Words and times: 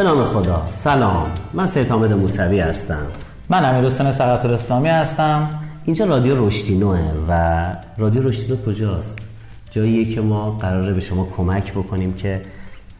به 0.00 0.06
نام 0.06 0.24
خدا. 0.24 0.66
سلام. 0.70 1.30
من 1.54 1.66
سید 1.66 1.88
حامد 1.88 2.12
موسوی 2.12 2.60
هستم. 2.60 3.06
من 3.48 3.64
امیر 3.64 3.84
حسین 3.84 4.12
سقط 4.12 4.44
الاسلامی 4.44 4.88
هستم. 4.88 5.50
اینجا 5.84 6.04
رادیو 6.04 6.46
رشتینوه 6.46 6.98
و 7.28 7.72
رادیو 7.98 8.22
رشتینو 8.22 8.56
کجاست؟ 8.66 9.18
جاییه 9.70 10.14
که 10.14 10.20
ما 10.20 10.50
قراره 10.50 10.92
به 10.92 11.00
شما 11.00 11.28
کمک 11.36 11.72
بکنیم 11.72 12.12
که 12.12 12.42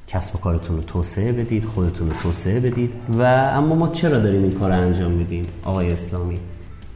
کسب 0.08 0.36
و 0.36 0.38
کارتون 0.38 0.76
رو 0.76 0.82
توسعه 0.82 1.32
بدید 1.32 1.64
خودتون 1.64 2.06
رو 2.06 2.12
توسعه 2.22 2.60
بدید. 2.60 2.90
و 3.18 3.22
اما 3.22 3.74
ما 3.74 3.88
چرا 3.88 4.18
داریم 4.18 4.42
این 4.42 4.52
کار 4.52 4.70
رو 4.70 4.76
انجام 4.76 5.10
میدیم؟ 5.10 5.46
آقای 5.64 5.92
اسلامی 5.92 6.38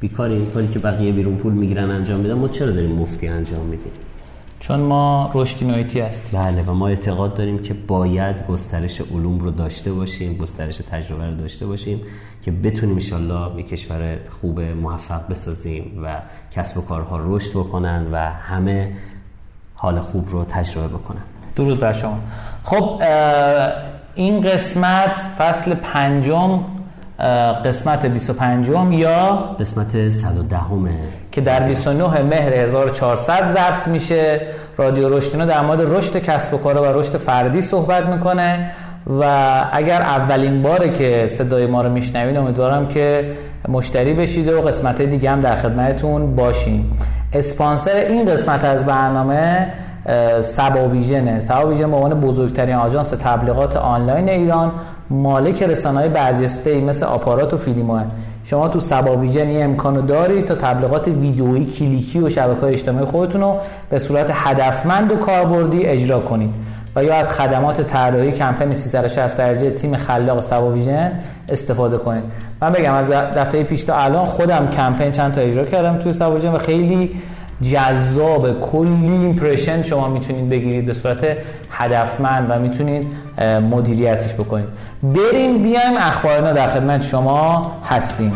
بیکاری 0.00 0.34
این 0.34 0.46
کاری 0.46 0.68
که 0.68 0.78
بقیه 0.78 1.12
بیرون 1.12 1.36
پول 1.36 1.52
می‌گیرن 1.52 1.90
انجام 1.90 2.20
میدن 2.20 2.34
ما 2.34 2.48
چرا 2.48 2.70
داریم 2.70 2.92
مفتی 2.92 3.28
انجام 3.28 3.66
میدیم؟ 3.66 3.92
چون 4.60 4.80
ما 4.80 5.30
رشدی 5.34 5.64
نویتی 5.64 6.00
هستیم. 6.00 6.42
بله 6.42 6.62
و 6.62 6.74
ما 6.74 6.88
اعتقاد 6.88 7.34
داریم 7.34 7.58
که 7.58 7.74
باید 7.74 8.46
گسترش 8.46 9.00
علوم 9.00 9.38
رو 9.38 9.50
داشته 9.50 9.92
باشیم 9.92 10.36
گسترش 10.36 10.76
تجربه 10.76 11.26
رو 11.26 11.34
داشته 11.34 11.66
باشیم 11.66 12.00
که 12.44 12.50
بتونیم 12.50 12.94
انشالله 12.94 13.60
یک 13.60 13.68
کشور 13.68 14.18
خوب 14.40 14.60
موفق 14.60 15.28
بسازیم 15.28 16.00
و 16.04 16.16
کسب 16.50 16.78
و 16.78 16.80
کارها 16.80 17.20
رشد 17.22 17.50
بکنن 17.50 18.06
و 18.12 18.16
همه 18.16 18.92
حال 19.74 20.00
خوب 20.00 20.30
رو 20.30 20.44
تجربه 20.44 20.88
بکنن. 20.88 21.22
درود 21.56 21.78
بر 21.78 21.92
شما. 21.92 22.18
خب 22.64 23.02
این 24.14 24.40
قسمت 24.40 25.18
فصل 25.38 25.74
پنجم 25.74 26.64
قسمت 27.64 28.06
25 28.06 28.68
یا 28.92 29.34
قسمت 29.60 30.08
110 30.08 30.58
که 31.34 31.40
در 31.40 31.62
29 31.62 32.22
مهر 32.22 32.52
1400 32.54 33.52
ضبط 33.52 33.88
میشه. 33.88 34.40
رادیو 34.76 35.08
رشدینو 35.08 35.46
در 35.46 35.60
مورد 35.60 35.96
رشد 35.96 36.16
کسب 36.16 36.54
و 36.54 36.58
کار 36.58 36.78
و 36.78 36.98
رشد 36.98 37.16
فردی 37.16 37.60
صحبت 37.60 38.06
می‌کنه. 38.06 38.70
و 39.20 39.24
اگر 39.72 40.02
اولین 40.02 40.62
باره 40.62 40.92
که 40.92 41.26
صدای 41.26 41.66
ما 41.66 41.80
رو 41.80 41.90
میشنوید 41.90 42.38
امیدوارم 42.38 42.88
که 42.88 43.30
مشتری 43.68 44.14
بشید 44.14 44.48
و 44.48 44.60
قسمت 44.60 45.02
دیگه 45.02 45.30
هم 45.30 45.40
در 45.40 45.56
خدمتتون 45.56 46.36
باشیم. 46.36 46.98
اسپانسر 47.32 47.96
این 47.96 48.24
قسمت 48.24 48.64
از 48.64 48.86
برنامه 48.86 49.72
سبا 50.40 50.88
ویژنه 50.88 51.40
سبا 51.40 51.68
ویژن 51.68 51.90
به 51.90 51.96
عنوان 51.96 52.20
بزرگترین 52.20 52.74
آژانس 52.74 53.10
تبلیغات 53.10 53.76
آنلاین 53.76 54.28
ایران 54.28 54.72
مالک 55.10 55.62
رسانه‌های 55.62 56.08
برجسته 56.08 56.80
مثل 56.80 57.06
آپارات 57.06 57.54
و 57.54 57.56
فیلیمو 57.56 58.00
شما 58.44 58.68
تو 58.68 58.80
سبا 58.80 59.16
ویژن 59.16 59.46
این 59.46 59.64
امکانو 59.64 60.02
دارید 60.02 60.44
تا 60.44 60.54
تبلیغات 60.54 61.08
ویدئویی 61.08 61.64
کلیکی 61.64 62.20
و 62.20 62.28
شبکه‌های 62.28 62.72
اجتماعی 62.72 63.06
خودتون 63.06 63.40
رو 63.40 63.56
به 63.88 63.98
صورت 63.98 64.30
هدفمند 64.34 65.12
و 65.12 65.16
کاربردی 65.16 65.84
اجرا 65.84 66.20
کنید. 66.20 66.54
و 66.96 67.04
یا 67.04 67.14
از 67.14 67.30
خدمات 67.30 67.80
طراحی 67.80 68.32
کمپین 68.32 68.74
360 68.74 69.36
درجه 69.36 69.70
تیم 69.70 69.96
خلاق 69.96 70.40
صبا 70.40 70.72
ویژن 70.72 71.12
استفاده 71.48 71.98
کنید. 71.98 72.24
من 72.62 72.72
بگم 72.72 72.94
از 72.94 73.10
دفعه 73.10 73.62
پیش 73.62 73.84
تا 73.84 73.96
الان 73.96 74.24
خودم 74.24 74.68
کمپین 74.68 75.10
چند 75.10 75.32
تا 75.32 75.40
اجرا 75.40 75.64
کردم 75.64 75.98
توی 75.98 76.12
صبا 76.12 76.34
ویژن 76.34 76.52
و 76.52 76.58
خیلی 76.58 77.10
جذاب 77.72 78.60
کلی 78.60 79.10
impression 79.10 79.82
شما 79.82 80.08
می‌تونید 80.08 80.48
بگیرید 80.48 80.86
به 80.86 80.94
صورت 80.94 81.26
هدفمند 81.70 82.50
و 82.50 82.58
می‌تونید 82.58 83.06
مدیریتش 83.40 84.34
بکنید 84.34 84.68
بریم 85.02 85.62
بیایم 85.62 85.96
اخبار 85.96 86.41
ما 86.41 86.52
در 86.52 86.66
خدمت 86.66 87.02
شما 87.02 87.72
هستیم. 87.88 88.32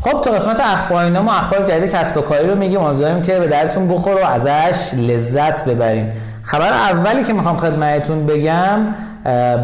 خب 0.00 0.20
تو 0.20 0.30
قسمت 0.30 0.60
اخبار 0.60 1.18
ما 1.18 1.32
اخبار 1.32 1.64
جدید 1.64 1.90
کسب 1.90 2.16
و 2.16 2.20
کاری 2.20 2.46
رو 2.46 2.54
میگیم. 2.54 2.80
امیدواریم 2.80 3.22
که 3.22 3.38
به 3.38 3.46
دردتون 3.46 3.88
بخوره 3.88 4.14
و 4.14 4.26
ازش 4.26 4.94
لذت 4.94 5.64
ببریم 5.64 6.12
خبر 6.42 6.72
اولی 6.72 7.24
که 7.24 7.32
می‌خوام 7.32 7.56
خدمتتون 7.56 8.26
بگم 8.26 8.78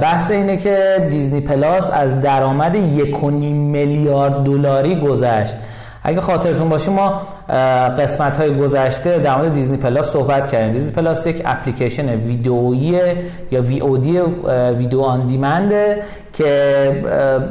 بحث 0.03 0.31
اینه 0.31 0.57
که 0.57 1.09
Disney 1.11 1.41
Plus 1.41 1.91
از 1.93 2.21
درآمد 2.21 2.75
1.5 2.75 3.23
میلیارد 3.53 4.45
دلاری 4.45 5.01
گذشت. 5.01 5.57
اگه 6.03 6.21
خاطرتون 6.21 6.69
باشه 6.69 6.91
ما 6.91 7.23
قسمت 7.99 8.37
های 8.37 8.57
گذشته 8.57 9.19
در 9.19 9.37
مورد 9.37 9.53
Disney 9.53 9.77
Plus 9.77 10.11
صحبت 10.11 10.51
کردیم. 10.51 10.73
Disney 10.73 10.93
Plus 10.93 11.27
یک 11.27 11.43
اپلیکیشن 11.45 12.09
ویدئویی 12.09 13.01
یا 13.51 13.63
VOD 13.63 14.21
video 14.79 15.01
on 15.01 15.27
demand 15.27 15.87
ه 15.87 15.97
که 16.33 17.03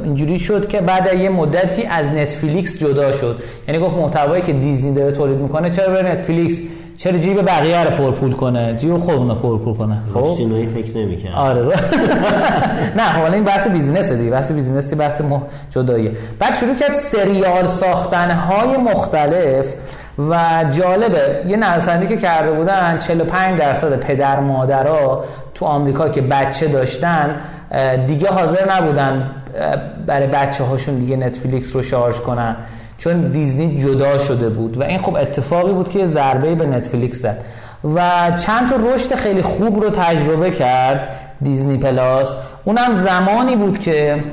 اینجوری 0.04 0.38
شد 0.38 0.68
که 0.68 0.80
بعد 0.80 1.14
یه 1.14 1.28
مدتی 1.28 1.84
از 1.84 2.06
Netflix 2.06 2.78
جدا 2.78 3.12
شد. 3.12 3.42
یعنی 3.68 3.80
گفت 3.80 3.94
محتوایی 3.96 4.42
که 4.42 4.52
دیزنی 4.52 4.94
داره 4.94 5.12
تولید 5.12 5.38
می‌کنه 5.38 5.70
چرا 5.70 5.92
بره 5.92 6.12
Netflix 6.12 6.60
چرا 6.98 7.18
جیب 7.18 7.42
بقیه 7.42 7.84
رو 7.84 7.90
پرپول 7.90 8.32
کنه؟ 8.32 8.74
جیب 8.76 8.96
خودمون 8.96 9.28
رو 9.28 9.34
پرپول 9.34 9.74
کنه. 9.74 9.96
خب؟ 10.14 10.34
سینوی 10.36 10.66
فکر 10.66 10.96
نمی‌کنه 10.96 11.34
آره. 11.34 11.62
رو... 11.62 11.72
نه 12.98 13.02
خب 13.02 13.32
این 13.32 13.44
بحث 13.44 13.68
business 13.68 14.11
ه 14.11 14.16
دیگه. 14.16 14.30
بحث 14.30 14.52
business 14.52 14.91
ی 14.91 14.96
بحث 14.96 15.20
مح... 15.20 15.42
جداییه. 15.70 16.12
بعد 16.38 16.56
شروع 16.56 16.74
کرد 16.74 16.94
سریال 16.94 17.66
ساختن 17.66 18.30
های 18.30 18.76
مختلف 18.76 19.74
و 20.30 20.64
جالبه. 20.78 21.44
یه 21.46 21.56
نویسنده 21.56 22.06
که 22.06 22.16
کرده 22.16 22.52
بودن 22.52 22.98
45 22.98 23.58
درصد 23.58 24.00
پدر 24.00 24.40
مادرها 24.40 25.24
تو 25.54 25.64
آمریکا 25.64 26.08
که 26.08 26.20
بچه 26.20 26.68
داشتن 26.68 27.36
دیگه 28.06 28.28
حاضر 28.28 28.72
نبودن 28.72 29.30
برای 30.06 30.26
بچه 30.26 30.64
هاشون 30.64 30.98
دیگه 30.98 31.16
نتفلیکس 31.16 31.76
رو 31.76 31.82
شارژ 31.82 32.16
کنن. 32.20 32.56
چون 32.98 33.20
دیزنی 33.20 33.82
جدا 33.82 34.18
شده 34.18 34.48
بود 34.48 34.76
و 34.76 34.82
این 34.82 35.02
خب 35.02 35.16
اتفاقی 35.16 35.72
بود 35.72 35.88
که 35.88 36.06
ضربه 36.06 36.54
به 36.54 36.66
نتفلیکس 36.66 37.22
زد. 37.22 37.44
و 37.94 38.30
چند 38.46 38.68
تا 38.68 38.76
رشد 38.94 39.14
خیلی 39.14 39.42
خوب 39.42 39.84
رو 39.84 39.90
تجربه 39.90 40.50
کرد 40.50 41.08
دیزنی 41.42 41.78
پلاس. 41.78 42.34
اونم 42.64 42.94
زمانی 42.94 43.56
بود 43.56 43.78
که 43.78 44.24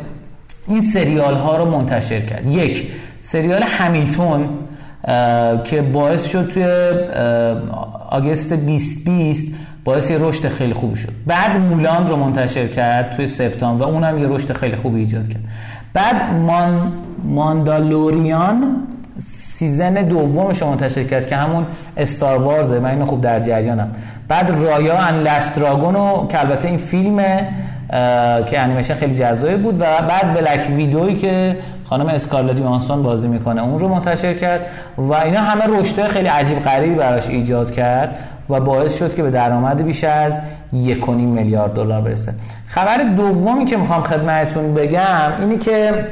این 0.68 0.82
سریال 0.82 1.36
ها 1.36 1.58
رو 1.58 1.66
منتشر 1.66 2.20
کرد. 2.20 2.48
یک 2.48 2.92
سریال 3.22 3.64
همیلتون 3.64 4.50
که 5.64 5.82
باعث 5.82 6.26
شد 6.26 6.48
توی 6.48 6.66
August 8.10 8.54
2020 8.54 9.56
باعث 9.84 10.12
یه 10.12 10.18
رشد 10.18 10.48
خیلی 10.48 10.74
خوب 10.74 10.94
شد. 10.94 11.12
بعد 11.28 11.58
Mulan 11.58 12.08
رو 12.08 12.16
منتشر 12.16 12.68
کرد 12.68 13.12
توی 13.12 13.28
سپتامبر 13.28 13.86
و 13.86 13.88
اونم 13.88 14.18
یه 14.18 14.28
رشد 14.30 14.54
خیلی 14.54 14.76
خوبی 14.76 15.00
ایجاد 15.00 15.28
کرد. 15.28 15.44
بعد 15.96 16.34
Mandalorian 16.34 18.76
season 19.20 19.94
دومش 19.94 20.62
رو 20.62 20.70
منتشر 20.70 21.04
کرد 21.04 21.28
که 21.28 21.36
همون 21.36 21.66
Star 21.98 22.42
Wars 22.42 22.67
ه. 22.67 22.80
من 22.80 22.90
اینو 22.90 23.06
خوب 23.06 23.22
در 23.22 23.40
جریانم. 23.40 23.92
بعد 24.28 24.50
Raya 24.50 24.98
and 24.98 25.07
the 25.07 25.16
Last 25.16 25.60
Dragon 25.60 26.28
که 26.28 26.40
البته 26.40 26.68
این 26.68 26.78
فیلمه 26.78 27.48
که 28.46 28.64
انیمیشن 28.64 28.94
خیلی 28.94 29.16
جذابی 29.16 29.56
بود 29.56 29.82
و 29.82 29.84
بعد 29.84 30.34
Black 30.34 30.70
Widow 30.76 31.09
ی 31.09 31.16
که 31.16 31.58
خانم 31.84 32.08
اسکارلت 32.08 32.60
یوهانسون 32.60 33.04
بازی 33.04 33.28
می‌کنه 33.28 33.64
اون 33.64 33.80
رو 33.80 33.88
منتشر 33.88 34.34
کرد 34.34 34.66
و 34.98 35.14
اینا 35.14 35.40
همه 35.40 35.80
رشته 35.80 36.04
خیلی 36.04 36.28
عجیب 36.28 36.60
غریبی 36.60 36.96
براش 36.96 37.30
ایجاد 37.30 37.72
کرد 37.72 38.18
و 38.50 38.60
باعث 38.60 39.00
شد 39.00 39.16
که 39.16 39.24
به 39.24 39.32
درآمد 39.32 39.86
بیش 39.86 40.04
از 40.04 40.42
1.5 40.74 41.10
میلیارد 41.10 41.74
دلار 41.74 42.02
برسه. 42.02 42.34
خبر 42.76 42.98
دومی 42.98 43.66
که 43.66 43.78
می‌خوام 43.78 44.04
خدمتتون 44.04 44.74
بگم 44.74 45.34
اینی 45.40 45.58
که 45.58 46.08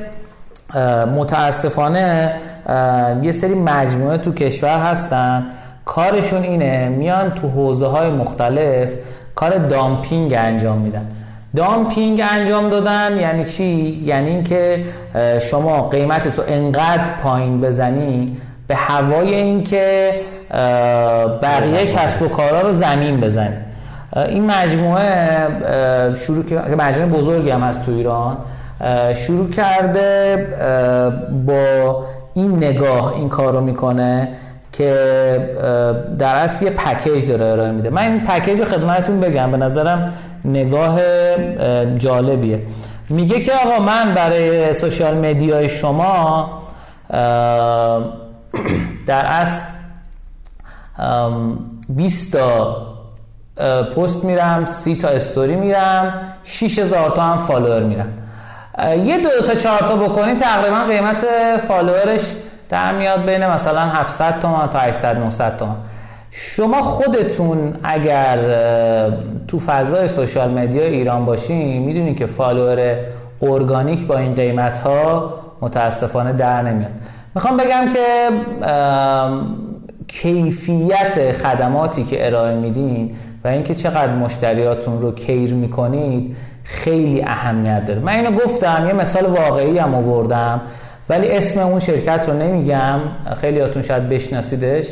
متاسفانه 1.15 2.33
یه 3.21 3.31
سری 3.31 3.53
مجموعه 3.53 4.17
تو 4.17 4.33
کشور 4.33 4.79
هستن 4.79 5.45
کارشون 5.85 6.43
اینه 6.43 6.89
میان 6.89 7.31
تو 7.31 7.47
حوزه 7.47 7.87
های 7.87 8.09
مختلف 8.09 8.91
کار 9.35 9.57
دامپینگ 9.57 10.33
انجام 10.37 10.77
میدن 10.77 11.07
دامپینگ 11.55 12.21
انجام 12.31 12.69
دادن 12.69 13.17
یعنی 13.17 13.45
چی؟ 13.45 14.01
یعنی 14.05 14.29
اینکه 14.29 14.85
شما 15.41 15.89
قیمت 15.89 16.27
تو 16.27 16.43
انقدر 16.47 17.09
پایین 17.23 17.61
بزنی 17.61 18.37
به 18.67 18.75
هوای 18.75 19.35
اینکه 19.35 20.21
بقیه 21.41 21.85
کسب 21.85 22.21
و 22.21 22.27
کارا 22.27 22.61
رو 22.61 22.71
زمین 22.71 23.19
بزنی 23.19 23.57
این 24.15 24.51
مجموعه 24.51 26.15
شروع 26.15 26.45
که 26.45 26.55
مجموعه 26.55 27.05
بزرگی 27.05 27.49
هم 27.49 27.61
هست 27.61 27.85
تو 27.85 27.91
ایران 27.91 28.37
شروع 29.13 29.49
کرده 29.49 30.37
با 31.45 32.03
این 32.33 32.57
نگاه 32.57 33.13
این 33.13 33.29
کار 33.29 33.53
رو 33.53 33.61
می‌کنه 33.61 34.29
که 34.73 34.93
در 36.19 36.35
اصل 36.35 36.65
یه 36.65 36.71
پکیج 36.71 37.25
داره 37.25 37.45
ارائه 37.45 37.71
میده. 37.71 37.89
من 37.89 38.01
این 38.01 38.23
پکیج 38.23 38.59
رو 38.59 38.65
خدمتتون 38.65 39.19
بگم 39.19 39.51
به 39.51 39.57
نظرم 39.57 40.13
نگاه 40.45 40.99
جالبیه. 41.97 42.61
میگه 43.09 43.39
که 43.39 43.51
آقا 43.65 43.83
من 43.83 44.13
برای 44.13 44.73
social 44.73 45.17
media 45.17 45.61
ی 45.61 45.69
شما 45.69 46.49
در 49.07 49.25
اصل 49.25 49.65
20 51.89 52.31
تا 52.31 52.92
پست 53.95 54.23
میرم 54.23 54.65
30 54.65 54.95
تا 54.95 55.07
استوری 55.07 55.55
میرم 55.55 56.13
6000 56.43 57.09
تا 57.09 57.21
هم 57.21 57.37
follower 57.37 57.83
میرم. 57.83 58.07
یه 59.05 59.17
دو 59.17 59.47
تا 59.47 59.55
چهار 59.55 59.79
تا 59.79 59.95
بکنی 59.95 60.35
تقریبا 60.35 60.77
قیمت 60.77 61.25
follower 61.67 62.11
ش 62.11 62.21
در 62.69 62.91
میاد 62.91 63.25
بین 63.25 63.47
مثلا 63.47 63.81
700 63.81 64.39
تومن 64.39 64.69
تا 64.69 64.79
800 64.79 65.17
900 65.17 65.57
تومن 65.57 65.75
شما 66.31 66.81
خودتون 66.81 67.75
اگر 67.83 68.37
تو 69.47 69.59
فضای 69.59 70.07
social 70.07 70.49
media 70.49 70.83
ایران 70.83 71.25
باشین 71.25 71.83
می‌دونید 71.83 72.17
که 72.17 72.25
follower 72.25 72.97
organic 73.41 74.07
با 74.07 74.17
این 74.17 74.35
قیمت 74.35 74.79
ها 74.79 75.33
متاسفانه 75.61 76.33
در 76.33 76.61
نمیاد. 76.61 76.91
می‌خوام 77.35 77.57
بگم 77.57 77.85
که 77.93 78.29
کیفیت 80.07 81.31
خدماتی 81.31 82.03
که 82.03 82.27
ارائه 82.27 82.55
میدین 82.55 83.15
و 83.43 83.47
اینکه 83.47 83.73
چقدر 83.73 84.13
مشتریاتون 84.13 85.01
رو 85.01 85.11
care 85.11 85.53
می‌کنید 85.53 86.35
خیلی 86.63 87.21
اهمیت 87.21 87.85
داره. 87.85 87.99
من 87.99 88.13
اینو 88.13 88.31
گفتم 88.31 88.85
یه 88.87 88.93
مثال 88.93 89.25
واقعی 89.25 89.77
هم 89.77 89.95
آوردم 89.95 90.61
ولی 91.09 91.31
اسم 91.31 91.59
اون 91.59 91.79
شرکت 91.79 92.29
رو 92.29 92.33
نمیگم. 92.33 92.99
خیلیاتون 93.41 93.81
شاید 93.81 94.09
بشناسیدش. 94.09 94.87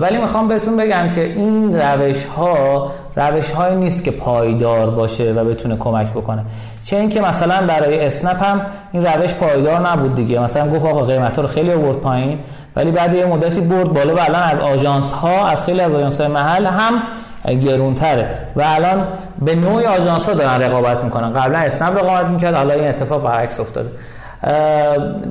ولی 0.00 0.18
می‌خوام 0.18 0.48
بهتون 0.48 0.76
بگم 0.76 1.10
که 1.14 1.24
این 1.24 1.80
روش 1.80 2.24
ها 2.24 2.92
روش 3.16 3.50
های 3.50 3.76
نیست 3.76 4.04
که 4.04 4.10
پایدار 4.10 4.90
باشه 4.90 5.32
و 5.32 5.44
بتونه 5.44 5.76
کمک 5.76 6.10
بکنه. 6.10 6.42
چه 6.84 6.96
اینکه 6.96 7.20
مثلا 7.20 7.66
برای 7.66 8.06
اسنپ 8.06 8.44
هم 8.44 8.60
این 8.92 9.04
روش 9.06 9.34
پایدار 9.34 9.88
نبود 9.88 10.14
دیگه. 10.14 10.40
مثلا 10.40 10.70
گفت 10.70 10.84
آقا 10.84 11.02
قیمت 11.02 11.36
ها 11.36 11.42
رو 11.42 11.48
خیلی 11.48 11.72
آورد 11.72 11.96
پایین 11.96 12.38
ولی 12.76 12.90
بعد 12.90 13.14
یه 13.14 13.26
مدتی 13.26 13.60
برد 13.60 13.92
بالا 13.92 14.14
و 14.14 14.20
الان 14.20 14.42
از 14.42 14.60
آژانس 14.60 15.12
ها 15.12 15.46
از 15.46 15.64
خیلی 15.64 15.80
از 15.80 15.94
آژانس 15.94 16.20
های 16.20 16.30
محل 16.30 16.66
هم 16.66 17.02
گرونتره. 17.44 18.30
و 18.56 18.62
الان 18.66 19.06
به 19.42 19.54
نوعی 19.54 19.86
آژانس 19.86 20.28
ها 20.28 20.34
دارن 20.34 20.62
رقابت 20.62 21.04
می‌کنن. 21.04 21.32
قبلا 21.32 21.58
اسنپ 21.58 21.98
رقابت 21.98 22.26
می‌کرد 22.26 22.54
حالا 22.54 22.74
این 22.74 22.88
اتفاق 22.88 23.22
برعکس 23.22 23.60
افتاده. 23.60 23.88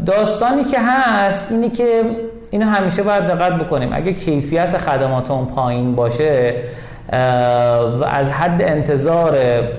داستانی 0.06 0.63
که 0.63 0.77
هست 0.79 1.51
اینی 1.51 1.69
که 1.69 2.01
اینو 2.51 2.65
همیشه 2.65 3.03
باید 3.03 3.23
دقت 3.23 3.53
بکنیم. 3.53 3.89
اگه 3.94 4.13
کیفیت 4.13 4.77
خدمات 4.77 5.31
اون 5.31 5.45
پایین 5.45 5.95
باشه 5.95 6.56
و 8.00 8.06
از 8.09 8.31
حد 8.31 8.61
انتظار 8.61 9.38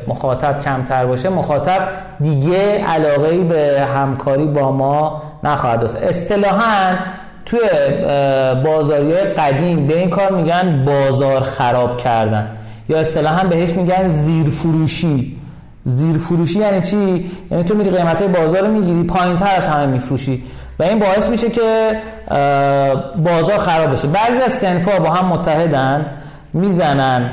مخاطب 0.09 0.61
کمتر 0.61 1.07
باشه 1.07 1.29
مخاطب 1.29 1.89
دیگه 2.21 2.85
علاقه 2.85 3.39
به 3.39 3.87
همکاری 3.97 4.47
با 4.47 4.73
ما 4.73 5.23
نخواهد 5.45 5.81
داشت. 5.81 5.97
اصطلاحا 5.97 6.97
توی 7.51 7.61
بازاری 8.65 9.13
قدیم 9.15 9.87
به 9.87 9.99
این 9.99 10.11
کار 10.11 10.33
میگن 10.33 10.85
بازار 10.85 11.41
خراب 11.41 11.97
کردن. 11.97 12.49
یا 12.89 12.99
اصطلاحا 12.99 13.49
بهش 13.49 13.71
میگن 13.71 14.09
زیر 14.09 14.51
فروشی 14.51 15.37
زیر 15.85 16.19
فروشی 16.19 16.59
یعنی 16.59 16.81
چی؟ 16.81 17.31
یعنی 17.51 17.65
تو 17.65 17.75
میری 17.75 17.91
قیمت 17.91 18.23
بازار 18.23 18.61
رو 18.61 18.73
می‌گیری 18.73 19.03
پایین 19.03 19.37
تر 19.37 19.55
از 19.57 19.69
همه 19.69 19.87
میفروشی. 19.87 20.43
و 20.79 20.83
این 20.83 20.99
باعث 20.99 21.29
میشه 21.29 21.51
که 21.51 21.97
بازار 23.17 23.59
خراب 23.59 23.93
بشه. 23.93 24.09
بعضی 24.09 24.43
از 24.43 24.53
سنفا 24.53 24.99
با 24.99 25.11
هم 25.11 25.27
متحدن 25.27 26.07
می‌زنن 26.53 27.31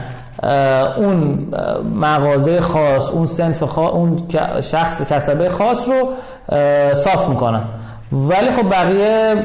اون 0.98 1.38
مغازه 1.96 2.62
خاص 2.62 3.12
اون 3.12 3.26
سنف 3.26 3.64
خاص 3.64 3.92
اون 3.92 4.18
شخص 4.62 5.12
کسبه 5.12 5.50
خاص 5.50 5.90
رو 5.90 6.10
صاف 6.94 7.30
می‌کنن. 7.30 7.64
ولی 8.12 8.52
خب 8.52 8.70
بقیه 8.70 9.36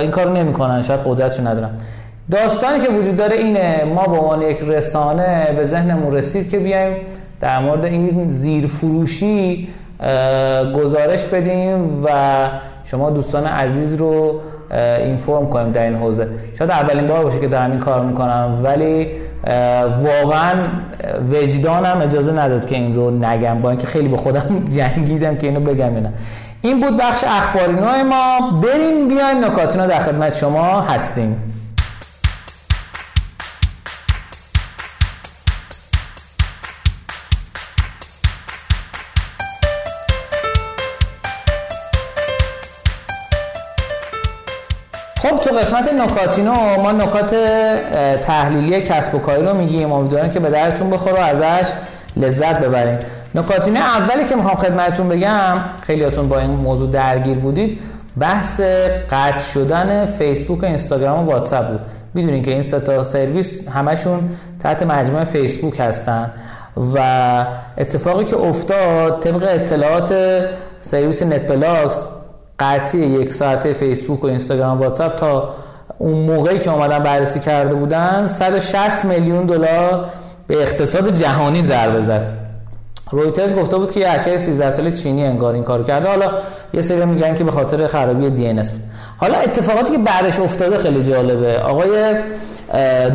این 0.00 0.10
کارو 0.10 0.32
نمی‌کنن 0.32 0.82
شاید 0.82 1.00
قدرتشو 1.04 1.48
ندارن. 1.48 1.70
داستانی 2.30 2.80
که 2.80 2.92
وجود 2.92 3.16
داره 3.16 3.36
اینه 3.36 3.84
ما 3.84 4.06
به 4.06 4.18
عنوان 4.18 4.42
یک 4.42 4.58
رسانه 4.60 5.52
به 5.56 5.64
ذهنمون 5.64 6.14
رسید 6.14 6.50
که 6.50 6.58
بیایم 6.58 6.96
در 7.40 7.58
مورد 7.58 7.84
این 7.84 8.28
زیر 8.28 8.66
فروشی 8.66 9.68
گزارش 10.74 11.24
بدیم 11.24 12.04
و 12.04 12.08
شما 12.84 13.10
دوستان 13.10 13.46
عزیز 13.46 13.94
رو 13.94 14.40
اینفورم 14.98 15.48
کنیم 15.48 15.72
در 15.72 15.82
این 15.82 15.94
حوزه. 15.94 16.28
شاید 16.58 16.70
اولین 16.70 17.06
بار 17.06 17.24
باشه 17.24 17.40
که 17.40 17.48
دارم 17.48 17.70
این 17.70 17.80
کار 17.80 18.04
می‌کنم 18.04 18.58
ولی 18.62 19.08
واقعا 20.04 20.54
وجدانم 21.30 22.00
اجازه 22.00 22.32
نداد 22.32 22.66
که 22.66 22.76
این 22.76 22.94
رو 22.94 23.10
نگم 23.10 23.60
با 23.60 23.70
اینکه 23.70 23.86
خیلی 23.86 24.08
به 24.08 24.16
خودم 24.16 24.64
جنگیدم 24.76 25.36
که 25.36 25.46
اینو 25.46 25.60
بگم 25.60 25.94
نه. 25.94 26.12
این 26.64 26.80
بود 26.80 26.96
بخش 26.96 27.24
اخباری 27.24 27.72
نوع 27.72 28.02
ما. 28.02 28.50
بریم 28.50 29.08
بیایم 29.08 29.44
نکاتینا 29.44 29.86
در 29.86 30.00
خدمت 30.00 30.36
شما 30.36 30.80
هستیم. 30.80 31.48
خب 45.22 45.38
تو 45.38 45.50
قسمت 45.56 45.92
نکاتینو 45.92 46.82
ما 46.82 46.92
نکات 46.92 47.34
تحلیلی 48.22 48.80
کسب 48.80 49.14
و 49.14 49.18
کاری 49.18 49.42
رو 49.42 49.56
میگیم. 49.56 49.92
امیدوارم 49.92 50.30
که 50.30 50.40
به 50.40 50.50
درتون 50.50 50.90
بخوره 50.90 51.14
و 51.14 51.44
ازش 51.44 51.68
لذت 52.16 52.58
ببریم 52.60 52.98
نکاتینه 53.34 53.80
اولی 53.80 54.24
که 54.24 54.36
می‌خوام 54.36 54.54
خدمتتون 54.54 55.08
بگم 55.08 55.56
خیلیاتون 55.82 56.28
با 56.28 56.38
این 56.38 56.50
موضوع 56.50 56.90
درگیر 56.90 57.38
بودید 57.38 57.78
بحث 58.18 58.60
قطع 59.10 59.38
شدن 59.38 60.06
فیسبوک 60.06 60.62
و 60.62 60.66
اینستاگرام 60.66 61.28
و 61.28 61.30
واتساپ 61.30 61.68
بود. 61.68 61.80
می‌دونین 62.14 62.42
که 62.42 62.50
این 62.50 62.62
ستا 62.62 63.02
سرویس 63.02 63.68
همشون 63.68 64.30
تحت 64.62 64.82
مجموعه 64.82 65.24
فیسبوک 65.24 65.80
هستن 65.80 66.30
و 66.94 66.98
اتفاقی 67.78 68.24
که 68.24 68.36
افتاد 68.36 69.20
طبق 69.20 69.48
اطلاعات 69.50 70.14
سرویس 70.80 71.22
نت 71.22 71.48
بلاکس 71.48 72.06
قطعی 72.58 73.00
یک 73.00 73.32
ساعته 73.32 73.72
فیسبوک 73.72 74.24
و 74.24 74.26
اینستاگرام 74.26 74.80
و 74.80 74.82
واتساپ 74.82 75.16
تا 75.16 75.54
اون 75.98 76.18
موقعی 76.18 76.58
که 76.58 76.70
اومدن 76.70 76.98
بررسی 76.98 77.40
کرده 77.40 77.74
بودن 77.74 78.26
160 78.26 79.04
میلیون 79.04 79.46
دلار 79.46 80.08
به 80.46 80.62
اقتصاد 80.62 81.14
جهانی 81.14 81.62
ضربه 81.62 82.00
زد. 82.00 82.41
رویترز 83.12 83.54
گفته 83.54 83.76
بود 83.76 83.90
که 83.90 84.00
یه 84.00 84.10
هکر 84.10 84.36
13 84.36 84.70
ساله 84.70 84.90
چینی 84.90 85.24
انگار 85.24 85.54
این 85.54 85.64
کارو 85.64 85.84
کرده. 85.84 86.08
حالا 86.08 86.26
یه 86.74 86.82
سری 86.82 87.04
میگن 87.04 87.34
که 87.34 87.44
به 87.44 87.50
خاطر 87.50 87.86
خرابی 87.86 88.30
DNS 88.30 88.64
حالا 89.16 89.38
اتفاقاتی 89.38 89.92
که 89.92 89.98
بعدش 89.98 90.40
افتاده 90.40 90.78
خیلی 90.78 91.02
جالبه. 91.02 91.58
آقای 91.58 92.14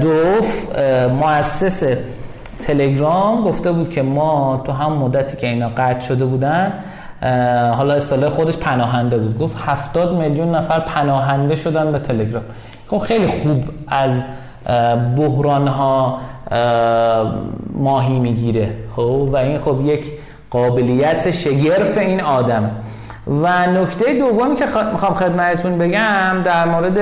دوف 0.01 0.75
مؤسس 1.22 1.84
تلگرام 2.60 3.44
گفته 3.44 3.72
بود 3.72 3.89
که 3.89 4.01
ما 4.01 4.62
تو 4.66 4.72
هم 4.72 4.94
مدتی 4.94 5.38
که 5.38 5.48
اینا 5.48 5.70
قطع 5.70 6.00
شده 6.00 6.25
بودن 6.25 6.74
حالا 7.75 7.94
اصطلاح 7.94 8.30
خودش 8.30 8.58
پناهنده 8.58 9.18
بود. 9.18 9.39
گفت 9.39 9.58
70 9.66 10.13
میلیون 10.13 10.56
نفر 10.56 10.80
پناهنده 10.80 11.56
شدن 11.56 11.92
به 11.92 12.00
تلگرام. 12.00 12.44
خیلی 13.04 13.27
خوب 13.27 13.63
از 13.88 14.24
بحران 15.18 15.68
ها 15.68 16.20
ماهی 17.78 18.20
می‌گیره. 18.20 18.70
خب 18.96 19.30
و 19.32 19.38
این 19.38 19.58
خب 19.58 19.82
یک 19.86 20.06
قابلیت 20.50 21.32
شگرف 21.32 21.98
این 21.98 22.22
آدم. 22.22 22.72
و 23.28 23.68
نکته 23.68 24.14
دومی 24.14 24.56
که 24.56 24.66
می‌خوام 24.94 25.14
خدمتتون 25.14 25.78
بگم 25.78 26.42
در 26.46 26.66
مورد 26.66 26.98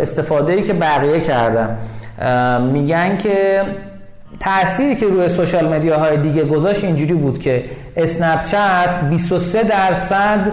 استفاده 0.00 0.52
ای 0.52 0.62
که 0.62 0.72
بقیه 0.72 1.20
کردن. 1.20 1.78
میگن 2.72 3.16
که 3.16 3.62
تأثیری 4.40 4.96
که 4.96 5.06
روی 5.06 5.28
سوشال 5.28 5.74
مدیاهای 5.74 6.16
دیگه 6.16 6.44
گذاشت 6.44 6.84
اینجوری 6.84 7.14
بود 7.14 7.38
که 7.38 7.64
اسنپ 7.96 8.44
چت 8.44 9.00
23 9.10 9.62
درصد 9.62 10.52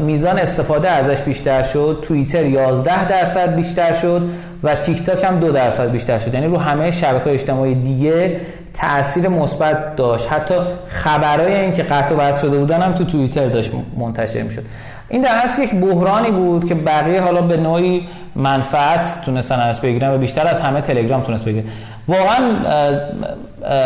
میزان 0.00 0.38
استفاده 0.38 0.90
ازش 0.90 1.20
بیشتر 1.20 1.62
شد. 1.62 1.98
توییتر 2.02 2.44
11 2.44 3.08
درصد 3.08 3.54
بیشتر 3.54 3.92
شد 3.92 4.22
و 4.62 4.74
تیک 4.74 5.06
تاک 5.06 5.24
هم 5.24 5.40
2 5.40 5.52
درصد 5.52 5.90
بیشتر 5.90 6.18
شد. 6.18 6.34
یعنی 6.34 6.46
رو 6.46 6.58
همه 6.58 6.90
شبکه 6.90 7.30
اجتماعی 7.30 7.74
دیگه 7.74 8.40
تاثیر 8.74 9.28
مثبت 9.28 9.96
داشت. 9.96 10.32
حتی 10.32 10.54
خبرای 10.88 11.54
این 11.54 11.72
که 11.72 11.82
قطع 11.82 12.14
و 12.14 12.32
شده 12.32 12.58
بودن 12.58 12.82
هم 12.82 12.92
تو 12.92 13.04
توییتر 13.04 13.46
داشت 13.46 13.70
منتشر 13.98 14.42
می‌شد. 14.42 14.62
این 15.10 15.22
در 15.22 15.38
اصل 15.44 15.62
یک 15.62 15.74
بحرانی 15.74 16.30
بود 16.30 16.68
که 16.68 16.74
بقیه 16.74 17.22
حالا 17.22 17.42
به 17.42 17.56
نوعی 17.56 18.02
منفعت 18.36 19.22
تونستن 19.24 19.60
ازش 19.60 19.80
بگیرن 19.80 20.14
و 20.14 20.18
بیشتر 20.18 20.46
از 20.46 20.60
همه 20.60 20.80
تلگرام 20.80 21.22
تونست 21.22 21.44
بگیره. 21.44 21.64
واقعا 22.08 22.40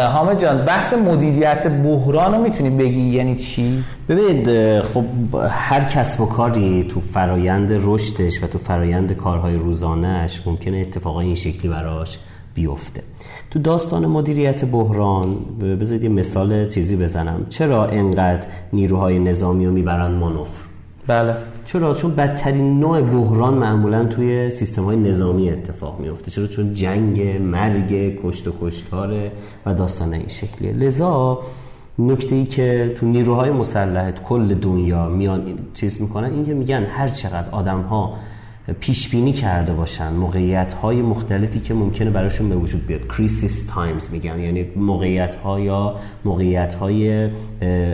حامد 0.06 0.40
جان 0.40 0.64
بحث 0.64 0.94
مدیریت 0.94 1.66
بحران 1.66 2.34
رو 2.34 2.42
می‌تونی 2.42 2.70
بگی؟ 2.70 3.00
یعنی 3.00 3.34
چی؟ 3.34 3.84
ببینید 4.08 4.80
خب 4.80 5.04
هر 5.50 5.80
کسب 5.80 6.20
و 6.20 6.26
کاری 6.26 6.88
تو 6.90 7.00
فرایند 7.00 7.68
رشدش 7.84 8.42
و 8.42 8.46
تو 8.46 8.58
فرایند 8.58 9.12
کارهای 9.12 9.56
روزانهش 9.56 10.40
ممکنه 10.46 10.76
اتفاقای 10.76 11.26
این 11.26 11.34
شکلی 11.34 11.68
براش 11.72 12.18
بیفته. 12.54 13.02
تو 13.50 13.58
داستان 13.58 14.06
مدیریت 14.06 14.64
بحران 14.64 15.36
بذارید 15.80 16.02
یه 16.02 16.08
مثال 16.08 16.68
چیزی 16.68 16.96
بزنم. 16.96 17.46
چرا 17.48 17.86
انقدر 17.86 18.46
نیروهای 18.72 19.18
نظامی 19.18 19.66
رو 19.66 19.72
می‌برن 19.72 20.10
مانوفر 20.10 20.73
بله. 21.06 21.34
چرا؟ 21.64 21.94
چون 21.94 22.14
بدترین 22.14 22.80
نوع 22.80 23.00
بحران 23.00 23.54
معمولا 23.54 24.04
توی 24.04 24.50
سیستم 24.50 24.84
های 24.84 24.96
نظامی 24.96 25.50
اتفاق 25.50 26.00
میفته 26.00 26.30
چرا؟ 26.30 26.46
چون 26.46 26.74
جنگ 26.74 27.36
مرگ 27.36 28.20
کشت 28.22 28.48
و 28.48 28.52
کشتاره 28.62 29.32
و 29.66 29.74
داستان 29.74 30.14
این 30.14 30.28
شکلیه. 30.28 30.72
لذا 30.72 31.38
نکته 31.98 32.34
ای 32.34 32.44
که 32.44 32.94
تو 32.98 33.06
نیروهای 33.06 33.50
مسلحت 33.50 34.22
کل 34.22 34.54
دنیا 34.54 35.08
میان 35.08 35.58
چیز 35.74 36.02
می‌کنن 36.02 36.30
این 36.30 36.46
که 36.46 36.54
میگن 36.54 36.84
هر 36.84 37.08
چقدر 37.08 37.50
آدم 37.50 37.80
ها 37.80 38.14
پیش 38.80 39.08
بینی 39.08 39.32
کرده 39.32 39.72
باشن 39.72 40.12
موقعیت 40.12 40.72
های 40.72 41.02
مختلفی 41.02 41.60
که 41.60 41.74
ممکنه 41.74 42.10
براشون 42.10 42.48
به 42.48 42.56
وجود 42.56 42.86
بیاد. 42.86 43.06
crisis 43.08 43.66
times 43.66 44.10
میگن 44.10 44.40
یعنی 44.40 44.66
موقعیت 44.76 45.34
ها 45.34 45.60
یا 45.60 45.94
موقعیت 46.24 46.74
های 46.74 47.30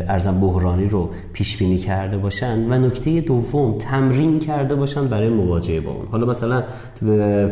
ارزم 0.08 0.40
بحرانی 0.40 0.86
رو 0.86 1.10
پیش 1.32 1.56
بینی 1.56 1.78
کرده 1.78 2.18
باشن. 2.18 2.72
و 2.72 2.86
نکته 2.86 3.20
دوم 3.20 3.78
تمرین 3.78 4.38
کرده 4.38 4.74
باشن 4.74 5.08
برای 5.08 5.28
مواجهه 5.28 5.80
با 5.80 5.90
اون. 5.90 6.06
حالا 6.10 6.26
مثلا 6.26 6.62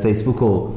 فیسبوک 0.02 0.42
و 0.42 0.68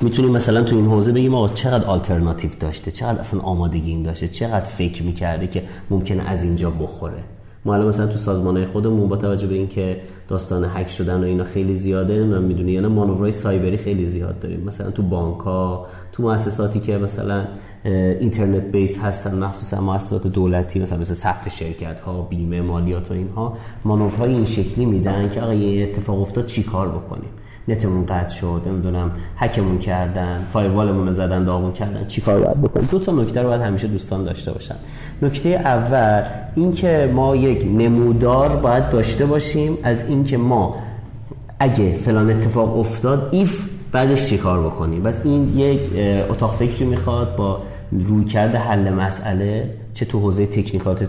می‌تونیم 0.00 0.30
مثلا 0.30 0.62
تو 0.62 0.76
این 0.76 0.86
حوزه 0.86 1.12
بگیم 1.12 1.34
آقا 1.34 1.48
چقدر 1.48 1.84
آلترناتیو 1.84 2.50
داشته 2.60 2.90
چقدر 2.90 3.20
اصلا 3.20 3.40
آمادگی 3.40 3.90
این 3.90 4.02
داشته 4.02 4.28
چقدر 4.28 4.64
فکر 4.64 5.02
می‌کرده 5.02 5.46
که 5.46 5.62
ممکنه 5.90 6.30
از 6.30 6.42
اینجا 6.42 6.70
بخوره. 6.70 7.24
ما 7.64 7.74
الان 7.74 7.88
مثلا 7.88 8.06
تو 8.06 8.18
سازمان 8.18 8.64
خودمون 8.64 9.08
با 9.08 9.16
توجه 9.16 9.46
به 9.46 9.54
اینکه 9.54 10.00
داستان 10.28 10.64
هک 10.64 10.88
شدن 10.90 11.20
و 11.20 11.24
اینا 11.24 11.44
خیلی 11.44 11.74
زیاده 11.74 12.24
من 12.24 12.42
می‌دونی 12.42 12.72
یعنی 12.72 12.86
مانورهای 12.86 13.32
سایبری 13.32 13.76
خیلی 13.76 14.06
زیاد 14.06 14.40
داریم. 14.40 14.60
مثلا 14.60 14.90
تو 14.90 15.02
بانک 15.02 15.40
ها 15.40 15.86
تو 16.12 16.22
مؤسساتی 16.22 16.80
که 16.80 16.98
مثلا 16.98 17.44
اینترنت 17.84 18.62
بیس 18.62 18.98
هستن 18.98 19.38
مخصوصا 19.38 19.80
مؤسسات 19.80 20.26
دولتی 20.26 20.80
مثلا 20.80 20.98
مثل 20.98 21.14
ثبت 21.14 21.48
شرکت 21.48 22.00
ها 22.00 22.22
بیمه 22.22 22.60
مالیات 22.60 23.10
و 23.10 23.14
اینها 23.14 23.56
مانورهای 23.84 24.30
این 24.30 24.44
شکلی 24.44 24.86
میدن 24.86 25.28
که 25.28 25.40
آقا 25.40 25.54
یه 25.54 25.82
اتفاق 25.82 26.20
افتاد 26.20 26.46
چیکار 26.46 26.88
بکنیم؟ 26.88 27.30
نتمون 27.68 28.06
قطع 28.06 28.28
شد 28.28 28.62
نمی‌دونم 28.66 29.10
هکمون 29.36 29.78
کردن 29.78 30.46
فایروالمون 30.52 31.06
رو 31.06 31.12
زدن 31.12 31.44
داغون 31.44 31.72
کردن 31.72 32.06
چیکار 32.06 32.40
باید 32.40 32.62
بکنیم؟ 32.62 32.88
دو 32.90 32.98
تا 32.98 33.12
نکته 33.12 33.42
رو 33.42 33.48
باید 33.48 33.62
همیشه 33.62 33.86
دوستان 33.86 34.24
داشته 34.24 34.52
باشن. 34.52 34.74
نکته 35.22 35.48
اول 35.48 36.22
اینکه 36.54 37.10
ما 37.14 37.36
یک 37.36 37.64
نمودار 37.64 38.56
باید 38.56 38.88
داشته 38.90 39.26
باشیم 39.26 39.78
از 39.82 40.08
اینکه 40.08 40.36
ما 40.36 40.74
اگه 41.58 41.92
فلان 41.92 42.30
اتفاق 42.30 42.78
افتاد 42.78 43.28
ایف 43.32 43.68
بعدش 43.92 44.28
چیکار 44.28 44.66
بکنیم؟ 44.66 45.02
بس 45.02 45.20
این 45.24 45.58
یک 45.58 45.80
اتاق 46.30 46.54
فکری 46.54 46.84
می‌خواد 46.84 47.36
با 47.36 47.62
روی 47.92 48.24
کرده 48.24 48.58
حل 48.58 48.92
مسئله 48.92 49.70
چه 49.94 50.04
تو 50.04 50.20
حوزه 50.20 50.46
تکنیکات 50.46 51.04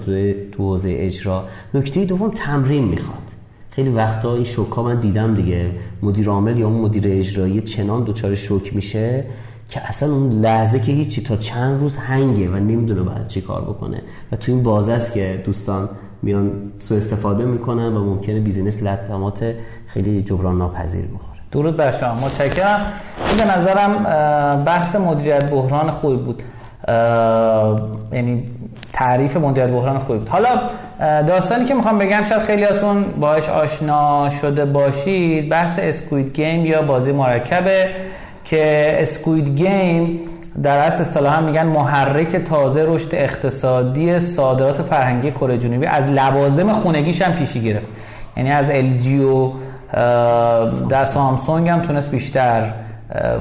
تو 0.52 0.64
حوزه 0.64 0.96
اجرا. 1.00 1.44
نکته 1.74 2.06
دوم 2.06 2.32
تمرین 2.36 2.84
می‌خواد. 2.84 3.35
خیلی 3.76 3.90
وقتا 3.90 4.34
این 4.34 4.44
شوک 4.44 4.80
من 4.80 5.00
دیدم 5.00 5.34
دیگه. 5.34 5.72
مدیر 6.02 6.30
عامل 6.30 6.58
یا 6.58 6.68
اون 6.68 6.82
مدیر 6.82 7.04
اجرایی 7.08 7.62
چنان 7.62 8.04
دچار 8.04 8.36
شوک 8.36 8.76
میشه 8.76 9.24
که 9.70 9.88
اصلا 9.88 10.10
اون 10.14 10.30
لحظه 10.30 10.80
که 10.80 10.92
هیچی 10.92 11.24
تا 11.24 11.36
چند 11.36 11.82
روز 11.82 11.98
هنگه 11.98 12.50
و 12.50 12.56
نمی‌دونه 12.56 13.02
باید 13.02 13.28
چی 13.28 13.42
کار 13.42 13.62
بکنه. 13.62 14.02
و 14.32 14.36
تو 14.36 14.52
این 14.52 14.64
بازه 14.64 14.94
است 14.94 15.14
که 15.14 15.42
دوستان 15.46 15.90
میان 16.22 16.52
سو 16.80 16.96
استفاده 16.96 17.46
می‌کنن 17.46 17.98
و 17.98 18.06
ممکنه 18.06 18.40
business 18.40 18.84
لطمات 18.84 19.54
خیلی 19.86 20.24
جبران 20.24 20.58
ناپذیر 20.58 21.06
بخوره. 21.06 21.40
درود 21.52 21.78
بر 21.78 21.92
شما. 21.92 22.14
متشکرم. 22.14 22.86
این 23.30 23.38
به 23.38 23.58
نظرم 23.58 24.04
بحث 24.64 24.96
مدیریت 24.96 25.52
بحران 25.52 25.92
خوبی 25.92 26.18
بود. 26.18 26.44
یعنی 28.14 28.44
تعریف 28.94 29.38
مدیریت 29.38 29.70
بحران 29.70 30.00
خوبی 30.00 30.20
بود. 30.20 30.30
حالا 30.30 30.50
داستانی 31.00 31.66
که 31.66 31.74
می‌خوام 31.74 31.98
بگم 31.98 32.24
شاید 32.24 32.42
خیلیاتون 32.42 33.04
باش 33.04 33.50
آشنا 33.50 34.30
شده 34.30 34.66
باشید 34.66 35.50
بحث 35.50 35.80
Squid 35.82 36.36
Game 36.36 36.66
یا 36.66 36.82
بازی 36.82 37.12
مرکبه 37.12 37.90
که 38.46 38.98
Squid 39.02 39.50
Game 39.50 40.20
در 40.64 40.78
اصل 40.78 41.02
اصطلاحا 41.02 41.42
میگن 41.42 41.64
محرک 41.64 42.36
تازه 42.36 42.84
رشد 42.88 43.10
اقتصادی 43.14 44.20
صادرات 44.20 44.82
فرهنگی 44.82 45.32
کره 45.32 45.58
جنوبی. 45.58 45.86
از 45.86 46.12
لوازم 46.12 46.74
خونگیش 46.74 47.22
هم 47.22 47.34
پیشی 47.34 47.62
گرفت. 47.62 47.88
یعنی 48.38 48.52
از 48.52 48.70
ال 48.70 48.98
جی 48.98 49.24
و 49.24 51.06
سامسونگ 51.06 51.70
هم 51.70 51.82
تونست 51.82 52.12
بیشتر 52.12 52.72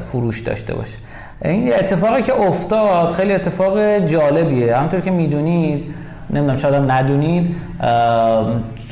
فروش 0.06 0.40
داشته 0.40 0.74
باشه. 0.74 0.98
این 1.44 1.74
اتفاقی 1.74 2.22
که 2.22 2.40
افتاد 2.40 3.12
خیلی 3.12 3.32
اتفاق 3.32 3.98
جالبیه. 3.98 4.76
همونطور 4.76 5.00
که 5.00 5.10
می‌دونید 5.10 5.94
نمی‌دونم 6.30 6.56
شاید 6.56 6.74
هم 6.74 6.92
ندونید 6.92 7.56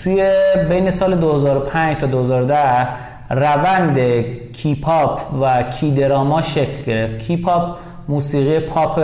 توی 0.03 0.33
بین 0.69 0.91
سال 0.91 1.15
2005 1.15 1.97
تا 1.97 2.07
2010 2.07 2.87
روند 3.31 3.99
K-pop 4.53 5.21
و 5.43 5.63
K-drama 5.63 6.43
شکل 6.43 6.83
گرفت. 6.87 7.19
K-pop 7.19 7.77
موسیقی 8.09 8.59
پاپ 8.59 9.01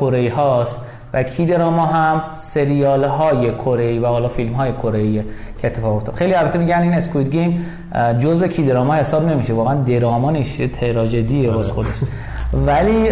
کره 0.00 0.32
هاست 0.36 0.78
و 1.12 1.22
K-drama 1.22 1.86
هم 1.86 2.22
سریال 2.34 3.04
های 3.04 3.54
کره 3.54 4.00
و 4.00 4.06
حالا 4.06 4.28
فیلم 4.28 4.52
های 4.52 4.72
کره 4.72 5.24
که 5.60 5.66
اتفاق 5.66 5.96
افتاد. 5.96 6.14
خیلی 6.14 6.34
البته 6.34 6.58
میگن 6.58 6.82
این 6.82 6.94
اسکوید 6.94 7.30
گیم 7.30 7.66
جزء 8.18 8.46
کی 8.46 8.66
دراما 8.66 8.94
حساب 8.94 9.28
نمیشه. 9.28 9.52
واقعا 9.52 9.74
دراما 9.74 10.30
نیست 10.30 10.62
تراژدیه 10.62 11.50
واسه 11.50 11.72
خودش. 11.72 11.88
ولی 12.52 13.08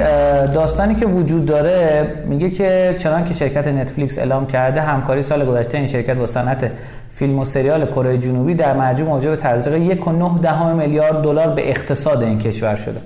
داستانی 0.54 0.95
که 0.95 1.07
وجود 1.07 1.47
داره 1.47 2.07
میگه 2.26 2.50
که 2.50 2.95
چنان 2.99 3.25
که 3.25 3.35
شرکت 3.35 3.66
نتفلیکس 3.66 4.18
اعلام 4.18 4.47
کرده 4.47 4.80
همکاری 4.80 5.23
سال 5.23 5.47
گذشته 5.47 5.78
این 5.78 5.87
شرکت 5.87 6.16
با 6.16 6.26
صنعت 6.26 6.71
فیلم 7.11 7.38
و 7.38 7.45
سریال 7.45 7.87
کره 7.87 8.18
جنوبی 8.18 8.54
در 8.54 8.76
مجموع 8.76 9.11
موجب 9.11 9.37
تزریق 9.37 10.00
1.9 10.00 10.40
دهم 10.42 10.76
میلیارد 10.76 11.23
دلار 11.23 11.49
به 11.49 11.71
اقتصاد 11.71 12.23
این 12.23 12.38
کشور 12.38 12.76
شده. 12.76 13.00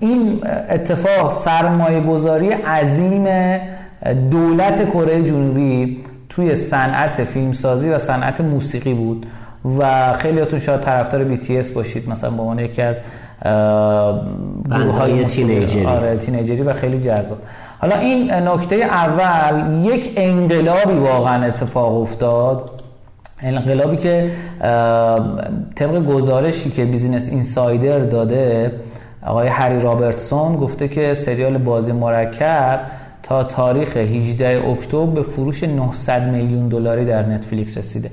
این 0.00 0.40
اتفاق 0.70 1.30
سرمایه 1.30 2.00
گذاری 2.00 2.52
عظیم 2.52 3.28
دولت 4.30 4.90
کره 4.90 5.22
جنوبی 5.22 6.04
توی 6.28 6.54
صنعت 6.54 7.24
فیلمسازی 7.24 7.88
و 7.88 7.98
صنعت 7.98 8.40
موسیقی 8.40 8.94
بود 8.94 9.26
و 9.78 10.12
خیلیاتون 10.12 10.58
شاید 10.58 10.80
طرفدار 10.80 11.34
BTS 11.34 11.66
باشید 11.74 12.08
مثلا 12.08 12.30
به 12.30 12.42
عنوان 12.42 12.58
یکی 12.58 12.82
از 12.82 13.00
گروه 14.70 14.94
های 14.98 15.24
teenager 15.24 15.74
ی. 15.74 15.86
آره 15.86 16.16
teenager 16.16 16.57
ی 16.57 16.62
و 16.62 16.72
خیلی 16.72 17.00
جذاب. 17.00 17.38
حالا 17.78 17.96
این 17.96 18.30
نکته 18.30 18.76
اول 18.76 19.84
یک 19.84 20.12
انقلابی 20.16 20.94
واقعا 20.94 21.46
اتفاق 21.46 22.00
افتاد. 22.00 22.70
انقلابی 23.40 23.96
که 23.96 24.30
طبق 25.74 26.06
گزارشی 26.06 26.70
که 26.70 26.84
Business 26.84 27.28
Insider 27.28 27.98
داده 27.98 28.72
آقای 29.26 29.48
هری 29.48 29.80
رابرتسون 29.80 30.56
گفته 30.56 30.88
که 30.88 31.14
سریال 31.14 31.58
بازی 31.58 31.92
مرکب 31.92 32.80
تا 33.22 33.44
تاریخ 33.44 33.96
18 33.96 34.68
اکتبر 34.68 35.06
به 35.06 35.22
فروش 35.22 35.64
900 35.64 36.28
میلیون 36.28 36.68
دلاری 36.68 37.04
در 37.04 37.22
نتفلیکس 37.26 37.78
رسیده. 37.78 38.10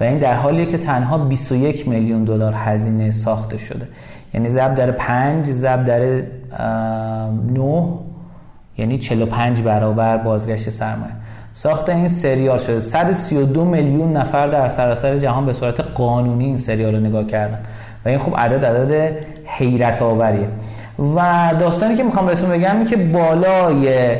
و 0.00 0.04
این 0.04 0.18
در 0.18 0.34
حالیه 0.34 0.66
که 0.66 0.78
تنها 0.78 1.18
21 1.18 1.88
میلیون 1.88 2.24
دلار 2.24 2.54
هزینه 2.56 3.10
ساخته 3.10 3.56
شده. 3.56 3.88
یعنی 4.34 4.48
ضرب 4.48 4.74
در 4.74 4.90
5 4.90 5.46
ضرب 5.46 5.84
در 5.84 6.22
9 7.52 7.88
یعنی 8.78 8.98
45 8.98 9.62
برابر 9.62 10.16
بازگشت 10.16 10.70
سرمایه. 10.70 11.12
ساخت 11.54 11.88
این 11.88 12.08
سریال 12.08 12.58
شده. 12.58 12.80
132 12.80 13.64
میلیون 13.64 14.16
نفر 14.16 14.46
در 14.46 14.68
سراسر 14.68 15.16
جهان 15.16 15.46
به 15.46 15.52
صورت 15.52 15.80
قانونی 15.80 16.44
این 16.44 16.58
سریال 16.58 16.94
رو 16.94 17.00
نگاه 17.00 17.26
کردن. 17.26 17.58
و 18.04 18.08
این 18.08 18.18
خوب 18.18 18.36
عدد 18.36 18.64
عدد 18.64 19.12
حیرت 19.44 20.02
آوریه 20.02 20.48
و 21.16 21.50
داستانی 21.58 21.96
که 21.96 22.02
می‌خوام 22.02 22.26
بهتون 22.26 22.50
بگم 22.50 22.76
این 22.76 22.86
که 22.86 22.96
بالای 22.96 24.16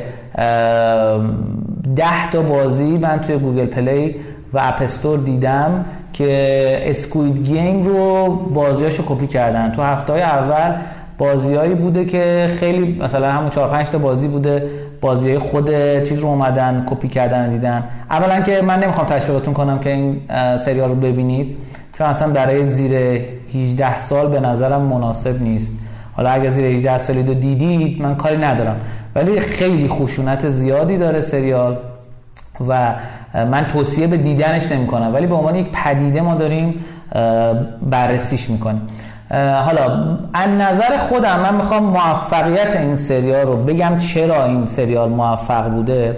10 1.97 2.31
تا 2.33 2.43
بازی 2.43 2.99
من 2.99 3.21
توی 3.21 3.39
Google 3.39 3.67
Play 3.67 4.17
و 4.53 4.59
App 4.63 4.84
Store 4.84 5.19
دیدم. 5.19 5.85
که 6.19 6.83
Squid 6.83 7.43
Game 7.43 7.83
رو 7.83 8.29
بازیاشو 8.55 9.03
کپی 9.07 9.27
کردن. 9.27 9.73
تو 9.73 9.83
هفته 9.83 10.13
های 10.13 10.23
اول 10.23 10.75
بازیایی 11.19 11.75
بوده 11.75 12.05
که 12.05 12.51
خیلی 12.61 13.01
مثلا 13.03 13.31
همون 13.31 13.51
4 13.51 13.69
5 13.69 13.89
تا 13.89 13.99
بازی 13.99 14.29
بوده. 14.29 14.71
بازی 15.01 15.39
خود 15.39 15.71
چیز 16.05 16.19
رو 16.19 16.29
اومدن 16.29 16.85
کپی 16.87 17.09
کردن 17.09 17.49
دیدن. 17.49 17.85
اولا 18.11 18.41
که 18.41 18.63
من 18.63 18.79
نمی‌خوام 18.79 19.07
تشویقتون 19.07 19.55
کنم 19.55 19.79
که 19.79 19.91
این 19.91 20.21
سریال 20.57 20.89
رو 20.89 20.95
ببینید. 20.95 21.57
چون 21.93 22.07
اصلا 22.07 22.29
برای 22.29 22.65
زیر 22.65 23.21
18 23.55 23.99
سال 23.99 24.29
به 24.29 24.41
نظرم 24.41 24.83
مناسب 24.83 25.43
نیست. 25.43 25.79
حالا 26.13 26.31
اگر 26.31 26.49
زیر 26.49 26.65
18 26.65 26.99
سالی 26.99 27.23
رو 27.23 27.35
دیدید 27.35 28.03
من 28.03 28.17
کاری 28.17 28.37
ندارم. 28.37 28.77
ولی 29.15 29.41
خیلی 29.41 29.89
خشونت 29.89 30.49
زیادی 30.49 30.99
داره 30.99 31.21
سریال. 31.21 31.77
و 32.69 32.95
من 33.35 33.67
توصیه 33.67 34.07
به 34.07 34.17
دیدنش 34.17 34.73
نمی 34.73 34.87
کنم 34.87 35.15
ولی 35.15 35.27
به 35.27 35.35
عنوان 35.35 35.55
یک 35.55 35.69
پدیده 35.73 36.21
ما 36.21 36.35
داریم 36.35 36.85
بررسیش 37.83 38.51
می‌کنیم. 38.51 38.83
حالا 39.65 40.17
از 40.35 40.49
نظر 40.49 40.97
خودم 40.99 41.41
من 41.41 41.55
می‌خوام 41.55 41.85
موفقیت 41.85 42.77
این 42.77 42.97
سریال 42.97 43.47
رو 43.47 43.57
بگم 43.57 43.99
چرا 43.99 44.45
این 44.45 44.67
سریال 44.67 45.09
موفق 45.09 45.69
بوده. 45.69 46.17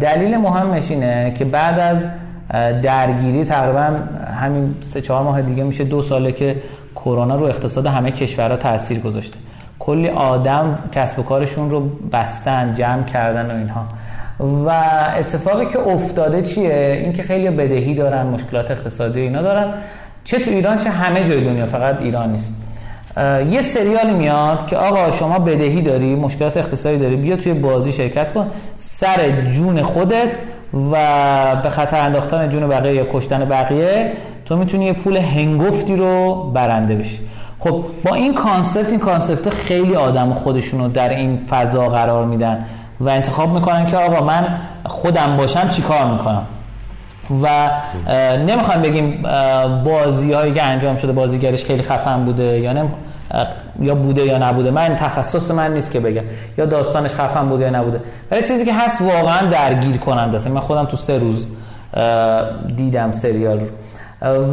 دلیل 0.00 0.36
مهمش 0.36 0.90
اینه 0.90 1.32
که 1.36 1.44
بعد 1.44 1.78
از 1.78 2.06
درگیری 2.82 3.44
تقریبا 3.44 3.88
همین 4.42 4.74
سه 4.80 5.00
چهار 5.00 5.22
ماه 5.22 5.42
دیگه 5.42 5.62
میشه 5.62 5.84
دو 5.84 6.02
ساله 6.02 6.32
که 6.32 6.56
کرونا 6.96 7.34
رو 7.34 7.46
اقتصاد 7.46 7.86
همه 7.86 8.10
کشورها 8.10 8.56
تاثیر 8.56 9.00
گذاشته. 9.00 9.36
کلی 9.78 10.08
آدم 10.08 10.74
کسب 10.92 11.18
و 11.18 11.22
کارشون 11.22 11.70
رو 11.70 11.88
بستن 12.12 12.72
جمع 12.72 13.02
کردن 13.02 13.50
و 13.50 13.54
اینها. 13.58 13.84
و 14.40 14.72
اتفاقی 15.18 15.66
که 15.66 15.78
افتاده 15.78 16.42
چیه؟ 16.42 17.00
اینکه 17.02 17.22
خیلی 17.22 17.50
بدهی 17.50 17.94
دارن 17.94 18.26
مشکلات 18.26 18.70
اقتصادی 18.70 19.20
اینا 19.20 19.42
دارن. 19.42 19.74
چه 20.24 20.38
تو 20.38 20.50
ایران 20.50 20.76
چه 20.76 20.90
همه 20.90 21.24
جای 21.24 21.44
دنیا 21.44 21.66
فقط 21.66 22.00
ایران 22.00 22.32
نیست. 22.32 22.54
یه 23.50 23.62
سریالی 23.62 24.12
میاد 24.12 24.66
که 24.66 24.76
آقا 24.76 25.10
شما 25.10 25.38
بدهی 25.38 25.82
داری 25.82 26.14
مشکلات 26.14 26.56
اقتصادی 26.56 26.98
داری 26.98 27.16
بیا 27.16 27.36
توی 27.36 27.54
بازی 27.54 27.92
شرکت 27.92 28.32
کن. 28.32 28.50
سر 28.78 29.42
جون 29.42 29.82
خودت 29.82 30.38
و 30.92 30.96
به 31.62 31.70
خطر 31.70 32.00
انداختن 32.00 32.48
جون 32.48 32.68
بقیه 32.68 32.94
یا 32.94 33.06
کشتن 33.12 33.44
بقیه 33.44 34.12
تو 34.44 34.56
می‌تونی 34.56 34.84
یه 34.84 34.92
پول 34.92 35.16
هنگفتی 35.16 35.96
رو 35.96 36.34
برنده 36.54 36.94
بشی. 36.94 37.18
خب 37.58 37.84
با 38.04 38.14
این 38.14 38.34
concept 38.34 38.90
این 38.90 39.00
concept 39.00 39.50
خیلی 39.50 39.96
آدم 39.96 40.32
خودشون 40.32 40.80
رو 40.80 40.88
در 40.88 41.08
این 41.08 41.38
فضا 41.50 41.88
قرار 41.88 42.24
میدن. 42.24 42.64
و 43.02 43.08
انتخاب 43.08 43.54
می‌کنن 43.54 43.86
که 43.86 43.96
آقا 43.96 44.24
من 44.24 44.56
خودم 44.84 45.36
باشم 45.36 45.68
چیکار 45.68 46.06
می‌کنم؟ 46.06 46.46
و 47.42 47.70
نمی‌خوام 48.36 48.82
بگیم 48.82 49.22
بازی 49.84 50.32
هایی 50.32 50.52
که 50.52 50.62
انجام 50.62 50.96
شده 50.96 51.12
بازیگرش 51.12 51.64
خیلی 51.64 51.82
خفن 51.82 52.24
بوده 52.24 52.60
یا 52.60 52.72
نه 52.72 52.84
یا 53.80 53.94
بوده 53.94 54.22
یا 54.26 54.38
نبوده. 54.38 54.70
من 54.70 54.96
تخصص 54.96 55.50
من 55.50 55.74
نیست 55.74 55.90
که 55.90 56.00
بگم. 56.00 56.22
یا 56.58 56.66
داستانش 56.66 57.14
خفن 57.14 57.48
بوده 57.48 57.64
یا 57.64 57.70
نبوده. 57.70 58.00
ولی 58.30 58.42
چیزی 58.42 58.64
که 58.64 58.74
هست 58.74 59.02
واقعا 59.02 59.48
درگیر 59.48 59.96
کننده 59.96 60.36
است. 60.36 60.46
من 60.46 60.60
خودم 60.60 60.84
تو 60.84 60.96
سه 60.96 61.18
روز 61.18 61.46
دیدم 62.76 63.12
سریال 63.12 63.60
رو. 63.60 63.66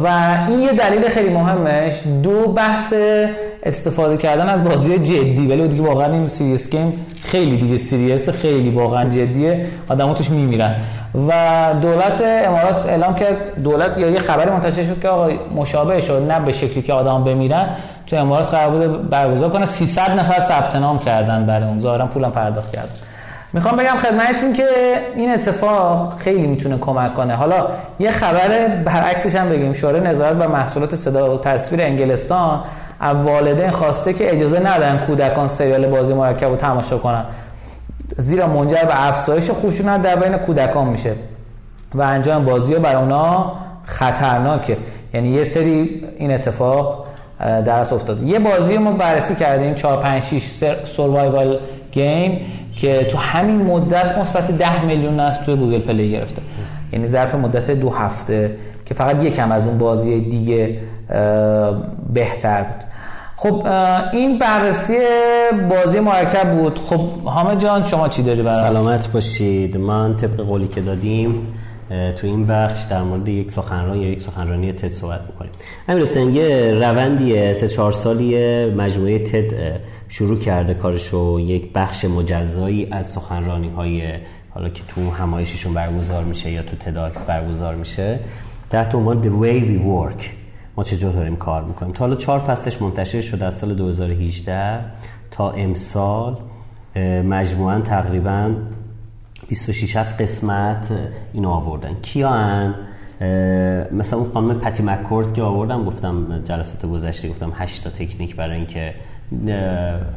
و 0.04 0.06
این 0.48 0.60
یه 0.60 0.72
دلیل 0.72 1.08
خیلی 1.08 1.28
مهمش. 1.28 2.02
دو 2.22 2.52
بحث 2.52 2.94
استفاده 3.62 4.16
کردن 4.16 4.48
از 4.48 4.64
بازی 4.64 4.98
جدی 4.98 5.46
ولی 5.46 5.68
دیگه 5.68 5.82
واقعا 5.82 6.12
این 6.12 6.26
serious 6.26 6.70
game 6.70 7.06
خیلی 7.22 7.56
دیگه 7.56 7.76
serious 7.76 8.28
خیلی 8.28 8.70
واقعا 8.70 9.08
جدیه. 9.08 9.66
آدمو 9.88 10.14
توش 10.14 10.30
میمیرن. 10.30 10.74
و 11.28 11.32
دولت 11.82 12.22
امارات 12.46 12.86
اعلام 12.86 13.14
کرد 13.14 13.62
دولت 13.62 13.98
یا 13.98 14.10
یه 14.10 14.20
خبری 14.20 14.50
منتشر 14.50 14.82
شد 14.82 15.00
که 15.00 15.08
آقا 15.08 15.28
مشابه 15.56 16.00
شد 16.00 16.26
نه 16.28 16.40
به 16.40 16.52
شکلی 16.52 16.82
که 16.82 16.92
آدم 16.92 17.24
بمیرن. 17.24 17.68
تو 18.06 18.16
امارات 18.16 18.54
قرار 18.54 18.70
بوده 18.70 18.88
برگزار 18.88 19.50
کنه. 19.50 19.66
300 19.66 20.10
نفر 20.10 20.38
ثبت 20.38 20.76
نام 20.76 20.98
کردن 20.98 21.46
برای 21.46 21.68
اون. 21.68 21.80
ظاهرا 21.80 22.06
پولم 22.06 22.30
پرداخت 22.30 22.72
کردن 22.72 22.90
می‌خوام 23.52 23.76
بگم 23.76 23.96
خدمتتون 23.96 24.52
که 24.52 24.66
این 25.16 25.32
اتفاق 25.32 26.18
خیلی 26.18 26.46
می‌تونه 26.46 26.78
کمک 26.78 27.14
کنه. 27.14 27.34
حالا 27.34 27.66
یه 27.98 28.10
خبر 28.10 28.68
برعکسش 28.84 29.34
هم 29.34 29.48
بگیم. 29.48 29.72
شورای 29.72 30.00
نظارت 30.00 30.36
بر 30.36 30.46
محصولات 30.46 30.94
صدا 30.94 31.34
و 31.34 31.40
تصویر 31.40 31.82
انگلستان 31.82 32.60
از 33.00 33.16
والدین 33.16 33.70
خواسته 33.70 34.12
که 34.12 34.36
اجازه 34.36 34.60
ندن 34.60 34.98
کودکان 35.06 35.48
سریال 35.48 35.86
بازی 35.86 36.14
مرکب 36.14 36.48
رو 36.48 36.56
تماشا 36.56 36.98
کنن. 36.98 37.24
زیرا 38.18 38.46
منجر 38.46 38.84
به 38.84 39.08
افزایش 39.08 39.50
خشونت 39.50 40.02
در 40.02 40.16
بین 40.16 40.36
کودکان 40.36 40.88
میشه 40.88 41.12
و 41.94 42.02
انجام 42.02 42.44
بازی 42.44 42.74
برای 42.74 43.02
اونا 43.02 43.52
خطرناکه. 43.84 44.76
یعنی 45.14 45.28
یه 45.28 45.44
سری 45.44 46.04
این 46.18 46.30
اتفاق 46.30 47.06
درس 47.38 47.92
افتاده 47.92 48.26
یه 48.26 48.38
بازی 48.38 48.78
ما 48.78 48.92
بررسی 48.92 49.34
کردیم 49.34 49.74
4 49.74 50.02
5 50.02 50.22
6 50.22 50.40
survival 50.84 51.58
game 51.92 52.40
که 52.76 53.04
تو 53.04 53.18
همین 53.18 53.62
مدت 53.62 54.18
مثبت 54.18 54.50
10 54.50 54.84
میلیون 54.84 55.20
نصب 55.20 55.42
توی 55.42 55.56
Google 55.56 55.78
Play 55.78 56.10
گرفته. 56.10 56.42
یعنی 56.92 57.08
ظرف 57.08 57.34
مدت 57.34 57.70
دو 57.70 57.90
هفته 57.90 58.56
که 58.86 58.94
فقط 58.94 59.22
یکم 59.22 59.52
از 59.52 59.66
اون 59.66 59.78
بازی 59.78 60.20
دیگه 60.20 60.78
بهتر 62.12 62.62
بود. 62.62 62.89
خب 63.42 63.66
این 64.12 64.38
بررسی 64.38 64.98
بازی 65.70 66.00
مرکب 66.00 66.58
بود. 66.58 66.78
خب 66.78 67.00
حامد 67.24 67.60
جان 67.60 67.84
شما 67.84 68.08
چی 68.08 68.22
داری 68.22 68.42
برای 68.42 68.62
سلامت 68.62 69.12
باشید. 69.12 69.76
من 69.76 70.16
طبق 70.16 70.40
قولی 70.40 70.68
که 70.68 70.80
دادیم 70.80 71.46
تو 71.88 72.26
این 72.26 72.46
بخش 72.46 72.82
در 72.82 73.02
مورد 73.02 73.28
یک 73.28 73.50
سخنران 73.52 73.96
یا 73.98 74.08
یک 74.08 74.22
سخنرانی 74.22 74.72
تد 74.72 74.88
صحبت 74.88 75.20
می‌کنیم. 75.26 75.50
امیر 75.88 76.02
حسین 76.02 76.34
یه 76.34 76.74
روندیه 76.80 77.52
سه 77.52 77.68
چهار 77.68 77.92
سالی 77.92 78.64
مجموعه 78.70 79.18
تد 79.18 79.80
شروع 80.08 80.38
کرده 80.38 80.74
کارشو. 80.74 81.40
یک 81.40 81.72
بخش 81.72 82.04
مجزایی 82.04 82.88
از 82.90 83.06
سخنرانی 83.06 83.68
های 83.68 84.02
حالا 84.54 84.68
که 84.68 84.82
تو 84.88 85.10
همایششون 85.10 85.74
برگزار 85.74 86.24
میشه 86.24 86.50
یا 86.50 86.62
تو 86.62 86.76
تداکس 86.76 87.24
برگزار 87.24 87.74
میشه 87.74 88.18
تحت 88.70 88.94
عنوان 88.94 89.22
The 89.22 89.26
Way 89.26 89.64
We 89.64 89.86
Work. 89.86 90.24
ما 90.76 90.84
چجور 90.84 91.12
داریم 91.12 91.36
کار 91.36 91.64
می‌کنیم. 91.64 91.92
تا 91.92 91.98
حالا 91.98 92.16
چهار 92.16 92.38
فصلش 92.38 92.82
منتشر 92.82 93.20
شده 93.20 93.44
از 93.44 93.54
سال 93.54 93.74
2018 93.74 94.80
تا 95.30 95.50
امسال 95.50 96.36
مجموعا 97.24 97.80
تقریبا 97.80 98.54
26 99.48 99.96
قسمت 99.96 100.88
اینو 101.32 101.48
آوردن. 101.48 101.94
کیان؟ 102.02 102.74
مثلا 103.92 104.18
اون 104.18 104.30
خانم 104.30 104.58
پتی 104.58 104.82
مکورد 104.82 105.34
که 105.34 105.42
آوردم 105.42 105.84
گفتم 105.84 106.42
جلسات 106.44 106.90
گذشته 106.90 107.28
گفتم 107.28 107.52
8 107.54 107.84
تا 107.84 107.90
تکنیک 107.90 108.36
برای 108.36 108.56
اینکه 108.56 108.94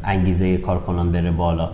انگیزه 0.04 0.58
کارکنان 0.58 1.12
بره 1.12 1.32
بالا. 1.32 1.70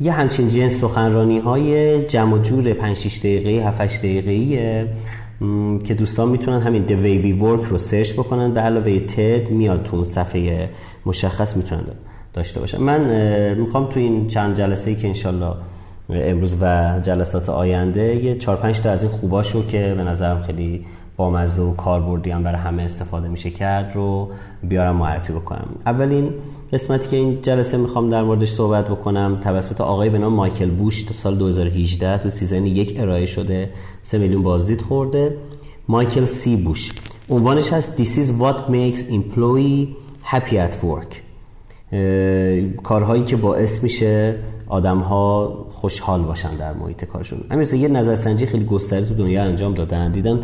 یه 0.00 0.12
همچین 0.12 0.48
جنس 0.48 0.80
سخنرانی 0.80 1.38
های 1.38 2.02
جمع 2.06 2.38
جور 2.38 2.72
5 2.72 2.96
6 2.96 3.18
دقیقه 3.18 3.68
7 3.68 3.80
8 3.80 3.98
دقیقه 3.98 4.88
که 5.84 5.94
دوستان 5.94 6.28
می‌تونن 6.28 6.60
همین 6.60 6.86
The 6.86 6.90
Way 6.90 7.24
We 7.24 7.42
Work 7.42 7.68
رو 7.68 7.78
سرچ 7.78 8.12
بکنن. 8.12 8.54
به 8.54 8.60
علاوه 8.60 9.00
تد 9.00 9.50
میاد 9.50 9.82
تو 9.82 9.96
اون 9.96 10.04
صفحه 10.04 10.68
مشخص 11.06 11.56
می‌تونن 11.56 11.82
داشته 12.32 12.60
باشن 12.60 12.80
من 12.80 13.54
می‌خوام 13.54 13.86
تو 13.86 14.00
این 14.00 14.26
چند 14.26 14.56
جلسه 14.56 14.90
ای 14.90 14.96
که 14.96 15.08
انشالله 15.08 15.54
امروز 16.10 16.56
و 16.60 16.94
جلسات 17.02 17.48
آینده 17.48 18.16
یه 18.16 18.38
4 18.38 18.56
5 18.56 18.80
تا 18.80 18.90
از 18.90 19.02
این 19.02 19.12
خوباشو 19.12 19.66
که 19.66 19.94
به 19.96 20.02
نظرم 20.02 20.40
خیلی 20.40 20.86
بامزه 21.16 21.62
و 21.62 21.74
کاربردی 21.74 22.30
هم 22.30 22.42
برای 22.42 22.60
همه 22.60 22.82
استفاده 22.82 23.28
میشه 23.28 23.50
کرد 23.50 23.92
رو 23.94 24.30
بیارم 24.62 24.96
معرفی 24.96 25.32
بکنم. 25.32 25.66
اولین 25.86 26.30
قسمتی 26.74 27.08
که 27.08 27.16
این 27.16 27.42
جلسه 27.42 27.76
می‌خوام 27.76 28.08
در 28.08 28.22
موردش 28.22 28.50
صحبت 28.50 28.88
بکنم. 28.88 29.40
توسط 29.42 29.80
آقای 29.80 30.10
به 30.10 30.18
نام 30.18 30.32
مایکل 30.32 30.70
بوش 30.70 31.02
تا 31.02 31.14
سال 31.14 31.36
2018 31.36 32.18
تو 32.18 32.30
season 32.30 32.66
یک 32.66 32.94
ارائه 33.00 33.26
شده. 33.26 33.70
3 34.02 34.18
میلیون 34.18 34.42
بازدید 34.42 34.80
خورده. 34.80 35.36
مایکل 35.88 36.24
سی 36.24 36.56
بوش. 36.56 36.90
عنوانش 37.30 37.72
هست 37.72 38.02
This 38.02 38.18
is 38.18 38.30
what 38.42 38.70
makes 38.70 39.00
employee 39.10 39.86
happy 40.32 40.54
at 40.54 40.74
work. 40.84 41.14
کارهایی 42.82 43.22
که 43.22 43.36
باعث 43.36 43.82
میشه 43.82 44.34
آدم 44.68 44.98
ها 44.98 45.66
خوشحال 45.70 46.22
باشن 46.22 46.56
در 46.56 46.72
محیط 46.72 47.04
کارشون. 47.04 47.38
همین 47.50 47.66
یه 47.74 47.88
نظرسنجی 47.88 48.46
خیلی 48.46 48.64
گسترده 48.64 49.06
تو 49.06 49.14
دنیا 49.14 49.42
انجام 49.42 49.74
دادن. 49.74 50.12
دیدن 50.12 50.40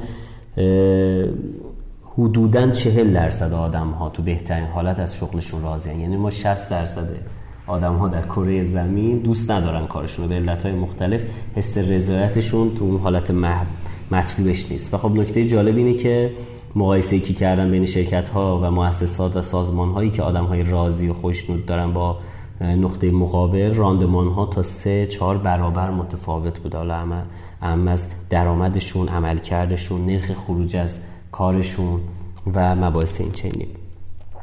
حدودا 2.20 2.70
چهل 2.70 3.12
درصد 3.12 3.52
آدم 3.52 3.90
ها 3.90 4.08
تو 4.08 4.22
بهترین 4.22 4.66
حالت 4.66 4.98
از 4.98 5.16
شغلشون 5.16 5.62
راضی 5.62 5.90
یعنی 5.90 6.16
ما 6.16 6.30
60 6.30 6.70
درصد 6.70 7.08
آدم 7.66 7.94
ها 7.94 8.08
در 8.08 8.22
کره 8.22 8.64
زمین 8.64 9.18
دوست 9.18 9.50
ندارن 9.50 9.86
کارشون 9.86 10.28
به 10.28 10.34
علت 10.34 10.62
های 10.62 10.72
مختلف 10.72 11.24
حس 11.56 11.78
رضایتشون 11.78 12.74
تو 12.74 12.84
اون 12.84 13.00
حالت 13.00 13.30
مطلوبش 14.10 14.72
نیست. 14.72 14.94
و 14.94 14.98
خب 14.98 15.10
نکته 15.10 15.44
جالب 15.44 15.76
اینه 15.76 15.94
که 15.94 16.30
مقایسه 16.74 17.20
کی 17.20 17.34
کردن 17.34 17.70
بین 17.70 17.86
شرکت 17.86 18.28
ها 18.28 18.60
و 18.62 18.70
مؤسسات 18.70 19.36
و 19.36 19.42
سازمان 19.42 19.90
هایی 19.90 20.10
که 20.10 20.22
آدم 20.22 20.44
های 20.44 20.62
راضی 20.62 21.08
و 21.08 21.14
خوشنود 21.14 21.66
دارن 21.66 21.92
با 21.92 22.18
نقطه 22.60 23.10
مقابل 23.10 23.74
راندمان 23.74 24.28
ها 24.28 24.46
تا 24.46 24.62
سه 24.62 25.06
چهار 25.06 25.38
برابر 25.38 25.90
متفاوت 25.90 26.58
بود. 26.58 26.74
حالا 26.74 27.24
اما 27.62 27.90
از 27.90 28.08
درآمدشون 28.30 29.08
عملکردشون 29.08 30.06
نرخ 30.06 30.32
خروج 30.32 30.76
از 30.76 30.98
کارشون 31.32 32.00
و 32.54 32.74
مباحث 32.74 33.20
این 33.20 33.30
چنینی 33.32 33.66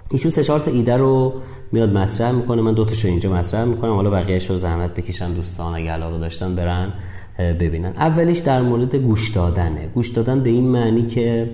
ایشون 0.09 0.31
سه 0.31 0.43
چهار 0.43 0.59
تا 0.59 0.71
ایده 0.71 0.97
رو 0.97 1.33
میاد 1.71 1.93
مطرح 1.93 2.31
می‌کنه. 2.31 2.61
من 2.61 2.73
دو 2.73 2.85
تاشو 2.85 3.07
اینجا 3.07 3.33
مطرح 3.33 3.63
می‌کنم. 3.63 3.93
حالا 3.95 4.09
بقیه‌اش 4.09 4.49
رو 4.49 4.57
زحمت 4.57 4.93
بکشن 4.93 5.33
دوستان 5.33 5.75
اگه 5.75 5.91
علاقه 5.91 6.17
داشتن 6.17 6.55
برن 6.55 6.93
ببینن. 7.39 7.93
اولیش 7.97 8.39
در 8.39 8.61
مورد 8.61 8.95
گوش 8.95 9.29
دادنه. 9.29 9.87
گوش 9.87 10.09
دادن 10.09 10.39
به 10.39 10.49
این 10.49 10.67
معنی 10.67 11.07
که 11.07 11.49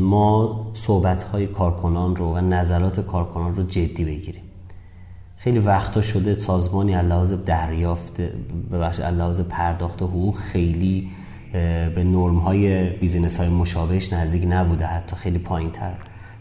ما 0.00 0.66
صحبت 0.74 1.24
کارکنان 1.52 2.16
رو 2.16 2.34
و 2.34 2.40
نظرات 2.40 3.06
کارکنان 3.06 3.54
رو 3.54 3.62
جدی 3.62 4.04
بگیریم. 4.04 4.42
خیلی 5.36 5.58
وقتا 5.58 6.02
شده 6.02 6.38
سازمانی 6.38 6.92
لحاظ 6.92 7.32
دریافت 7.32 8.20
ببخش 8.72 9.00
لحاظ 9.00 9.40
پرداخت 9.40 10.02
حقوق 10.02 10.36
خیلی 10.36 11.10
به 11.94 12.04
نرم 12.04 12.38
های 12.38 12.90
بیزینس 12.90 13.36
های 13.36 13.48
مشابهش 13.48 14.12
نزدیک 14.12 14.46
نبوده 14.50 14.86
حتی 14.86 15.16
خیلی 15.16 15.38
پایین 15.38 15.70
تر 15.70 15.92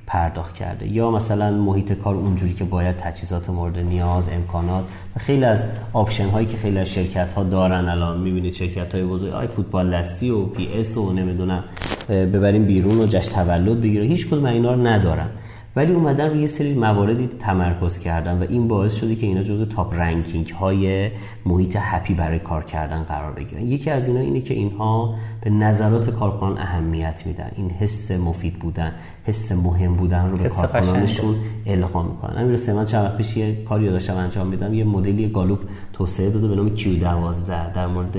پرداخت 0.07 0.55
کرده. 0.55 0.87
یا 0.87 1.11
مثلا 1.11 1.51
محیط 1.51 1.93
کار 1.93 2.15
اونجوری 2.15 2.53
که 2.53 2.63
باید 2.63 2.97
تجهیزات 2.97 3.49
مورد 3.49 3.79
نیاز 3.79 4.29
امکانات 4.29 4.83
و 5.15 5.19
خیلی 5.19 5.45
از 5.45 5.63
option 5.93 6.29
هایی 6.29 6.47
که 6.47 6.57
خیلی 6.57 6.79
از 6.79 6.89
شرکت 6.89 7.33
ها 7.33 7.43
دارن 7.43 7.89
الان. 7.89 8.19
می‌بینید 8.19 8.53
شرکت 8.53 8.95
های 8.95 9.03
بزرگ 9.03 9.33
آی 9.33 9.47
فوتبال 9.47 9.93
دستی 9.93 10.29
و 10.29 10.45
PS 10.45 10.97
و 10.97 11.13
نمی‌دونم 11.13 11.63
ببریم 12.09 12.65
بیرون 12.65 12.99
و 12.99 13.05
جشن 13.05 13.31
تولد 13.31 13.81
بگیره. 13.81 14.05
هیچ 14.05 14.27
کدوم 14.27 14.45
اینا 14.45 14.73
رو 14.73 14.87
ندارن. 14.87 15.27
ولی 15.75 15.93
اومدن 15.93 16.29
روی 16.29 16.47
سری 16.47 16.73
مواردی 16.73 17.29
تمرکز 17.39 17.99
کردن 17.99 18.43
و 18.43 18.45
این 18.49 18.67
باعث 18.67 18.95
شده 18.95 19.15
که 19.15 19.27
اینا 19.27 19.43
جزو 19.43 19.65
top 19.65 19.93
ranking 19.93 20.47
های 20.49 21.11
محیط 21.45 21.77
happy 21.79 22.13
برای 22.13 22.39
کار 22.39 22.63
کردن 22.63 23.03
قرار 23.03 23.31
بگیرن. 23.31 23.61
یکی 23.61 23.89
از 23.89 24.07
اینا 24.07 24.19
اینه 24.19 24.41
که 24.41 24.53
اینها 24.53 25.15
به 25.41 25.49
نظرات 25.49 26.09
کارکنان 26.09 26.57
اهمیت 26.57 27.23
میدن. 27.25 27.51
این 27.55 27.69
حس 27.69 28.11
مفید 28.11 28.59
بودن 28.59 28.91
حس 29.25 29.51
مهم 29.51 29.95
بودن 29.95 30.31
رو 30.31 30.37
به 30.37 30.49
کارکنانشون 30.49 31.35
القا 31.65 32.03
می‌کنن. 32.03 32.37
همین 32.37 32.73
من 32.75 32.85
چند 32.85 33.05
وقت 33.05 33.17
پیش 33.17 33.37
یه 33.37 33.63
کاری 33.63 33.89
داشتم 33.89 34.17
انجام 34.17 34.47
میدم. 34.47 34.73
یه 34.73 34.83
مدلی 34.83 35.27
گالوپ 35.27 35.59
توسعه 35.93 36.29
داده 36.29 36.47
به 36.47 36.55
نام 36.55 36.75
Q12 36.75 37.75
در 37.75 37.87
مورد 37.87 38.17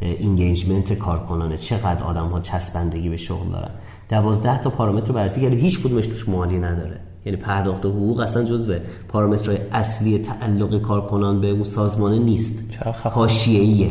engagement 0.00 0.92
کارکنانه. 0.92 1.56
چقدر 1.56 2.04
آدم 2.04 2.28
ها 2.28 2.40
چسبندگی 2.40 3.08
به 3.08 3.16
شغل 3.16 3.48
دارن. 3.48 3.70
دوازده 4.08 4.58
تا 4.58 4.70
پارامتر 4.70 5.06
رو 5.06 5.14
بررسی 5.14 5.40
کرده 5.40 5.56
هیچ 5.56 5.80
کدومش 5.80 6.06
توش 6.06 6.28
مالی 6.28 6.58
نداره. 6.58 7.00
یعنی 7.24 7.38
پرداخت 7.38 7.86
حقوق 7.86 8.20
اصلا 8.20 8.44
جزء 8.44 8.78
پارامترهای 9.08 9.58
اصلی 9.72 10.18
تعلق 10.18 10.82
کارکنان 10.82 11.40
به 11.40 11.50
اون 11.50 11.64
سازمانه 11.64 12.18
نیست. 12.18 12.78
حاشیه‌ایه. 13.02 13.90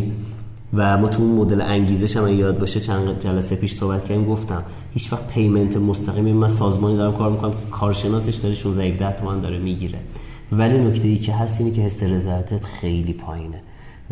و 0.74 0.98
ما 0.98 1.08
تو 1.08 1.24
اون 1.24 1.32
مدل 1.32 1.62
انگیزش 1.62 2.18
هم 2.18 2.40
یاد 2.40 2.60
باشه 2.60 2.80
چند 2.80 3.20
جلسه 3.20 3.56
پیش 3.56 3.74
صحبت 3.74 4.06
کردیم 4.06 4.26
گفتم 4.26 4.64
هیچ 4.94 5.14
وقت 5.14 5.28
payment 5.28 5.78
مستقیم 5.78 6.26
من 6.26 6.48
سازمانی 6.48 6.98
دارم 6.98 7.14
کار 7.14 7.32
می‌کنم 7.32 7.52
که 7.52 7.58
کارشناسش 7.72 8.36
داره 8.36 8.56
16 8.56 9.12
تومن 9.12 9.42
داره 9.42 9.60
می‌گیره. 9.60 10.00
ولی 10.52 10.78
نکته 10.78 11.08
ای 11.08 11.18
که 11.18 11.34
هست 11.34 11.62
اینه 11.62 11.74
که 11.74 11.82
حس 11.82 12.04
رضایتت 12.04 12.64
خیلی 12.66 13.14
پایینه. 13.14 13.62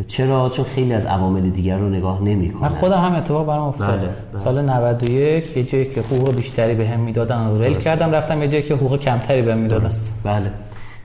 چرا؟ 0.03 0.49
چون 0.49 0.65
خیلی 0.65 0.93
از 0.93 1.05
عوامل 1.05 1.49
دیگر 1.49 1.77
رو 1.77 1.89
نگاه 1.89 2.21
نمی‌کنه 2.21 2.61
من 2.61 2.69
خودم 2.69 3.01
هم 3.01 3.15
اتفاق 3.15 3.47
برام 3.47 3.67
افتاد 3.67 3.99
بله، 3.99 4.09
بله. 4.33 4.41
سال 4.43 4.61
91 4.61 5.57
یه 5.57 5.63
جایی 5.63 5.85
که 5.85 6.01
حقوق 6.01 6.35
بیشتری 6.35 6.75
بهم 6.75 6.99
می‌دادن 6.99 7.47
رو 7.47 7.61
ول 7.61 7.77
کردم 7.77 8.11
رفتم 8.11 8.41
یه 8.41 8.47
جایی 8.47 8.63
که 8.63 8.75
حقوق 8.75 8.99
کمتری 8.99 9.41
بهم 9.41 9.59
می‌دادن. 9.59 9.89
بله. 10.23 10.51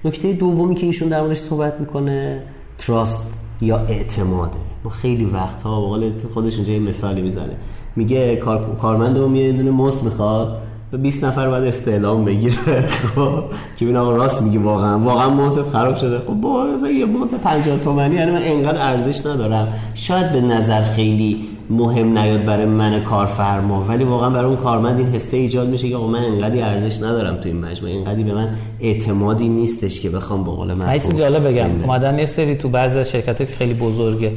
نکته 0.05 0.33
دومی 0.33 0.74
که 0.74 0.87
ایشون 0.87 1.09
در 1.09 1.20
موردش 1.20 1.38
صحبت 1.38 1.81
می‌کنه 1.81 2.42
trust 2.78 3.34
یا 3.61 3.79
اعتماده 3.79 4.59
ما 4.85 4.90
خیلی 4.90 5.24
وقتها 5.24 5.98
به 5.98 6.12
خودش 6.35 6.57
اینجا 6.57 6.72
یه 6.72 6.79
مثالی 6.79 7.22
می‌زنه. 7.22 7.57
میگه 7.96 8.37
کار... 8.37 8.76
کارمند 8.76 9.37
یه 9.37 9.53
دونه 9.53 9.70
مس 9.70 10.03
می‌خواد. 10.03 10.62
20 10.98 11.24
نفر 11.24 11.48
باید 11.48 11.64
استعلام 11.64 12.24
بگیره 12.24 12.81
خب؟ 13.14 13.44
که 13.76 13.85
ببین 13.85 13.96
آقا 13.96 14.16
راست 14.16 14.42
میگه 14.42 14.59
واقعا. 14.59 14.98
واقعا 14.98 15.31
موزه 15.31 15.62
خراب 15.62 15.96
شده. 15.96 16.18
خب 16.18 16.35
با 16.35 16.66
یه 16.98 17.05
موزه 17.05 17.38
50 17.38 17.79
تومانی 17.79 18.14
یعنی 18.14 18.31
من 18.31 18.42
انقدر 18.42 18.83
ارزش 18.83 19.26
ندارم. 19.26 19.68
شاید 19.94 20.33
به 20.33 20.40
نظر 20.40 20.85
خیلی 20.85 21.46
مهم 21.70 22.18
نیاد 22.18 22.44
برای 22.44 22.66
من 22.66 23.03
کارفرما 23.03 23.85
ولی 23.88 24.05
واقعا 24.05 24.31
برای 24.31 24.44
اون 24.44 24.57
کارمند 24.57 24.98
این 24.98 25.09
حسه 25.09 25.37
ایجاد 25.37 25.68
میشه 25.68 25.88
که 25.88 25.96
آقا 25.96 26.07
من 26.07 26.24
انقدر 26.24 26.68
ارزش 26.68 27.03
ندارم 27.03 27.37
تو 27.37 27.48
این 27.48 27.61
مجموعه. 27.61 27.94
اینقدر 27.94 28.22
به 28.22 28.35
من 28.35 28.48
اعتمادی 28.81 29.48
نیستش 29.48 30.00
که 30.00 30.11
بخوام 30.11 30.44
به 30.44 30.50
قول 30.50 30.74
من 30.74 30.98
چیز 30.98 31.18
جالب 31.18 31.48
بگم. 31.48 31.83
اومدن 31.83 32.18
یه 32.18 32.26
سری 32.26 32.57
تو 32.57 32.68
بعضی 32.68 32.98
از 32.98 33.11
شرکت‌ها 33.11 33.46
که 33.46 33.55
خیلی 33.55 33.74
بزرگه 33.74 34.33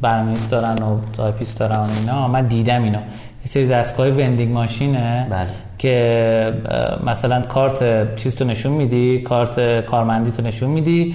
برنامه‌نویس 0.00 0.48
دارن 0.48 0.74
و 0.82 0.98
تایپیست 1.16 1.60
دارن 1.60 1.76
و 1.76 1.86
اینا. 2.00 2.28
من 2.28 2.46
دیدم 2.46 2.82
اینا. 2.82 2.98
سری 3.46 3.68
دستگاه 3.68 4.08
vending 4.08 4.52
machine 4.52 5.17
ه 5.17 5.26
بله. 5.30 5.48
که 5.78 6.54
مثلا 7.06 7.42
کارت 7.42 8.14
چیز 8.16 8.36
تو 8.36 8.44
نشون 8.44 8.72
میدی 8.72 9.22
کارت 9.22 9.84
کارمندی 9.86 10.30
تو 10.30 10.42
نشون 10.42 10.70
میدی 10.70 11.14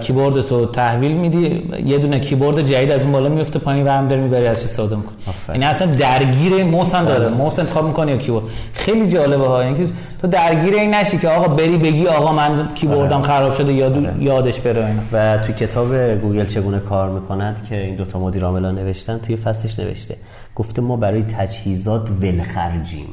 کیبورد 0.00 0.40
تو 0.40 0.66
تحویل 0.66 1.12
میدی 1.12 1.62
یه 1.84 1.98
دونه 1.98 2.20
کیبورد 2.20 2.62
جدید 2.62 2.92
از 2.92 3.02
اون 3.02 3.12
بالا 3.12 3.28
میفته 3.28 3.58
پایین 3.58 3.84
برمی‌داری 3.84 4.22
می‌بری 4.22 4.46
ازش 4.46 4.64
استفاده 4.64 4.96
می‌کنی 4.96 5.14
این 5.52 5.62
اصلا 5.62 5.94
درگیر 5.94 6.64
موس 6.64 6.94
هم 6.94 7.04
داره 7.04 7.28
بله. 7.28 7.36
موس 7.36 7.58
انتخاب 7.58 7.86
می‌کنی 7.86 8.10
یا 8.10 8.16
کیبورد 8.16 8.44
خیلی 8.72 9.06
جالبه 9.06 9.46
ها 9.46 9.60
اینکه 9.60 9.86
تو 10.22 10.28
درگیر 10.28 10.74
این 10.74 10.94
نشی 10.94 11.18
که 11.18 11.28
آقا 11.28 11.48
بری 11.48 11.76
بگی 11.76 12.06
آقا 12.06 12.32
من 12.32 12.68
کیبوردم 12.74 13.16
آره. 13.16 13.24
خراب 13.26 13.52
شده 13.52 13.72
یاد 13.72 13.96
آره. 13.96 14.14
یادش 14.20 14.60
بره 14.60 14.86
اینا 14.86 15.02
و 15.12 15.38
تو 15.38 15.52
کتاب 15.52 16.14
گوگل 16.14 16.44
چگونه 16.44 16.78
کار 16.78 17.10
می‌کند 17.10 17.66
که 17.68 17.76
این 17.76 17.96
دوتا 17.96 18.18
مدیر 18.18 18.44
عاملا 18.44 18.70
نوشتن 18.70 19.18
توی 19.18 19.36
فصلش 19.36 19.78
نوشته 19.78 20.16
گفته 20.54 20.82
ما 20.82 20.96
برای 20.96 21.22
تجهیزات 21.22 22.10
ولخرجیم 22.10 23.06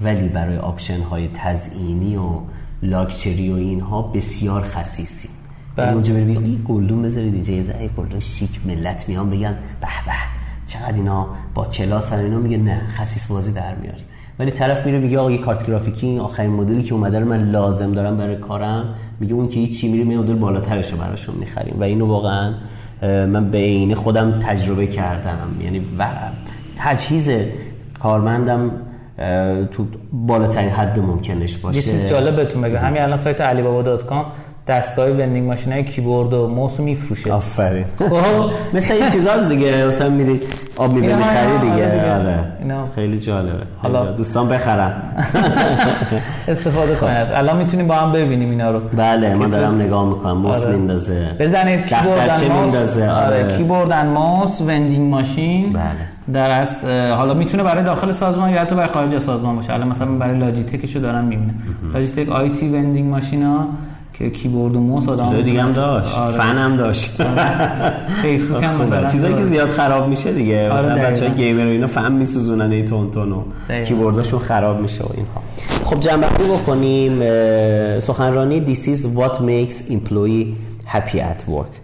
ولی 0.00 0.28
برای 0.28 0.56
option 0.56 1.00
های 1.00 1.28
تزئینی 1.34 2.16
و 2.16 2.30
لاکچری 2.82 3.52
و 3.52 3.54
اینها 3.54 4.02
بسیار 4.02 4.62
خسیسیم. 4.62 5.30
بله. 5.76 5.92
اونجا 5.92 6.14
بری 6.14 6.34
بگی 6.34 6.62
گلدون 6.68 7.02
بذارید 7.02 7.34
اینجا 7.34 7.52
یه 7.52 7.62
ذره 7.62 7.88
گلدون 7.88 8.20
شیک 8.20 8.60
ملت 8.66 9.08
میان 9.08 9.30
بگن 9.30 9.52
به 9.80 9.86
به 10.06 10.12
چقدر 10.66 10.94
اینا 10.94 11.26
با 11.54 11.64
کلاس 11.64 12.12
اینا؟ 12.12 12.38
میگه 12.38 12.56
نه 12.56 12.80
خصیص 12.88 13.30
بازی 13.30 13.52
در 13.52 13.74
میاری 13.74 14.02
ولی 14.38 14.50
طرف 14.50 14.86
میره 14.86 14.98
میگه 14.98 15.18
آقا 15.18 15.30
یه 15.30 15.38
کارت 15.38 15.66
گرافیکی 15.66 16.06
این 16.06 16.20
آخرین 16.20 16.50
مدلی 16.50 16.82
که 16.82 16.94
اومده 16.94 17.20
رو 17.20 17.28
من 17.28 17.50
لازم 17.50 17.92
دارم 17.92 18.16
برای 18.16 18.36
کارم. 18.36 18.94
میگه 19.20 19.34
اون 19.34 19.48
که 19.48 19.66
چی 19.68 19.88
میره 19.88 20.04
می 20.04 20.16
مدل 20.16 20.34
بالاترش 20.34 20.92
رو 20.92 20.98
براشون 20.98 21.34
می‌خریم. 21.34 21.80
و 21.80 21.82
اینو 21.82 22.06
واقعا 22.06 22.54
من 23.02 23.50
به 23.50 23.58
عین 23.58 23.94
خودم 23.94 24.40
تجربه 24.40 24.86
کردم. 24.86 25.48
یعنی 25.60 25.86
و 25.98 26.08
تجهیز 26.80 27.30
کارمندم 28.02 28.70
تو 29.72 29.86
بالاترین 30.12 30.70
حد 30.70 30.98
ممکنش 30.98 31.56
باشه. 31.56 31.76
یه 31.76 31.82
چیز 31.82 32.10
جالب 32.10 32.36
بهتون 32.36 32.62
بگم. 32.62 32.76
همین 32.76 33.02
الان 33.02 33.18
سایت 33.18 33.38
alibaba.com 33.38 34.24
دستگاه 34.70 35.08
وندینگ 35.10 35.46
ماشین 35.48 35.72
های 35.72 35.84
کیبورد 35.84 36.32
و 36.32 36.48
موس 36.48 36.80
میفروشه. 36.80 37.32
آفرین. 37.32 37.84
خب. 37.98 38.14
مثل 38.74 38.94
این 38.94 39.10
چیزاست 39.10 39.48
دیگه 39.48 39.86
مثلا 39.86 40.08
میری 40.08 40.40
آب 40.76 40.92
میوه 40.92 41.16
می‌خری 41.16 41.58
دیگه. 41.58 41.72
آره, 41.72 42.14
آره. 42.14 42.44
خیلی 42.94 43.18
جالبه. 43.18 43.62
حالا 43.78 44.04
دوستان 44.12 44.48
بخرن. 44.48 44.92
استفاده 46.48 46.94
کنید 46.94 47.28
الان 47.34 47.56
می‌تونیم 47.56 47.86
با 47.86 47.94
هم 47.94 48.12
ببینیم 48.12 48.50
اینا 48.50 48.70
رو. 48.70 48.80
بله 48.96 49.34
من 49.34 49.50
دارم 49.50 49.80
نگاه 49.80 50.08
می‌کنم. 50.08 50.36
موس 50.36 50.66
آره. 50.66 50.76
میندازه. 50.76 51.30
بزنید 51.40 51.86
کیبورد 51.86 52.44
ماوس 52.44 52.96
آره. 52.96 53.10
آره. 53.10 53.56
کیبورد 53.56 53.92
ماوس 53.92 54.60
vending 54.60 55.10
machine. 55.10 55.72
بله. 55.72 55.82
در 56.32 56.50
از 56.50 56.84
حالا 56.84 57.34
می‌تونه 57.34 57.62
برای 57.62 57.84
داخل 57.84 58.12
سازمان 58.12 58.50
یا 58.50 58.60
حتی 58.60 58.74
برای 58.74 58.88
خارج 58.88 59.18
سازمان 59.18 59.56
باشه. 59.56 59.72
الان 59.72 59.88
مثلا 59.88 60.06
برای 60.06 60.38
Logitech 60.38 60.82
شو 60.82 60.98
دارم 61.00 61.24
می‌بینم 61.24 61.54
Logitech 61.94 62.28
IT 62.28 62.50
vending 62.50 62.68
machine 62.68 63.10
ا. 63.10 63.66
که 64.20 64.30
کیبورد 64.30 64.76
و 64.76 64.80
موس 64.80 65.08
آدم 65.08 65.24
چیزای 65.24 65.42
دیگه 65.42 65.62
هم 65.62 65.72
داشت. 65.72 66.18
آره. 66.18 66.36
فن 66.36 66.58
هم 66.58 66.76
داشت. 66.76 67.22
فیسبوک 68.22 68.64
هم 68.64 68.82
مثلا 68.82 69.08
چیزایی 69.08 69.34
که 69.34 69.42
زیاد 69.42 69.68
خراب 69.68 70.08
میشه 70.08 70.32
دیگه. 70.32 70.70
آره 70.70 70.92
مثلا 70.92 71.10
بچهای 71.10 71.30
گیمر 71.30 71.64
اینا 71.64 71.86
فن 71.86 72.12
میسوزونن 72.12 72.72
این 72.72 72.86
تون 72.86 73.10
تون 73.10 73.32
و 73.32 73.42
کیبوردشون 73.84 74.38
خراب 74.38 74.80
میشه 74.80 75.04
و 75.04 75.08
اینها. 75.14 75.42
خب 75.84 76.00
جنبه 76.00 76.26
بکنیم. 76.26 77.20
سخنرانی 77.98 78.74
this 78.74 78.78
is 78.78 79.06
what 79.18 79.34
makes 79.34 79.90
employee 79.90 80.46
happy 80.94 81.18
at 81.18 81.50
work. 81.50 81.80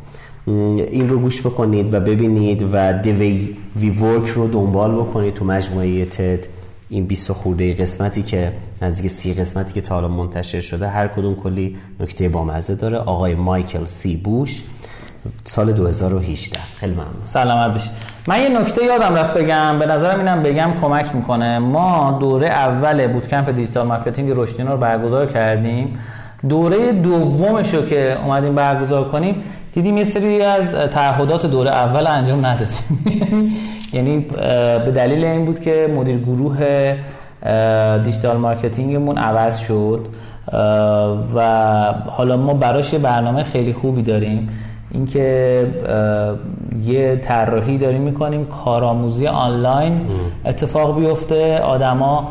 این 0.47 1.09
رو 1.09 1.19
گوش 1.19 1.41
بکنید 1.41 1.95
و 1.95 2.01
ببینید 2.01 2.63
و 2.73 3.03
way 3.03 3.37
we 3.81 4.01
work 4.01 4.31
رو 4.31 4.49
دنبال 4.49 4.93
بکنید 4.93 5.35
تو 5.35 5.45
مجموعه 5.45 6.05
تد 6.05 6.47
این 6.89 7.07
20 7.07 7.33
خورده 7.33 7.75
قسمتی 7.75 8.23
که 8.23 8.53
نزدیک 8.83 9.11
سی 9.11 9.35
قسمتی 9.35 9.73
که 9.73 9.81
تا 9.81 9.95
حالا 9.95 10.09
منتشر 10.09 10.61
شده 10.61 10.89
هر 10.89 11.09
کدوم 11.09 11.35
کلی 11.35 11.77
نکته 12.01 12.29
بامزه 12.29 12.75
داره. 12.75 12.97
آقای 12.99 13.35
Michael 13.35 13.85
C. 13.85 14.17
Bush 14.17 14.63
سال 15.45 15.73
2018 15.73 16.59
خیلی 16.77 16.93
ممنون. 16.93 17.25
سلامت 17.25 17.73
باشید 17.73 17.93
من 18.29 18.41
یه 18.41 18.49
نکته 18.49 18.85
یادم 18.85 19.15
رفت 19.15 19.35
بگم. 19.35 19.79
به 19.79 19.87
نظرم 19.87 20.19
اینم 20.19 20.43
بگم 20.43 20.73
کمک 20.81 21.15
می‌کنه. 21.15 21.59
ما 21.59 22.19
دوره 22.21 22.47
اول 22.47 23.07
bootcamp 23.07 23.51
digital 23.51 23.87
marketing 23.87 24.33
رشدینا 24.35 24.73
رو 24.73 24.79
برگزار 24.79 25.27
کردیم. 25.27 25.99
دوره 26.49 26.93
دومش 26.93 27.75
رو 27.75 27.87
که 27.87 28.19
اومدیم 28.25 28.55
برگزار 28.55 29.09
کنیم 29.09 29.43
دیدیم 29.73 29.99
یه 29.99 30.05
سری 30.05 30.43
از 30.43 30.75
تعهدات 30.75 31.47
دوره 31.47 31.71
اول 31.71 32.07
انجام 32.07 32.47
ندادیم. 32.47 32.77
یعنی 33.97 34.19
به 34.85 34.93
دلیل 34.95 35.25
این 35.25 35.45
بود 35.45 35.61
که 35.61 35.93
مدیر 35.97 36.17
گروه 36.17 36.97
digital 38.05 38.37
marketing 38.37 38.98
مون 38.98 39.19
عوض 39.19 39.59
شد 39.59 40.07
و 41.35 41.41
حالا 42.07 42.37
ما 42.37 42.55
براش 42.55 42.93
یه 42.93 42.99
برنامه 42.99 43.43
خیلی 43.43 43.73
خوبی 43.73 44.03
داریم. 44.03 44.49
اینکه 44.91 45.67
یه 46.85 47.17
طراحی 47.17 47.79
داریم 47.79 48.03
می‌کنیم 48.03 48.47
کارآموزی 48.47 49.27
آنلاین 49.27 50.01
اتفاق 50.45 50.99
بیفته. 50.99 51.59
آدما 51.59 52.29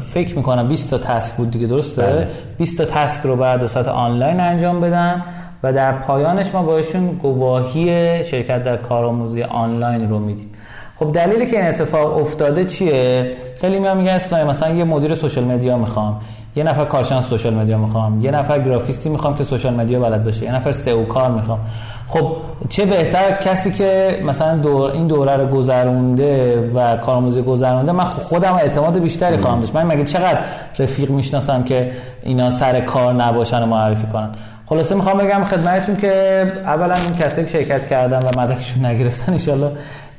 فکر 0.00 0.36
می‌کنم 0.36 0.68
20 0.68 0.90
تا 0.90 0.98
task 0.98 1.34
بود 1.34 1.50
دیگه 1.50 1.66
درسته؟ 1.66 2.02
بله. 2.02 2.28
20 2.58 2.78
تا 2.78 2.84
task 2.84 3.22
رو 3.22 3.36
بعد 3.36 3.60
دو 3.60 3.68
ساعت 3.68 3.88
آنلاین 3.88 4.40
انجام 4.40 4.80
بدن. 4.80 5.22
و 5.64 5.72
در 5.72 5.92
پایانش 5.92 6.54
ما 6.54 6.62
باشون 6.62 7.06
گواهی 7.06 8.24
شرکت 8.24 8.62
در 8.62 8.76
کارآموزی 8.76 9.42
آنلاین 9.42 10.08
رو 10.08 10.18
میدیم. 10.18 10.50
خب 10.96 11.12
دلیلی 11.12 11.46
که 11.46 11.56
این 11.56 11.66
اتفاق 11.66 12.18
افتاده 12.18 12.64
چیه؟ 12.64 13.36
خیلی 13.60 13.78
میان 13.78 13.96
میگن 13.96 14.10
اسلامی 14.10 14.50
مثلا 14.50 14.74
یه 14.74 14.84
مدیر 14.84 15.14
social 15.14 15.44
media 15.44 15.76
می‌خوام 15.76 16.20
یه 16.56 16.64
نفر 16.64 16.84
کارشناس 16.84 17.28
social 17.28 17.54
media 17.54 17.78
می‌خوام 17.78 18.20
یه 18.20 18.30
نفر 18.30 18.58
گرافیستی 18.58 19.08
می‌خوام 19.08 19.36
که 19.36 19.44
social 19.44 19.74
media 19.74 20.00
بلد 20.00 20.24
باشه 20.24 20.44
یه 20.44 20.54
نفر 20.54 20.72
SEO 20.72 21.04
کار 21.04 21.30
می‌خوام. 21.30 21.60
خب 22.08 22.36
چه 22.68 22.86
بهتر 22.86 23.30
کسی 23.30 23.72
که 23.72 24.20
مثلا 24.26 24.56
دور 24.56 24.90
این 24.90 25.06
دوره 25.06 25.36
رو 25.36 25.46
گذرونده 25.46 26.60
و 26.74 26.96
کارآموزی 26.96 27.42
گذرونده 27.42 27.92
من 27.92 28.04
خودم 28.04 28.54
اعتماد 28.54 28.98
بیشتری 28.98 29.36
خواهم 29.36 29.60
داشت. 29.60 29.74
من 29.74 29.86
مگه 29.86 30.04
چقدر 30.04 30.38
رفیق 30.78 31.10
می‌شناسم 31.10 31.62
که 31.62 31.92
اینا 32.22 32.50
سر 32.50 32.80
کار 32.80 33.12
نباشن 33.12 33.62
و 33.62 33.66
معرفی 33.66 34.06
کنن؟ 34.06 34.30
خلاصه 34.66 34.94
می‌خوام 34.94 35.18
بگم 35.18 35.44
خدمتتون 35.44 35.94
که 35.94 36.42
اولا 36.64 36.94
این 36.94 37.16
کسایی 37.20 37.46
که 37.46 37.52
شرکت 37.52 37.86
کردن 37.86 38.18
و 38.18 38.40
مدرکشون 38.40 38.86
نگرفتن 38.86 39.52
ان 39.52 39.70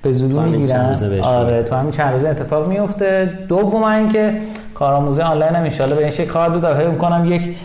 به 0.01 0.12
زودی 0.12 0.39
می‌گیرن. 0.39 0.95
آره 1.23 1.63
تو 1.63 1.75
همین 1.75 1.91
چند 1.91 2.13
روزه 2.13 2.29
اتفاق 2.29 2.67
میفته. 2.67 3.29
دوم 3.47 3.84
اینکه 3.84 4.41
کارآموزی 4.73 5.21
آنلاین 5.21 5.55
هم 5.55 5.63
ان 5.63 5.89
به 5.89 5.97
این 5.97 6.10
شکل 6.10 6.25
کار 6.25 6.49
بود 6.49 6.65
فکر 6.65 6.88
می‌کنم 6.88 7.25
یک 7.25 7.55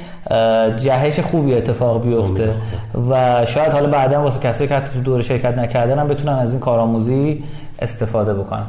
جهش 0.76 1.20
خوبی 1.20 1.54
اتفاق 1.54 2.02
بیفته. 2.02 2.50
و 3.10 3.44
شاید 3.46 3.72
حالا 3.72 3.88
بعدا 3.88 4.22
واسه 4.22 4.40
کسایی 4.40 4.68
که 4.68 4.80
تو 4.80 5.00
دور 5.00 5.22
شرکت 5.22 5.58
نکردن 5.58 5.98
هم 5.98 6.08
بتونن 6.08 6.38
از 6.38 6.50
این 6.50 6.60
کارآموزی 6.60 7.44
استفاده 7.82 8.34
بکنن. 8.34 8.66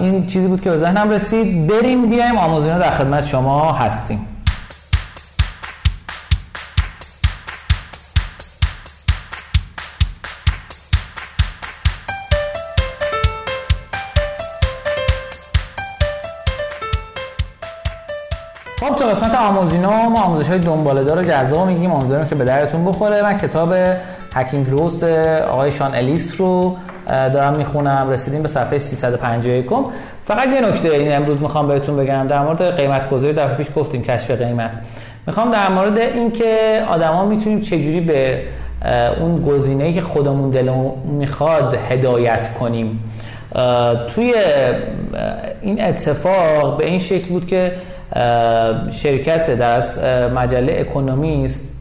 این 0.00 0.26
چیزی 0.26 0.48
بود 0.48 0.60
که 0.60 0.70
به 0.70 0.76
ذهنم 0.76 1.10
رسید. 1.10 1.66
بریم 1.66 2.10
بیایم. 2.10 2.38
آموزینا 2.38 2.78
در 2.78 2.90
خدمت 2.90 3.26
شما 3.26 3.72
هستیم. 3.72 4.26
قسمت 19.12 19.34
آموزینا 19.34 20.08
ما 20.08 20.22
آموزش 20.22 20.48
های 20.48 20.58
دنباله 20.58 21.04
دار 21.04 21.22
جذاب 21.22 21.66
میگیم 21.66 21.90
آموزش 21.90 22.28
که 22.28 22.34
به 22.34 22.44
درتون 22.44 22.84
بخوره. 22.84 23.22
من 23.22 23.38
کتاب 23.38 23.74
هکینگ 24.34 24.70
روس 24.70 25.04
آقای 25.48 25.70
شان 25.70 25.94
الیس 25.94 26.40
رو 26.40 26.76
دارم 27.08 27.56
می‌خونم. 27.56 28.10
رسیدیم 28.10 28.42
به 28.42 28.48
صفحه 28.48 28.78
351 28.78 29.66
فقط 30.24 30.48
یه 30.48 30.60
نکته 30.60 30.88
این 30.88 31.12
امروز 31.12 31.40
می‌خوام 31.40 31.68
بهتون 31.68 31.96
بگم. 31.96 32.26
در 32.26 32.42
مورد 32.42 32.76
قیمت 32.76 33.10
گذاری 33.10 33.32
در 33.32 33.54
پیش 33.54 33.66
گفتیم 33.76 34.02
کشف 34.02 34.30
قیمت. 34.30 34.70
می‌خوام 35.26 35.50
در 35.50 35.68
مورد 35.68 35.98
اینکه 35.98 36.82
آدما 36.90 37.24
می‌تونیم 37.24 37.60
چجوری 37.60 38.00
به 38.00 38.42
اون 39.20 39.42
گزینه‌ای 39.42 39.92
که 39.92 40.00
خودمون 40.02 40.50
دلمون 40.50 40.92
می‌خواد 41.04 41.78
هدایت 41.90 42.54
کنیم. 42.60 43.04
توی 44.14 44.34
این 45.62 45.84
اتفاق 45.84 46.76
به 46.76 46.86
این 46.86 46.98
شکل 46.98 47.28
بود 47.28 47.46
که 47.46 47.72
شرکت 48.90 49.50
در 49.50 49.82
مجله 50.28 50.76
اکونومیست 50.80 51.72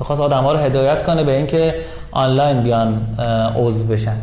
بخواست 0.00 0.20
آدم 0.20 0.40
ها 0.40 0.52
رو 0.52 0.58
هدایت 0.58 1.02
کنه 1.02 1.24
به 1.24 1.36
اینکه 1.36 1.74
آنلاین 2.12 2.62
بیان 2.62 3.00
عضو 3.56 3.84
بشن. 3.84 4.16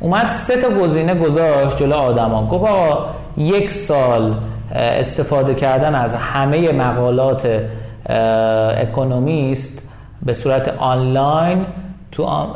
اومد 0.00 0.26
سه 0.26 0.56
تا 0.56 0.68
گزینه 0.68 1.14
گذاشت 1.14 1.76
جلو 1.76 1.94
آدما 1.94 2.46
گفت 2.46 2.70
آقا 2.70 3.06
یک 3.36 3.70
سال 3.70 4.34
استفاده 4.74 5.54
کردن 5.54 5.94
از 5.94 6.14
همه 6.14 6.72
مقالات 6.72 7.62
اکونومیست 8.76 9.82
به 10.22 10.32
صورت 10.32 10.74
آنلاین 10.78 11.66
تو 12.12 12.46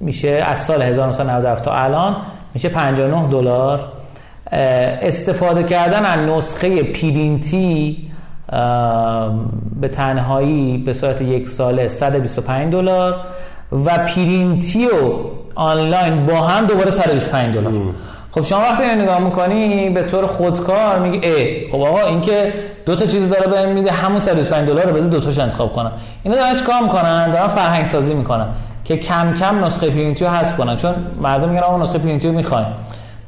میشه 0.00 0.28
از 0.28 0.58
سال 0.58 0.82
1997 0.82 1.64
تا 1.64 1.72
الان 1.72 2.16
میشه 2.54 2.68
59 2.68 3.28
دلار 3.28 3.88
استفاده 5.02 5.62
کردن 5.62 6.04
از 6.04 6.18
نسخه 6.18 6.82
پرینتی 6.82 8.10
به 9.80 9.88
تنهایی 9.88 10.78
به 10.78 10.92
صورت 10.92 11.22
یک 11.22 11.48
ساله 11.48 11.88
125 11.88 12.72
دلار 12.72 13.16
و 13.72 13.98
پرینتی 13.98 14.86
و 14.86 14.88
آنلاین 15.54 16.26
با 16.26 16.34
هم 16.34 16.66
دوباره 16.66 16.90
125 16.90 17.54
دلار. 17.54 17.72
خب 18.30 18.42
شما 18.42 18.58
وقتی 18.58 18.84
نگاه 18.86 19.18
می‌کنی 19.18 19.90
به 19.90 20.02
طور 20.02 20.26
خودکار 20.26 20.98
میگی 20.98 21.26
ای 21.26 21.70
خب 21.70 21.80
آقا 21.80 22.00
این 22.00 22.20
که 22.20 22.52
دو 22.86 22.96
تا 22.96 23.06
چیز 23.06 23.30
داره 23.30 23.46
بهم 23.46 23.68
میده 23.68 23.92
همون 23.92 24.18
125 24.18 24.68
دلار 24.68 24.84
رو 24.86 24.92
بذار 24.92 25.10
دو 25.10 25.20
تاش 25.20 25.38
انتخاب 25.38 25.72
کنم. 25.72 25.92
اینا 26.22 26.36
دارن 26.36 26.54
چیکار 26.54 26.82
می‌کنن؟ 26.82 27.30
دارن 27.30 27.48
فرهنگ 27.48 27.86
سازی 27.86 28.14
می‌کنن 28.14 28.46
که 28.84 28.96
کم 28.96 29.34
کم 29.34 29.64
نسخه 29.64 29.90
پرینتی 29.90 30.24
رو 30.24 30.30
حذف 30.30 30.56
کنن. 30.56 30.76
چون 30.76 30.94
مردم 31.22 31.48
میگن 31.48 31.62
آقا 31.62 31.82
نسخه 31.82 31.98
پرینتی 31.98 32.28
رو 32.28 32.34
می‌خوایم. 32.34 32.66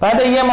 بعد 0.07 0.21
یه 0.21 0.42
ما 0.42 0.53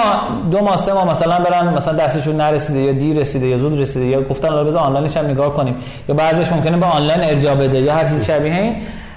دو 0.51 0.63
ماه 0.63 0.77
سه 0.77 0.93
ماه 0.93 1.09
مثلا 1.09 1.39
برن 1.39 1.73
مثلا 1.73 1.93
دستشون 1.93 2.35
نرسیده 2.35 2.79
یا 2.79 2.91
دیر 2.91 3.19
رسیده 3.19 3.47
یا 3.47 3.57
زود 3.57 3.81
رسیده 3.81 4.05
یا 4.05 4.21
گفتن 4.21 4.47
حالا 4.47 4.63
بذار 4.63 4.81
آنلاینش 4.83 5.17
هم 5.17 5.25
نگاه 5.25 5.53
کنیم. 5.53 5.75
یا 6.09 6.15
بعضیش 6.15 6.51
ممکنه 6.51 6.77
به 6.77 6.85
آنلاین 6.85 7.21
ارجاع 7.21 7.55
بده 7.55 7.81
یا 7.81 7.93
هر 7.93 8.03
چیز 8.03 8.27
شبیه 8.27 8.53
این 8.53 8.75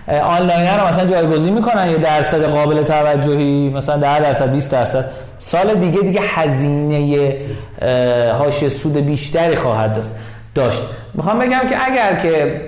آنلاین 0.08 0.68
رو 0.78 0.88
مثلا 0.88 1.06
جایگزین 1.06 1.54
می‌کنن 1.54 1.90
یا 1.90 1.96
درصد 1.96 2.44
قابل 2.44 2.82
توجهی 2.82 3.68
مثلا 3.68 3.96
10 3.96 4.20
درصد 4.20 4.52
20 4.52 4.72
درصد. 4.72 5.04
سال 5.38 5.74
دیگه 5.74 6.00
دیگه 6.00 6.20
هزینه 6.20 7.36
هاش 8.38 8.68
سود 8.68 8.96
بیشتری 8.96 9.56
خواهد 9.56 10.04
داشت. 10.54 10.82
می‌خوام 11.14 11.38
بگم 11.38 11.60
که 11.70 11.76
اگر 11.86 12.14
که 12.14 12.60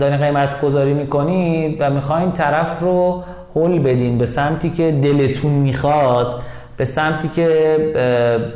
دارین 0.00 0.16
قیمت 0.16 0.60
گذاری 0.60 0.94
می‌کنید 0.94 1.76
و 1.80 1.90
می‌خواین 1.90 2.32
طرف 2.32 2.80
رو 2.80 3.22
هول 3.54 3.78
بدین 3.78 4.18
به 4.18 4.26
سمتی 4.26 4.70
که 4.70 4.92
دلتون 4.92 5.52
می‌خواد 5.52 6.42
به 6.76 6.84
سمتی 6.84 7.28
که 7.28 7.76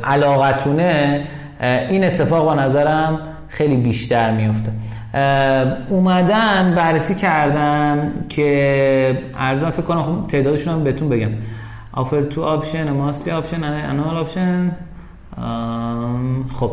علاقتونه 0.03 1.23
این 1.61 2.03
اتفاق 2.03 2.55
به 2.55 2.61
نظرم 2.61 3.19
خیلی 3.47 3.77
بیشتر 3.77 4.31
میفته 4.31 4.71
اومدن 5.89 6.73
بررسی 6.75 7.15
کردن 7.15 8.13
که 8.29 9.19
ارزم 9.39 9.69
فکر 9.69 9.81
کنم 9.81 10.03
خب 10.03 10.27
تعدادشون 10.27 10.73
هم 10.73 10.83
بهتون 10.83 11.09
بگم. 11.09 11.29
offer 11.97 12.21
to 12.33 12.41
option 12.55 12.87
mostly 13.01 13.31
option 13.31 13.61
annual 13.63 14.17
option 14.23 14.71
خب 16.53 16.71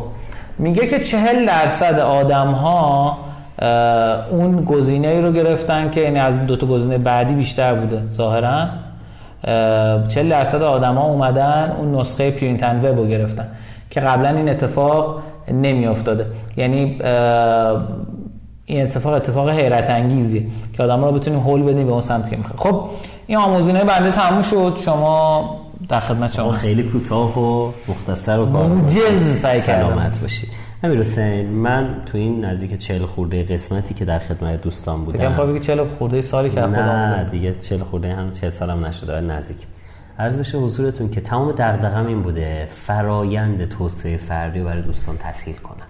میگه 0.57 0.87
که 0.87 0.99
چهل 0.99 1.45
درصد 1.45 1.99
آدم 1.99 2.47
ها 2.51 3.17
اون 4.31 4.65
گزینه 4.65 5.21
رو 5.21 5.31
گرفتن 5.31 5.91
که 5.91 6.01
یعنی 6.01 6.19
از 6.19 6.45
دو 6.45 6.55
تا 6.55 6.67
گزینه 6.67 6.97
بعدی 6.97 7.33
بیشتر 7.33 7.73
بوده 7.75 8.01
ظاهرا. 8.11 8.67
40 10.07 10.29
درصد 10.29 10.61
آدما 10.61 11.03
اومدن 11.03 11.75
اون 11.77 11.95
نسخه 11.95 12.31
پرینت 12.31 12.63
اند 12.63 12.85
وب 12.85 12.97
رو 12.97 13.07
گرفتن 13.07 13.47
که 13.89 13.99
قبلا 13.99 14.29
این 14.29 14.49
اتفاق 14.49 15.21
نمی 15.51 15.87
افتاده 15.87 16.25
یعنی 16.57 17.01
این 18.65 18.83
اتفاق 18.83 19.13
اتفاق 19.13 19.49
حیرت 19.49 19.89
انگیزیه 19.89 20.43
که 20.73 20.83
آدم 20.83 21.05
رو 21.05 21.11
بتونیم 21.11 21.39
هول 21.39 21.63
بدیم 21.63 21.85
به 21.85 21.91
اون 21.91 22.01
سمتی 22.01 22.31
که 22.31 22.37
می‌خواد 22.37 22.59
خب 22.59 22.89
این 23.27 23.37
آموزینه 23.37 23.83
بنده 23.83 24.11
تموم 24.11 24.41
شد. 24.41 24.77
شما 24.85 25.49
در 25.89 25.99
خدمت 25.99 26.33
شما 26.33 26.51
خیلی 26.51 26.83
کوتاه 26.83 27.39
و 27.39 27.71
مختصر 27.87 28.39
و 28.39 28.45
کار 28.51 28.67
موجز 28.67 29.35
سعی 29.35 29.61
کردم. 29.61 29.89
سلامت 29.89 30.19
باشید 30.19 30.64
امیر 30.85 30.99
حسین 30.99 31.49
من 31.49 32.01
تو 32.05 32.17
این 32.17 32.45
نزدیک 32.45 32.77
40 32.79 33.05
خورده 33.05 33.43
قسمتی 33.43 33.93
که 33.93 34.05
در 34.05 34.19
خدمت 34.19 34.61
دوستان 34.61 35.05
بودم. 35.05 35.19
فکر 35.19 35.37
کنم 35.37 35.59
40 35.59 35.83
خورده 35.83 36.21
سالی 36.21 36.49
که 36.49 36.61
خودم 36.61 36.79
نه 36.79 37.23
دیگه 37.23 37.55
40 37.59 37.79
خورده 37.79 38.13
هم 38.13 38.31
40 38.31 38.49
سالم 38.49 38.85
نشده 38.85 39.21
نزدیک. 39.21 39.57
عرض 40.19 40.37
بشه 40.37 40.57
حضورتون 40.57 41.09
که 41.09 41.21
تمام 41.21 41.51
دغدغه‌م 41.51 42.07
این 42.07 42.21
بوده. 42.21 42.67
فرایند 42.71 43.69
توسعه 43.69 44.17
فردی 44.17 44.59
رو 44.59 44.65
برای 44.65 44.81
دوستان 44.81 45.17
تسهیل 45.17 45.55
کنم. 45.55 45.87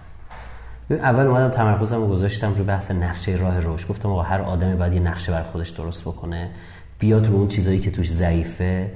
اول 0.90 1.26
اومدم 1.26 1.48
تمرکزم 1.48 1.96
رو 1.96 2.08
گذاشتم 2.08 2.54
رو 2.58 2.64
بحث 2.64 2.90
نقشه 2.90 3.32
راه 3.32 3.60
روش 3.60 3.90
گفتم 3.90 4.08
آقا 4.08 4.22
هر 4.22 4.40
آدمی 4.40 4.74
باید 4.74 4.94
یه 4.94 5.00
نقشه 5.00 5.32
برای 5.32 5.44
خودش 5.44 5.68
درست 5.68 6.02
بکنه. 6.02 6.50
بیاد 6.98 7.26
رو 7.26 7.36
اون 7.36 7.48
چیزایی 7.48 7.78
که 7.78 7.90
توش 7.90 8.10
ضعیفه. 8.10 8.90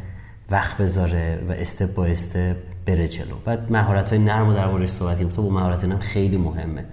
وقت 0.50 0.78
بذاره 0.78 1.38
و 1.48 1.52
استپ 1.52 1.94
با 1.94 2.04
استپ 2.04 2.56
بره 2.86 3.08
جلو. 3.08 3.34
بعد 3.44 3.72
مهارت 3.72 4.10
های 4.10 4.18
نرم 4.18 4.48
و 4.48 4.54
در 4.54 4.68
موردش 4.68 4.88
صحبت 4.88 5.16
کنیم 5.16 5.28
تو 5.28 5.42
با 5.42 5.48
مهارت 5.48 5.84
نرم 5.84 5.98
خیلی 5.98 6.36
مهمه. 6.36 6.84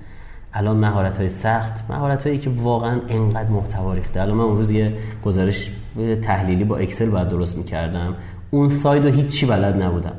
الان 0.53 0.77
مهارت 0.77 1.17
های 1.17 1.27
سخت 1.27 1.73
مهارت 1.89 2.27
هایی 2.27 2.39
که 2.39 2.49
واقعا 2.49 3.01
انقدر 3.09 3.49
محتوا 3.49 3.93
ریخته. 3.93 4.21
الان 4.21 4.37
من 4.37 4.43
اون 4.43 4.57
روز 4.57 4.71
یه 4.71 4.93
گزارش 5.25 5.71
تحلیلی 6.21 6.63
با 6.63 6.77
اکسل 6.77 7.09
باید 7.09 7.29
درست 7.29 7.57
می‌کردم. 7.57 8.15
اون 8.51 8.69
ساید 8.69 9.05
و 9.05 9.09
هیچی 9.09 9.45
بلد 9.45 9.81
نبودم. 9.81 10.13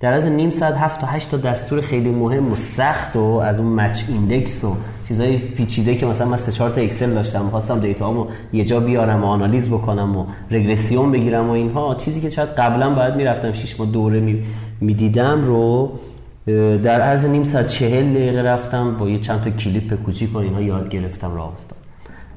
در 0.00 0.12
عرض 0.12 0.26
نیم 0.26 0.50
ساعت 0.50 0.76
هفت 0.76 1.00
تا 1.00 1.06
هشت 1.06 1.30
تا 1.30 1.36
دستور 1.36 1.80
خیلی 1.80 2.10
مهم 2.10 2.52
و 2.52 2.56
سخت 2.56 3.16
و 3.16 3.20
از 3.20 3.58
اون 3.58 3.72
match 3.72 4.02
index 4.08 4.64
و 4.64 4.76
چیزای 5.10 5.38
پیچیده 5.38 5.94
که 5.94 6.06
مثلا 6.06 6.28
من 6.28 6.36
سه 6.36 6.52
چهار 6.52 6.70
تا 6.70 6.80
اکسل 6.80 7.10
داشتم 7.10 7.44
می‌خواستم 7.44 7.80
data 7.80 8.11
امو 8.11 8.26
یه 8.52 8.64
جا 8.64 8.80
بیارم 8.80 9.24
و 9.24 9.26
آنالیز 9.26 9.68
بکنم 9.68 10.16
و 10.16 10.26
رگرسیون 10.50 11.12
بگیرم 11.12 11.48
و 11.48 11.50
اینها 11.50 11.94
چیزی 11.94 12.20
که 12.20 12.30
شاید 12.30 12.48
قبلا 12.48 12.94
باید 12.94 13.14
می‌رفتم 13.14 13.52
شش 13.52 13.80
ماه 13.80 13.90
دوره 13.90 14.42
می‌دیدم 14.80 15.44
رو 15.44 15.92
در 16.82 17.00
عرض 17.00 17.24
نیم 17.24 17.44
ساعت 17.44 17.66
چهل 17.66 18.12
دقیقه 18.12 18.42
رفتم 18.42 18.96
با 18.96 19.08
یه 19.08 19.18
چند 19.18 19.44
تا 19.44 19.50
کلیپ 19.50 19.94
کوچیک 19.94 20.34
و 20.34 20.38
اینها 20.38 20.60
یاد 20.60 20.88
گرفتم 20.88 21.34
راه 21.34 21.52
افتاد. 21.52 21.78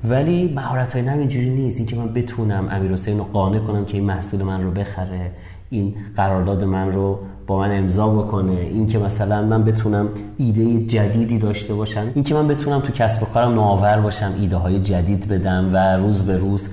ولی 0.03 0.53
مهارت 0.55 0.93
های 0.95 1.09
اینجوری 1.09 1.49
نیست. 1.49 1.77
اینکه 1.77 1.95
من 1.95 2.13
بتونم 2.13 2.67
امیر 2.71 2.91
حسین 2.91 3.17
قانع 3.23 3.59
کنم 3.59 3.86
که 3.86 3.97
این 3.97 4.05
محصول 4.05 4.43
من 4.43 4.63
رو 4.63 4.71
بخره 4.71 5.31
این 5.69 5.95
قرارداد 6.15 6.63
من 6.63 6.91
رو 6.91 7.19
با 7.47 7.60
من 7.60 7.77
امضا 7.77 8.10
بکنه. 8.10 8.51
این 8.51 8.88
که 8.88 8.99
مثلا 8.99 9.41
من 9.41 9.63
بتونم 9.63 10.10
ایده 10.38 10.86
جدیدی 10.86 11.39
داشته 11.39 11.73
باشم. 11.73 12.12
این 12.15 12.23
که 12.23 12.36
من 12.36 12.47
بتونم 12.47 12.79
تو 12.79 12.91
کسب 12.91 13.23
و 13.23 13.25
کارم 13.25 13.53
نوآور 13.53 13.97
باشم. 13.97 14.34
ایده 14.39 14.56
های 14.56 14.79
جدید 14.79 15.27
بدم 15.27 15.69
و 15.73 15.77
روز 15.97 16.23
به 16.23 16.38
روز 16.38 16.69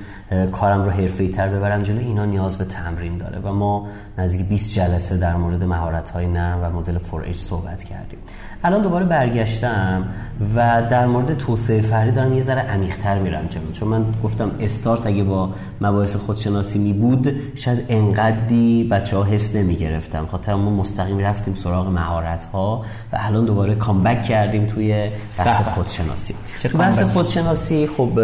کارم 0.52 0.84
رو 0.84 0.90
حرفه‌ای 0.90 1.28
تر 1.28 1.48
ببرم 1.48 1.82
جلو 1.82 1.98
اینا 1.98 2.24
نیاز 2.24 2.58
به 2.58 2.64
تمرین 2.64 3.18
داره. 3.18 3.38
و 3.38 3.52
ما 3.52 3.86
نزدیک 4.20 4.48
20 4.48 4.74
جلسه 4.74 5.16
در 5.16 5.36
مورد 5.36 5.64
مهارت 5.64 6.10
های 6.10 6.26
نرم 6.26 6.60
و 6.62 6.78
مدل 6.78 6.98
4H 6.98 7.36
صحبت 7.36 7.84
کردیم. 7.84 8.18
الان 8.64 8.82
دوباره 8.82 9.04
برگشتم 9.04 10.08
و 10.54 10.82
در 10.90 11.06
مورد 11.06 11.36
توسعه 11.36 11.80
فردی 11.80 12.10
دارم 12.10 12.34
یه 12.34 12.42
ذره 12.42 12.60
عمیق‌تر 12.60 13.18
میرم 13.18 13.46
جلو. 13.46 13.72
چون 13.72 13.88
من 13.88 14.04
گفتم 14.24 14.50
استارت 14.60 15.06
اگه 15.06 15.22
با 15.22 15.50
مباحث 15.80 16.16
خودشناسی 16.16 16.78
می 16.78 16.92
بود 16.92 17.34
شاید 17.54 17.86
انقدی 17.88 18.84
بچه 18.84 19.16
ها 19.16 19.24
حس 19.24 19.56
نمی 19.56 19.76
گرفتم 19.76 20.26
خاطر 20.26 20.54
ما 20.54 20.70
مستقیم 20.70 21.18
رفتیم 21.18 21.54
سراغ 21.54 21.88
مهارت 21.88 22.44
ها 22.44 22.84
و 23.12 23.18
الان 23.20 23.44
دوباره 23.44 23.74
کامبک 23.74 24.22
کردیم 24.22 24.66
توی 24.66 25.08
بحث 25.38 25.62
خودشناسی. 25.62 26.34
تو 26.62 26.78
بحث 26.78 27.02
خودشناسی 27.02 27.86
خب 27.86 28.18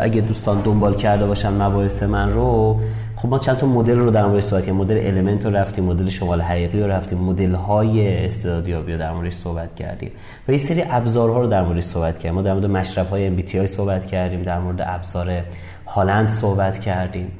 اگه 0.00 0.20
دوستان 0.20 0.60
دنبال 0.60 0.94
کرده 0.94 1.26
باشن 1.26 1.62
مباحث 1.62 2.02
من 2.02 2.32
رو 2.32 2.80
خب 3.22 3.28
ما 3.28 3.38
چند 3.38 3.58
تا 3.58 3.66
مدل 3.66 3.98
رو 3.98 4.10
در 4.10 4.26
موردش 4.26 4.42
صحبت 4.42 4.62
کردیم. 4.62 4.80
مدل 4.80 5.06
المنت 5.06 5.44
رو 5.44 5.56
رفتیم 5.56 5.84
مدل 5.84 6.08
شمال 6.08 6.40
حقیقی 6.40 6.80
رو 6.80 6.86
رفتیم 6.86 7.18
مدل 7.18 7.54
های 7.54 8.24
استعدادیابی 8.24 8.92
رو 8.92 8.98
در 8.98 9.12
موردش 9.12 9.32
صحبت 9.32 9.74
کردیم. 9.74 10.10
و 10.48 10.52
یه 10.52 10.58
سری 10.58 10.84
ابزارها 10.90 11.40
رو 11.40 11.46
در 11.46 11.62
موردش 11.62 11.84
صحبت 11.84 12.18
کردیم. 12.18 12.34
ما 12.34 12.42
در 12.42 12.52
مورد 12.52 12.66
مشرب 12.66 13.08
های 13.10 13.26
ام 13.26 13.66
صحبت 13.66 14.06
کردیم 14.06 14.42
در 14.42 14.58
مورد 14.58 14.82
ابزار 14.86 15.42
هالند 15.86 16.28
صحبت 16.28 16.78
کردیم 16.78 17.32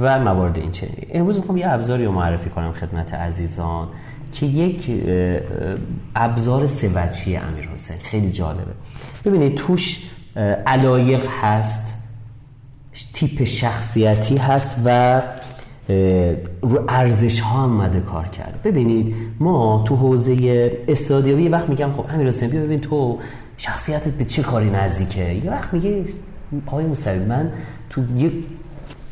و 0.00 0.18
موارد 0.18 0.58
این 0.58 0.70
چنینی 0.70 1.06
امروز 1.10 1.36
می‌خوام 1.36 1.56
یه 1.58 1.72
ابزاری 1.72 2.04
رو 2.04 2.12
معرفی 2.12 2.50
کنم 2.50 2.72
خدمت 2.72 3.14
عزیزان 3.14 3.88
که 4.32 4.46
یک 4.46 5.02
ابزار 6.16 6.66
سوچی 6.66 7.36
امیر 7.36 7.68
حسین. 7.72 7.96
خیلی 7.98 8.32
جالبه. 8.32 8.72
ببینید 9.24 9.54
توش 9.54 10.10
علایق 10.66 11.26
هست. 11.42 11.99
تیپ 13.14 13.44
شخصیتی 13.44 14.36
هست 14.36 14.76
و 14.84 15.22
رو 16.62 16.84
ارزش 16.88 17.40
ها 17.40 17.62
هم 17.62 18.00
کار 18.00 18.28
کرد 18.28 18.60
ببینید 18.64 19.14
ما 19.40 19.84
تو 19.86 19.96
حوزه 19.96 20.72
استادیابی 20.88 21.42
یه 21.42 21.50
وقت 21.50 21.68
میگم 21.68 21.90
خب 21.90 22.04
امیر 22.08 22.28
حسین 22.28 22.50
بیا 22.50 22.62
ببین 22.62 22.80
تو 22.80 23.18
شخصیتت 23.56 24.08
به 24.08 24.24
چه 24.24 24.42
کاری 24.42 24.70
نزدیکه؟ 24.70 25.34
یه 25.34 25.50
وقت 25.50 25.74
میگه 25.74 26.04
آقای 26.66 26.84
موسوی 26.84 27.18
من 27.18 27.52
تو 27.90 28.02
یه 28.16 28.30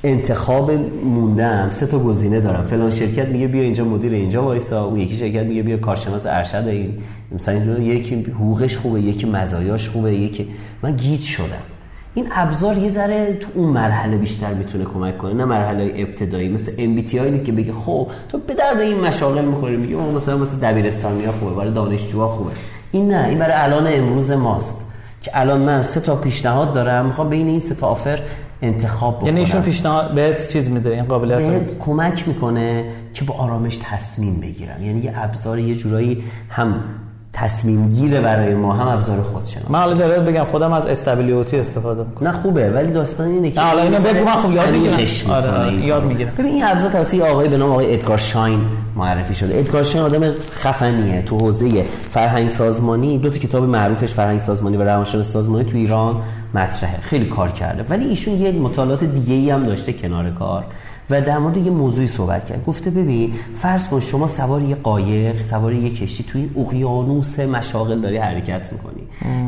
انتخاب 0.05 0.70
موندم 1.05 1.70
سه 1.70 1.87
تا 1.87 1.98
گزینه 1.98 2.40
دارم. 2.40 2.64
فلان 2.64 2.90
شرکت 2.90 3.29
میگه 3.29 3.46
بیا 3.46 3.62
اینجا 3.62 3.85
مدیر 3.85 4.12
اینجا 4.12 4.42
وایسا. 4.42 4.85
اون 4.85 5.01
یکی 5.01 5.16
شرکت 5.16 5.42
میگه 5.42 5.62
بیا 5.62 5.77
کارشناس 5.77 6.27
ارشد 6.27 6.64
این. 6.66 6.98
مثلا 7.33 7.79
یکی 7.79 8.14
حقوقش 8.22 8.77
خوبه 8.77 9.01
یکی 9.01 9.27
مزایاش 9.27 9.88
خوبه 9.88 10.14
یکی. 10.14 10.48
من 10.83 10.96
گیج 10.96 11.20
شدم. 11.20 11.78
این 12.18 12.28
ابزار 12.33 12.78
یه 12.78 12.90
ذره 12.90 13.33
تو 13.33 13.48
اون 13.54 13.68
مرحله 13.68 14.16
بیشتر 14.16 14.54
می‌تونه 14.54 14.85
کمک 14.85 15.18
کنه 15.18 15.35
نه 15.35 15.44
مرحله 15.44 15.92
ابتدایی. 15.96 16.48
مثل 16.48 16.72
ام 16.78 16.94
بی 16.94 17.02
تی 17.02 17.31
نیست 17.31 17.44
که 17.44 17.52
بگه 17.52 17.72
خب 17.72 18.09
تو 18.28 18.38
به 18.38 18.54
درد 18.54 18.81
این 18.81 19.00
مشاغل 19.00 19.44
می‌خوری 19.44 19.76
میگه 19.76 19.96
مثلا 19.96 20.37
مثل 20.37 20.57
دبیرستانیا 20.57 21.33
خوبه 21.33 21.54
برای 21.54 21.70
دانشجوها 21.70 22.28
خوبه. 22.28 22.50
این 22.92 23.12
نه 23.12 23.28
این 23.28 23.38
برای 23.38 23.54
الان 23.54 23.87
امروز 23.87 24.33
ماست 24.33 24.81
که 25.22 25.31
الان 25.35 25.61
من 25.61 25.83
سه 25.83 26.00
تا 26.00 26.16
پیشنهاد 26.16 26.74
دارم 26.74 27.07
می‌خوام 27.07 27.28
بین 27.28 27.46
این 27.46 27.61
سه 27.61 27.74
تا 27.74 27.87
آفر 27.87 28.20
انتخاب 28.62 29.16
بکنم. 29.16 29.26
یعنی 29.26 29.40
ایشون 29.40 29.62
پیشنهاد 29.62 30.14
بهت 30.14 30.48
چیز 30.48 30.70
میده 30.70 30.90
این 30.90 31.04
قابلیت 31.04 31.78
کمک 31.78 32.28
می‌کنه 32.28 32.85
که 33.14 33.24
با 33.24 33.35
آرامش 33.35 33.78
تصمیم 33.83 34.40
بگیرم. 34.40 34.85
یعنی 34.85 35.00
یه 35.00 35.12
ابزار 35.14 35.59
یه 35.59 35.74
جورایی 35.74 36.24
هم 36.48 36.85
تصمیم 37.33 37.88
گیره 37.88 38.21
برای 38.21 38.55
ما 38.55 38.73
هم 38.73 38.88
ابزار 38.88 39.23
خودشناسی. 39.23 39.67
من 39.73 39.79
حالا 39.79 39.95
جالب 39.95 40.31
بگم 40.31 40.45
خودم 40.45 40.73
از 40.73 40.87
استابیلیتی 40.87 41.59
استفاده 41.59 42.05
می‌کنم. 42.05 42.29
نه 42.29 42.35
خوبه 42.35 42.71
ولی 42.71 42.93
داستان 42.93 43.27
اینه 43.27 43.51
که 43.51 43.61
حالا 43.61 43.83
اینو 43.83 43.99
بگو 44.01 44.25
من 44.25 44.33
خب 44.33 44.53
یاد 44.53 44.71
می‌گیرم. 44.71 44.95
آره, 45.31 45.51
آره 45.51 45.73
یاد 45.73 46.05
می‌گیرم. 46.05 46.31
ببین 46.38 46.53
این 46.53 46.64
ابزار 46.64 46.91
توسط 46.91 47.21
آقای 47.21 47.49
به 47.49 47.57
نام 47.57 47.71
آقای 47.71 47.95
ادگار 47.95 48.19
شاین 48.19 48.61
معرفی 48.97 49.35
شده. 49.35 49.59
ادگار 49.59 49.83
شاین 49.83 50.05
آدم 50.05 50.35
خفنیه 50.51 51.23
تو 51.23 51.38
حوزه 51.38 51.85
فرهنگ 52.11 52.49
سازمانی 52.49 53.19
دو 53.19 53.31
تا 53.31 53.38
کتاب 53.38 53.64
معروفش 53.64 54.12
فرهنگ 54.12 54.41
سازمانی 54.41 54.77
و 54.77 54.83
روانشناسی 54.83 55.33
سازمانی 55.33 55.64
تو 55.64 55.77
ایران 55.77 56.23
مطرحه. 56.55 57.01
خیلی 57.01 57.27
کار 57.27 57.51
کرده. 57.51 57.85
ولی 57.88 58.05
ایشون 58.05 58.35
یه 58.35 58.53
مطالعات 58.53 59.05
دیگه 59.05 59.35
ای 59.35 59.51
هم 59.51 59.62
داشته 59.62 59.93
کنار 59.93 60.31
کار. 60.31 60.64
و 61.11 61.21
در 61.21 61.38
مورد 61.38 61.57
یه 61.57 61.71
موضوعی 61.71 62.07
صحبت 62.07 62.44
کرد. 62.44 62.64
گفته 62.66 62.90
ببین 62.90 63.33
فرض 63.55 63.88
کن 63.88 64.01
شما 64.01 64.27
سوار 64.27 64.62
یه 64.62 64.75
قایق 64.75 65.47
سوار 65.47 65.73
یه 65.73 65.90
کشتی 65.90 66.25
توی 66.25 66.51
اقیانوس 66.57 67.40
مشاغل 67.40 68.01
داری 68.01 68.16
حرکت 68.16 68.73
می‌کنی. 68.73 69.03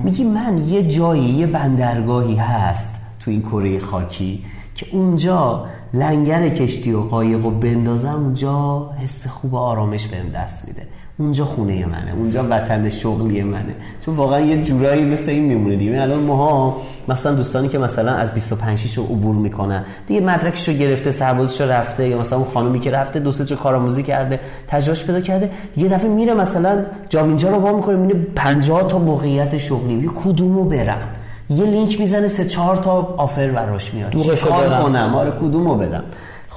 میگی 0.05 0.25
من 0.25 0.59
یه 0.68 0.88
جایی 0.88 1.23
یه 1.23 1.46
بندرگاهی 1.46 2.37
هست 2.37 2.94
تو 3.20 3.31
این 3.31 3.42
کره 3.42 3.79
خاکی 3.79 4.44
که 4.75 4.87
اونجا 4.92 5.66
لنگر 5.94 6.49
کشتی 6.49 6.92
و 6.92 7.01
قایق 7.01 7.46
و 7.46 7.51
بندازم 7.51 8.14
اونجا 8.14 8.90
حس 8.99 9.27
خوب 9.27 9.55
آرامش 9.55 10.07
بهم 10.07 10.29
دست 10.29 10.68
میده. 10.68 10.87
اونجا 11.20 11.44
خونه 11.44 11.87
منه 11.87 12.14
اونجا 12.16 12.44
وطن 12.50 12.88
شغلی 12.88 13.42
منه. 13.42 13.74
چون 14.04 14.14
واقعا 14.16 14.40
یه 14.40 14.62
جورایی 14.62 15.04
مثل 15.04 15.30
این 15.30 15.44
میمونه 15.44 15.76
دیگه. 15.76 16.02
الان 16.02 16.20
ماها 16.20 16.76
مثلا 17.09 17.35
دوستانی 17.35 17.68
که 17.68 17.78
مثلا 17.78 18.12
از 18.12 18.35
25 18.35 18.98
رو 18.98 19.04
عبور 19.04 19.35
می‌کنن 19.35 19.85
دیگه 20.06 20.20
مدرکش 20.20 20.68
رو 20.68 20.74
گرفته 20.74 21.11
سربازش 21.11 21.61
رو 21.61 21.70
رفته 21.70 22.09
یا 22.09 22.18
مثلا 22.18 22.38
اون 22.38 22.48
خانومی 22.54 22.80
که 22.80 22.90
رفته 22.90 23.20
دو 23.20 23.33
سه 23.33 23.56
کارآموزی 23.56 24.02
کرده 24.02 24.40
تجربه 24.68 25.00
پیدا 25.00 25.20
کرده 25.20 25.50
یه 25.76 25.88
دفعه 25.88 26.11
میره 26.11 26.35
مثلا 26.35 26.85
جا 27.09 27.24
اینجا 27.24 27.50
رو 27.50 27.56
وا 27.56 27.72
می‌کنه 27.72 27.96
می‌بینه 27.96 28.26
50 28.37 28.88
تا 28.88 28.98
موقعیت 28.98 29.59
شغلی 29.59 29.94
یه 29.94 30.09
کدومو 30.24 30.64
برم. 30.64 31.09
یه 31.50 31.66
لینک 31.66 32.00
می‌زنه 32.00 32.28
سه 32.28 32.44
چهار 32.44 32.76
تا 32.76 33.14
آفر 33.16 33.50
براش 33.50 33.94
میاد. 33.94 34.11
چیکار 34.16 34.83
کنم؟ 34.83 35.14
آره 35.14 35.30
کدومو 35.30 35.74
بدم 35.74 36.04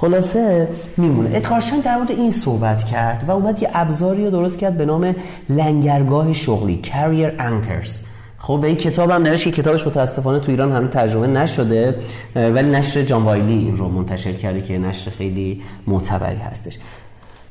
خلاصه 0.04 0.68
میمونه. 0.96 1.30
ادکارشان 1.34 1.80
در 1.80 1.96
مورد 1.96 2.10
این 2.10 2.30
صحبت 2.30 2.84
کرد 2.84 3.24
و 3.28 3.30
اومد 3.30 3.62
یه 3.62 3.70
ابزاری 3.74 4.24
رو 4.24 4.30
درست 4.30 4.58
کرد 4.58 4.76
به 4.76 4.84
نام 4.84 5.14
لنگرگاه 5.48 6.32
شغلی 6.32 6.80
Career 6.84 7.40
Anchors. 7.40 7.90
خب 8.38 8.58
به 8.60 8.66
این 8.66 8.76
کتاب 8.76 9.10
هم 9.10 9.22
نوشت 9.22 9.44
که 9.44 9.50
کتابش 9.50 9.86
متاسفانه 9.86 10.38
تو 10.38 10.50
ایران 10.50 10.72
هنوز 10.72 10.90
ترجمه 10.90 11.26
نشده 11.26 11.94
ولی 12.34 12.70
نشر 12.70 13.02
جان 13.02 13.22
وایلی 13.22 13.52
این 13.52 13.76
رو 13.76 13.88
منتشر 13.88 14.32
کرده 14.32 14.62
که 14.62 14.78
نشر 14.78 15.10
خیلی 15.10 15.62
معتبری 15.86 16.38
هستش. 16.38 16.78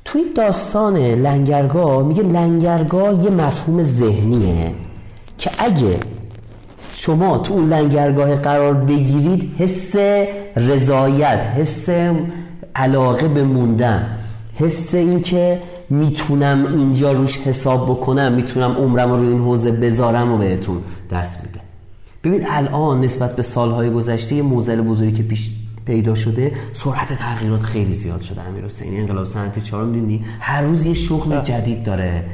توی 0.06 0.22
داستان 0.36 0.98
لنگرگاه 0.98 2.04
میگه 2.04 2.24
لنگرگاه 2.24 3.24
یه 3.24 3.30
مفهوم 3.30 3.84
ذهنیه 3.84 4.72
که 5.38 5.52
اگه 5.58 6.00
شما 6.96 7.38
تو 7.38 7.54
اون 7.54 7.70
لنگرگاه 7.70 8.36
قرار 8.36 8.74
بگیرید 8.74 9.56
حس 9.58 9.96
رضایت 10.56 11.40
حس 11.40 11.90
علاقه 12.76 13.28
به 13.28 13.44
موندن. 13.44 14.18
حس 14.56 14.96
اینکه 14.96 15.62
می‌تونم 15.90 16.66
اینجا 16.66 17.12
روش 17.12 17.38
حساب 17.38 17.86
بکنم 17.90 18.34
می‌تونم 18.34 18.72
عمرم 18.72 19.10
رو 19.10 19.20
این 19.20 19.40
حوزه 19.40 19.72
بذارم 19.72 20.32
و 20.32 20.38
بهتون 20.38 20.82
دست 21.12 21.44
میده 21.44 21.60
ببین 22.24 22.48
الان 22.50 23.02
نسبت 23.02 23.36
به 23.36 23.42
سالهای 23.42 23.90
گذشته 23.90 24.36
یه 24.36 24.42
موزل 24.42 24.82
بزرگی 24.82 25.12
که 25.12 25.24
پیش 25.24 25.50
پیدا 25.86 26.16
شده 26.16 26.52
سرعت 26.74 27.14
تغییرات 27.14 27.64
خیلی 27.64 27.94
زیاد 27.94 28.22
شده. 28.22 28.42
امیر 28.42 28.66
حسینی 28.66 29.00
انقلاب 29.00 29.26
صنعتی 29.26 29.62
4 29.62 29.86
می‌دونی؟ 29.86 30.26
هر 30.40 30.62
روز 30.62 30.86
یه 30.86 30.94
شغل 30.94 31.42
جدید 31.42 31.84
داره. 31.84 32.26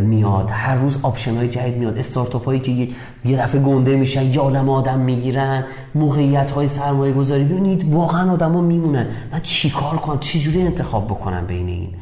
میاد. 0.00 0.50
هر 0.52 0.74
روز 0.74 0.98
option 1.02 1.36
های 1.36 1.48
جدید 1.48 1.76
میاد. 1.76 1.98
استارتاپ 1.98 2.44
هایی 2.44 2.60
که 2.60 2.88
یه 3.24 3.36
دفعه 3.36 3.60
گنده 3.60 3.96
میشن 3.96 4.26
یا 4.26 4.42
عالم 4.42 4.68
آدم 4.70 4.98
می‌گیرن 4.98 5.64
موقعیت 5.94 6.50
های 6.50 6.68
سرمایه 6.68 7.12
گذاری 7.12 7.44
ببینید 7.44 7.94
واقعا 7.94 8.32
آدما 8.32 8.60
میمونن. 8.60 9.06
من 9.32 9.40
چیکار 9.42 9.96
کنم؟ 9.96 10.18
چه 10.18 10.38
جوری 10.38 10.62
انتخاب 10.62 11.04
بکنم 11.04 11.46
بین 11.46 11.68
این 11.68 11.94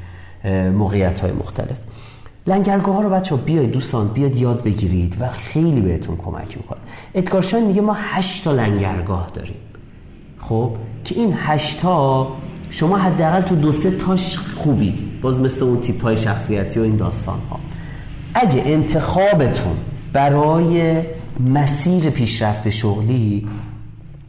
موقعیت 0.71 1.21
های 1.21 1.33
مختلف؟ 1.33 1.81
لنگرگاه 2.47 2.95
ها 2.95 3.01
رو 3.03 3.11
بچه 3.11 3.37
بیاید 3.37 3.71
دوستان 3.71 4.09
بیاد 4.09 4.37
یاد 4.37 4.63
بگیرید 4.63 5.17
و 5.21 5.29
خیلی 5.29 5.81
بهتون 5.81 6.17
کمک 6.17 6.57
می‌کنه. 6.57 6.79
ادگار 7.15 7.35
شاین 7.35 7.63
میگه 7.63 7.81
ما 7.81 7.97
هشت 7.99 8.45
تا 8.45 8.53
لنگرگاه 8.53 9.31
داریم. 9.35 9.57
خب؟ 10.39 10.71
که 11.05 11.15
این 11.15 11.35
هشتا 11.37 12.29
شما 12.75 12.99
حداقل 12.99 13.41
تو 13.41 13.57
دو 13.57 13.73
سه 13.73 13.91
تاش 13.91 14.39
خوبید. 14.39 15.21
باز 15.21 15.41
مثل 15.41 15.65
اون 15.65 15.81
تیپ 15.81 16.03
های 16.03 16.17
شخصیتی 16.17 16.81
و 16.81 16.83
این 16.83 16.97
داستان 16.97 17.39
ها 17.51 17.61
اگه 18.35 18.63
انتخابتون 18.67 19.77
برای 20.13 21.03
مسیر 21.49 22.11
پیشرفت 22.11 22.69
شغلی 22.69 23.49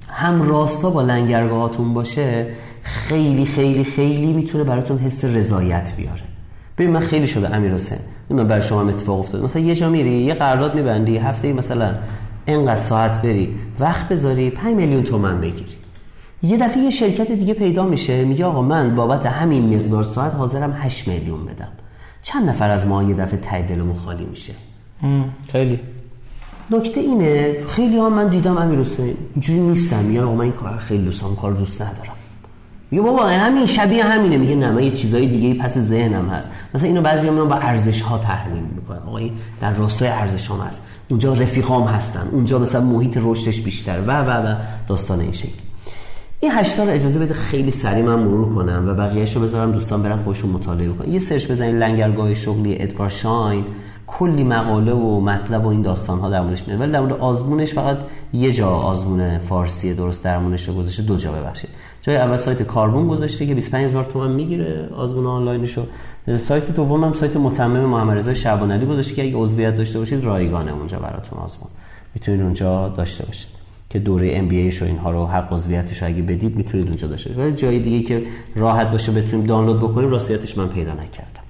هم 0.09 0.41
راستا 0.41 0.89
با 0.89 1.01
لنگرگاهاتون 1.01 1.93
باشه 1.93 2.47
خیلی 2.81 3.45
خیلی 3.45 3.83
خیلی 3.83 4.33
می‌تونه 4.33 4.63
براتون 4.63 4.97
حس 4.97 5.25
رضایت 5.25 5.93
بیاره. 5.97 6.21
ببین 6.77 6.91
من 6.91 6.99
خیلی 6.99 7.27
شده 7.27 7.55
امیر 7.55 7.73
حسین. 7.73 7.97
من 8.29 8.47
برای 8.47 8.61
شما 8.61 8.81
هم 8.81 8.87
اتفاق 8.87 9.19
افتاد 9.19 9.43
مثلا 9.43 9.61
یه 9.61 9.75
جا 9.75 9.89
میری 9.89 10.23
یه 10.23 10.33
قرارداد 10.33 10.75
میبندی 10.75 11.17
هفته 11.17 11.53
مثلا 11.53 11.93
اینقدر 12.45 12.75
ساعت 12.75 13.21
بری 13.21 13.55
وقت 13.79 14.09
بذاری 14.09 14.49
5 14.49 14.75
میلیون 14.75 15.03
تومن 15.03 15.41
بگیری. 15.41 15.74
یه 16.45 16.57
دفعه 16.57 16.83
یه 16.83 16.89
شرکت 16.89 17.31
دیگه 17.31 17.53
پیدا 17.53 17.85
میشه 17.85 18.25
میگه 18.25 18.45
آقا 18.45 18.61
من 18.61 18.95
بابت 18.95 19.25
همین 19.25 19.75
مقدار 19.75 20.03
ساعت 20.03 20.35
حاضرم 20.35 20.77
8 20.79 21.07
میلیون 21.07 21.45
بدم. 21.45 21.67
چند 22.21 22.49
نفر 22.49 22.69
از 22.69 22.87
ما 22.87 23.03
یه 23.03 23.15
دفعه 23.15 23.39
ته 23.39 23.61
دلمون 23.61 23.95
خالی 23.95 24.25
میشه؟ 24.25 24.53
خیلی. 25.51 25.79
نکته 26.71 26.99
اینه 26.99 27.55
خیلی 27.67 27.97
ها 27.97 28.09
من 28.09 28.27
دیدم 28.27 28.57
امیر 28.57 28.79
حسین 28.79 29.17
اینجوری 29.33 29.59
نیستم. 29.59 30.03
میگن 30.03 30.23
آقا 30.23 30.35
من 30.35 30.41
این 30.41 30.51
کار 30.51 30.77
خیلی 30.77 31.03
دوستم 31.03 31.35
کار 31.35 31.53
دوست 31.53 31.81
ندارم. 31.81 32.13
میگه 32.91 33.03
بابا 33.03 33.25
همین 33.25 33.65
شبیه 33.65 34.03
همینه. 34.03 34.37
میگه 34.37 34.55
نه 34.55 34.71
من 34.71 34.83
یه 34.83 34.91
چیزای 34.91 35.27
دیگه 35.27 35.63
پس 35.63 35.77
ذهنم 35.77 36.29
هست. 36.29 36.49
مثلا 36.73 36.87
اینو 36.87 37.01
بعضی 37.01 37.29
میان 37.29 37.49
با 37.49 37.55
ارزش 37.55 38.01
ها 38.01 38.17
تحلیل 38.17 38.63
می‌کنن. 38.75 38.99
آقا 39.07 39.19
در 39.61 39.73
راستای 39.73 40.07
ارزش 40.07 40.49
هست. 40.67 40.81
اونجا 41.09 41.33
رفیقام 41.33 41.87
هستن. 41.87 42.27
اونجا 42.31 42.59
مثلا 42.59 42.81
محیط 42.81 43.17
رشدش 43.21 43.61
بیشتر 43.61 43.99
و 44.07 44.21
و 44.21 44.51
و. 44.51 44.55
داستان 44.87 45.19
این 45.19 45.31
شکل 45.31 45.64
این 46.45 46.53
هشتا 46.53 46.83
رو 46.83 46.89
اجازه 46.89 47.19
بده 47.19 47.33
خیلی 47.33 47.71
سریع 47.71 48.03
من 48.03 48.19
مرور 48.19 48.55
کنم 48.55 48.85
و 48.87 48.93
بقیه‌شو 48.93 49.41
بذارم 49.41 49.71
دوستان 49.71 50.03
برن 50.03 50.17
خودشون 50.17 50.49
مطالعه 50.49 50.89
کنن 50.89 51.13
یه 51.13 51.19
سرچ 51.19 51.51
بزنید 51.51 51.75
لنگرگاه 51.75 52.33
شغلی 52.33 52.81
ادگار 52.81 53.09
شاین. 53.09 53.65
کلی 54.07 54.43
مقاله 54.43 54.91
و 54.93 55.19
مطلب 55.19 55.65
و 55.65 55.67
این 55.67 55.81
داستان 55.81 56.19
ها 56.19 56.29
در 56.29 56.41
موردش 56.41 56.67
میاد 56.67 56.79
ولی 56.81 56.91
در 56.91 56.99
مورد 56.99 57.13
آزمونش 57.13 57.73
فقط 57.73 57.97
یه 58.33 58.51
جا 58.51 58.69
آزمون 58.69 59.37
فارسی 59.37 59.93
درست 59.93 60.23
درمونش 60.23 60.67
رو 60.67 60.73
گذاشته 60.73 61.03
دو 61.03 61.17
جا 61.17 61.31
ببخشید. 61.31 61.69
جای 62.01 62.17
اول 62.17 62.37
سایت 62.37 62.63
کاربون 62.63 63.07
گذاشته 63.07 63.45
که 63.45 63.53
25000 63.53 64.03
تومان 64.03 64.31
می‌گیره 64.31 64.89
آزمون 64.97 65.25
آنلاینشو 65.25 65.83
سایت 66.37 66.71
دوم 66.71 67.03
هم 67.03 67.13
سایت 67.13 67.37
متمم 67.37 67.85
محمد 67.85 68.17
رضا 68.17 68.33
شعبان 68.33 68.85
گذاشته 68.85 69.15
که 69.15 69.23
اگه 69.23 69.37
عضویت 69.37 69.77
داشته 69.77 69.99
باشید 69.99 70.23
رایگانه 70.23 70.73
اونجا 70.73 70.99
براتون 70.99 71.39
آزمون. 71.39 71.69
می‌تونید 72.15 72.41
اونجا 72.41 72.89
داشته 72.89 73.25
باشید. 73.25 73.54
که 73.95 73.99
دوره 73.99 74.37
ام 74.37 74.47
بی 74.47 74.69
و 74.69 74.83
اینها 74.83 75.11
رو 75.11 75.25
حق 75.25 75.53
عضویتش 75.53 76.01
رو 76.01 76.07
اگه 76.07 76.21
بدید 76.21 76.55
می‌تونید 76.55 76.87
اونجا 76.87 77.07
داشته 77.07 77.29
باشید. 77.29 77.43
ولی 77.43 77.55
جای 77.55 77.79
دیگه 77.79 78.07
که 78.07 78.23
راحت 78.55 78.91
باشه 78.91 79.11
بتونیم 79.11 79.45
دانلود 79.45 79.79
بکنیم 79.79 80.09
راستیتش 80.09 80.57
من 80.57 80.67
پیدا 80.67 80.93
نکردم. 80.93 81.41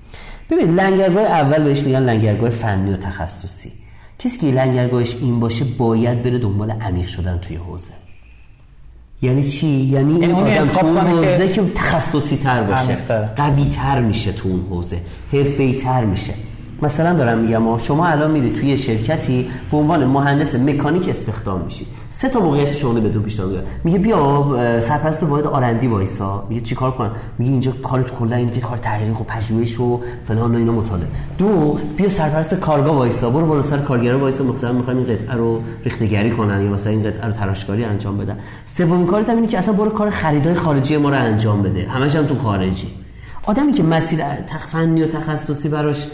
ببین 0.50 0.76
لنگرگاه 0.76 1.24
اول 1.24 1.64
بهش 1.64 1.84
میگن 1.84 2.00
لنگرگاه 2.00 2.50
فنی 2.50 2.94
و 2.94 2.98
تخصصی. 2.98 3.72
کسی 4.20 4.40
که 4.40 4.48
لنگرگاهش 4.48 5.16
این 5.22 5.40
باشه 5.40 5.66
باید 5.78 6.24
بره 6.24 6.38
دنبال 6.38 6.72
عمیق 6.72 7.08
شدن 7.08 7.38
توی 7.38 7.56
حوزه. 7.56 7.94
یعنی 9.22 9.44
چی؟ 9.44 9.68
یعنی 9.68 10.14
این 10.14 10.32
آدم 10.32 10.68
تو 10.68 10.86
اون 10.86 10.98
حوزه 10.98 11.48
که 11.48 11.62
تخصصی 11.76 12.38
تر 12.38 12.64
باشه. 12.64 12.96
قوی 13.36 13.66
تر 13.66 14.00
میشه 14.00 14.32
تو 14.32 14.50
اون 14.50 14.66
حوزه. 14.70 14.98
حرفه‌ای 15.34 15.74
تر 15.74 16.06
میشه. 16.06 16.34
مثلا 16.82 17.14
دارم 17.14 17.38
میگم 17.38 17.78
شما 17.78 18.08
الان 18.08 18.32
میرید 18.32 18.56
توی 18.56 18.78
شرکتی 18.78 19.48
به 19.72 19.78
عنوان 19.78 20.06
مهندس 20.06 20.56
مکانیک 20.56 21.10
استخدام 21.10 21.62
میشید 21.62 21.88
سه 22.10 22.30
تا 22.30 22.40
موقعیت 22.40 22.74
شغلی 22.74 23.02
بهتون 23.02 23.24
پیشنهاد 23.24 23.52
میده 23.52 23.64
میگه 23.84 24.00
بیا 24.00 24.82
سرپرست 24.82 25.24
واحد 25.24 25.46
آرندی 25.46 25.88
وایسا. 25.88 26.46
میگه 26.50 26.62
چیکار 26.62 26.92
کنم؟ 26.92 27.12
میگه 27.38 27.52
اینجا 27.52 27.72
کارت 27.84 28.12
کلا 28.12 28.36
اینه 28.36 28.52
که 28.52 28.62
کار 28.62 28.78
تحقیق 28.78 29.22
و 29.22 29.24
پژوهش 29.24 29.80
و 29.80 30.02
فلان 30.24 30.56
و 30.56 30.58
اینا 30.58 30.72
مطالعه. 30.72 31.08
دو 31.38 31.80
بیا 31.98 32.10
سرپرست 32.10 32.54
کارگاه 32.54 32.96
وایسا. 32.96 33.30
برو 33.30 33.46
بالا 33.46 33.62
سر 33.62 33.78
کارگرا 33.78 34.20
وایسا. 34.20 34.44
مثلا 34.44 34.72
می‌خوایم 34.72 35.00
این 35.00 35.16
قطعه 35.16 35.34
رو 35.34 35.62
ریختگری 35.84 36.32
کنن 36.32 36.64
یا 36.64 36.70
مثلا 36.70 36.92
این 36.92 37.04
قطعه 37.04 37.26
رو 37.26 37.32
تراشکاری 37.32 37.84
انجام 37.84 38.18
بدن 38.18 38.38
سومین 38.66 39.06
کارت 39.06 39.30
هم 39.30 39.36
اینه 39.36 39.48
که 39.48 39.58
اصلا 39.58 39.74
برو 39.74 39.90
کار 39.90 40.10
خریدای 40.10 40.54
خارجی 40.54 40.98
ما 40.98 41.10
رو 41.10 41.16
انجام 41.16 41.62
بده. 41.62 41.90
همش 41.90 42.16
هم 42.16 42.26
تو 42.26 42.36
خارجی. 42.36 42.88
آدمی 43.48 43.74
که 43.74 43.84
مسیر 43.84 44.24
فنی 44.68 45.04
و 45.04 45.08
تخصصی 45.08 45.70
براش 45.70 46.08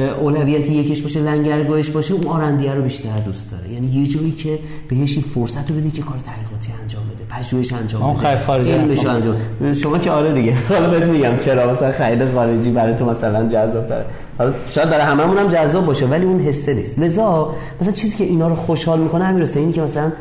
اولویت 0.00 0.70
یکش 0.70 1.02
باشه 1.02 1.20
لنگرگاهش 1.20 1.90
باشه 1.90 2.14
اون 2.14 2.26
آرندیه 2.26 2.74
رو 2.74 2.82
بیشتر 2.82 3.16
دوست 3.16 3.50
داره. 3.50 3.72
یعنی 3.72 3.86
یه 3.86 4.06
جایی 4.06 4.32
که 4.32 4.58
بهش 4.88 5.12
این 5.12 5.22
فرصت 5.22 5.70
رو 5.70 5.76
بده 5.76 5.90
که 5.90 6.02
کار 6.02 6.18
تحقیقاتی 6.18 6.72
انجام 6.82 7.02
بده 7.04 7.24
پژوهش 7.38 7.72
انجام 7.72 8.12
بده. 8.12 8.28
خیر 8.28 8.38
خارجی 8.38 8.72
انجام 8.72 9.72
شما 9.72 9.98
که 9.98 10.10
آره 10.10 10.32
دیگه. 10.32 10.54
حالا 10.68 10.90
بهت 10.90 11.02
میگم 11.02 11.36
چرا 11.36 11.70
مثلا 11.70 11.92
خرید 11.92 12.34
خارجی 12.34 12.70
برای 12.70 12.94
تو 12.94 13.04
مثلا 13.04 13.48
جذاب 13.48 13.88
داره. 13.88 14.04
حالا 14.38 14.52
شاید 14.70 14.90
برای 14.90 15.04
هممون 15.04 15.38
هم 15.38 15.48
جذاب 15.48 15.86
باشه 15.86 16.06
ولی 16.06 16.24
اون 16.24 16.40
حسه 16.40 16.74
نیست. 16.74 16.98
لذا 16.98 17.54
مثلا 17.80 17.92
چیزی 17.92 18.16
که 18.16 18.24
اینا 18.24 18.48
رو 18.48 18.54
خوشحال 18.54 19.00
می‌کنه 19.00 19.24
همین 19.24 19.48
اینی 19.56 19.72
که 19.72 19.80
مثلا 19.80 20.12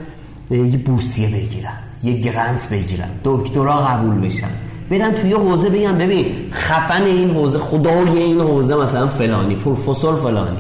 یه 0.52 0.78
بورسیه 0.78 1.28
بگیرن 1.28 1.74
یه 2.04 2.14
گرانت 2.14 2.70
بگیرن 2.72 3.10
دکترا 3.24 3.78
قبول 3.78 4.26
بشن. 4.26 4.48
برن 4.94 5.12
توی 5.12 5.34
حوزه 5.34 5.70
بگن 5.70 5.98
ببین 5.98 6.26
خفن 6.52 7.04
این 7.04 7.30
حوزه 7.30 7.60
خدای 7.60 8.18
این 8.18 8.40
حوزه 8.40 8.76
مثلا 8.76 9.08
فلانی 9.08 9.56
پروفسور 9.56 10.16
فلانی. 10.16 10.58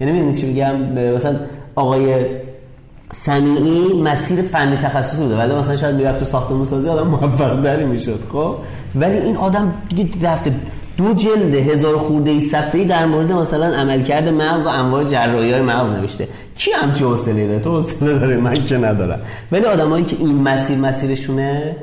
یعنی 0.00 0.12
می‌دونی 0.12 0.34
چی 0.34 0.46
میگم؟ 0.46 0.76
مثلا 1.14 1.36
آقای 1.74 2.26
سمیعی 3.12 4.02
مسیر 4.02 4.42
فنی 4.42 4.76
تخصصی 4.76 5.22
بوده. 5.22 5.36
ولی 5.36 5.54
مثلا 5.54 5.76
شاید 5.76 5.96
می‌رفت 5.96 6.18
تو 6.18 6.24
ساختمون 6.24 6.64
سازی 6.64 6.88
آدم 6.88 7.06
موفق 7.06 7.62
داری 7.62 7.84
می‌شد 7.84 8.20
خب؟ 8.32 8.54
ولی 8.94 9.16
این 9.16 9.36
آدم 9.36 9.74
دیگه 9.88 10.28
رفته 10.28 10.52
دو 10.96 11.14
جلد 11.14 11.54
هزار 11.54 11.96
خورده 11.96 12.30
ای 12.30 12.40
صفحه‌ای 12.40 12.84
در 12.84 13.06
مورد 13.06 13.32
مثلا 13.32 13.66
عملکرد 13.66 14.28
مغز 14.28 14.66
و 14.66 14.68
انواع 14.68 15.04
جراحی 15.04 15.52
های 15.52 15.62
مغز 15.62 15.90
نوشته. 15.90 16.28
کی 16.56 16.70
چه 16.94 17.04
حوصله 17.04 17.46
داره؟ 17.46 17.60
تو 17.60 17.70
حوصله 17.70 18.18
داره 18.18 18.36
من 18.36 18.54
که 18.54 18.76
ندارم. 18.76 19.20
ولی 19.52 19.64
آدمایی 19.64 20.04
که 20.04 20.16
این 20.18 20.42
مسیر 20.42 20.78
مسیرشونه 20.78 21.76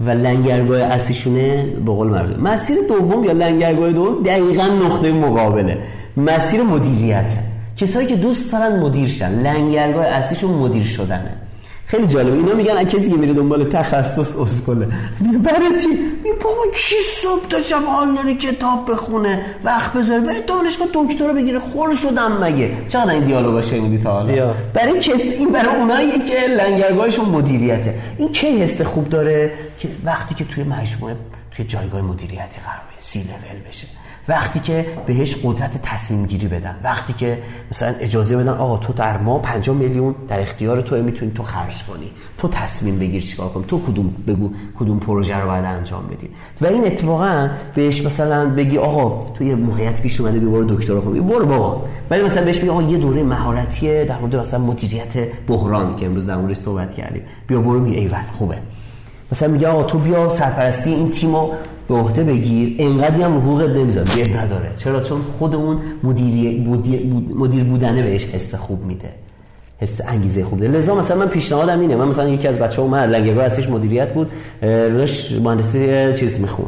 و 0.00 0.10
لنگرگاه 0.10 0.80
اصلیشونه 0.82 1.66
به 1.66 1.92
قول 1.92 2.08
معروف 2.08 2.38
مسیر 2.38 2.76
دوم 2.88 3.24
یا 3.24 3.32
لنگرگاه 3.32 3.92
دوم 3.92 4.22
دقیقا 4.22 4.66
نقطه 4.66 5.12
مقابله. 5.12 5.78
مسیر 6.16 6.62
مدیریته 6.62 7.38
کسایی 7.76 8.06
که 8.06 8.16
دوست 8.16 8.52
دارن 8.52 8.80
مدیر 8.80 9.08
شن. 9.08 9.42
لنگرگاه 9.42 10.06
اصلیشون 10.06 10.50
مدیر 10.50 10.84
شدنه. 10.84 11.34
خیلی 11.90 12.06
جالبه. 12.06 12.36
اینا 12.36 12.54
میگن 12.54 12.84
کسی 12.84 13.10
که 13.10 13.16
میره 13.16 13.32
دنبال 13.32 13.64
تخصص 13.64 14.36
اسکله. 14.36 14.88
برای 15.44 15.78
چی؟ 15.78 15.88
می 16.24 16.32
بابا 16.42 16.62
کی 16.74 16.94
صبح 17.22 17.48
تا 17.48 17.60
شب 17.60 17.84
حال 17.86 18.14
داره 18.14 18.34
کتاب 18.34 18.90
بخونه 18.92 19.44
وقت 19.64 19.92
بذاره؟ 19.92 20.20
بره 20.20 20.40
دانشگاه 20.40 20.88
دکترا 20.94 21.32
بگیره. 21.32 21.58
خور 21.58 21.94
شدم 21.94 22.44
مگه؟ 22.44 22.70
چقدر 22.88 23.10
این 23.10 23.24
دیالوگا 23.24 23.62
شنیدی 23.62 23.98
تا 23.98 24.12
حالا؟ 24.12 24.54
برای 24.74 25.00
کس 25.00 25.24
این 25.24 25.50
برای 25.50 25.76
اونایی 25.76 26.10
که 26.10 26.46
لنگرگاهشون 26.46 27.24
مدیریته. 27.24 27.94
این 28.18 28.32
کی 28.32 28.46
حس 28.46 28.82
خوب 28.82 29.08
داره؟ 29.08 29.52
که 29.78 29.88
وقتی 30.04 30.34
که 30.34 30.44
توی 30.44 30.64
مجموعه 30.64 31.16
توی 31.50 31.64
جایگاه 31.64 32.00
مدیریتی 32.00 32.60
قرار 32.60 32.80
سی 32.98 33.18
لول 33.18 33.68
بشه. 33.68 33.86
وقتی 34.28 34.60
که 34.60 34.86
بهش 35.06 35.36
قدرت 35.44 35.82
تصمیم 35.82 36.26
گیری 36.26 36.48
بدن 36.48 36.76
وقتی 36.84 37.12
که 37.12 37.38
مثلا 37.70 37.94
اجازه 38.00 38.36
بدن 38.36 38.48
آقا 38.48 38.76
تو 38.76 38.92
در 38.92 39.18
ما 39.18 39.38
5 39.38 39.70
میلیون 39.70 40.14
در 40.28 40.40
اختیار 40.40 40.80
تو 40.80 40.96
می‌تونی 40.96 41.32
تو 41.32 41.42
خرج 41.42 41.82
کنی. 41.84 42.10
تو 42.38 42.48
تصمیم 42.48 42.98
بگیر 42.98 43.22
چیکار 43.22 43.48
کنی. 43.48 43.64
تو 43.64 43.80
کدوم 43.80 44.14
بگو 44.26 44.50
کدوم 44.78 44.98
پروژه 44.98 45.40
رو 45.40 45.48
باید 45.48 45.64
انجام 45.64 46.06
بدی. 46.06 46.28
و 46.60 46.66
این 46.66 46.86
اتفاقا 46.86 47.50
بهش 47.74 48.06
مثلا 48.06 48.48
بگی 48.48 48.78
آقا 48.78 49.26
تو 49.34 49.44
یه 49.44 49.54
موقعیت 49.54 50.00
پیش 50.00 50.20
اومده 50.20 50.38
برو 50.38 50.76
دکترا 50.76 51.00
خوبی. 51.00 51.20
برو 51.20 51.46
بابا. 51.46 51.82
ولی 52.10 52.22
مثلا 52.22 52.44
بهش 52.44 52.58
بگی 52.58 52.68
آقا 52.68 52.82
یه 52.82 52.98
دوره 52.98 53.22
مهارتیه 53.22 54.04
در 54.04 54.18
مورد 54.18 54.36
مثلا 54.36 54.60
مدیریت 54.60 55.46
بحران 55.46 55.94
که 55.94 56.06
امروز 56.06 56.26
در 56.26 56.36
موردش 56.36 56.56
صحبت 56.56 56.94
کردیم. 56.94 57.22
بیا 57.46 57.60
برو 57.60 57.80
می 57.80 57.94
ایول 57.94 58.24
خوبه. 58.32 58.58
مثلا 59.32 59.48
میگه 59.48 59.68
آقا 59.68 59.82
تو 59.82 59.98
بیا 59.98 60.28
سرپرستی 60.28 60.90
این 60.90 61.10
تیمو 61.10 61.48
به 61.88 61.94
عهده 61.94 62.24
بگیر. 62.24 62.76
انقدری 62.78 63.22
هم 63.22 63.36
حقوقت 63.36 63.68
نمی‌ذاره 63.70 64.14
بیاد 64.14 64.36
نداره. 64.36 64.72
چرا؟ 64.76 65.00
چون 65.00 65.20
خود 65.38 65.54
اون 65.54 65.78
مدیر, 66.02 66.60
مدیر 67.34 67.64
بودنه 67.64 68.02
بهش 68.02 68.24
حس 68.24 68.54
خوب 68.54 68.84
میده. 68.84 69.08
حس 69.78 70.00
انگیزه 70.08 70.44
خوب 70.44 70.60
میده. 70.60 70.78
لذا 70.78 70.94
مثلا 70.94 71.16
من 71.16 71.28
پیشنهادم 71.28 71.80
اینه. 71.80 71.96
من 71.96 72.08
مثلا 72.08 72.28
یکی 72.28 72.48
از 72.48 72.58
بچه‌ها 72.58 72.88
اومد 72.88 73.10
لنگرگاه 73.10 73.44
اصلیش 73.44 73.68
مدیریت 73.68 74.14
بود. 74.14 74.30
روش 74.62 75.32
مهندسی 75.32 76.12
چیز 76.12 76.40
میخون 76.40 76.66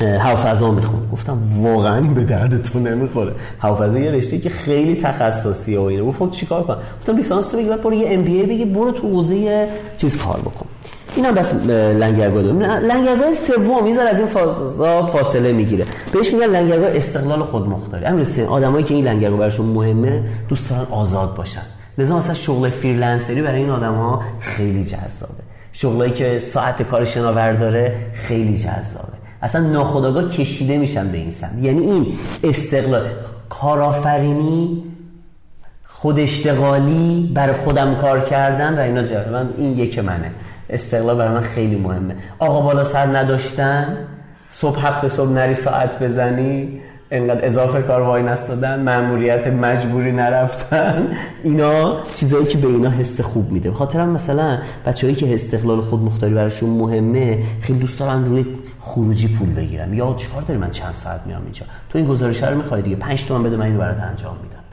هوافضا 0.00 0.70
میخون 0.70 1.00
گفتم 1.12 1.38
واقعا 1.62 2.00
به 2.00 2.24
درد 2.24 2.62
تو 2.62 2.78
نمی‌خوره. 2.78 3.32
هوافضا 3.58 3.98
یه 3.98 4.10
رشته 4.10 4.38
که 4.38 4.50
خیلی 4.50 4.94
تخصصیه 4.94 5.78
و 5.78 5.82
اینه. 5.82 6.02
گفتم 6.02 6.30
چیکار 6.30 6.62
کنم؟ 6.62 6.78
گفتم 7.00 7.16
لیسانس 7.16 7.46
تو 7.46 7.56
بگیر 7.56 7.76
برو 7.76 7.94
یه 7.94 8.06
ام 8.10 8.22
بی 8.22 8.40
ای 8.40 8.46
بگیر 8.46 8.66
برو 8.66 8.92
تو 8.92 9.08
حوزه 9.08 9.68
چیز 9.96 10.18
کار 10.18 10.40
بکن. 10.40 10.66
اینم 11.16 11.34
بس 11.34 11.54
لنگرگاه 11.74 12.42
دوم 12.42 12.62
لنگرگاه 12.62 13.32
سوم 13.32 13.86
یه 13.86 14.00
از 14.00 14.18
این 14.18 14.26
فازا 14.26 15.06
فاصله 15.06 15.52
می‌گیره. 15.52 15.84
بهش 16.12 16.34
میگن 16.34 16.46
لنگرگاه 16.46 16.90
استقلال 16.94 17.42
خود 17.42 17.68
مختاری 17.68 18.04
همین 18.04 18.46
آدمایی 18.48 18.84
که 18.84 18.94
این 18.94 19.04
لنگرگاه 19.04 19.38
براشون 19.38 19.66
مهمه 19.66 20.22
دوست 20.48 20.70
دارن 20.70 20.86
آزاد 20.90 21.34
باشن. 21.34 21.62
لذا 21.98 22.16
مثلا 22.16 22.34
شغل 22.34 22.70
فریلنسری 22.70 23.42
برای 23.42 23.60
این 23.60 23.70
آدما 23.70 24.22
خیلی 24.40 24.84
جذابه. 24.84 25.42
شغلایی 25.72 26.12
که 26.12 26.40
ساعت 26.40 26.82
کار 26.82 27.04
شناور 27.04 27.52
داره 27.52 27.96
خیلی 28.14 28.58
جذابه. 28.58 29.16
اصلا 29.42 29.60
ناخداگاه 29.60 30.28
کشیده 30.28 30.78
میشن 30.78 31.08
به 31.08 31.18
این 31.18 31.30
سمت. 31.30 31.62
یعنی 31.62 31.80
این 31.80 32.06
استقلال 32.44 33.06
کارآفرینی 33.48 34.82
خود 35.86 36.18
اشتغالی 36.18 37.32
برای 37.34 37.54
خودم 37.54 37.94
کار 37.94 38.20
کردن 38.20 38.78
و 38.78 38.80
اینا 38.80 39.02
من 39.32 39.48
این 39.58 39.78
یک 39.78 39.98
منه. 39.98 40.30
استقلال 40.70 41.16
برای 41.16 41.34
من 41.34 41.40
خیلی 41.40 41.76
مهمه. 41.76 42.16
آقا 42.38 42.60
بالا 42.60 42.84
سر 42.84 43.06
نداشتن 43.06 43.96
صبح 44.48 44.86
هفت 44.86 45.08
صبح 45.08 45.30
نری 45.30 45.54
ساعت 45.54 46.02
بزنی 46.02 46.80
انقدر 47.10 47.46
اضافه 47.46 47.82
کار 47.82 48.02
وای 48.02 48.22
نستادن 48.22 48.82
مأموریت 48.82 49.46
مجبوری 49.46 50.12
نرفتن. 50.12 51.08
اینا 51.42 51.96
چیزایی 52.14 52.46
که 52.46 52.58
به 52.58 52.66
اینا 52.66 52.90
حس 52.90 53.20
خوب 53.20 53.52
میده. 53.52 53.72
خاطرم 53.72 54.08
مثلا 54.08 54.58
بچه‌ای 54.86 55.14
که 55.14 55.34
استقلال 55.34 55.80
خود 55.80 56.00
مختاری 56.00 56.34
براشون 56.34 56.70
مهمه 56.70 57.42
خیلی 57.60 57.78
دوست 57.78 57.98
دارن 57.98 58.24
روی 58.24 58.46
خروجی 58.80 59.28
پول 59.28 59.54
بگیرم 59.54 59.94
یا 59.94 60.14
چیکار 60.14 60.42
داری 60.42 60.60
من 60.60 60.70
چند 60.70 60.92
ساعت 60.92 61.20
میام 61.26 61.42
اینجا؟ 61.42 61.66
تو 61.90 61.98
این 61.98 62.06
گزارش 62.06 62.42
رو 62.42 62.56
می‌خوای 62.56 62.82
دیگه؟ 62.82 62.96
5 62.96 63.26
تومن 63.26 63.42
بده 63.42 63.56
من 63.56 63.66
اینو 63.66 63.78
برات 63.78 64.00
انجام 64.00 64.36
میدم. 64.42 64.65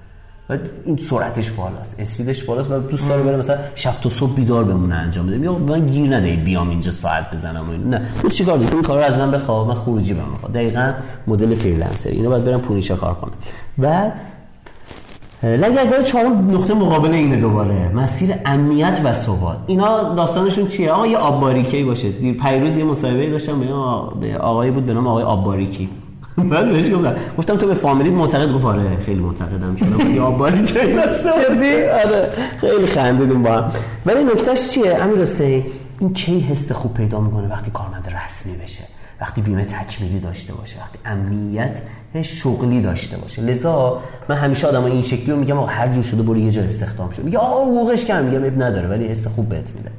و 0.50 0.58
این 0.86 0.98
سرعتش 0.98 1.52
بالاست 1.52 2.00
اسپیدش 2.00 2.44
بالاست 2.44 2.72
و 2.72 2.80
دوست 2.80 3.10
داره 3.10 3.24
بره 3.24 3.38
مثلا 3.38 3.58
شب 3.76 3.94
تا 4.02 4.10
صبح 4.10 4.34
بیدار 4.34 4.64
بمونه 4.64 4.96
انجام 4.96 5.28
بده. 5.28 5.40
یا 5.40 5.54
من 5.54 5.86
گیر 5.86 6.16
نده 6.16 6.36
بیام 6.36 6.70
اینجا 6.70 6.92
ساعت 6.92 7.32
بزنم 7.32 7.70
و 7.70 7.90
نه. 7.90 8.02
تو 8.22 8.30
چیکار 8.30 8.58
داری 8.58 8.74
این 8.74 8.82
کارو 8.82 9.02
از 9.02 9.18
من 9.18 9.32
بخواه 9.32 9.68
من 9.68 9.74
خروجی 9.74 10.14
بهم 10.14 10.30
می‌خواد 10.32 10.52
دقیقاً 10.52 10.94
مدل 11.28 11.56
freelancer. 11.56 12.10
اینو 12.10 12.30
باید 12.30 12.46
برم 12.46 12.62
پونیشا 12.62 12.96
کار 12.96 13.14
کنم 13.14 13.32
و 13.80 14.12
لنگرگاه 15.44 16.04
چهارم 16.04 16.56
نقطه 16.56 16.74
مقابل 16.74 17.12
اینه 17.12 17.40
دوباره. 17.40 17.88
مسیر 17.96 18.36
امنیت 18.46 19.02
و 19.04 19.14
ثبات. 19.14 19.58
اینا 19.68 20.14
داستانشون 20.14 20.68
چیه؟ 20.68 20.92
آقا 20.92 21.08
یه 21.08 21.18
آب 21.18 21.42
باریکی 21.42 21.84
باشه. 21.84 22.10
پریروز 22.10 22.78
یه 22.78 22.84
مصاحبه 22.84 23.30
داشتم 23.30 23.60
به 24.20 24.38
آقای 24.38 24.72
بود 24.72 24.86
به 24.86 24.94
نام 24.94 25.08
آقای 25.08 25.24
آب 25.24 25.44
باریکی 25.44 25.90
بعد 26.52 26.72
بهش 26.72 26.92
گفتم 26.92 27.16
گفتم 27.38 27.58
تو 27.58 27.68
به 27.68 27.74
فامیلیت 27.74 28.14
معتقد 28.14 28.52
گفت 28.52 28.66
آره 28.66 28.98
خیلی 29.06 29.20
معتقدم 29.22 29.76
که 29.76 30.10
یا 30.10 30.32
باریکه 30.32 30.80
داشته 30.96 31.30
آره 31.94 32.30
خیلی 32.58 32.86
خندیدیم 32.86 33.44
با 33.44 33.52
هم. 33.52 33.72
ولی 34.06 34.24
نکتهش 34.24 34.70
چیه؟ 34.70 35.04
امیر 35.04 35.18
حسین 35.22 35.66
این 36.00 36.14
کی 36.14 36.40
حس 36.40 36.72
خوب 36.72 36.94
پیدا 36.94 37.20
می‌کنه 37.20 37.48
وقتی 37.50 37.72
کارمند 37.72 38.16
رسمی 38.26 38.54
بشه؟ 38.58 38.84
وقتی 39.22 39.42
بیمه 39.42 39.66
تکمیلی 39.66 40.20
داشته 40.20 40.54
باشه 40.54 40.80
وقتی 40.80 41.00
امنیت 41.06 41.82
شغلی 42.22 42.82
داشته 42.82 43.18
باشه. 43.18 43.42
لذا 43.42 44.00
من 44.30 44.36
همیشه 44.36 44.68
آدم 44.68 44.84
این 44.84 45.02
شکلی 45.02 45.32
رو 45.32 45.38
میگم 45.38 45.58
آقا 45.58 45.68
هر 45.68 45.88
جور 45.88 46.04
شده 46.04 46.22
برو 46.22 46.38
یه 46.38 46.52
جا 46.52 46.62
استخدام 46.62 47.10
شد 47.12 47.24
میگه 47.24 47.38
آقا 47.38 47.62
حقوقش 47.66 48.06
کم 48.06 48.24
میگم 48.24 48.44
اب 48.44 48.64
نداره 48.64 48.88
ولی 48.88 49.08
حس 49.08 49.28
خوب 49.28 49.50
بهت 49.50 49.72
میده. 49.76 49.92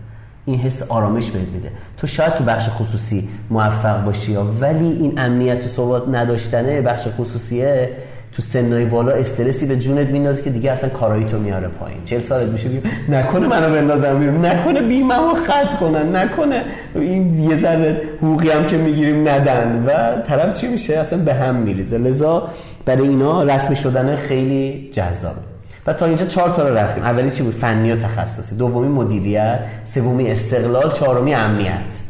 این 0.46 0.58
حس 0.58 0.82
آرامش 0.82 1.30
بهت 1.30 1.48
میده. 1.48 1.70
تو 1.98 2.06
شاید 2.06 2.34
تو 2.34 2.44
بخش 2.44 2.68
خصوصی 2.68 3.28
موفق 3.50 4.04
باشی 4.04 4.36
ولی 4.60 4.92
این 4.92 5.18
امنیت 5.18 5.64
و 5.64 5.68
ثبات 5.68 6.08
نداشتنه 6.08 6.80
بخش 6.80 7.06
خصوصیه. 7.18 7.90
تو 8.32 8.42
سنای 8.42 8.84
بالا 8.84 9.12
استرسی 9.12 9.66
به 9.66 9.76
جونت 9.76 10.08
میندازه 10.08 10.42
که 10.42 10.50
دیگه 10.50 10.70
اصلا 10.70 10.90
کارایی 10.90 11.24
تو 11.24 11.38
میاره 11.38 11.68
پایین. 11.68 11.98
40 12.04 12.20
سالت 12.20 12.48
میشه 12.48 12.68
بگی 12.68 12.80
نکنه 13.08 13.46
منو 13.46 13.74
بندازم 13.74 14.18
بیرون. 14.18 14.44
نکنه 14.44 14.82
بیممو 14.82 15.34
خط 15.34 15.74
کنن. 15.74 16.16
نکنه 16.16 16.64
این 16.94 17.50
یه 17.50 17.56
ذره 17.56 18.02
حقوقی 18.22 18.50
هم 18.50 18.66
که 18.66 18.76
می‌گیریم 18.76 19.28
ندن. 19.28 19.84
و 19.86 20.22
طرف 20.22 20.60
چی 20.60 20.68
میشه؟ 20.68 20.98
اصلا 20.98 21.18
به 21.18 21.34
هم 21.34 21.54
میریزه. 21.54 21.98
لذا 21.98 22.48
برای 22.84 23.08
اینا 23.08 23.42
رسمی 23.42 23.76
شدن 23.76 24.16
خیلی 24.16 24.90
جذابه. 24.92 25.53
پس 25.86 25.96
تا 25.96 26.06
اینجا 26.06 26.26
چهار 26.26 26.50
تا 26.50 26.68
رو 26.68 26.76
رفتیم. 26.76 27.04
اولی 27.04 27.30
چی 27.30 27.42
بود؟ 27.42 27.54
فنی 27.54 27.92
و 27.92 27.96
تخصصی. 27.96 28.56
دومی 28.56 28.88
مدیریت. 28.88 29.60
سومی 29.84 30.30
استقلال. 30.30 30.90
چهارمی 30.90 31.34
امنیت. 31.34 32.00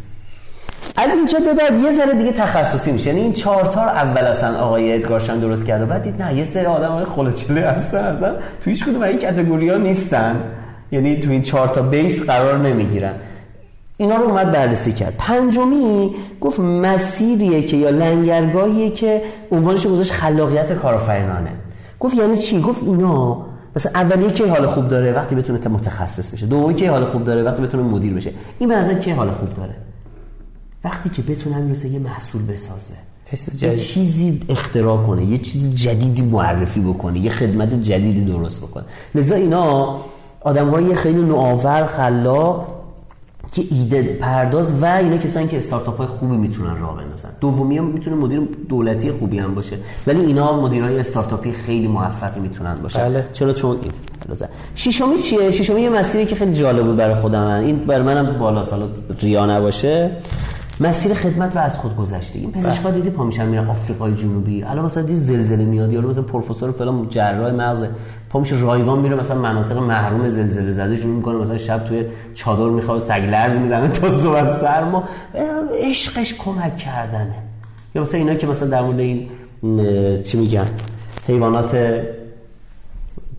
از 0.97 1.15
اینجا 1.15 1.39
به 1.39 1.53
بعد 1.53 1.81
یه 1.81 1.93
ذره 1.93 2.15
دیگه 2.15 2.33
تخصصی 2.33 2.93
میشه. 2.93 3.09
یعنی 3.09 3.21
این 3.21 3.33
چهار 3.33 3.65
تا 3.65 3.81
اول 3.81 4.21
اصلا 4.21 4.59
آقای 4.59 4.95
ادگارشان 4.95 5.39
درست 5.41 5.67
کرد 5.67 5.83
و 5.83 5.87
بعد 5.87 6.03
دید 6.03 6.23
نه 6.23 6.35
یه 6.35 6.45
سری 6.45 6.67
آدم 6.67 6.93
های 6.93 7.05
خلوچله 7.05 7.61
هستن 7.61 7.99
اصلا. 7.99 8.35
تو 8.35 8.71
هیچ 8.71 8.85
کدوم 8.85 9.03
این 9.03 9.19
کاتگوری 9.19 9.69
ها 9.69 9.77
نیستن. 9.77 10.37
یعنی 10.93 11.21
تو 11.21 11.31
این 11.31 11.43
چهار 11.43 11.69
تا 11.69 11.83
بیس 11.83 12.27
قرار 12.27 12.59
نمی‌گیرن. 12.59 13.13
اینا 13.97 14.17
رو 14.17 14.23
اومد 14.23 14.53
بررسی 14.53 14.93
کرد. 14.93 15.15
پنجمی 15.19 16.15
گفت 16.41 16.59
مسیریه 16.59 17.63
که 17.63 17.77
یا 17.77 17.91
لنگرگاهیه 17.91 18.91
که 18.91 19.23
عنوانش 19.53 19.87
گذاشت 19.87 20.13
خلاقیت 20.13 20.73
کارآفرینانه. 20.73 21.51
گفت 22.01 22.15
یعنی 22.15 22.37
چی؟ 22.37 22.61
گفت 22.61 22.83
اینا 22.83 23.47
مثلا 23.77 23.93
اولیه 23.95 24.33
که 24.33 24.49
حال 24.49 24.67
خوب 24.67 24.89
داره 24.89 25.13
وقتی 25.13 25.35
بتونه 25.35 25.69
متخصص 25.69 26.31
بشه؟ 26.31 26.47
دومی 26.47 26.75
که 26.75 26.91
حال 26.91 27.05
خوب 27.05 27.25
داره 27.25 27.43
وقتی 27.43 27.63
بتونه 27.63 27.83
مدیر 27.83 28.15
بشه؟ 28.15 28.33
این 28.59 28.69
به 28.69 28.95
که 29.01 29.15
حال 29.15 29.31
خوب 29.31 29.55
داره؟ 29.55 29.75
وقتی 30.85 31.11
که 31.11 31.23
بتونه 31.23 31.57
یه 31.89 31.99
محصول 31.99 32.43
بسازه 32.43 32.95
یه 33.63 33.77
چیزی 33.77 34.41
اختراع 34.49 34.97
کنه 34.97 35.25
یه 35.25 35.39
چیزی 35.39 35.73
جدیدی 35.73 36.23
معرفی 36.23 36.81
بکنه 36.81 37.19
یه 37.19 37.31
خدمت 37.31 37.83
جدیدی 37.83 38.25
درست 38.25 38.61
بکنه. 38.61 38.85
لذا 39.15 39.35
اینا 39.35 40.01
آدم‌های 40.41 40.95
خیلی 40.95 41.23
نوآور 41.23 41.87
خلاق 41.87 42.74
که 43.55 43.63
ایده 43.71 44.03
پرداز 44.03 44.83
و 44.83 44.85
اینا 44.85 45.17
کسانی 45.17 45.49
که 45.49 45.57
استارتاپ 45.57 45.99
های 45.99 46.07
خوبی 46.07 46.37
می‌تونن 46.37 46.81
راه 46.81 46.97
بندازن. 46.97 47.29
دومی 47.41 47.79
هم 47.79 47.85
می‌تونه 47.85 48.17
مدیر 48.17 48.41
دولتی 48.69 49.13
خوبی 49.13 49.39
هم 49.39 49.55
باشه. 49.55 49.77
ولی 50.07 50.21
اینا 50.21 50.61
مدیرای 50.61 50.99
استارتاپی 50.99 51.53
خیلی 51.53 51.87
موفقی 51.87 52.41
می‌تونن 52.41 52.75
باشن 52.75 53.01
بله. 53.01 53.27
چرا؟ 53.33 53.53
چون 53.53 53.77
این. 53.83 53.93
ششمی 54.75 55.19
چیه؟ 55.19 55.51
ششمی 55.51 55.81
یه 55.81 55.91
مسیری 55.91 56.27
که 56.27 56.35
خیلی 56.35 56.53
جالب 56.53 56.85
بود 56.85 56.97
برای 56.97 57.15
خودم. 57.15 57.47
این 57.47 57.79
برای 57.79 58.03
منم 58.03 58.39
بالا 58.39 58.63
سالا 58.63 58.89
ریا 59.21 59.47
نباشه. 59.47 60.11
مسیر 60.81 61.15
خدمت 61.15 61.57
و 61.57 61.59
از 61.59 61.77
خود 61.79 61.97
گذشته. 61.97 62.39
این 62.39 62.53
پزشکا 62.53 62.89
بله. 62.89 63.01
دیدی 63.01 63.11
پا 63.11 63.25
میشن 63.25 63.47
میرن 63.47 63.71
آفریقای 63.71 64.15
جنوبی. 64.15 64.63
الان 64.63 64.85
مثلا 64.85 65.03
دیدی 65.03 65.19
زلزله 65.19 65.65
میاد 65.65 65.93
یا 65.93 66.01
مثلا 66.01 66.23
پروفسور 66.23 66.73
فلان 66.73 67.09
جراح 67.09 67.51
مغز 67.51 67.85
پا 68.31 68.41
میشه 68.41 68.61
رایگان 68.61 68.99
میره 68.99 69.15
مثلا 69.15 69.39
مناطق 69.39 69.79
محروم 69.79 70.29
زلزله 70.29 70.73
زده 70.73 70.97
شروع 70.97 71.17
می‌کنه. 71.17 71.39
مثلا 71.39 71.59
شب 71.59 71.85
توی 71.85 72.05
چادر 72.35 72.69
می‌خواد 72.69 73.01
سگ 73.01 73.29
لرز 73.31 73.59
می‌زنه 73.59 73.89
تا 73.89 74.11
صبح 74.11 74.37
از 74.37 74.61
سرما 74.61 75.05
عشقش 75.81 76.35
کمک 76.35 76.77
کردنه. 76.77 77.35
یا 77.95 78.03
مثلا 78.03 78.21
اینا 78.21 78.35
که 78.35 78.47
مثلا 78.47 78.69
در 78.69 78.83
مورد 78.83 79.01
این 79.01 79.29
چی 80.23 80.39
میگن؟ 80.39 80.67
حیوانات 81.27 81.77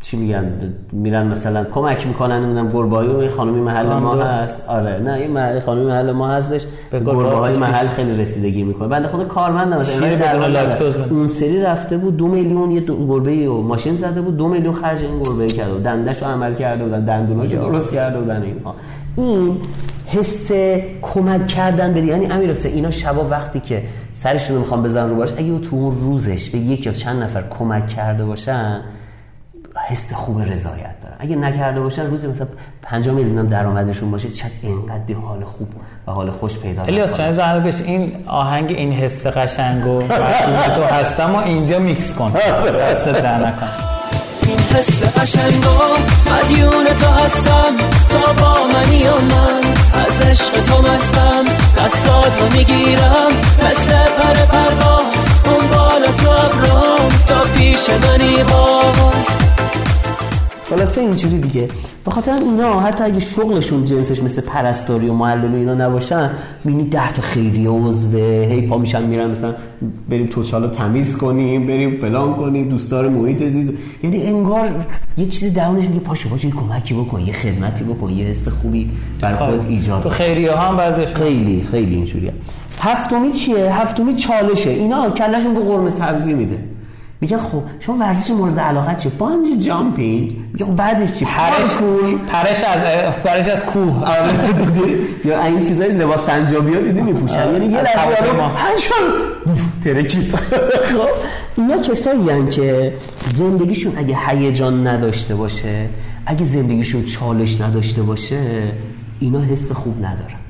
چی 0.05 0.17
میگن؟ 0.17 0.45
میرن 0.91 1.27
مثلا 1.27 1.63
کمک 1.63 2.07
می‌کنن 2.07 2.43
نمی‌دونم 2.43 2.69
گربه‌ای 2.69 3.07
و 3.07 3.29
خانمی 3.29 3.61
محل 3.61 3.85
ما 3.85 4.15
هست. 4.15 4.69
آره 4.69 4.99
نه 4.99 5.13
این 5.13 5.31
محل 5.31 5.59
خانمی 5.59 5.85
محل 5.85 6.11
ما 6.11 6.27
هستش. 6.27 6.65
به 6.91 6.99
گربه 6.99 7.59
محل 7.59 7.87
خیلی 7.87 8.17
رسیدگی 8.17 8.63
می‌کنه. 8.63 8.87
بنده 8.87 9.07
خود 9.07 9.27
کارمند 9.27 9.73
مثلا 9.73 10.07
اون 11.09 11.27
سری 11.27 11.61
رفته 11.61 11.97
بود 11.97 12.17
دو 12.17 12.27
میلیون 12.27 12.71
یه 12.71 12.81
گربه 12.81 13.49
و 13.49 13.61
ماشین 13.61 13.95
زده 13.95 14.21
بود 14.21 14.37
دو 14.37 14.47
میلیون 14.47 14.73
خرج 14.73 15.03
این 15.03 15.23
گربه 15.23 15.47
کرده 15.47 15.73
و 15.73 15.79
دندشو 15.79 16.25
عمل 16.25 16.53
کرده 16.53 16.83
بودن 16.83 17.05
دندوناشو 17.05 17.57
درست 17.57 17.93
کرده 17.93 18.19
بودن 18.19 18.43
اینها. 18.43 18.75
این 19.17 19.57
حس 20.05 20.51
کمک 21.01 21.47
کردن 21.47 21.93
به 21.93 22.01
یعنی 22.01 22.25
امیر 22.25 22.57
اینا 22.63 22.91
شبا 22.91 23.27
وقتی 23.29 23.59
که 23.59 23.83
سرشون 24.13 24.55
رو 24.55 24.61
می‌خوام 24.61 24.83
بزنن 24.83 25.09
رو 25.09 25.15
باش 25.15 25.33
اگه 25.37 25.59
تو 25.59 25.75
اون 25.75 25.95
روزش 26.01 26.49
به 26.49 26.57
یک 26.57 26.85
یا 26.85 26.91
چند 26.91 27.23
نفر 27.23 27.43
کمک 27.59 27.87
کرده 27.87 28.25
باشن 28.25 28.81
حس 29.89 30.13
خوب 30.13 30.41
رضایت 30.41 31.01
دارن. 31.01 31.15
اگه 31.19 31.35
نکرده 31.35 31.81
باشن 31.81 32.05
روزی 32.05 32.27
مثلا 32.27 32.47
5 32.81 33.09
میلیون 33.09 33.37
هم 33.37 33.47
درآمدشون 33.47 34.11
باشه 34.11 34.29
چقدر 34.29 34.51
اینقدر 34.61 35.13
حال 35.25 35.43
خوب 35.43 35.67
و 36.07 36.11
حال 36.11 36.31
خوش 36.31 36.59
پیدا 36.59 36.83
الیاس 36.83 37.17
چند 37.17 37.31
زحمت 37.31 37.81
این 37.81 38.15
آهنگ 38.27 38.71
این 38.71 38.91
حس 38.91 39.27
قشنگ 39.27 39.87
و 39.87 40.01
تو 40.75 40.83
هستم 40.83 41.35
و 41.35 41.37
اینجا 41.37 41.79
میکس 41.79 42.13
کن. 42.13 42.31
دست 42.31 43.07
در 43.07 43.37
نکن 43.37 43.67
این 44.47 44.59
حس 44.59 45.03
قشنگ 45.19 45.65
و 45.65 45.69
مدیون 46.31 46.85
تو 46.85 47.07
هستم. 47.07 47.77
تا 48.09 48.33
با 48.33 48.53
منی 48.67 49.03
و 49.03 49.15
من 49.15 49.61
از 50.05 50.21
عشق 50.21 50.63
تو 50.63 50.81
مستم. 50.81 51.43
دستاتو 51.77 52.57
می‌گیرم 52.57 53.31
مثل 53.57 53.91
پر 54.17 54.45
پرواز. 54.45 55.05
اون 55.45 55.67
بالا 55.67 56.11
تو 56.17 56.29
ابرام 56.29 57.09
تا 57.27 57.41
پیش 57.55 57.89
منی 57.89 58.43
باز. 58.43 58.74
خلاصه 60.85 61.01
اینجوری 61.01 61.37
دیگه. 61.37 61.67
به 62.05 62.11
خاطر 62.11 62.31
اینا 62.31 62.79
حتی 62.79 63.03
اگه 63.03 63.19
شغلشون 63.19 63.85
جنسش 63.85 64.23
مثل 64.23 64.41
پرستاری 64.41 65.09
و 65.09 65.13
معلم 65.13 65.53
اینا 65.53 65.73
نباشن 65.73 66.31
می‌بینی 66.63 66.89
ده 66.89 67.11
تا 67.11 67.21
خیریه 67.21 67.69
عضو 67.69 68.17
هی 68.17 68.61
پا 68.61 68.77
میشن 68.77 69.03
میرن 69.03 69.31
مثلا 69.31 69.53
بریم 70.09 70.27
توچالو 70.27 70.67
تمیز 70.67 71.17
کنیم 71.17 71.67
بریم 71.67 71.97
فلان 71.97 72.35
کنیم 72.35 72.69
دوستدار 72.69 73.09
محیط 73.09 73.43
زیست. 73.43 73.73
یعنی 74.03 74.23
انگار 74.23 74.69
یه 75.17 75.25
چیزی 75.25 75.49
درونش 75.49 75.87
میگه 75.87 75.99
پاشو 75.99 76.29
پاشو 76.29 76.49
کمکی 76.49 76.93
بکن 76.93 77.19
یه 77.19 77.33
خدمتی 77.33 77.83
بکن 77.83 78.09
یه 78.09 78.25
حس 78.25 78.47
خوبی 78.47 78.89
برای 79.21 79.37
خودت 79.37 79.61
خب، 79.61 79.69
ایجاد 79.69 80.03
تو 80.03 80.09
خیریه 80.09 80.57
هم 80.57 80.77
بعضیش 80.77 81.09
خیلی 81.09 81.67
خیلی 81.71 81.95
اینجوریه. 81.95 82.33
هفتمی 82.81 83.31
چیه؟ 83.31 83.73
هفتمی 83.73 84.15
چالشه. 84.15 84.69
اینا 84.69 85.09
کلشون 85.09 85.53
به 85.53 85.59
قرمه 85.59 85.89
سبزی 85.89 86.33
میده. 86.33 86.74
میگن 87.21 87.37
خب 87.37 87.63
شما 87.79 87.97
ورزش 87.97 88.31
مورد 88.31 88.59
علاقه 88.59 88.95
چیه 88.95 89.11
بانجی 89.11 89.57
جامپینگ. 89.57 90.35
میگه 90.53 90.65
خب 90.65 90.75
بعدش 90.75 91.13
چی؟ 91.13 91.25
پرش 91.25 91.77
پرش 92.31 92.63
از 92.63 93.13
پرش 93.23 93.47
از 93.47 93.65
کوه. 93.65 94.05
آره، 94.05 94.49
یا 95.25 95.43
این 95.43 95.63
چیزای 95.63 95.91
لباس 95.91 96.25
سنجابی 96.25 96.73
ها 96.73 96.81
دیدی 96.81 97.01
میپوشن. 97.01 97.53
یعنی 97.53 97.65
یه 97.65 97.81
لحظه 97.81 98.25
یارو 98.25 98.41
هنشون 98.41 98.97
ترکید 99.83 100.35
خب 100.35 101.07
اینا 101.57 101.77
کسایی 101.77 102.49
که 102.49 102.93
زندگیشون 103.33 103.97
اگه 103.97 104.17
هیجان 104.27 104.87
نداشته 104.87 105.35
باشه 105.35 105.89
اگه 106.25 106.43
زندگیشون 106.43 107.05
چالش 107.05 107.61
نداشته 107.61 108.01
باشه 108.01 108.71
اینا 109.19 109.41
حس 109.41 109.71
خوب 109.71 110.05
ندارن. 110.05 110.44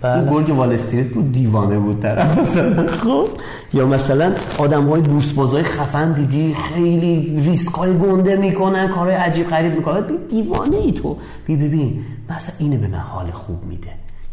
بله. 0.00 0.18
این 0.18 0.30
گرگ 0.30 0.50
وال 0.56 0.72
استریت 0.72 1.06
بود 1.06 1.32
دیوانه 1.32 1.78
بود 1.78 2.00
طرف. 2.00 2.38
مثلا 2.40 2.86
خب. 2.86 3.28
یا 3.74 3.86
مثلا 3.86 4.32
آدم 4.58 4.88
های 4.88 5.02
بورس 5.02 5.32
بازای 5.32 5.62
خفن 5.62 6.12
دیدی 6.12 6.54
خیلی 6.54 7.36
ریسک 7.40 7.74
های 7.74 7.98
گنده 7.98 8.36
می‌کنن 8.36 8.88
کارهای 8.88 9.14
عجیب 9.14 9.48
غریب 9.48 9.74
می‌کنن. 9.74 10.00
بی 10.00 10.18
دیوانه 10.28 10.76
ای 10.76 10.92
تو. 10.92 11.16
بی 11.46 11.56
ببین 11.56 12.04
مثلا 12.30 12.54
اینه 12.58 12.76
به 12.78 12.88
من 12.88 12.98
حال 12.98 13.30
خوب 13.30 13.64
میده. 13.64 13.90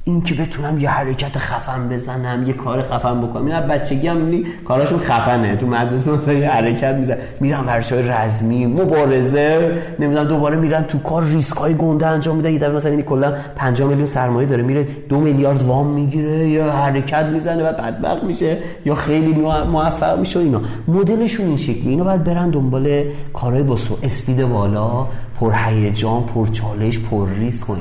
این 0.07 0.21
که 0.21 0.33
بتونم 0.33 0.77
یه 0.77 0.89
حرکت 0.89 1.37
خفن 1.37 1.89
بزنم 1.89 2.47
یه 2.47 2.53
کار 2.53 2.81
خفن 2.81 3.21
بکنم. 3.21 3.45
اینا 3.45 3.61
بچگی 3.61 4.07
هم 4.07 4.17
می‌بینی 4.17 4.45
کاراشون 4.65 4.99
خفنه. 4.99 5.55
تو 5.55 5.67
مدرسه 5.67 6.11
مثلا 6.11 6.33
یه 6.33 6.49
حرکت 6.49 6.95
میزن 6.95 7.17
میرن 7.39 7.59
ورش 7.65 7.91
های 7.93 8.01
رزمی 8.01 8.65
مبارزه 8.65 9.77
نمی‌دونم 9.99 10.27
دوباره 10.27 10.57
میرن 10.57 10.83
تو 10.83 10.99
کار 10.99 11.23
ریسک 11.23 11.57
های 11.57 11.73
گنده 11.73 12.07
انجام 12.07 12.35
میده. 12.35 12.51
یه 12.51 12.59
دفعه 12.59 12.75
مثلا 12.75 12.91
این 12.91 13.01
کلا 13.01 13.33
5 13.55 13.81
میلیون 13.81 14.05
سرمایه 14.05 14.47
داره. 14.47 14.63
میره 14.63 14.83
دو 14.83 15.19
میلیارد 15.19 15.63
وام 15.63 15.87
می‌گیره 15.87 16.49
یا 16.49 16.71
حرکت 16.71 17.25
می‌زنه 17.25 17.63
و 17.63 17.73
بدبخت 17.73 18.23
میشه 18.23 18.57
یا 18.85 18.95
خیلی 18.95 19.33
موفق 19.71 20.19
میشه 20.19 20.39
اینا. 20.39 20.61
مدلشون 20.87 21.45
این 21.45 21.57
شکلی 21.57 21.89
اینا 21.89 22.03
باید 22.03 22.23
برن 22.23 22.49
دنبال 22.49 23.03
کارهای 23.33 23.63
با 23.63 23.77
speed 24.03 24.45
بالا 24.45 25.07
پر 25.39 25.53
هیجان 25.65 26.23
پر 26.23 26.47
چالش 26.47 26.99
پر 26.99 27.27
ریسک 27.39 27.69
و 27.69 27.75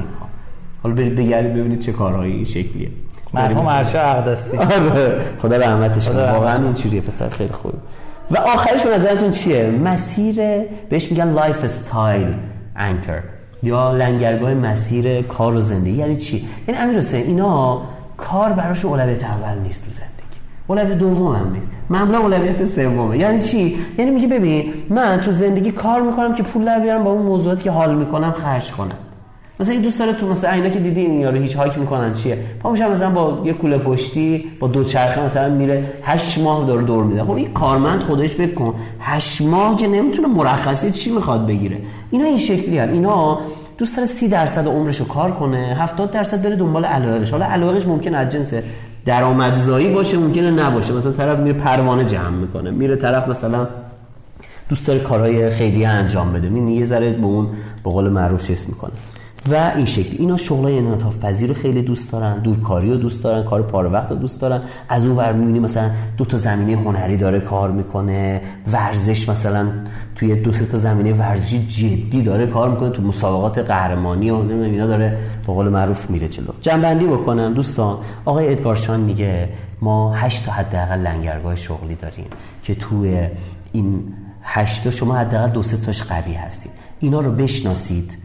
حالا 0.82 0.94
برید 0.94 1.14
بگردید 1.14 1.54
ببینید 1.54 1.78
چه 1.78 1.92
کارهایی 1.92 2.32
این 2.32 2.44
شکلیه. 2.44 2.88
مرحوم 3.34 3.66
ارشا 3.66 4.00
اقدسی 4.00 4.56
آره. 4.56 5.20
خدا 5.42 5.56
رحمتش 5.56 6.08
کنه. 6.08 6.32
واقعا 6.32 6.64
اینجوریه 6.64 7.00
پسر 7.00 7.28
خیلی 7.28 7.52
خوب 7.52 7.72
و 8.30 8.38
آخرش 8.38 8.82
به 8.82 8.94
نظرتون 8.94 9.30
چیه؟ 9.30 9.70
مسیر 9.84 10.36
بهش 10.88 11.10
میگن 11.10 11.32
lifestyle 11.32 12.34
anchor 12.76 13.22
یا 13.62 13.92
لنگرگاه 13.92 14.54
مسیر 14.54 15.22
کار 15.22 15.54
و 15.54 15.60
زندگی. 15.60 15.96
یعنی 15.96 16.16
چی؟ 16.16 16.48
یعنی 16.68 16.80
امیر 16.80 16.96
حسین 16.96 17.26
اینا 17.26 17.82
کار 18.16 18.52
براش 18.52 18.84
اولویت 18.84 19.24
اول 19.24 19.58
نیست 19.58 19.84
تو 19.84 19.90
زندگی. 19.90 20.38
اولویت 20.66 20.98
دوم 20.98 21.36
هم 21.36 21.52
نیست. 21.52 21.70
معمولا 21.90 22.18
اولویت 22.18 22.64
سومه. 22.64 23.18
یعنی 23.18 23.40
چی؟ 23.40 23.78
یعنی 23.98 24.10
میگه 24.10 24.28
ببین 24.28 24.72
من 24.90 25.20
تو 25.20 25.32
زندگی 25.32 25.72
کار 25.72 26.02
می‌کنم 26.02 26.34
که 26.34 26.42
پول 26.42 26.64
در 26.64 26.80
بیارم 26.80 27.04
با 27.04 27.10
اون 27.10 27.22
موضوعاتی 27.22 27.62
که 27.62 27.70
حال 27.70 27.94
می‌کنم 27.94 28.32
خرج 28.32 28.70
کنم. 28.70 28.98
مثلا 29.60 29.74
این 29.74 29.82
دوست 29.82 29.98
داره 29.98 30.12
تو 30.12 30.28
مثلا 30.28 30.50
اینا 30.50 30.68
که 30.68 30.78
دیدی 30.78 31.00
این 31.00 31.20
یارو 31.20 31.38
هیچ 31.38 31.56
هاک 31.56 31.78
می‌کنن 31.78 32.14
چیه؟ 32.14 32.38
پا 32.60 32.70
میشن 32.70 32.90
مثلا 32.90 33.10
با 33.10 33.42
یه 33.44 33.52
کوله 33.52 33.78
پشتی 33.78 34.44
با 34.60 34.68
دو 34.68 34.84
چرخه 34.84 35.20
مثلا 35.20 35.54
میره 35.54 35.84
8 36.02 36.38
ماه 36.38 36.66
دور 36.66 36.82
دور 36.82 37.04
می‌زنه. 37.04 37.24
خب 37.24 37.30
این 37.30 37.52
کارمند 37.52 38.00
خودش 38.00 38.34
فکر 38.34 38.54
کن 38.54 38.74
8 39.00 39.42
ماه 39.42 39.76
که 39.76 39.86
نمی‌تونه 39.86 40.28
مرخصی 40.28 40.90
چی 40.90 41.10
می‌خواد 41.10 41.46
بگیره. 41.46 41.78
اینا 42.10 42.24
این 42.24 42.38
شکلی 42.38 42.78
هست 42.78 42.92
اینا 42.92 43.38
دوست 43.78 43.96
داره 43.96 44.08
30 44.08 44.28
درصد 44.28 44.66
عمرشو 44.66 45.08
کار 45.08 45.32
کنه 45.32 45.76
70 45.78 46.10
درصد 46.10 46.42
بره 46.42 46.56
دنبال 46.56 46.84
علایقش. 46.84 47.30
حالا 47.30 47.46
علایقش 47.46 47.86
ممکن 47.86 48.14
از 48.14 48.28
جنس 48.28 48.54
درآمدزایی 49.04 49.94
باشه 49.94 50.18
ممکنه 50.18 50.50
نباشه. 50.50 50.92
مثلا 50.92 51.12
طرف 51.12 51.38
میره 51.38 51.58
پروانه 51.58 52.04
جمع 52.04 52.28
می‌کنه. 52.28 52.70
میره 52.70 52.96
طرف 52.96 53.28
مثلا 53.28 53.68
دوست 54.68 54.86
داره 54.86 55.00
کارهای 55.00 55.50
خیریه 55.50 55.88
انجام 55.88 56.32
بده. 56.32 56.46
این 56.46 56.68
یه 56.68 56.84
ذره 56.84 57.10
به 57.10 57.26
اون 57.26 57.46
به 57.84 57.90
قول 57.90 58.08
معروف 58.08 58.46
چیز 58.46 58.66
می‌کنه. 58.68 58.92
و 59.50 59.72
این 59.76 59.84
شکلی 59.84 60.16
اینا 60.18 60.36
شغلای 60.36 60.78
انعطاف 60.78 61.18
پذیر 61.18 61.48
رو 61.48 61.54
خیلی 61.54 61.82
دوست 61.82 62.12
دارن 62.12 62.38
دورکاری 62.38 62.90
رو 62.90 62.96
دوست 62.96 63.24
دارن 63.24 63.44
کار 63.44 63.62
پاره 63.62 63.88
وقت 63.88 64.10
رو 64.10 64.16
دوست 64.16 64.40
دارن. 64.40 64.60
از 64.88 65.06
اون 65.06 65.16
ور 65.16 65.32
می‌بینی 65.32 65.58
مثلا 65.58 65.90
دو 66.16 66.24
تا 66.24 66.36
زمینه 66.36 66.82
هنری 66.82 67.16
داره 67.16 67.40
کار 67.40 67.70
می‌کنه 67.70 68.40
ورزش 68.72 69.28
مثلا 69.28 69.68
توی 70.14 70.34
دو 70.34 70.52
سه 70.52 70.64
تا 70.64 70.78
زمینه 70.78 71.12
ورزشی 71.12 71.66
جدی 71.66 72.22
داره 72.22 72.46
کار 72.46 72.70
می‌کنه 72.70 72.90
تو 72.90 73.02
مسابقات 73.02 73.58
قهرمانی 73.58 74.30
و 74.30 74.36
نمی‌دونم 74.36 74.62
اینا 74.62 74.86
داره 74.86 75.18
به 75.46 75.52
قول 75.52 75.68
معروف 75.68 76.10
میره 76.10 76.28
جلو. 76.28 76.52
جنبندی 76.60 77.06
بکنم 77.06 77.54
دوستان. 77.54 77.98
آقای 78.24 78.48
ادگارشان 78.48 79.00
میگه 79.00 79.48
ما 79.80 80.12
8 80.12 80.46
تا 80.46 80.52
حداقل 80.52 80.98
لنگرگاه 80.98 81.56
شغلی 81.56 81.94
داریم 81.94 82.26
که 82.62 82.74
توی 82.74 83.28
این 83.72 84.02
8 84.42 84.84
تا 84.84 84.90
شما 84.90 85.14
حداقل 85.14 85.48
دو 85.48 85.62
سه 85.62 85.76
تاش 85.76 86.02
قوی 86.02 86.34
هستید. 86.34 86.72
اینا 87.00 87.20
رو 87.20 87.32
بشناسید. 87.32 88.18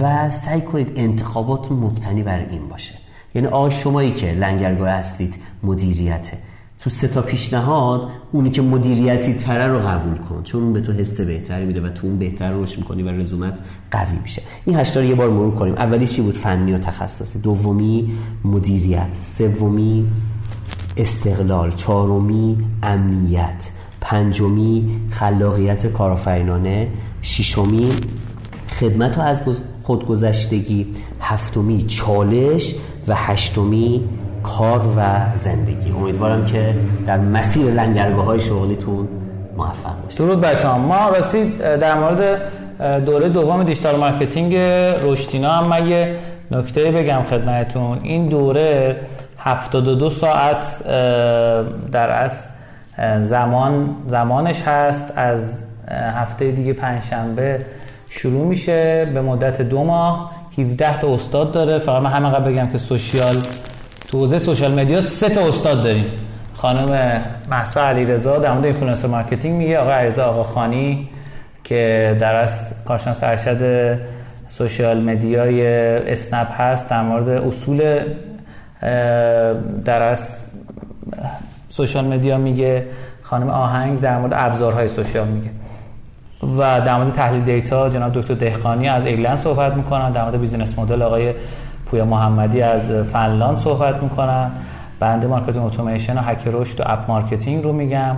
و 0.00 0.30
سعی 0.30 0.60
کنید 0.60 0.92
انتخابات 0.96 1.72
مبتنی 1.72 2.22
بر 2.22 2.38
این 2.50 2.68
باشه. 2.68 2.94
یعنی 3.34 3.48
آقا 3.48 3.70
شمایی 3.70 4.12
که 4.12 4.32
لنگرگاه 4.32 4.90
هستید 4.90 5.34
مدیریته 5.62 6.38
تو 6.80 6.90
سه 6.90 7.08
تا 7.08 7.22
پیشنهاد 7.22 8.08
اونی 8.32 8.50
که 8.50 8.62
مدیریتی 8.62 9.34
تره 9.34 9.66
رو 9.66 9.78
قبول 9.78 10.14
کن 10.14 10.42
چون 10.42 10.72
به 10.72 10.80
تو 10.80 10.92
حس 10.92 11.20
بهتری 11.20 11.66
میده 11.66 11.80
و 11.80 11.88
تو 11.88 12.06
اون 12.06 12.18
بهتر 12.18 12.50
روش 12.50 12.78
می‌کنی 12.78 13.02
و 13.02 13.08
رزومت 13.08 13.58
قوی 13.90 14.18
میشه. 14.22 14.42
این 14.64 14.76
هشتا 14.76 15.00
رو 15.00 15.06
یه 15.06 15.14
بار 15.14 15.30
مرور 15.30 15.54
کنیم. 15.54 15.74
اولی 15.74 16.06
چی 16.06 16.22
بود؟ 16.22 16.34
فنی 16.34 16.72
و 16.72 16.78
تخصصی. 16.78 17.38
دومی 17.38 18.12
مدیریت. 18.44 19.14
سومی 19.22 20.06
استقلال. 20.96 21.72
چهارمی 21.72 22.58
امنیت. 22.82 23.70
پنجمی 24.00 25.00
خلاقیت 25.10 25.86
کارآفرینانه. 25.86 26.88
ششمی 27.22 27.88
خدمت 28.68 29.18
و 29.18 29.20
از 29.20 29.44
خودگذشتگی 29.84 30.86
هفتمی 31.20 31.82
چالش 31.82 32.74
و 33.08 33.14
هشتمی 33.14 34.04
کار 34.42 34.80
و 34.96 35.00
زندگی. 35.34 35.90
امیدوارم 35.90 36.46
که 36.46 36.74
در 37.06 37.18
مسیر 37.18 37.66
لنگرگاه 37.66 38.24
های 38.24 38.40
شغلیتون 38.40 39.08
موفق 39.56 40.02
باشید. 40.04 40.18
درود 40.18 40.40
بر 40.40 40.54
شما. 40.54 40.78
ما 40.78 41.08
راستی 41.08 41.52
در 41.80 41.94
مورد 41.94 42.40
دوره 43.04 43.28
دوم 43.28 43.62
digital 43.62 43.96
marketing 43.96 44.54
رشدینا 45.06 45.52
هم 45.52 45.68
من 45.68 45.86
یه 45.86 46.16
نکته 46.50 46.90
بگم 46.90 47.22
خدمتتون. 47.22 47.98
این 48.02 48.28
دوره 48.28 48.96
72 49.38 50.10
ساعت 50.10 50.82
در 51.92 52.22
از 52.22 52.48
زمان 53.22 53.96
زمانش 54.06 54.62
هست. 54.62 55.12
از 55.16 55.62
هفته 56.14 56.50
دیگه 56.50 56.72
پنجشنبه 56.72 57.64
شروع 58.16 58.46
میشه. 58.46 59.10
به 59.14 59.20
مدت 59.20 59.62
دو 59.62 59.84
ماه. 59.84 60.30
17 60.58 60.98
تا 60.98 61.14
استاد 61.14 61.52
داره. 61.52 61.78
فقط 61.78 62.02
من 62.02 62.10
همه 62.10 62.40
بگم 62.40 62.68
که 62.68 62.78
social 62.78 63.34
تو 64.10 64.18
حوزه 64.18 64.38
social 64.38 64.80
media 64.80 65.00
سه 65.00 65.28
تا 65.28 65.48
استاد 65.48 65.82
داریم. 65.82 66.06
خانم 66.54 67.20
محسا 67.50 67.80
علیرضا 67.80 68.38
در 68.38 68.52
مورد 68.52 68.64
influencer 68.64 69.08
marketing 69.08 69.54
میگه. 69.56 69.78
آقای 69.78 69.92
علیرضا 69.92 70.24
آقا 70.24 70.42
خانی 70.42 71.08
که 71.64 72.16
در 72.20 72.34
واقع 72.34 72.84
کارشناس 72.84 73.24
ارشد 73.24 73.98
social 74.48 75.00
media 75.00 75.55
ی 75.55 75.66
اسنپ 76.12 76.60
هست 76.60 76.90
در 76.90 77.02
مورد 77.02 77.28
اصول 77.28 78.04
در 79.84 80.08
واقع 80.08 80.42
social 81.68 82.04
media 82.04 82.38
میگه. 82.38 82.86
خانم 83.22 83.50
آهنگ 83.50 84.00
در 84.00 84.18
مورد 84.18 84.32
ابزارهای 84.36 84.88
social 84.88 85.28
میگه. 85.28 85.50
و 86.58 86.80
در 86.80 86.96
مورد 86.96 87.12
تحلیل 87.12 87.42
data 87.42 87.88
جناب 87.88 88.12
دکتر 88.12 88.34
دهقانی 88.34 88.88
از 88.88 89.06
ایرلند 89.06 89.38
صحبت 89.38 89.74
می‌کنن. 89.74 90.12
در 90.12 90.22
مورد 90.22 90.40
business 90.40 90.78
model 90.78 91.02
آقای 91.02 91.34
پویا 91.86 92.04
محمدی 92.04 92.62
از 92.62 92.90
فنلاند 92.90 93.56
صحبت 93.56 94.02
می‌کنن. 94.02 94.50
بنده 95.00 95.26
marketing 95.26 95.66
اتوماسیون 95.66 96.18
و 96.18 96.20
هک 96.20 96.48
رشد 96.52 96.80
و 96.80 96.82
app 96.86 96.98
marketing 97.08 97.64
رو 97.64 97.72
میگم. 97.72 98.16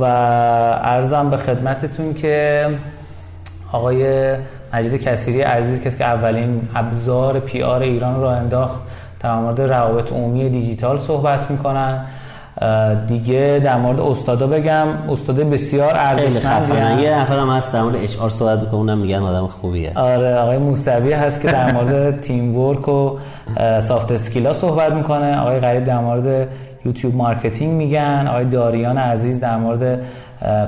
و 0.00 0.04
عرضم 0.04 1.30
به 1.30 1.36
خدمتتون 1.36 2.14
که 2.14 2.66
آقای 3.72 4.34
مجید 4.72 5.02
کسیری 5.02 5.42
عزیز 5.42 5.80
کسی 5.80 5.98
که 5.98 6.04
اولین 6.04 6.68
ابزار 6.74 7.40
PR 7.40 7.82
ایران 7.82 8.14
رو 8.20 8.26
انداخت 8.26 8.80
در 9.20 9.34
مورد 9.34 9.60
روابط 9.60 10.12
عمومی 10.12 10.48
دیجیتال 10.48 10.98
صحبت 10.98 11.50
می‌کنن. 11.50 12.04
دیگه 13.06 13.60
در 13.64 13.76
مورد 13.76 14.00
استادا 14.00 14.46
بگم. 14.46 14.86
استاد 15.08 15.36
بسیار 15.36 15.92
ارزشمند 15.94 17.00
یه 17.00 17.18
نفر 17.18 17.38
هم 17.38 17.50
هست 17.50 17.72
در 17.72 17.82
مورد 17.82 17.96
HR 17.96 18.28
صحبت 18.28 18.60
کنه 18.60 18.74
اونم 18.74 18.98
میگن 18.98 19.22
آدم 19.22 19.46
خوبیه. 19.46 19.92
آره 19.94 20.34
آقای 20.34 20.58
موسوی 20.58 21.12
هست 21.12 21.42
که 21.42 21.48
در 21.48 21.72
مورد 21.72 22.20
teamwork 22.20 22.88
و 22.88 23.18
soft 23.80 24.12
skill 24.12 24.45
ا 24.45 24.52
صحبت 24.52 24.92
می‌کنه. 24.92 25.40
آقای 25.40 25.58
غریب 25.58 25.84
در 25.84 25.98
مورد 25.98 26.48
YouTube 26.84 27.14
marketing 27.14 27.72
میگن. 27.72 28.26
آقای 28.30 28.44
داریان 28.44 28.98
عزیز 28.98 29.40
در 29.40 29.56
مورد 29.56 30.00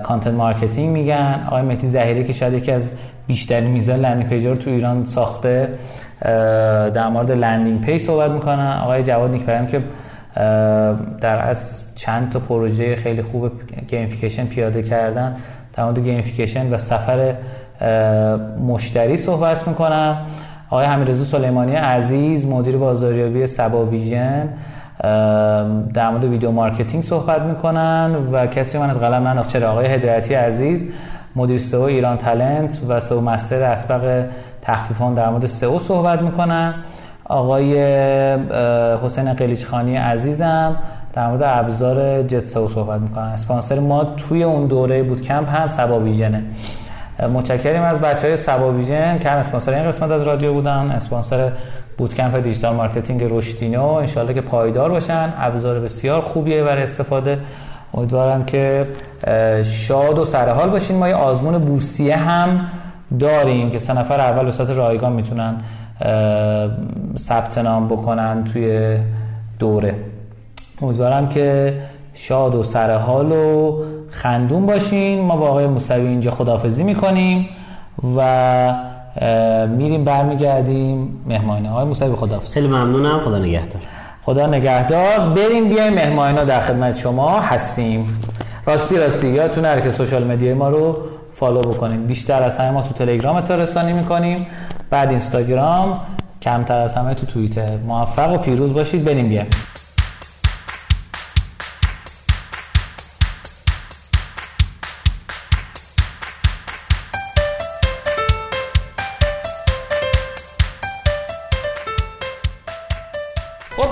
content 0.03 0.35
marketing 0.35 0.93
میگن. 0.93 1.45
آقای 1.47 1.63
مهدی 1.63 1.87
زهیری 1.87 2.25
که 2.25 2.33
شاید 2.33 2.55
یکی 2.55 2.73
از 2.73 2.93
بیشترین 3.27 3.71
میزان 3.71 4.01
landing 4.01 4.29
page 4.29 4.47
رو 4.47 4.55
تو 4.55 4.71
ایران 4.71 5.05
ساخته 5.05 5.69
در 6.95 7.09
مورد 7.09 7.33
landing 7.33 7.81
page 7.81 8.01
صحبت 8.03 8.31
می‌کنن 8.31 8.81
آقای 8.83 9.03
جواد 9.03 9.31
نیکپریم 9.31 9.67
که 9.67 9.83
در 11.21 11.49
واقع 11.49 11.83
چند 11.95 12.31
تا 12.31 12.39
پروژه 12.39 12.97
خیلی 12.97 13.23
خوب 13.23 13.51
gamification 13.89 14.47
پیاده 14.47 14.83
کردن. 14.83 15.37
در 15.73 15.85
مورد 15.85 15.99
gamification 15.99 16.75
و 16.75 16.77
سفر 16.77 17.35
مشتری 18.67 19.17
صحبت 19.17 19.69
می‌کنم. 19.69 20.17
آقای 20.71 20.87
حمیدرضا 20.87 21.25
سلیمانی 21.25 21.75
عزیز 21.75 22.47
مدیر 22.47 22.77
بازاریابی 22.77 23.47
صبا 23.47 23.87
ویژن. 23.87 24.49
در 25.95 26.11
مورد 26.11 26.25
video 26.25 26.51
marketing 26.51 27.03
صحبت 27.03 27.43
می‌کنن 27.43 28.17
و 28.33 28.47
کسی 28.47 28.79
من 28.79 28.91
از 28.91 29.01
قلم 29.01 29.29
ننداختم 29.29 29.53
چرا؟ 29.53 29.71
آقای 29.71 29.87
هدایتی 29.87 30.35
عزیز 30.35 30.93
مدیر 31.37 31.59
SEO 31.59 31.81
ایران 31.81 32.17
تالنت 32.17 32.81
و 32.89 33.01
SEO 33.01 33.21
master 33.21 33.63
اسبق 33.63 34.27
تخفیفان 34.63 35.15
در 35.15 35.29
مورد 35.29 35.47
SEO 35.47 35.79
صحبت 35.79 36.23
می‌کنن. 36.23 36.75
آقای 37.31 37.75
حسین 39.05 39.33
قلیچخانی 39.33 39.97
عزیزم 39.97 40.77
در 41.13 41.29
مورد 41.29 41.43
ابزار 41.43 42.23
جت 42.23 42.38
سئو 42.38 42.69
صحبت 42.69 43.01
می‌کنن. 43.01 43.25
اسپانسر 43.25 43.79
ما 43.79 44.05
توی 44.05 44.43
اون 44.43 44.67
دوره 44.67 45.03
boot 45.03 45.23
camp 45.23 45.49
هم 45.49 45.69
صبا 45.69 46.01
ویژنه 46.01 46.43
متشکریم 47.35 47.83
از 47.83 48.01
بچه 48.01 48.27
های 48.27 48.37
صبا 48.37 48.73
ویژن 48.73 49.19
که 49.19 49.31
هم 49.31 49.39
اسپانسر 49.39 49.73
این 49.75 49.85
قسمت 49.85 50.11
از 50.11 50.23
رادیو 50.23 50.53
بودن. 50.53 50.91
اسپانسر 50.91 51.53
boot 51.99 52.18
camp 52.18 52.37
digital 52.37 52.75
marketing 52.75 53.25
رشدینو. 53.31 53.85
انشالله 53.85 54.35
که 54.35 54.41
پایدار 54.41 54.91
باشن. 54.91 55.33
ابزار 55.39 55.81
بسیار 55.81 56.21
خوبیه 56.21 56.65
برای 56.65 56.83
استفاده. 56.83 57.39
امیدوارم 57.95 58.45
که 58.45 58.87
شاد 59.63 60.19
و 60.19 60.25
سرحال 60.25 60.71
باشین. 60.71 60.97
ما 60.97 61.09
یه 61.09 61.15
آزمون 61.15 61.59
بورسیه 61.59 62.17
هم 62.17 62.67
داریم 63.19 63.71
که 63.71 63.79
سه 63.79 63.93
نفر 63.93 64.21
اول 64.21 64.65
به 64.65 64.75
رایگان 64.75 65.13
می‌تونن 65.13 65.55
ثبت 67.19 67.59
نام 67.59 67.89
بکنن 67.89 68.45
توی 68.45 68.97
دوره. 69.59 69.95
امیدوارم 70.83 71.29
که 71.29 71.75
شاد 72.15 72.55
و 72.55 72.63
سرحال 72.63 73.33
و 73.33 73.83
خندون 74.11 74.67
باشین. 74.67 75.21
ما 75.21 75.37
با 75.37 75.49
آقای 75.49 75.67
موسوی 75.67 76.07
اینجا 76.07 76.31
خدافظی 76.31 76.85
می‌کنیم 76.85 77.49
و 78.17 78.75
میریم 79.77 80.05
برمیگردیم. 80.05 81.23
مهمانه. 81.27 81.69
آقای 81.69 81.85
موسوی 81.85 82.15
خدافظ 82.15 82.53
خیلی 82.55 82.69
ممنونم. 82.69 83.21
خدا 83.25 83.39
نگهدار. 83.39 83.83
خدا 84.23 84.47
نگهدار. 84.47 85.19
بریم 85.19 85.69
بیایم 85.69 85.95
مهمانه 85.95 86.45
در 86.45 86.61
خدمت 86.61 86.97
شما 86.97 87.41
هستیم. 87.41 88.19
راستی 88.67 88.97
راستی 88.97 89.29
یادتون 89.29 89.65
نره 89.65 89.83
که 89.83 89.91
social 89.91 90.25
media 90.25 90.50
ی 90.50 90.55
ما 90.55 90.69
رو 90.69 90.97
follow 91.33 91.61
بکنید 91.61 92.07
بیشتر 92.07 92.43
از 92.43 92.59
همه 92.59 92.71
ما 92.71 92.83
تو 92.83 92.95
تلگرام 92.95 93.41
اطلاع 93.41 93.55
رسانی 93.55 93.93
می‌کنیم. 93.93 94.47
بعد 94.91 95.11
اینستاگرام 95.11 96.01
کمتر 96.43 96.75
از 96.75 96.95
همه 96.95 97.15
تو 97.15 97.27
توییتر. 97.27 97.77
موفق 97.77 98.33
و 98.33 98.39
پیروز 98.39 98.75
باشید. 98.75 99.05
بریم 99.05 99.29
بیایم. 99.29 99.51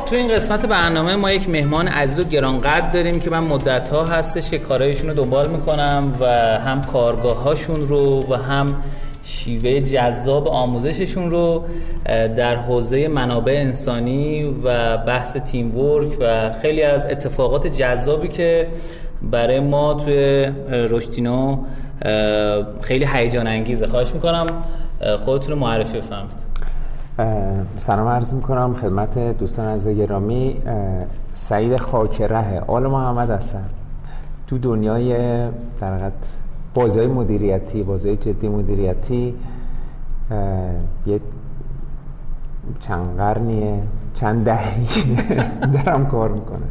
تو 0.08 0.14
این 0.14 0.34
قسمت 0.34 0.66
برنامه 0.66 1.16
ما 1.16 1.30
یک 1.30 1.48
مهمان 1.48 1.88
عزیز 1.88 2.18
و 2.18 2.24
گرانقدر 2.24 2.90
داریم 2.90 3.20
که 3.20 3.30
من 3.30 3.44
مدت 3.44 3.88
ها 3.88 4.04
هستش 4.04 4.50
که 4.50 4.58
کارهایشون 4.58 5.08
رو 5.08 5.14
دنبال 5.14 5.48
می‌کنم 5.48 6.12
و 6.20 6.26
هم 6.60 6.82
کارگاه 6.82 7.42
هاشون 7.42 7.86
رو 7.86 8.24
و 8.30 8.34
هم 8.34 8.82
شیوه 9.28 9.80
جذاب 9.80 10.48
آموزششون 10.48 11.30
رو 11.30 11.64
در 12.36 12.56
حوزه 12.56 13.08
منابع 13.08 13.52
انسانی 13.52 14.44
و 14.64 14.96
بحث 14.96 15.36
تیم 15.36 15.76
ورک 15.76 16.16
و 16.20 16.52
خیلی 16.62 16.82
از 16.82 17.06
اتفاقات 17.06 17.66
جذابی 17.66 18.28
که 18.28 18.68
برای 19.22 19.60
ما 19.60 19.94
توی 19.94 20.52
رشتینو 20.70 21.58
خیلی 22.80 23.06
هیجان 23.12 23.46
انگیزه 23.46 23.86
خواهش 23.86 24.14
می‌کنم 24.14 24.46
خودتون 25.18 25.54
رو 25.54 25.60
معرفی 25.60 25.98
بفرمایید. 25.98 26.48
سلام 27.76 28.08
عرض 28.08 28.32
می‌کنم 28.32 28.74
خدمت 28.74 29.38
دوستان 29.38 29.68
از 29.68 29.88
گرامی. 29.88 30.56
سعید 31.34 31.76
خاکره 31.76 32.60
آل 32.66 32.86
محمد 32.86 33.30
هستم. 33.30 33.64
تو 34.46 34.58
دنیای 34.58 35.38
در 35.80 35.92
بازی 36.74 37.06
مدیریتی 37.06 37.82
بازی 37.82 38.16
جدی 38.16 38.48
مدیریتی 38.48 39.34
یه 41.06 41.20
چند 42.80 43.16
قرنیه 43.16 43.82
چند 44.14 44.44
دهی 44.44 44.86
دارم 45.84 46.06
کار 46.06 46.28
می‌کنم. 46.28 46.68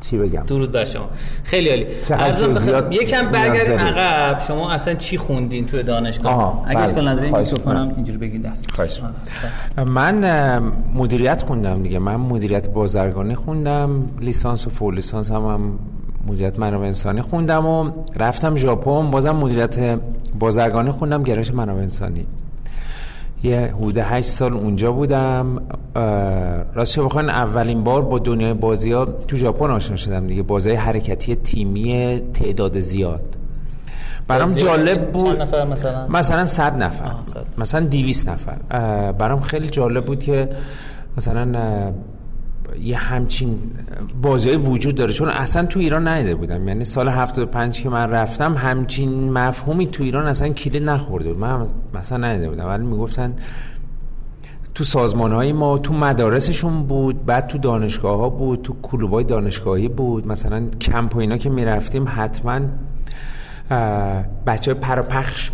چی 0.00 0.18
بگم؟ 0.18 0.42
درود 0.42 0.72
بر 0.72 0.84
شما. 0.84 1.08
خیلی 1.44 1.68
عالی. 1.68 1.84
بخ... 1.84 2.82
یکم 2.90 3.30
برگردیم 3.30 3.78
عقب. 3.78 4.38
شما 4.38 4.70
اصلا 4.70 4.94
چی 4.94 5.18
خوندین 5.18 5.66
توی 5.66 5.82
دانشگاه؟ 5.82 6.64
اگه 6.66 6.78
اشکال 6.80 7.04
بله. 7.04 7.10
نداره 7.10 7.38
میکروفونم 7.38 7.92
اینجوری 7.96 8.18
بگید 8.18 8.42
دست. 8.42 8.70
خواهش 8.70 9.00
من 9.86 10.72
مدیریت 10.94 11.42
خوندم 11.42 11.82
دیگه. 11.82 11.98
من 11.98 12.16
مدیریت 12.16 12.68
بازرگانی 12.70 13.34
خوندم. 13.34 14.04
لیسانس 14.20 14.66
و 14.66 14.70
فول 14.70 14.94
لیسانس 14.94 15.32
هم, 15.32 15.44
هم 15.46 15.78
مدیریت 16.28 16.58
منابع 16.58 16.86
انسانی 16.86 17.22
خوندم 17.22 17.66
و 17.66 17.90
رفتم 18.16 18.56
ژاپن 18.56 19.10
بازم 19.10 19.36
مدیریت 19.36 19.98
بازرگانی 20.38 20.90
خوندم 20.90 21.22
گرایش 21.22 21.54
منابع 21.54 21.80
انسانی. 21.80 22.26
یه 23.42 23.74
حدود 23.76 23.98
هشت 23.98 24.28
سال 24.28 24.54
اونجا 24.54 24.92
بودم. 24.92 25.62
راستش 26.74 26.98
بخواین 26.98 27.30
اولین 27.30 27.84
بار 27.84 28.02
با 28.02 28.18
دنیای 28.18 28.54
بازی 28.54 28.92
ها 28.92 29.04
تو 29.04 29.36
ژاپن 29.36 29.70
آشنا 29.70 29.96
شدم 29.96 30.26
دیگه. 30.26 30.42
بازی 30.42 30.72
حرکتی 30.72 31.36
تیمی 31.36 32.22
تعداد 32.34 32.80
زیاد. 32.80 33.36
برام 34.28 34.52
جالب 34.54 35.12
بود. 35.12 35.40
نفر 35.40 35.64
مثلا؟ 35.64 36.08
مثلا 36.08 36.44
100 36.44 36.82
نفر. 36.82 37.10
مثلا 37.58 37.86
200 37.86 38.28
نفر. 38.28 38.56
برام 39.12 39.40
خیلی 39.40 39.68
جالب 39.68 40.04
بود 40.04 40.22
که 40.22 40.48
مثلا 41.16 41.92
یه 42.82 42.96
همچین 42.96 43.58
بازی 44.22 44.50
وجود 44.50 44.94
داره. 44.94 45.12
چون 45.12 45.28
اصلا 45.28 45.66
تو 45.66 45.80
ایران 45.80 46.08
نیده 46.08 46.34
بودم. 46.34 46.68
یعنی 46.68 46.84
سال 46.84 47.08
75 47.08 47.80
که 47.82 47.88
من 47.88 48.10
رفتم 48.10 48.54
همچین 48.54 49.32
مفهومی 49.32 49.86
تو 49.86 50.02
ایران 50.02 50.26
اصلا 50.26 50.48
کلید 50.48 50.82
نخورده 50.82 51.32
بود. 51.32 51.38
من 51.38 51.66
مثلا 51.94 52.32
نیده 52.32 52.48
بودم. 52.48 52.66
ولی 52.66 52.84
می‌گفتن 52.84 53.36
تو 54.74 54.84
سازمان 54.84 55.32
های 55.32 55.52
ما 55.52 55.78
تو 55.78 55.94
مدارسشون 55.94 56.82
بود 56.82 57.24
بعد 57.26 57.46
تو 57.46 57.58
دانشگاه 57.58 58.18
ها 58.18 58.28
بود 58.28 58.62
تو 58.62 58.76
کلوبای 58.82 59.24
دانشگاهی 59.24 59.88
بود. 59.88 60.26
مثلا 60.26 60.66
کمپ 60.80 61.16
و 61.16 61.18
اینا 61.18 61.36
که 61.36 61.50
می‌رفتیم 61.50 62.04
حتما 62.08 62.60
بچه 64.46 64.72
های 64.72 64.80
پرپخش 64.80 65.50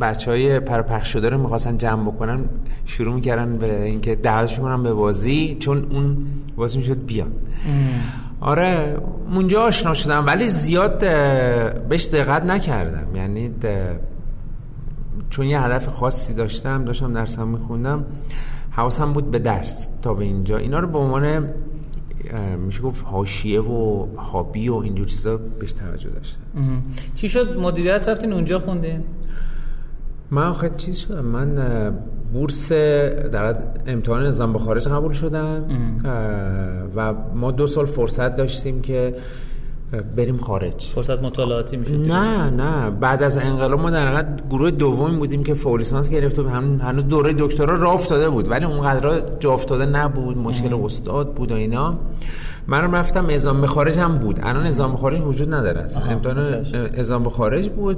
بچه 0.00 0.30
های 0.30 0.60
پرپخش 0.60 1.12
شده 1.12 1.28
رو 1.28 1.38
می‌خواستن 1.38 1.78
جمع 1.78 2.02
بکنن 2.02 2.44
شروع 2.84 3.14
می‌کردن 3.14 3.56
به 3.56 3.84
اینکه 3.84 4.14
دردش 4.14 4.60
کنن 4.60 4.82
به 4.82 4.92
بازی 4.92 5.56
چون 5.60 5.86
اون 5.90 6.26
بازی 6.56 6.78
می‌شد 6.78 7.06
بیا 7.06 7.26
آره 8.40 8.96
اونجا 9.34 9.62
آشنا 9.62 9.94
شدم 9.94 10.26
ولی 10.26 10.48
زیاد 10.48 10.98
بهش 11.88 12.06
دقت 12.06 12.44
نکردم. 12.44 13.16
یعنی 13.16 13.50
چون 15.30 15.46
یه 15.46 15.60
هدف 15.60 15.88
خاصی 15.88 16.34
داشتم 16.34 16.84
داشتم 16.84 17.12
درسم 17.12 17.48
میخوندم 17.48 18.04
حواسم 18.70 19.12
بود 19.12 19.30
به 19.30 19.38
درس 19.38 19.88
تا 20.02 20.14
به 20.14 20.24
اینجا. 20.24 20.56
اینا 20.56 20.78
رو 20.78 20.88
به 20.88 20.98
عنوان 20.98 21.50
میشه 22.58 22.80
گفت 22.82 23.04
حاشیه 23.04 23.60
و 23.60 24.06
هابی 24.16 24.68
و 24.68 24.74
اینجور 24.74 25.06
چیزا 25.06 25.36
بهش 25.36 25.72
توجه 25.72 26.10
داشتم. 26.10 26.40
چی 27.14 27.28
شد؟ 27.28 27.58
مدیریت 27.58 28.08
رفتین 28.08 28.32
اونجا 28.32 28.58
خوندین؟ 28.58 29.04
من 30.30 30.46
آخه 30.46 30.70
چیز 30.76 30.98
شدم 30.98 31.24
من 31.24 31.54
بورس 32.32 32.72
در 32.72 33.56
امتحان 33.86 34.26
نظام 34.26 34.52
به 34.52 34.58
خارج 34.58 34.88
قبول 34.88 35.12
شدم. 35.12 35.64
و 36.96 37.14
ما 37.34 37.50
دو 37.50 37.66
سال 37.66 37.84
فرصت 37.84 38.36
داشتیم 38.36 38.80
که 38.80 39.14
بریم 40.16 40.36
خارج. 40.36 40.82
فرصت 40.82 41.22
مطالعاتی 41.22 41.76
میشه 41.76 41.96
نه 41.96 42.50
نه. 42.50 42.90
بعد 42.90 43.22
از 43.22 43.38
انقلاب 43.38 43.80
ما 43.80 43.90
در 43.90 44.06
حقیقت 44.06 44.48
گروه 44.48 44.70
دوم 44.70 45.18
بودیم 45.18 45.44
که 45.44 45.54
فولیسانس 45.54 46.10
گرفت 46.10 46.38
و 46.38 46.48
هم 46.48 46.80
هنوز 46.80 47.04
دوره 47.04 47.34
دکترا 47.38 47.74
راه 47.74 47.94
افتاده 47.94 48.30
بود. 48.30 48.50
ولی 48.50 48.64
اونقدر 48.64 49.22
جا 49.40 49.52
افتاده 49.52 49.86
نبود. 49.86 50.38
مشکل 50.38 50.74
استاد 50.74 51.34
بود 51.34 51.52
و 51.52 51.54
اینا. 51.54 51.98
من 52.66 52.94
رفتم 52.94 53.30
اعزام 53.30 53.60
به 53.60 53.66
خارج 53.66 53.98
هم 53.98 54.18
بود. 54.18 54.40
الان 54.42 54.66
اعزام 54.66 54.90
به 54.90 54.96
خارج 54.96 55.20
وجود 55.20 55.54
نداره 55.54 55.80
اصلا. 55.80 56.04
امتحان 56.04 56.64
اعزام 56.98 57.22
به 57.22 57.30
خارج 57.30 57.68
بود 57.68 57.96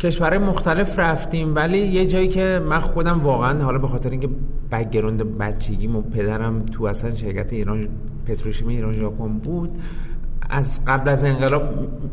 کشورهای 0.00 0.38
مختلف 0.38 0.98
رفتیم. 0.98 1.54
ولی 1.54 1.78
یه 1.78 2.06
جایی 2.06 2.28
که 2.28 2.62
من 2.68 2.78
خودم 2.78 3.20
واقعا 3.20 3.64
حالا 3.64 3.78
به 3.78 3.88
خاطر 3.88 4.10
اینکه 4.10 4.28
background 4.72 5.38
بچگیم 5.38 5.96
و 5.96 6.02
پدرم 6.02 6.66
تو 6.66 6.84
اصلا 6.84 7.14
شرکت 7.14 7.52
ایران 7.52 7.88
پتروشیمی 8.26 8.74
ایران 8.74 8.92
ژاپن 8.92 9.28
بود 9.28 9.70
از 10.50 10.80
قبل 10.86 11.10
از 11.10 11.24
انقلاب 11.24 11.62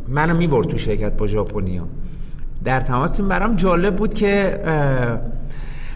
منو 0.08 0.38
می‌برد 0.38 0.68
تو 0.68 0.78
شرکت 0.78 1.18
با 1.18 1.28
ژاپنیا. 1.28 1.88
در 2.64 2.80
تماس 2.80 3.22
برام 3.22 3.56
جالب 3.56 3.96
بود 3.96 4.14
که 4.14 4.60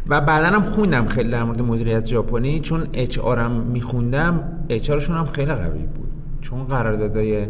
و 0.10 0.22
بعدا 0.22 0.48
هم 0.48 0.62
خوندم 0.62 1.06
خیلی 1.06 1.30
در 1.30 1.44
مورد 1.44 1.62
مدیریت 1.62 2.06
ژاپنی 2.06 2.60
چون 2.60 2.88
HR 2.94 3.20
م 3.20 3.52
میخوندم 3.52 4.44
HR 4.70 4.90
هم 4.90 5.26
خیلی 5.26 5.54
قوی 5.54 5.80
بود. 5.80 6.10
چون 6.42 6.64
قراردادهای 6.64 7.48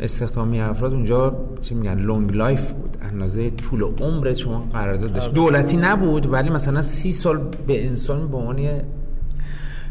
استخدامی 0.00 0.60
افراد 0.60 0.92
اونجا 0.92 1.36
چی 1.60 1.74
میگن 1.74 1.98
long 1.98 2.36
life 2.36 2.72
بود. 2.72 2.96
اندازه 3.02 3.50
طول 3.50 3.82
عمر 3.82 4.32
شما 4.32 4.68
قرارداد 4.72 5.12
داشت. 5.12 5.32
دولتی 5.32 5.76
نبود 5.76 6.32
ولی 6.32 6.50
مثلا 6.50 6.82
سی 6.82 7.12
سال 7.12 7.40
به 7.66 7.86
انسان 7.86 8.28
به 8.28 8.36
عنوان 8.36 8.56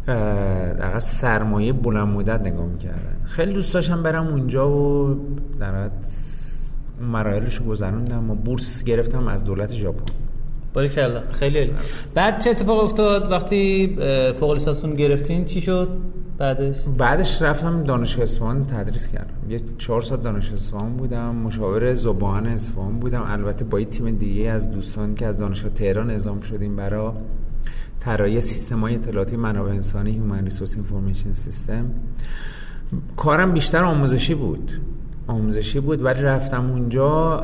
در 0.07 0.99
سرمایه 0.99 1.73
بلند 1.73 2.07
مدت 2.07 2.47
نگاه 2.47 2.65
می‌کردن. 2.65 3.17
خیلی 3.23 3.53
دوست 3.53 3.73
داشتم 3.73 4.03
برم 4.03 4.27
اونجا 4.27 4.69
و 4.69 5.15
در 5.59 5.89
مراحلش 7.01 7.55
رو 7.55 7.65
گذروندم 7.65 8.29
و 8.29 8.35
بورس 8.35 8.83
گرفتم 8.83 9.27
از 9.27 9.43
دولت 9.43 9.71
ژاپن. 9.71 10.13
باریکلا 10.73 11.21
خیلی 11.31 11.59
عالی. 11.59 11.71
بعد 12.13 12.39
چه 12.39 12.49
اتفاق 12.49 12.83
افتاد؟ 12.83 13.31
وقتی 13.31 13.97
فوق 14.39 14.53
لیسانستون 14.53 14.93
گرفتین 14.93 15.45
چی 15.45 15.61
شد 15.61 15.89
بعدش؟ 16.37 16.75
بعدش 16.97 17.41
رفتم 17.41 17.83
دانشگاه 17.83 18.23
اصفهان 18.23 18.65
تدریس 18.65 19.07
کردم. 19.07 19.33
یه 19.49 19.59
چهار 19.77 20.01
سال 20.01 20.19
دانشگاه 20.19 20.53
اصفهان 20.53 20.97
بودم 20.97 21.35
مشاور 21.35 21.93
زبان 21.93 22.47
اصفهان 22.47 22.99
بودم. 22.99 23.23
البته 23.27 23.65
با 23.65 23.79
یه 23.79 23.85
تیم 23.85 24.15
دیگه 24.15 24.49
از 24.49 24.71
دوستان 24.71 25.15
که 25.15 25.25
از 25.25 25.37
دانشگاه 25.37 25.71
تهران 25.71 26.11
اعزام 26.11 26.41
شدیم 26.41 26.75
برای 26.75 27.11
طراحی 27.99 28.41
سیستم 28.41 28.79
های 28.79 28.95
اطلاعاتی 28.95 29.35
منابع 29.35 29.71
انسانی 29.71 30.21
Human 30.21 30.49
Resource 30.49 30.71
Information 30.71 31.37
System. 31.47 31.83
کارم 33.17 33.51
بیشتر 33.51 33.83
آموزشی 33.83 34.35
بود. 34.35 34.71
آموزشی 35.27 35.79
بود 35.79 36.05
ولی 36.05 36.21
رفتم 36.21 36.71
اونجا 36.71 37.37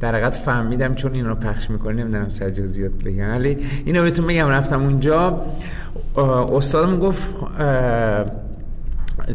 در 0.00 0.14
حقیقت 0.14 0.34
فهمیدم 0.34 0.94
چون 0.94 1.14
این 1.14 1.26
رو 1.26 1.34
پخش 1.34 1.70
می‌کنی 1.70 2.02
نمی‌دونم 2.02 2.28
چه 2.28 2.50
جزئیات 2.50 2.92
بگم. 2.92 3.30
ولی 3.30 3.58
اینو 3.84 4.02
بهتون 4.02 4.26
بگم 4.26 4.48
رفتم 4.48 4.82
اونجا 4.82 5.42
استادم 6.56 6.98
گفت 6.98 7.22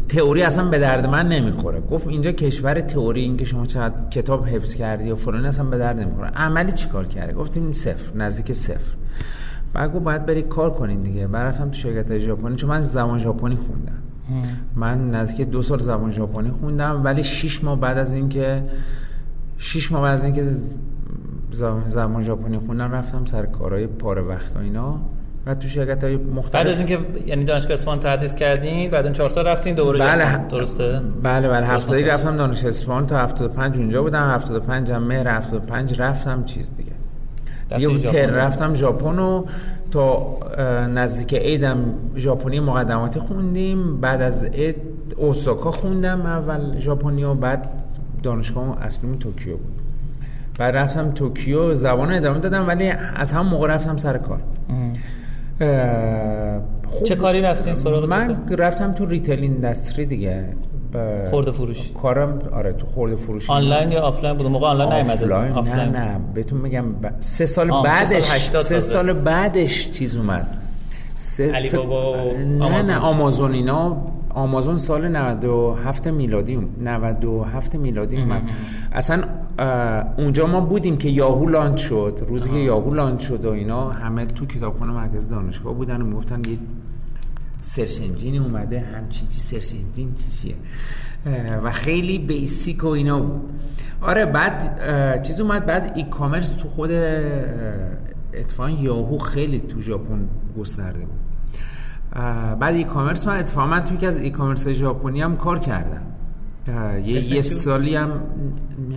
تئوری 0.08 0.42
اصلا 0.42 0.64
به 0.64 0.78
درد 0.78 1.06
من 1.06 1.28
نمی‌خوره. 1.28 1.80
گفت 1.80 2.06
اینجا 2.06 2.32
کشور 2.32 2.74
تئوری 2.74 3.20
این 3.20 3.36
که 3.36 3.44
شما 3.44 3.66
چقدر 3.66 4.08
کتاب 4.10 4.46
حفظ 4.46 4.74
کردی 4.74 5.10
و 5.10 5.16
فلان 5.16 5.46
اصلا 5.46 5.64
به 5.64 5.78
درد 5.78 6.00
نمی‌خوره. 6.00 6.28
عملی 6.28 6.72
چیکار 6.72 7.06
کردی 7.06 7.32
گفتیم 7.32 7.72
صفر 7.72 8.16
نزدیک 8.16 8.52
صفر. 8.52 8.94
بعد 9.72 9.92
گفت 9.92 10.04
باید 10.04 10.26
بری 10.26 10.42
کار 10.42 10.70
کنین 10.70 11.02
دیگه. 11.02 11.26
بعد 11.26 11.42
رفتم 11.46 11.68
تو 11.68 11.74
شرکت 11.74 12.18
ژاپنی 12.18 12.56
چون 12.56 12.70
من 12.70 12.80
زبان 12.80 13.18
ژاپنی 13.18 13.56
خوندم. 13.56 14.02
من 14.76 15.10
نزدیک 15.10 15.48
دو 15.48 15.62
سال 15.62 15.80
زبان 15.80 16.10
ژاپنی 16.10 16.50
خوندم 16.50 17.00
ولی 17.04 17.22
شش 17.22 17.64
ماه 17.64 17.80
بعد 17.80 17.98
از 17.98 18.14
اینکه 18.14 18.62
شش 19.58 19.92
ماه 19.92 20.02
بعد 20.02 20.12
از 20.12 20.24
اینکه 20.24 20.44
زبان 21.86 22.22
ژاپنی 22.22 22.58
خوندم 22.58 22.92
رفتم 22.92 23.24
سر 23.24 23.46
کارهای 23.46 23.86
پاره 23.86 24.22
وقت 24.22 24.56
و 24.56 24.58
اینا. 24.58 25.00
و 25.46 25.54
تو 25.54 25.68
شرکت 25.68 26.04
های 26.04 26.16
مختلف. 26.16 26.54
بعد 26.54 26.66
از 26.66 26.78
اینکه 26.78 26.98
یعنی 27.26 27.44
دانشگاه 27.44 27.72
اصفهان 27.72 28.00
تدریس 28.00 28.34
کردین 28.34 28.90
بعد 28.90 29.04
اون 29.04 29.12
چهار 29.12 29.28
سال 29.28 29.46
رفتین 29.46 29.74
دوباره 29.74 29.98
بله 29.98 30.36
درسته؟ 30.36 31.00
بله 31.22 31.48
بله. 31.48 31.74
متوجه. 31.74 32.06
رفتم 32.06 32.36
دانشگاه 32.36 32.68
اصفهان 32.68 33.06
تا 33.06 33.18
75 33.18 33.78
اونجا 33.78 34.02
بودم 34.02 34.30
75 34.30 34.92
هم 34.92 35.02
مهر 35.02 35.28
75 35.28 36.00
رفتم 36.00 36.44
چیز 36.44 36.76
دیگه. 36.76 36.92
ژاپن. 37.78 38.12
تر 38.12 38.26
رفتم 38.26 38.74
ژاپن 38.74 39.18
و 39.18 39.44
تا 39.90 40.38
نزدیک 40.86 41.34
عیدم 41.34 41.78
ژاپنی 42.16 42.60
مقدماتی 42.60 43.20
خوندیم. 43.20 44.00
بعد 44.00 44.22
از 44.22 44.44
عید 44.44 44.76
اوساکا 45.16 45.70
خوندم 45.70 46.26
اول 46.26 46.78
ژاپنی 46.78 47.24
و 47.24 47.34
بعد 47.34 47.68
دانشگاه 48.22 48.82
اصلیم 48.82 49.16
توکیو 49.18 49.56
بود. 49.56 49.82
بعد 50.58 50.76
رفتم 50.76 51.10
توکیو 51.10 51.74
زبان 51.74 52.12
ادامه 52.12 52.38
دادم 52.38 52.68
ولی 52.68 52.92
از 53.16 53.32
هم 53.32 53.46
موقع 53.46 53.68
رفتم 53.68 53.96
سر 53.96 54.18
کار. 54.18 54.40
خوب 56.88 57.02
چه 57.02 57.14
کاری 57.16 57.40
رفتین 57.40 57.74
سراغ 57.74 58.08
من 58.08 58.36
رفتم 58.58 58.92
تو 58.92 59.06
retail 59.06 59.40
industry 59.40 60.06
دیگه. 60.06 60.44
خورده 61.30 61.50
فروشی 61.50 61.94
کارم 62.02 62.38
آره 62.52 62.72
تو 62.72 62.86
خورده 62.86 63.16
فروشی 63.16 63.52
آنلاین 63.52 63.92
یا 63.92 64.00
آفلاین 64.00 64.36
بود؟ 64.36 64.46
موقع 64.46 64.66
آنلاین 64.66 64.92
نیومده 64.92 65.34
آفلاین؟ 65.54 65.90
نه 65.90 65.98
نه 66.04 66.20
بهتون 66.34 66.60
میگم 66.60 66.92
ب... 66.92 67.10
سه 67.20 67.46
سال 67.46 67.70
آه، 67.70 68.04
سه 68.04 68.20
سال 68.20 68.20
بعدش 68.20 68.64
سه. 68.66 68.80
سال 68.80 69.12
بعدش 69.12 69.90
چیز 69.90 70.16
اومد. 70.16 70.46
سه 71.18 71.52
علی 71.52 71.70
بابا 71.70 72.12
و 72.12 72.32
نه 72.38 72.64
آمازون. 72.64 72.90
نه 72.94 72.98
آمازون 73.00 73.52
اینا 73.52 73.96
آمازون 74.34 74.76
سال 74.76 75.08
97 75.08 76.06
میلادی 76.06 76.54
اوم- 76.54 76.68
97 76.80 77.76
میلادی 77.76 78.16
اومد. 78.16 78.42
اصلا 78.92 79.24
اونجا 80.18 80.46
ما 80.46 80.60
بودیم 80.60 80.96
که 80.96 81.08
یاهو 81.08 81.48
launch 81.48 81.80
شد. 81.80 82.22
روزی 82.28 82.50
که 82.50 82.56
یاهو 82.56 82.94
launch 82.94 83.28
شد 83.28 83.44
و 83.44 83.50
اینا 83.50 83.90
همه 83.90 84.26
تو 84.26 84.46
کتابخونه 84.46 84.92
مرکز 84.92 85.28
دانشگاه 85.28 85.74
بودن 85.74 86.02
و 86.02 86.04
می‌گفتن 86.06 86.40
یه 86.50 86.58
search 87.60 88.00
engine 88.00 88.33
ی 88.33 88.38
اومده 88.38 88.80
همچی 88.80 89.26
چی 89.26 89.40
search 89.40 89.72
engine 89.86 90.14
چی 90.14 90.30
چیه؟ 90.30 90.54
و 91.64 91.70
خیلی 91.70 92.18
بیسیک 92.18 92.84
و 92.84 92.86
اینا 92.86 93.20
بود. 93.20 93.40
آره 94.00 94.26
بعد 94.26 95.22
چیز 95.22 95.40
اومد 95.40 95.66
بعد 95.66 95.92
ای 95.96 96.04
کامرس 96.04 96.48
تو 96.50 96.68
خود 96.68 96.90
اتفاقا 98.34 98.70
یاهو 98.70 99.18
خیلی 99.18 99.60
تو 99.60 99.80
ژاپن 99.80 100.28
گسترده 100.58 100.98
بود. 100.98 101.31
بعد 102.60 102.74
ای 102.74 102.84
کامرس 102.84 103.26
من 103.26 103.36
اتفاقا 103.38 103.66
من 103.66 103.84
توی 103.84 103.96
یکی 103.96 104.06
از 104.06 104.16
ای 104.16 104.30
کامرس 104.30 104.68
ژاپنی 104.68 105.22
هم 105.22 105.36
کار 105.36 105.58
کردم. 105.58 106.02
یه, 107.04 107.32
یه؟ 107.32 107.42
سالی 107.42 107.96
هم 107.96 108.10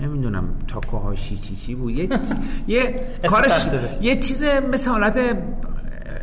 نمی‌دونم 0.02 0.44
تاکاهاشی 0.68 1.38
چی 1.38 1.56
چی 1.56 1.76
بود. 1.76 1.92
یه 1.92 2.10
یه 2.68 3.06
کارش. 3.28 3.68
یه 4.02 4.16
چیز 4.16 4.44
مثل 4.44 4.90
حالت 4.90 5.38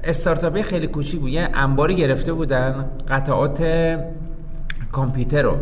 استارتاپی 0.05 0.63
خیلی 0.63 0.87
کوچیک 0.87 1.21
بود. 1.21 1.31
یه 1.31 1.49
انباری 1.55 1.97
گرفته 1.97 2.33
بودن 2.33 2.85
قطعات 3.09 3.65
کامپیوتر 4.93 5.43
رو. 5.43 5.57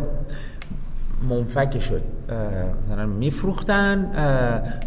منفک 1.28 1.78
شد. 1.78 2.02
مثلا 2.78 3.06
میفروختن. 3.06 4.12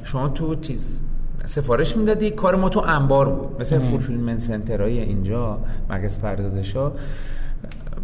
شما 0.03 0.29
تو 0.29 0.55
چیز 0.55 1.01
سفارش 1.45 1.97
می‌دادی؟ 1.97 2.31
کار 2.31 2.55
ما 2.55 2.69
تو 2.69 2.79
انبار 2.79 3.29
بود. 3.29 3.59
مثل 3.59 3.79
فولفیلمنت 3.79 4.39
سنترهای 4.39 4.99
اینجا 4.99 5.59
مرکز 5.89 6.19
پردازش 6.19 6.75
ها 6.75 6.93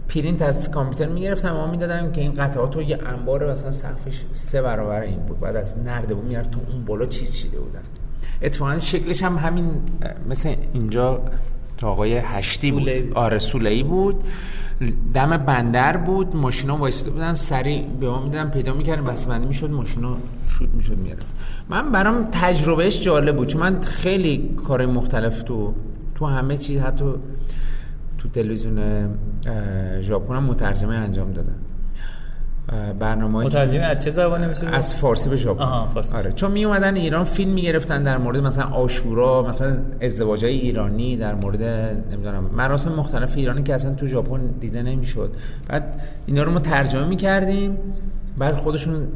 پرینت 0.09 0.41
از 0.41 0.71
کامپیوتر 0.71 1.07
می‌گرفتم. 1.07 1.51
ما 1.51 1.71
می‌دادم 1.71 2.11
که 2.11 2.21
این 2.21 2.33
قطعات 2.33 2.75
رو 2.75 2.81
یه 2.81 2.97
انبار 3.05 3.51
مثلا 3.51 3.71
سقفش 3.71 4.23
سه 4.31 4.61
برابر 4.61 5.01
این 5.01 5.19
بود. 5.19 5.39
بعد 5.39 5.55
از 5.55 5.77
نرده 5.77 6.13
بود 6.13 6.25
میرد 6.25 6.51
تو 6.51 6.59
اون 6.71 6.85
بالا 6.85 7.05
چیز 7.05 7.35
چیده 7.35 7.59
بودن. 7.59 7.81
اتفاقا 8.41 8.79
شکلش 8.79 9.23
هم 9.23 9.37
همین 9.37 9.71
مثل 10.29 10.55
اینجا 10.73 11.21
آقای 11.83 12.17
هشتی 12.17 12.71
بود. 12.71 12.89
آره 13.15 13.39
سوله‌ای 13.39 13.83
بود. 13.83 14.23
دم 15.13 15.37
بندر 15.37 15.97
بود. 15.97 16.35
ماشینا 16.35 16.77
وایساده 16.77 17.11
بودن 17.11 17.33
سریع 17.33 17.85
به 17.99 18.09
ما 18.09 18.21
می‌دادن 18.23 18.49
پیدا 18.49 18.73
می‌کردن 18.73 19.03
بسته‌بندی 19.03 19.45
می‌شد 19.45 19.69
ماشینا 19.71 20.17
شوت 20.47 20.69
می‌شد 20.69 20.97
میره 20.97 21.17
من 21.69 21.91
برام 21.91 22.27
تجربهش 22.31 23.01
جالب 23.01 23.35
بود 23.35 23.47
چون 23.47 23.61
من 23.61 23.81
خیلی 23.81 24.55
کار 24.67 24.85
مختلف 24.85 25.43
تو 25.43 25.73
تو 26.15 26.25
همه 26.25 26.57
چیز 26.57 26.79
حتی 26.79 27.13
تو 28.17 28.29
تلویزیون 28.29 28.79
ژاپن 30.01 30.35
هم 30.35 30.43
مترجمه 30.43 30.95
انجام 30.95 31.31
دادم. 31.31 31.55
برنامه 32.99 33.45
مترجم 33.45 33.81
از 33.81 33.99
چه 33.99 34.09
زبانی 34.09 34.45
میشه 34.45 34.67
از 34.67 34.95
فارسی 34.95 35.29
به 35.29 35.35
ژاپن. 35.35 35.63
آره 36.13 36.31
چون 36.31 36.51
می 36.51 36.65
اومدن 36.65 36.95
ایران 36.95 37.23
فیلم 37.23 37.51
می‌گرفتن 37.51 38.03
در 38.03 38.17
مورد 38.17 38.37
مثلا 38.37 38.65
آشورا 38.65 39.43
مثلا 39.47 39.77
ازدواج 40.01 40.45
های 40.45 40.53
ایرانی 40.53 41.17
در 41.17 41.35
مورد 41.35 41.63
نمی‌دونم 42.11 42.43
مراسم 42.43 42.93
مختلف 42.93 43.37
ایرانی 43.37 43.63
که 43.63 43.73
اصلا 43.73 43.93
تو 43.93 44.07
ژاپن 44.07 44.41
دیده 44.59 44.83
نمی‌شد. 44.83 45.31
بعد 45.67 46.01
اینا 46.25 46.43
رو 46.43 46.51
ما 46.51 46.59
ترجمه 46.59 47.05
می‌کردیم 47.05 47.77
بعد 48.37 48.53
خودشون 48.53 49.07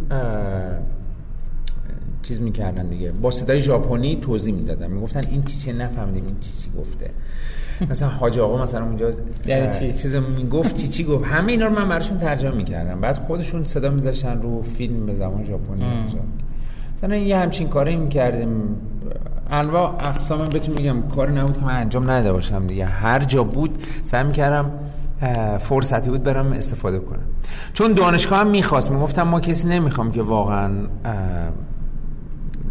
چیز 2.24 2.42
می‌کردن 2.42 2.88
دیگه. 2.88 3.12
با 3.12 3.32
صدای 3.32 3.60
ژاپنی 3.60 4.16
توضیح 4.16 4.54
می‌دادن. 4.54 4.88
می‌گفتن 4.88 5.22
این 5.32 5.44
چی 5.44 5.58
چه 5.58 5.74
نفهمیدیم 5.74 6.26
این 6.26 6.36
چی 6.40 6.52
چی 6.62 6.70
گفته. 6.80 7.10
مثلا 7.90 8.10
حاج 8.10 8.40
آقا 8.40 8.64
مثلا 8.64 8.86
اونجا 8.86 9.12
یعنی 9.46 9.80
چی؟ 9.80 9.94
چیز 9.94 10.16
می‌گفت 10.16 10.76
چی 10.76 10.88
چی 10.88 11.04
گفت. 11.04 11.26
همه 11.26 11.52
اینا 11.52 11.66
رو 11.66 11.76
من 11.76 11.90
براشون 11.90 12.18
ترجمه 12.18 12.56
می‌کردم. 12.56 13.02
بعد 13.02 13.18
خودشون 13.18 13.64
صدا 13.64 13.90
میذاشتن 13.90 14.42
رو 14.42 14.62
فیلم 14.62 15.06
به 15.06 15.14
زبان 15.14 15.44
ژاپنی. 15.44 15.86
مثلا 16.98 17.16
یه 17.16 17.38
همچین 17.38 17.68
کاری 17.68 17.96
می‌کردیم. 17.96 18.50
انواع 19.52 19.96
اقسام 20.00 20.50
بهتون 20.50 20.76
میگم 20.78 21.02
کاری 21.02 21.34
نبود 21.34 21.58
که 21.58 21.66
من 21.66 21.76
انجام 21.76 22.10
نداده 22.10 22.34
باشم 22.34 22.68
دیگه. 22.68 22.86
هر 22.86 23.20
جا 23.20 23.44
بود 23.44 23.84
سعی 24.04 24.24
می‌کردم 24.24 24.72
فرصتی 25.60 26.10
بود 26.10 26.24
برم 26.24 26.52
استفاده 26.52 27.00
کنم. 27.00 27.20
چون 27.74 27.94
دانشگاه 27.94 28.40
هم 28.40 28.48
می‌خواست. 28.48 28.92
می‌گفتم 28.92 29.24
ما 29.24 29.40
کسی 29.40 29.68
نمی‌خوام 29.68 30.12
که 30.12 30.22
واقعا 30.22 30.72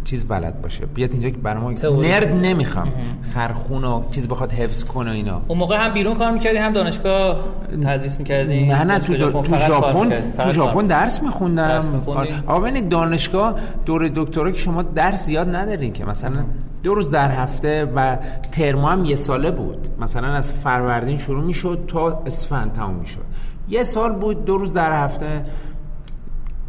چیز 0.03 0.25
بلد 0.27 0.61
باشه. 0.61 0.85
بیاد 0.85 1.11
اینجا 1.11 1.29
که 1.29 1.37
برای 1.37 1.61
ما. 1.61 1.71
نرد 2.01 2.35
نمی‌خوام. 2.35 2.91
خرخون 3.33 3.83
و 3.83 4.03
چیز 4.11 4.27
بخواد 4.27 4.51
حفظ 4.51 4.83
کنه 4.83 5.11
اینا. 5.11 5.41
اون 5.47 5.57
موقع 5.57 5.77
هم 5.77 5.93
بیرون 5.93 6.15
کار 6.15 6.31
می‌کردی 6.31 6.57
هم 6.57 6.73
دانشگاه 6.73 7.39
تدریس 7.83 8.19
می‌کردی؟ 8.19 8.65
نه 8.65 8.83
نه 8.83 8.99
تو, 8.99 9.17
تو 9.17 9.57
ژاپن 9.57 10.09
تو 10.37 10.49
ژاپن 10.49 10.87
درس 10.87 11.23
میخوندم. 11.23 11.67
درس 11.67 11.89
می‌خوندی؟ 11.89 12.33
آقا 12.47 12.59
ببینید 12.59 12.89
دانشگاه 12.89 13.55
دور 13.85 14.11
دکترا 14.15 14.51
که 14.51 14.57
شما 14.57 14.81
درس 14.81 15.25
زیاد 15.25 15.55
ندارین 15.55 15.93
که. 15.93 16.05
مثلا 16.05 16.43
دو 16.83 16.95
روز 16.95 17.09
در 17.09 17.31
هفته 17.31 17.91
و 17.95 18.17
ترم 18.51 18.85
هم 18.85 19.05
یه 19.05 19.15
ساله 19.15 19.51
بود. 19.51 19.87
مثلا 19.99 20.27
از 20.27 20.53
فروردین 20.53 21.17
شروع 21.17 21.43
می‌شد 21.43 21.83
تا 21.87 22.23
اسفند 22.25 22.71
تموم 22.71 22.95
می‌شد. 22.95 23.21
یه 23.69 23.83
سال 23.83 24.11
بود 24.11 24.45
دو 24.45 24.57
روز 24.57 24.73
در 24.73 25.03
هفته. 25.03 25.45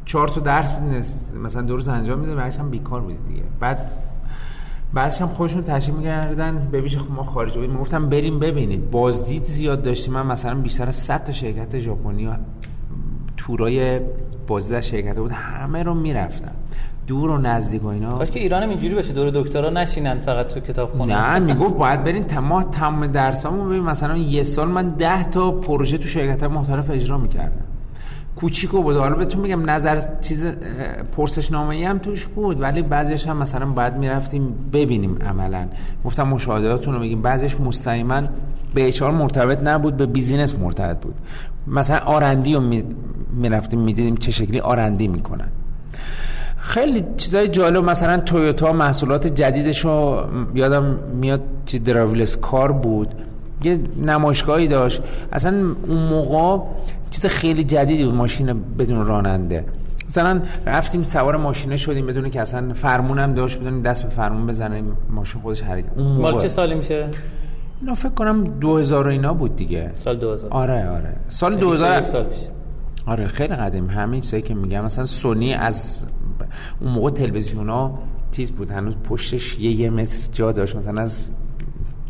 چهار 0.05 0.29
تا 0.29 0.41
درس 0.41 0.73
مثلا 1.45 1.63
دو 1.63 1.77
روز 1.77 1.89
انجام 1.89 2.19
میده 2.19 2.35
بعدش 2.35 2.59
هم 2.59 2.71
بیکار 2.71 3.01
بودی 3.01 3.19
دیگه. 3.29 3.43
بعد 3.61 3.91
بعدش 4.95 5.23
هم 5.23 5.29
خودشون 5.29 5.63
تشریف 5.63 5.97
می‌کردن 5.97 6.69
به 6.73 6.81
ویژه 6.81 6.99
ما 7.17 7.23
خارج 7.23 7.55
بودیم 7.55 7.71
می‌گفتم 7.71 8.09
بریم 8.09 8.39
ببینید. 8.39 8.91
بازدید 8.91 9.45
زیاد 9.45 9.83
داشتیم. 9.83 10.15
من 10.15 10.27
مثلا 10.27 10.55
بیشتر 10.55 10.89
از 10.89 10.97
100 10.97 11.25
تا 11.25 11.33
شرکت 11.33 11.79
ژاپنی 11.79 12.29
تورای 13.37 14.01
بازدید 14.47 14.75
از 14.75 14.87
شرکت 14.87 15.17
بود 15.17 15.33
همه 15.33 15.83
رو 15.83 15.95
می‌رفتم 15.95 16.53
دور 17.07 17.31
و 17.31 17.39
نزدیک 17.39 17.85
و 17.85 17.87
اینا. 17.87 18.11
کاش 18.11 18.31
که 18.31 18.41
ایران 18.41 18.63
هم 18.63 18.69
اینجوری 18.69 18.95
بشه 18.95 19.13
دور 19.13 19.31
دکترا 19.31 19.71
نشینن 19.71 20.19
فقط 20.19 20.49
تو 20.49 20.61
کتابخونه 20.61 21.15
نه 21.15 21.39
می‌گفت 21.39 21.77
باید 21.77 22.05
برین 22.05 22.23
تمام 22.23 22.63
تمام 22.63 23.07
درسامو 23.07 23.65
ببین 23.65 23.83
مثلا 23.83 24.17
یه 24.17 24.43
سال 24.43 24.69
من 24.69 24.91
ده 24.91 25.25
تا 25.25 25.51
پروژه 25.51 25.99
تو 25.99 26.09
شرکت 26.09 26.43
مختلف 26.43 26.91
اجرا 26.91 27.19
می‌کردم. 27.19 27.65
کوچیکو 28.37 28.83
بود. 28.83 28.97
حالا 28.97 29.15
بهتون 29.17 29.41
میگم 29.41 29.71
نظر 29.71 30.03
چیز 30.21 30.47
پرسشنامه 31.17 31.89
هم 31.89 31.99
توش 31.99 32.27
بود 32.27 32.61
ولی 32.61 32.83
بعضیش 32.83 33.27
هم 33.27 33.37
مثلا 33.37 33.67
باید 33.67 33.95
می‌رفتیم 33.95 34.55
ببینیم 34.73 35.19
عملا. 35.27 35.67
گفتم 36.05 36.23
مشاهداتون 36.23 36.95
رو 36.95 37.01
بگیم 37.01 37.23
بعضیش 37.23 37.61
مستقیما 37.61 38.23
به 38.75 38.89
اچار 38.89 39.11
مرتبط 39.11 39.63
نبود 39.63 39.97
به 39.97 40.07
بیزینس 40.07 40.59
مرتبط 40.59 41.01
بود. 41.01 41.15
مثلا 41.67 41.99
آرندی 41.99 42.55
رو 42.55 42.63
می‌رفتیم 43.33 43.81
می‌دیدیم 43.81 44.17
چه 44.17 44.31
شکلی 44.31 44.61
آرندی 44.61 45.09
می‌کنن. 45.09 45.49
خیلی 46.57 47.05
چیزای 47.17 47.49
جالب 47.49 47.85
مثلا 47.85 48.19
تویوتا 48.19 48.73
محصولات 48.73 49.27
جدیدش 49.27 49.85
رو 49.85 50.23
یادم 50.55 50.99
میاد 51.21 51.41
چی 51.67 51.79
دراویلس 51.79 52.37
کار 52.37 52.73
بود. 52.73 53.09
یه 53.65 53.79
نمایشگاهی 54.07 54.69
داشت. 54.69 55.03
اصلا 55.33 55.75
اون 55.89 56.09
موقع 56.09 56.65
چیز 57.15 57.27
خیلی 57.27 57.65
جدیدی 57.65 58.05
بود 58.05 58.15
ماشین 58.15 58.53
بدون 58.79 59.07
راننده. 59.07 59.65
مثلا 60.09 60.43
رفتیم 60.67 61.03
سوار 61.03 61.37
ماشینه 61.37 61.77
شدیم 61.77 62.07
بدون 62.07 62.31
که 62.31 62.41
اصلا 62.41 62.75
فرمون 62.75 63.19
هم 63.19 63.35
داشت 63.35 63.61
بدون 63.61 63.81
دست 63.83 64.03
به 64.03 64.09
فرمون 64.09 64.47
بزنیم 64.47 64.97
ماشین 65.11 65.43
خودش 65.43 65.63
حرکت 65.63 65.89
اون 65.97 66.07
موقع. 66.07 66.23
مال 66.23 66.41
چه 66.41 66.49
سالی 66.49 66.75
میشه؟ 66.75 67.09
اینا 67.81 67.95
فکر 67.95 68.09
کنم 68.09 68.45
2000 68.45 69.09
اینا 69.09 69.35
بود 69.35 69.57
دیگه. 69.57 69.91
سال 69.95 70.17
2000 70.17 70.51
آره 70.51 70.89
آره. 70.91 71.17
سال 71.29 71.57
2000 71.57 72.01
سال 72.01 72.27
آره 73.07 73.27
خیلی 73.27 73.55
قدیم. 73.55 73.91
همین 73.91 74.21
چیزایی 74.21 74.43
که 74.43 74.55
میگم 74.55 74.85
مثلا 74.85 75.05
سونی 75.05 75.55
از 75.55 76.07
اون 76.81 76.93
موقع 76.93 77.11
تلویزیون 77.11 77.69
ها 77.69 77.99
چیز 78.33 78.53
بود. 78.53 78.71
هنوز 78.71 78.95
پشتش 79.05 79.59
یه 79.59 79.71
یه 79.71 79.91
متر 79.91 80.29
جا 80.33 80.53
داشت. 80.53 80.77
مثلا 80.77 81.03
از 81.03 81.29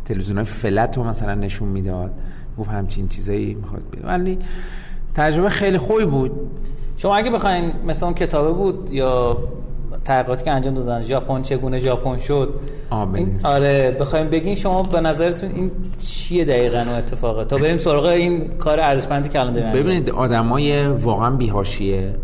تلویزیون 0.05 0.37
های 0.37 0.45
فلت 0.45 0.97
رو 0.97 1.03
مثلا 1.03 1.33
نشون 1.35 1.69
می‌داد. 1.69 2.11
گفت 2.57 2.69
همچین 2.69 3.07
چیزایی 3.07 3.53
می‌خواد 3.53 3.83
ولی 4.03 4.39
تجربه 5.15 5.49
خیلی 5.49 5.77
خوبی 5.77 6.05
بود. 6.05 6.31
شما 6.97 7.15
اگه 7.15 7.31
بخواین 7.31 7.71
مثلا 7.85 8.13
کتابه 8.13 8.51
بود 8.51 8.89
یا 8.91 9.37
تحقیقاتی 10.05 10.45
که 10.45 10.51
انجام 10.51 10.73
دادن 10.73 11.01
ژاپن 11.01 11.41
چگونه 11.41 11.77
ژاپن 11.77 12.17
شد؟ 12.17 12.59
این 13.13 13.37
آره 13.45 13.97
بخوایم 13.99 14.29
بگین 14.29 14.55
شما 14.55 14.83
به 14.83 15.01
نظرتون 15.01 15.51
این 15.51 15.71
چیه 15.99 16.45
دقیقا 16.45 16.85
و 16.87 16.93
اتفاقه؟ 16.97 17.45
تا 17.45 17.57
بریم 17.57 17.77
سراغ 17.77 18.05
این 18.05 18.47
کار 18.57 18.79
ارزشمندی 18.79 19.29
که 19.29 19.39
الان 19.39 19.53
داریم 19.53 19.71
ببینید 19.71 20.09
آدمای 20.09 20.87
واقعا 20.87 21.31
بیهاشیه 21.31 22.15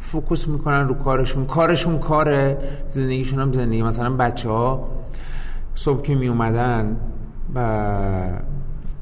فوکوس 0.00 0.48
می‌کنن 0.48 0.88
رو 0.88 0.94
کارشون. 0.94 1.46
کارشون 1.46 1.98
کاره. 1.98 2.58
زندگیشون 2.90 3.40
هم 3.40 3.52
زندگی. 3.52 3.82
مثلا 3.82 4.16
بچه 4.16 4.48
ها 4.48 4.88
صبح 5.74 6.02
که 6.02 6.14
می 6.14 6.28
اومدن 6.28 6.96
و 7.54 7.60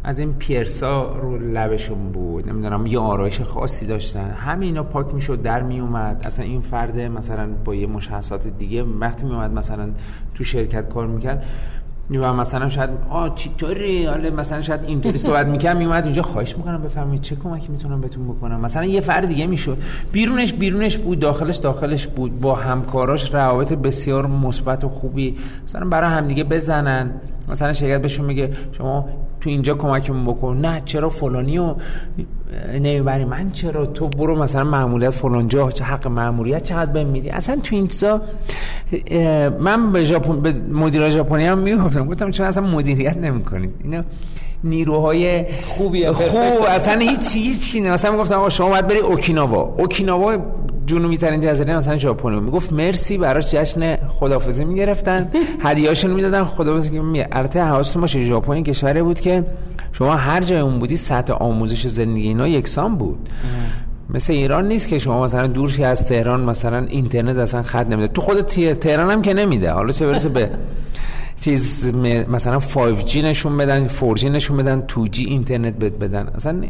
از 0.07 0.19
این 0.19 0.35
پیرسا 0.35 1.17
رو 1.17 1.39
لبشون 1.39 2.13
بود. 2.13 2.49
نمی‌دونم 2.49 2.87
یه 2.87 2.99
آرایش 2.99 3.41
خاصی 3.41 3.87
داشتن. 3.87 4.31
همه 4.31 4.67
اینا 4.67 4.83
پاک 4.83 5.15
می‌شد 5.15 5.43
در 5.43 5.63
می 5.63 5.81
اومد 5.81 6.23
اصلا 6.25 6.45
این 6.45 6.61
فرد 6.61 6.99
مثلا 6.99 7.49
با 7.65 7.75
یه 7.75 7.87
مشخصات 7.87 8.47
دیگه 8.49 8.83
وقتی 8.83 9.25
می 9.25 9.33
اومد 9.33 9.53
مثلا 9.53 9.91
تو 10.35 10.45
شرکت 10.45 10.89
کار 10.89 11.07
می‌کرد 11.07 11.47
و 12.11 12.33
مثلا 12.33 12.69
شاید 12.69 12.91
آ 13.11 13.29
چطوری؟ 13.29 14.07
حالا 14.07 14.31
مثلا 14.31 14.61
شاید 14.61 14.85
اینطوری 14.85 15.19
صحبت 15.19 15.47
می‌کنم 15.47 15.77
میومد 15.77 16.05
اینجا 16.05 16.23
خواهش 16.23 16.57
می‌کنم 16.57 16.83
بفهمید 16.83 17.21
چه 17.21 17.37
کمکی 17.37 17.69
می‌تونم 17.69 18.01
بهتون 18.01 18.29
بکنم؟ 18.29 18.61
مثلا 18.61 18.85
یه 18.85 19.01
فرد 19.01 19.29
دیگه 19.29 19.47
می‌شد. 19.47 19.79
بیرونش 20.13 20.53
بیرونش 20.53 20.99
بود 20.99 21.21
داخلش 21.21 21.57
داخلش 21.57 22.07
بود. 22.07 22.41
با 22.41 22.55
همکاراش 22.55 23.35
روابط 23.35 23.73
بسیار 23.73 24.27
مثبت 24.27 24.85
و 24.85 24.89
خوبی. 24.89 25.37
مثلا 25.65 25.89
برای 25.89 26.11
همدیگه 26.11 26.45
بزنن. 26.45 27.11
مثلا 27.49 27.73
شرکت 27.73 28.03
بهشون 28.03 28.27
میگه 28.27 28.51
شما 28.73 29.09
تو 29.41 29.51
اینجا 29.51 29.75
کمکمون 29.75 30.25
بکن. 30.25 30.57
نه 30.57 30.83
چرا 30.85 31.09
فلانی 31.09 31.59
و 31.59 31.75
نمی‌بری 32.73 33.25
من 33.25 33.51
چرا؟ 33.51 33.87
تو 33.87 34.09
برو 34.09 34.43
مثلا 34.43 34.65
معمولیت 34.65 35.11
فلان 35.11 35.49
جا 35.49 35.71
چه 35.71 35.85
حق 35.85 36.07
معمولیت 36.07 36.63
چقدر 36.63 36.93
بهم 36.93 37.07
میدی؟ 37.07 37.31
اصلا 37.31 37.57
تو 37.57 37.77
این 37.77 37.87
من 39.61 39.93
به 39.93 40.05
ژاپن 40.05 40.41
به 40.41 40.55
مدیر 40.73 41.09
ژاپنی 41.09 41.47
هم 41.47 41.59
می‌گفتم 41.59 42.07
گفتم 42.07 42.31
چون 42.31 42.47
اصلا 42.47 42.67
مدیریت 42.67 43.17
نمی‌کنید. 43.17 43.71
اینا 43.85 44.01
نیروهای 44.65 45.45
خوبی 45.67 46.09
خوب 46.09 46.63
اصلا 46.69 47.01
هیچ 47.01 47.37
هیچ 47.37 47.77
مثلا 47.77 48.13
می‌گفتم 48.13 48.39
آقا 48.39 48.49
شما 48.49 48.69
باید 48.69 48.87
بری 48.87 48.99
اوکیناوا. 48.99 49.75
اوکیناوا 49.79 50.37
جنوبی 50.87 51.17
ترین 51.17 51.41
جزیره 51.41 51.77
مثلا 51.77 51.97
ژاپن 51.97 52.35
می‌گفت 52.35 52.73
مرسی 52.73 53.19
براش 53.19 53.51
جشن 53.51 53.97
خدافظی 53.97 54.65
می‌گرفتن. 54.65 55.31
هدیهاشون 55.65 56.11
می‌دادن. 56.11 56.45
خدافظی 56.45 56.99
می 57.01 57.25
البته 57.33 57.63
حواستون 57.63 58.01
باشه 58.01 58.23
ژاپن 58.23 58.63
کشوری 58.63 59.03
بود 59.03 59.21
که 59.21 59.45
شما 59.93 60.15
هر 60.15 60.43
جای 60.43 60.61
اون 60.61 60.79
بودی 60.79 60.97
سطح 60.97 61.33
آموزش 61.33 61.87
زندگی 61.87 62.29
اینا 62.29 62.49
یکسان 62.49 62.97
بود. 62.97 63.29
مثل 64.11 64.33
ایران 64.33 64.69
نیست 64.69 64.89
که 64.89 64.99
شما 64.99 65.23
مثلا 65.23 65.47
دورشی 65.47 65.85
از 65.85 66.09
تهران 66.09 66.41
مثلا 66.41 66.79
اینترنت 66.79 67.37
اصلا 67.37 67.63
خط 67.63 67.87
نمیده. 67.87 68.09
تو 68.09 68.21
خود 68.21 68.41
تهران 68.75 69.11
هم 69.11 69.23
که 69.23 69.35
نمیده. 69.35 69.71
حالا 69.71 69.93
چه 69.93 70.07
برسه 70.07 70.29
به 70.29 70.51
چیز 71.41 71.93
مثلا 72.29 72.61
5G 72.61 73.17
نشون 73.17 73.57
بدن 73.57 73.89
4G 73.89 74.25
نشون 74.25 74.57
بدن 74.57 74.85
2G 74.89 75.19
اینترنت 75.19 75.75
بدن. 75.75 76.27
اصلا 76.27 76.63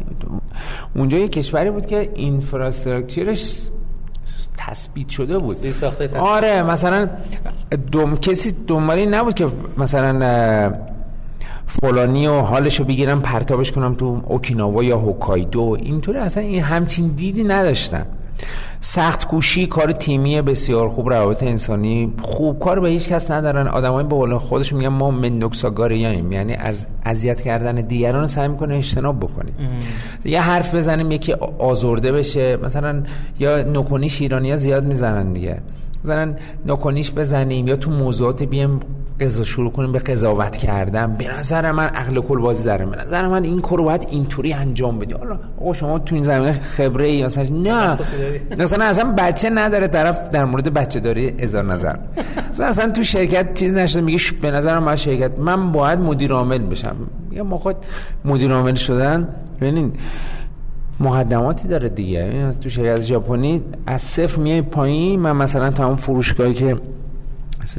اونجا 0.95 1.17
یه 1.17 1.27
کشوری 1.27 1.71
بود 1.71 1.85
که 1.85 2.09
اینفراستراکچرش 2.15 3.59
تثبیت 4.57 5.09
شده 5.09 5.37
بود. 5.37 5.57
آره 6.19 6.63
مثلا 6.63 7.09
دوم 7.91 8.17
کسی 8.17 8.55
دنبالی 8.67 9.05
نبود 9.05 9.33
که 9.33 9.47
مثلا 9.77 10.73
فلانی 11.67 12.27
و 12.27 12.31
حالشو 12.31 12.83
بگیرم 12.83 13.21
پرتابش 13.21 13.71
کنم 13.71 13.93
تو 13.93 14.21
اوکیناوا 14.27 14.83
یا 14.83 14.97
هوکایدو. 14.97 15.77
اینطوری 15.79 16.17
اصلا 16.17 16.43
این 16.43 16.63
همچین 16.63 17.07
دیدی 17.07 17.43
نداشتن 17.43 18.05
سخت 18.81 19.27
کوشی 19.27 19.67
کار 19.67 19.91
تیمی 19.91 20.41
بسیار 20.41 20.89
خوب 20.89 21.09
روابط 21.09 21.43
انسانی 21.43 22.13
خوب. 22.21 22.59
کار 22.59 22.79
به 22.79 22.89
هیچ 22.89 23.09
کس 23.09 23.31
ندارن. 23.31 23.67
آدمای 23.67 24.03
به 24.03 24.09
قول 24.09 24.37
خودش 24.37 24.73
میگن 24.73 24.87
ما 24.87 25.11
مندوکساگاریاییم 25.11 26.31
یعنی 26.31 26.53
از 26.53 26.87
اذیت 27.05 27.41
کردن 27.41 27.75
دیگران 27.75 28.27
سعی 28.27 28.47
می‌کنه 28.47 28.75
اجتناب 28.75 29.19
بکنیم 29.19 29.53
یه 30.25 30.41
حرف 30.41 30.75
بزنیم 30.75 31.11
یکی 31.11 31.33
آزرده 31.59 32.11
بشه. 32.11 32.57
مثلا 32.57 33.03
یا 33.39 33.63
نکنیش 33.63 34.21
ایرانی 34.21 34.51
ها 34.51 34.55
زیاد 34.55 34.85
می‌زنن 34.85 35.33
دیگه. 35.33 35.61
مثلا 36.03 36.33
نکنیش 36.65 37.11
بزنیم 37.11 37.67
یا 37.67 37.75
تو 37.75 37.91
موضوعات 37.91 38.43
بیم 38.43 38.79
قضا 39.19 39.43
شروع 39.43 39.71
کنیم 39.71 39.91
به 39.91 39.99
قضاوت 39.99 40.57
کردن. 40.57 41.13
به 41.13 41.39
نظر 41.39 41.71
من 41.71 41.87
عقل 41.87 42.21
کل 42.21 42.39
بازی 42.39 42.63
داره 42.63 42.85
به 42.85 42.97
نظر 42.97 43.27
من 43.27 43.43
این 43.43 43.61
کارو 43.61 43.83
باید 43.83 44.07
اینطوری 44.09 44.53
انجام 44.53 44.99
بدی. 44.99 45.13
حالا 45.13 45.39
آقا 45.61 45.73
شما 45.73 45.99
تو 45.99 46.15
این 46.15 46.23
زمینه 46.23 46.51
خبره 46.51 47.07
ای 47.07 47.23
مثلا 47.23 47.45
نه. 47.49 47.97
مثلا 48.57 48.85
اصلا 48.85 49.13
بچه 49.17 49.49
نداره. 49.49 49.87
طرف 49.87 50.29
در 50.29 50.45
مورد 50.45 50.73
بچه 50.73 50.99
داری 50.99 51.33
اظهار 51.39 51.63
نظر. 51.63 51.95
مثلا 52.49 52.67
اصلا 52.67 52.91
تو 52.91 53.03
شرکت 53.03 53.53
چیز 53.53 53.73
نشده 53.73 54.01
میگه 54.01 54.19
به 54.41 54.51
نظر 54.51 54.79
من 54.79 54.95
شرکت. 54.95 55.39
من 55.39 55.71
باید 55.71 55.99
مدیر 55.99 56.31
عامل 56.31 56.57
بشم. 56.57 56.95
یا 57.31 57.43
ما 57.43 57.57
خود 57.57 57.75
مدیر 58.25 58.51
عامل 58.51 58.75
شدن. 58.75 59.27
ببینید 59.61 59.99
مقدماتی 60.99 61.67
داره 61.67 61.89
دیگه. 61.89 62.51
تو 62.51 62.69
شرکت 62.69 63.01
ژاپنی 63.01 63.63
از 63.85 64.01
صفر 64.01 64.39
میای 64.39 64.61
پایین. 64.61 65.19
من 65.19 65.35
مثلا 65.35 65.87
اون 65.87 65.95
فروشگاهی 65.95 66.53
که 66.53 66.77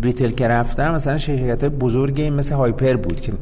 ریتیل 0.02 0.30
که 0.30 0.48
رفتم 0.48 0.94
مثلا 0.94 1.18
شرکت 1.18 1.60
های 1.64 1.70
بزرگی 1.70 2.30
مثل 2.30 2.54
هایپر 2.54 2.96
بود 2.96 3.20
که 3.20 3.32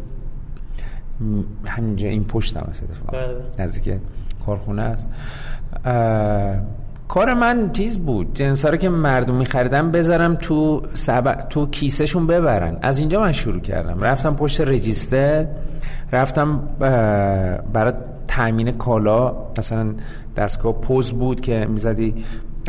همینجا 1.67 2.09
این 2.09 2.25
پشت 2.25 2.57
هم 2.57 2.69
بله. 3.13 3.43
نزدیک 3.59 3.99
کارخونه 4.47 4.83
است. 4.83 5.09
کار 7.09 7.35
من 7.35 7.73
چیز 7.73 7.99
بود 7.99 8.35
جنس 8.35 8.67
رو 8.67 8.77
که 8.77 8.89
مردم 8.89 9.35
میخریدن 9.35 9.91
بذارم 9.91 10.35
تو 10.35 10.83
سب... 10.95 11.49
تو 11.49 11.67
کیسهشون 11.67 12.27
ببرن. 12.27 12.79
از 12.83 12.99
اینجا 12.99 13.21
من 13.21 13.33
شروع 13.33 13.61
کردم. 13.61 14.01
رفتم 14.01 14.35
پشت 14.35 14.61
رجیستر 14.61 15.47
رفتم 16.13 16.61
برای 17.73 17.93
تامین 18.29 18.73
کالا 18.73 19.37
مثلا 19.59 19.95
دستگاه 20.37 20.73
پوز 20.73 21.13
بود 21.13 21.41
که 21.41 21.67
می‌زدی 21.71 22.15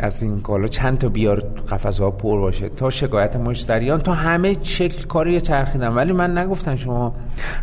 از 0.00 0.22
این 0.22 0.40
کالا 0.40 0.66
چند 0.66 0.98
تا 0.98 1.08
بیار 1.08 1.40
قفسه 1.40 2.04
ها 2.04 2.10
پر 2.10 2.40
باشه 2.40 2.68
تا 2.68 2.90
شکایت 2.90 3.36
مشتریان 3.36 3.98
تا 3.98 4.14
همه 4.14 4.56
شکل 4.62 5.04
کاری 5.04 5.40
چرخیدم 5.40 5.96
ولی 5.96 6.12
من 6.12 6.38
نگفتن 6.38 6.76
شما 6.76 7.14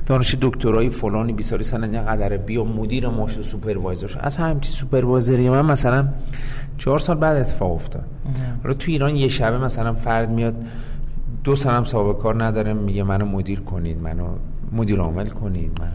دانش 0.06 0.36
دکترای 0.42 0.90
فلانی 0.90 1.34
بیساری 1.34 1.64
سنن 1.64 2.06
قدر 2.06 2.38
بیا 2.38 2.64
مدیر 2.64 3.08
ماش 3.08 3.42
سوپروایزر 3.42 4.10
از 4.20 4.38
همچی 4.38 4.72
سوپروایزری 4.72 5.50
من 5.50 5.66
مثلا 5.66 6.08
چهار 6.78 7.00
سال 7.00 7.18
بعد 7.18 7.38
اتفاق 7.38 7.72
افتاد. 7.72 8.06
رو 8.64 8.74
تو 8.74 8.92
ایران 8.92 9.16
یه 9.16 9.28
شبه 9.28 9.58
مثلا 9.58 9.94
فرد 9.94 10.30
میاد 10.30 10.56
دو 11.44 11.56
سالم 11.56 11.84
سابقه 11.84 12.22
کار 12.22 12.44
نداره 12.44 12.74
میگه 12.74 13.04
منو 13.04 13.26
مدیر 13.26 13.60
کنید 13.60 13.98
منو 13.98 14.28
مدیر 14.72 15.00
عامل 15.00 15.28
کنید 15.28 15.80
منو 15.80 15.90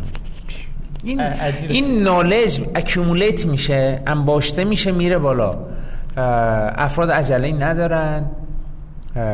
این 1.05 1.20
عجیبه. 1.20 1.74
این 1.74 2.03
نالج 2.03 2.61
اکیومولیت 2.74 3.47
میشه 3.47 4.03
انباشته 4.07 4.64
میشه 4.64 4.93
میره 4.93 5.18
بالا. 5.18 5.59
افراد 6.16 7.11
عجله 7.11 7.52
ندارن. 7.52 8.24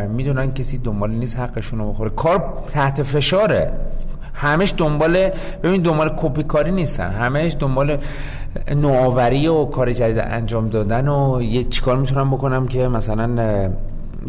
می‌دونن 0.08 0.52
کسی 0.52 0.78
دنبال 0.78 1.10
نیست 1.10 1.38
حقشون 1.38 1.78
رو 1.78 1.92
بخوره. 1.92 2.10
کار 2.10 2.62
تحت 2.72 3.02
فشاره. 3.02 3.72
همش 4.34 4.74
دنبال 4.76 5.30
ببین 5.62 5.82
دنبال 5.82 6.14
کپی 6.16 6.42
کاری 6.42 6.70
نیستن. 6.70 7.10
همش 7.10 7.56
دنبال 7.58 7.98
نوآوری 8.74 9.46
و 9.48 9.64
کار 9.64 9.92
جدید 9.92 10.18
انجام 10.18 10.68
دادن 10.68 11.08
و 11.08 11.42
یه 11.42 11.64
چیکار 11.64 11.96
می‌تونم 11.96 12.30
بکنم 12.30 12.66
که 12.68 12.88
مثلا 12.88 13.70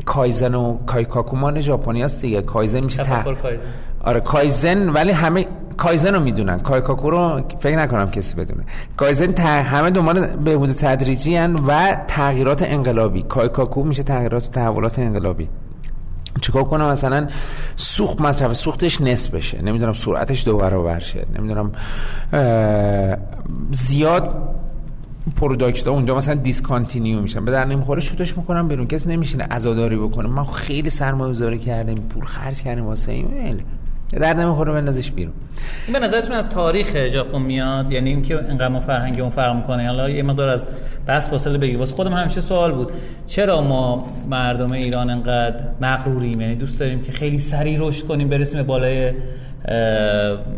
کایزن 0.05 0.55
و 0.55 0.77
کایکاکو 0.85 1.35
مال 1.35 1.59
ژاپنی 1.59 2.01
هست 2.01 2.21
دیگه. 2.21 2.41
کایزن 2.41 2.83
میشه 2.83 3.03
تفکر 3.03 3.33
کایزن. 3.35 3.67
آره 4.07 4.19
کایزن 4.19 4.89
ولی 4.89 5.11
همه 5.11 5.47
کایزن 5.77 6.13
رو 6.13 6.19
می‌دونن. 6.19 6.59
کایکاکو 6.59 7.09
رو 7.09 7.41
فکر 7.59 7.77
نکنم 7.77 8.09
کسی 8.09 8.35
بدونه. 8.35 8.63
کایزن 8.97 9.31
ت... 9.31 9.39
همه 9.39 9.89
دنبال 9.89 10.27
بهبود 10.27 10.71
تدریجی 10.71 11.35
هن 11.35 11.53
و 11.53 11.97
تغییرات 12.07 12.61
انقلابی. 12.61 13.21
کایکاکو 13.21 13.83
میشه 13.83 14.03
تغییرات 14.03 14.45
و 14.45 14.51
تحولات 14.51 14.99
انقلابی. 14.99 15.49
چیکار 16.41 16.63
کنم؟ 16.63 16.85
مثلا 16.85 17.27
سوخت 17.75 18.21
مصرف 18.21 18.53
سوختش 18.53 19.01
نصف 19.01 19.33
بشه. 19.33 19.61
نمی‌دونم 19.61 19.93
سرعتش 19.93 20.45
دو 20.45 20.57
برابر 20.57 20.99
شه. 20.99 21.25
نمی‌دونم 21.37 21.71
زیاد 23.71 24.53
product 25.35 25.87
اونجا 25.87 26.15
مثلا 26.15 26.35
discontinue 26.35 27.21
میشن. 27.21 27.45
به 27.45 27.51
درد 27.51 27.65
نمی‌خوره 27.65 28.01
شوتش 28.01 28.37
می‌کنم 28.37 28.67
بیرون. 28.67 28.87
کسی 28.87 29.09
نمیشینه 29.09 29.43
عزاداری 29.43 29.97
بکنه. 29.97 30.27
من 30.29 30.43
خیلی 30.43 30.89
سرمایه 30.89 31.31
گذاری 31.31 31.59
کردم 31.59 31.95
پول 31.95 32.23
خرج 32.23 32.61
کردیم 32.61 32.85
واسه 32.85 33.11
این. 33.11 33.59
درد 34.11 34.33
نمی‌خوره 34.33 34.73
بندازش 34.73 35.11
بیرون. 35.11 35.33
این 35.87 35.99
به 35.99 36.05
نظرتون 36.05 36.35
از 36.35 36.49
تاریخ 36.49 37.07
ژاپن 37.07 37.41
میاد؟ 37.41 37.91
یعنی 37.91 38.09
اینکه 38.09 38.35
انقدر 38.35 38.67
ما 38.67 38.79
فرهنگمون 38.79 39.29
فرق 39.29 39.55
می‌کنه؟ 39.55 39.87
حالا 39.87 40.09
یه 40.09 40.23
مقدار 40.23 40.49
از 40.49 40.65
بحث 41.07 41.29
فاصله 41.29 41.57
بگیر. 41.57 41.77
واسه 41.77 41.95
خودم 41.95 42.13
همیشه 42.13 42.41
سوال 42.41 42.71
بود. 42.71 42.91
چرا 43.25 43.61
ما 43.61 44.05
مردم 44.29 44.71
ایران 44.71 45.09
انقدر 45.09 45.63
مغروریم؟ 45.81 46.41
یعنی 46.41 46.55
دوست 46.55 46.79
داریم 46.79 47.01
که 47.01 47.11
خیلی 47.11 47.37
سریع 47.37 47.77
رشد 47.81 48.05
کنیم 48.05 48.29
برسیم 48.29 48.57
به 48.57 48.63
بالای 48.63 49.13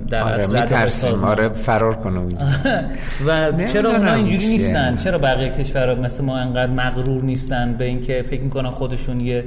در 0.10 0.24
آره 0.24 0.48
میترسیم. 0.48 1.24
آره 1.24 1.48
فرار 1.48 1.96
کنم. 1.96 2.28
و 3.28 3.52
چرا 3.66 3.92
اونا 3.92 4.14
اینجوری. 4.14 4.48
نیستن؟ 4.48 4.96
چرا 4.96 5.18
بقیه 5.18 5.50
کشورها 5.50 6.02
مثل 6.02 6.24
ما 6.24 6.38
انقدر 6.38 6.72
مغرور 6.72 7.24
نیستن؟ 7.24 7.74
به 7.74 7.86
اینکه 7.86 8.24
فکر 8.30 8.42
می‌کنن 8.42 8.70
خودشون 8.70 9.20
یه 9.20 9.44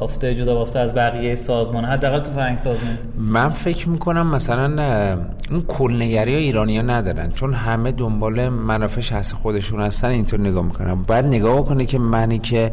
تافته 0.00 0.34
جدا 0.34 0.54
بافته 0.54 0.78
از 0.78 0.94
بقیه 0.94 1.34
سازمان 1.34 1.84
حداقل 1.84 2.18
تو 2.18 2.32
فرهنگ 2.32 2.58
سازمان. 2.58 2.98
من 3.16 3.48
فکر 3.48 3.88
می‌کنم 3.88 4.26
مثلا 4.26 5.18
اون 5.50 5.62
کلنگری 5.68 6.34
ایرانی 6.34 6.76
ها 6.76 6.82
ندارن 6.82 7.30
چون 7.30 7.54
همه 7.54 7.92
دنبال 7.92 8.48
منافع 8.48 9.00
شخص 9.00 9.32
خودشون 9.32 9.80
هستن 9.80 10.08
اینطور 10.08 10.40
نگاه 10.40 10.64
می‌کنن 10.64 10.94
باید 10.94 11.24
نگاه 11.24 11.64
کنه 11.64 11.84
که 11.84 11.98
منی 11.98 12.38
که 12.38 12.70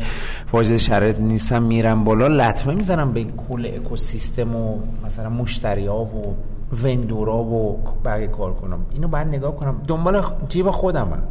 واجد 0.52 0.76
شرایط 0.76 1.20
نیستم 1.20 1.64
میرم 1.64 2.04
بالا 2.04 2.28
لطمه 2.28 2.74
می‌زنم 2.74 3.12
به 3.12 3.20
این 3.20 3.32
کل 3.50 3.66
اکوسیستم 3.66 4.56
و 4.56 4.80
مثلا 5.06 5.30
مشتری 5.30 5.86
ها 5.86 6.04
و 6.04 6.36
وندورا 6.84 7.38
و 7.38 7.84
بقیه 8.06 8.28
کار 8.28 8.54
کنم. 8.54 8.80
اینو 8.94 9.08
باید 9.08 9.28
نگاه 9.28 9.56
کنم. 9.56 9.82
دنبال 9.88 10.22
جیب 10.50 10.70
خودم 10.70 11.24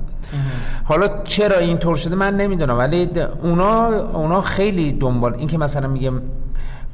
حالا 0.84 1.22
چرا 1.24 1.56
اینطور 1.56 1.96
شده 1.96 2.14
من 2.14 2.36
نمی‌دونم. 2.36 2.78
ولی 2.78 3.10
اونا 3.42 3.86
اونا 3.86 4.40
خیلی 4.40 4.92
دنبال 4.92 5.34
این 5.34 5.48
که 5.48 5.58
مثلا 5.58 5.88
میگه 5.88 6.12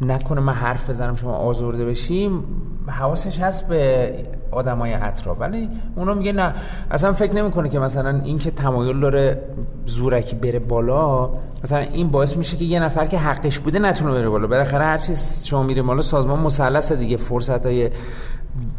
نکنه 0.00 0.40
من 0.40 0.52
حرف 0.52 0.90
بزنم 0.90 1.14
شما 1.14 1.34
آزرده 1.34 1.84
بشیم 1.84 2.44
حواسش 2.86 3.40
هست 3.40 3.68
به 3.68 4.14
آدمای 4.52 4.94
اطراف. 4.94 5.40
ولی 5.40 5.70
اونا 5.96 6.14
میگه 6.14 6.32
نه 6.32 6.54
اصلا 6.90 7.12
فکر 7.12 7.34
نمی‌کنه 7.34 7.68
که 7.68 7.78
مثلا 7.78 8.20
این 8.24 8.38
که 8.38 8.50
تمایل 8.50 9.00
داره 9.00 9.42
زورکی 9.86 10.36
بره 10.36 10.58
بالا 10.58 11.30
مثلا 11.64 11.78
این 11.78 12.08
باعث 12.08 12.36
میشه 12.36 12.56
که 12.56 12.64
یه 12.64 12.80
نفر 12.80 13.06
که 13.06 13.18
حقش 13.18 13.58
بوده 13.58 13.78
نتونه 13.78 14.12
بره 14.12 14.28
بالا. 14.28 14.46
بالاخره 14.46 14.84
هر 14.84 14.98
چیز 14.98 15.46
شما 15.46 15.62
میره 15.62 15.82
بالا 15.82 16.02
سازمان 16.02 16.38
مثلث 16.40 16.92
دیگه 16.92 17.16
فرصت 17.16 17.66
های 17.66 17.90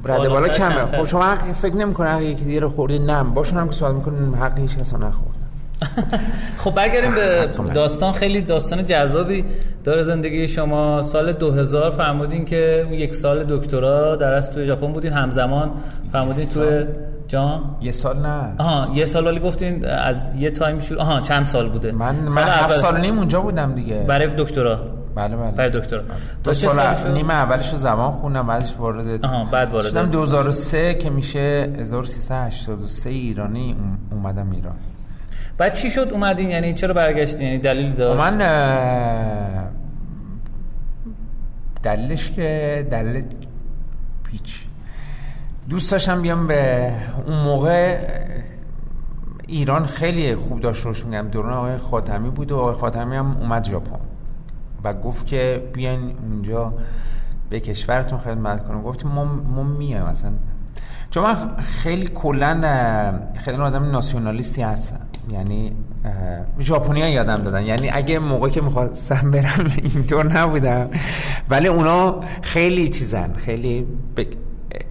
رده 0.05 0.29
بالا 0.29 0.47
کمه. 0.47 0.85
خب 0.85 1.05
شما 1.05 1.23
حق 1.23 1.51
فکر 1.51 1.75
نمی‌کنه 1.75 2.09
حق 2.09 2.21
یکی 2.21 2.45
دیگه 2.45 2.59
رو 2.59 2.69
خوردی 2.69 2.99
نه. 2.99 3.23
باشون 3.23 3.59
هم 3.59 3.67
که 3.67 3.73
سوال 3.73 3.95
می‌کنه 3.95 4.37
حق 4.37 4.59
هیچ 4.59 4.77
کس 4.77 4.93
رو 4.93 4.99
نخورد. 4.99 5.42
خب 6.63 6.71
برگردیم 6.75 7.15
به. 7.15 7.49
داستان. 7.73 8.11
خیلی 8.13 8.41
داستان 8.41 8.85
جذابی 8.85 9.45
داره 9.83 10.03
زندگی 10.03 10.47
شما. 10.47 11.01
سال 11.01 11.31
2000 11.31 11.91
فرمودین 11.91 12.45
که 12.45 12.81
اون 12.85 12.93
یک 12.93 13.15
سال 13.15 13.43
دکترا 13.49 14.15
در 14.15 14.33
از 14.33 14.51
توی 14.51 14.65
ژاپن 14.65 14.93
بودین. 14.93 15.13
همزمان 15.13 15.71
فرمودین 16.11 16.49
توی 16.49 16.85
جان؟ 17.27 17.61
یه 17.81 17.91
سال 17.91 18.19
نه. 18.19 18.53
آها 18.57 18.87
یه 18.93 19.05
سال 19.05 19.27
ولی 19.27 19.39
گفتین 19.39 19.85
از 19.85 20.35
یه 20.35 20.49
تایم 20.51 20.79
شروع 20.79 21.01
آها 21.01 21.19
چند 21.19 21.45
سال 21.45 21.69
بوده؟ 21.69 21.91
من 21.91 22.15
من 22.15 22.27
سال 22.29 22.43
هفت. 22.49 22.73
سال 22.75 23.01
نیم 23.01 23.17
اونجا 23.19 23.41
بودم 23.41 23.75
دیگه. 23.75 23.95
برای 24.07 24.27
دکترا. 24.27 24.79
بله 25.15 25.35
بله. 25.35 25.51
برای 25.51 25.69
دکترا. 25.69 25.99
دو 26.01 26.05
تا 26.43 26.53
چه 26.53 26.67
سال؟ 26.69 27.11
نیم 27.13 27.29
اولش 27.29 27.71
رو 27.71 27.77
زبان 27.77 28.11
خوندم 28.11 28.47
بعدش 28.47 28.73
وارد 28.79 29.25
آها 29.25 29.45
بعد 29.51 29.71
وارد 29.71 29.85
شدم 29.85 30.05
2003 30.09 30.93
که 30.93 31.09
میشه 31.09 31.69
1383 31.79 33.09
ایرانی 33.09 33.75
اوم- 33.79 34.17
اومدم 34.17 34.51
ایران. 34.51 34.75
بعد 35.57 35.73
چی 35.73 35.91
شد؟ 35.91 36.09
اومدین؟ 36.11 36.49
یعنی 36.49 36.73
چرا 36.73 36.93
برگشتین؟ 36.93 37.47
یعنی 37.47 37.59
دلیل 37.59 37.91
داشت؟ 37.91 38.21
من 38.21 38.37
دلیلش 41.83 42.31
که 42.31 42.87
دلیل 42.91 43.25
پیچ 44.23 44.63
دوست 45.69 45.91
داشتم 45.91 46.21
بیام 46.21 46.47
به 46.47 46.91
اون 47.25 47.39
موقع 47.39 47.99
ایران 49.47 49.85
خیلی 49.85 50.35
خوب 50.35 50.59
داشت 50.59 50.85
روش 50.85 51.05
میگم. 51.05 51.27
دوران 51.27 51.53
آقای 51.53 51.77
خاتمی 51.77 52.29
بود 52.29 52.51
و 52.51 52.57
آقای 52.57 52.73
خاتمی 52.73 53.15
هم 53.15 53.37
اومد 53.37 53.63
ژاپن. 53.63 53.99
و 54.83 54.93
گفت 54.93 55.25
که 55.25 55.69
بیاین 55.73 56.15
اونجا 56.21 56.73
به 57.49 57.59
کشورتون 57.59 58.19
خدمت 58.19 58.67
کنم. 58.67 58.81
گفتیم 58.81 59.11
ما 59.11 59.25
ما 59.25 59.63
میایم 59.63 60.03
مثلا 60.03 60.31
چون 61.09 61.23
من 61.23 61.35
خیلی 61.57 62.07
کلا 62.07 63.19
خیلی 63.39 63.57
آدم 63.57 63.91
ناسیونالیستی 63.91 64.61
هستم. 64.61 64.99
یعنی 65.29 65.75
ژاپنی 66.59 67.01
ها 67.01 67.07
یادم 67.07 67.35
دادن. 67.35 67.63
یعنی 67.63 67.89
اگه 67.89 68.19
موقع 68.19 68.49
که 68.49 68.61
می‌خواستم 68.61 69.31
برم 69.31 69.71
اینطور 69.95 70.39
نبودم. 70.39 70.89
ولی 71.49 71.67
اونا 71.67 72.21
خیلی 72.41 72.89
چیزن. 72.89 73.33
خیلی 73.33 73.87
ب... 74.17 74.21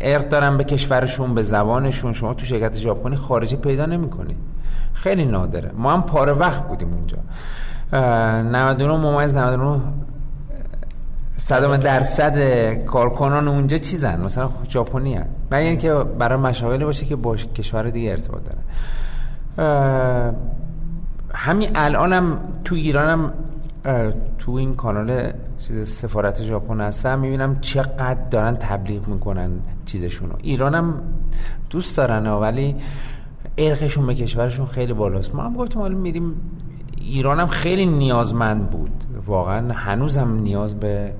ارق 0.01 0.29
دارن 0.29 0.57
به 0.57 0.65
کشورشون 0.65 1.35
به 1.35 1.43
زبانشون. 1.43 2.13
شما 2.13 2.35
تو 2.35 2.47
شرکت 2.47 2.77
ژاپنی 2.77 3.17
خارجی 3.17 3.57
پیدا 3.57 3.87
نمی‌کنی. 3.87 4.37
خیلی 4.93 5.25
نادره. 5.25 5.71
ما 5.77 5.93
هم 5.93 6.03
پاره 6.03 6.33
وقت 6.33 6.69
بودیم 6.69 6.93
اونجا. 6.93 7.19
اه، 7.93 8.43
99 8.43 8.97
ممیز 8.97 9.37
99 9.37 9.81
صدام 11.37 11.77
درصد 11.77 12.39
کارکنان 12.85 13.49
اونجا 13.49 13.79
چیزن. 13.79 14.21
مثلا 14.21 14.49
ژاپنی 14.69 15.15
هن 15.15 15.27
مگر 15.51 15.59
اینکه 15.59 15.95
برای 15.95 16.39
مشاغلی 16.39 16.85
باشه 16.85 17.07
که 17.07 17.17
با 17.17 17.37
کشور 17.37 17.91
دیگه 17.91 18.11
ارتباط 18.11 18.45
داره 18.45 18.59
اه، 18.59 18.65
همین 21.35 21.71
الانم 21.75 22.39
تو 22.65 22.75
ایرانم 22.75 23.33
تو 24.39 24.53
این 24.53 24.75
کانال 24.75 25.33
چیز 25.59 25.89
سفارت 25.89 26.43
ژاپن 26.43 26.81
هستم 26.81 27.19
می‌بینم 27.19 27.61
چقدر 27.61 28.29
دارن 28.31 28.57
تبلیغ 28.57 29.09
می‌کنن 29.09 29.51
چیزشونو. 29.85 30.33
ایرانم 30.43 30.95
دوست 31.71 31.97
دارن 31.97 32.27
ولی 32.27 32.77
ارقشون 33.59 34.07
به 34.07 34.15
کشورشون 34.15 34.67
خیلی 34.67 34.93
بالاست. 34.93 35.35
ما 35.35 35.43
هم 35.43 35.55
گفتیم 35.55 35.83
حالا 35.83 35.99
میریم 35.99 36.35
ایرانم 36.99 37.47
خیلی 37.47 37.87
نیازمند 37.87 38.71
بود. 38.71 39.05
واقعا 39.27 39.73
هنوزم 39.73 40.35
نیاز 40.35 40.81
به 40.81 41.13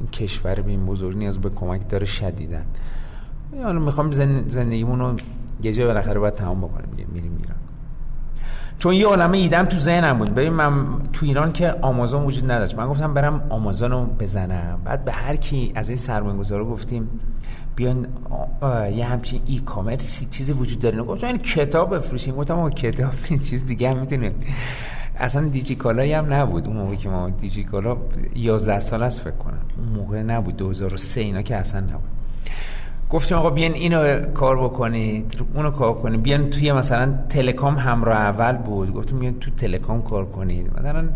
این 0.00 0.08
کشور 0.08 0.54
به 0.54 0.70
این 0.70 0.86
بزرگ 0.86 1.16
نیاز 1.16 1.38
به 1.38 1.50
کمک 1.50 1.88
داره 1.88 2.06
شدیدن 2.06 2.64
حالا 3.62 3.80
می‌خوام 3.80 4.12
زن- 4.12 4.44
زندگیمون 4.46 4.98
رو 4.98 5.14
یه 5.62 5.72
جای 5.72 5.86
بالاخره 5.86 6.20
باید 6.20 6.34
تمام 6.34 6.60
بکنیم 6.60 7.08
میریم 7.12 7.36
ایران. 7.38 7.56
چون 8.84 8.94
یه 8.94 9.06
عالمه 9.06 9.38
ایدم 9.38 9.64
تو 9.64 9.76
ذهنم 9.76 10.18
بود. 10.18 10.34
ببین 10.34 10.52
من 10.52 10.98
تو 11.12 11.26
ایران 11.26 11.52
که 11.52 11.74
آمازون 11.82 12.22
وجود 12.22 12.52
نداشت. 12.52 12.78
من 12.78 12.88
گفتم 12.88 13.14
برم 13.14 13.46
آمازون 13.48 13.90
رو 13.90 14.04
بزنم. 14.04 14.80
بعد 14.84 15.04
به 15.04 15.12
هر 15.12 15.36
کی 15.36 15.72
از 15.74 15.88
این 15.88 15.98
سرمایه 15.98 16.36
گذارا 16.36 16.64
گفتیم 16.64 17.08
بیان 17.76 18.06
یه 18.94 19.04
همچین 19.04 19.40
ای 19.46 19.58
کامرسی 19.58 20.26
چیزی 20.30 20.52
وجود 20.52 20.78
داره. 20.78 21.02
گفتم 21.02 21.26
این 21.26 21.38
کتاب 21.38 21.94
بفروشیم. 21.94 22.36
گفتم 22.36 22.70
کتاب 22.70 23.12
این 23.30 23.38
چیز 23.38 23.66
دیگه 23.66 23.90
هم 23.90 23.98
می‌تونه. 23.98 24.32
اصلا 25.16 25.48
دیجی 25.48 25.74
کالایی 25.74 26.12
هم 26.12 26.32
نبود. 26.32 26.66
اون 26.66 26.76
موقع 26.76 26.94
که 26.94 27.08
ما 27.08 27.30
دیجی 27.30 27.64
کالا 27.64 27.96
11 28.36 28.80
سال 28.80 29.02
است 29.02 29.20
فکر 29.20 29.36
کنم. 29.36 29.60
اون 29.78 29.88
موقع 29.88 30.22
نبود. 30.22 30.56
2003 30.56 31.20
اینا 31.20 31.42
که 31.42 31.56
اصلا 31.56 31.80
نبود. 31.80 32.23
گفتیم 33.10 33.38
آقا 33.38 33.50
بیان 33.50 33.72
اینو 33.72 34.20
کار 34.20 34.64
بکنید 34.64 35.40
اونو 35.54 35.70
کار 35.70 35.94
کنید. 35.94 36.22
بیان 36.22 36.50
توی 36.50 36.72
مثلا 36.72 37.14
تلکام 37.28 37.76
همراه 37.76 38.18
اول 38.18 38.56
بود. 38.56 38.94
گفتیم 38.94 39.18
بیان 39.18 39.34
تو 39.34 39.50
تلکام 39.50 40.02
کار 40.02 40.24
کنید. 40.24 40.70
مثلا 40.78 41.08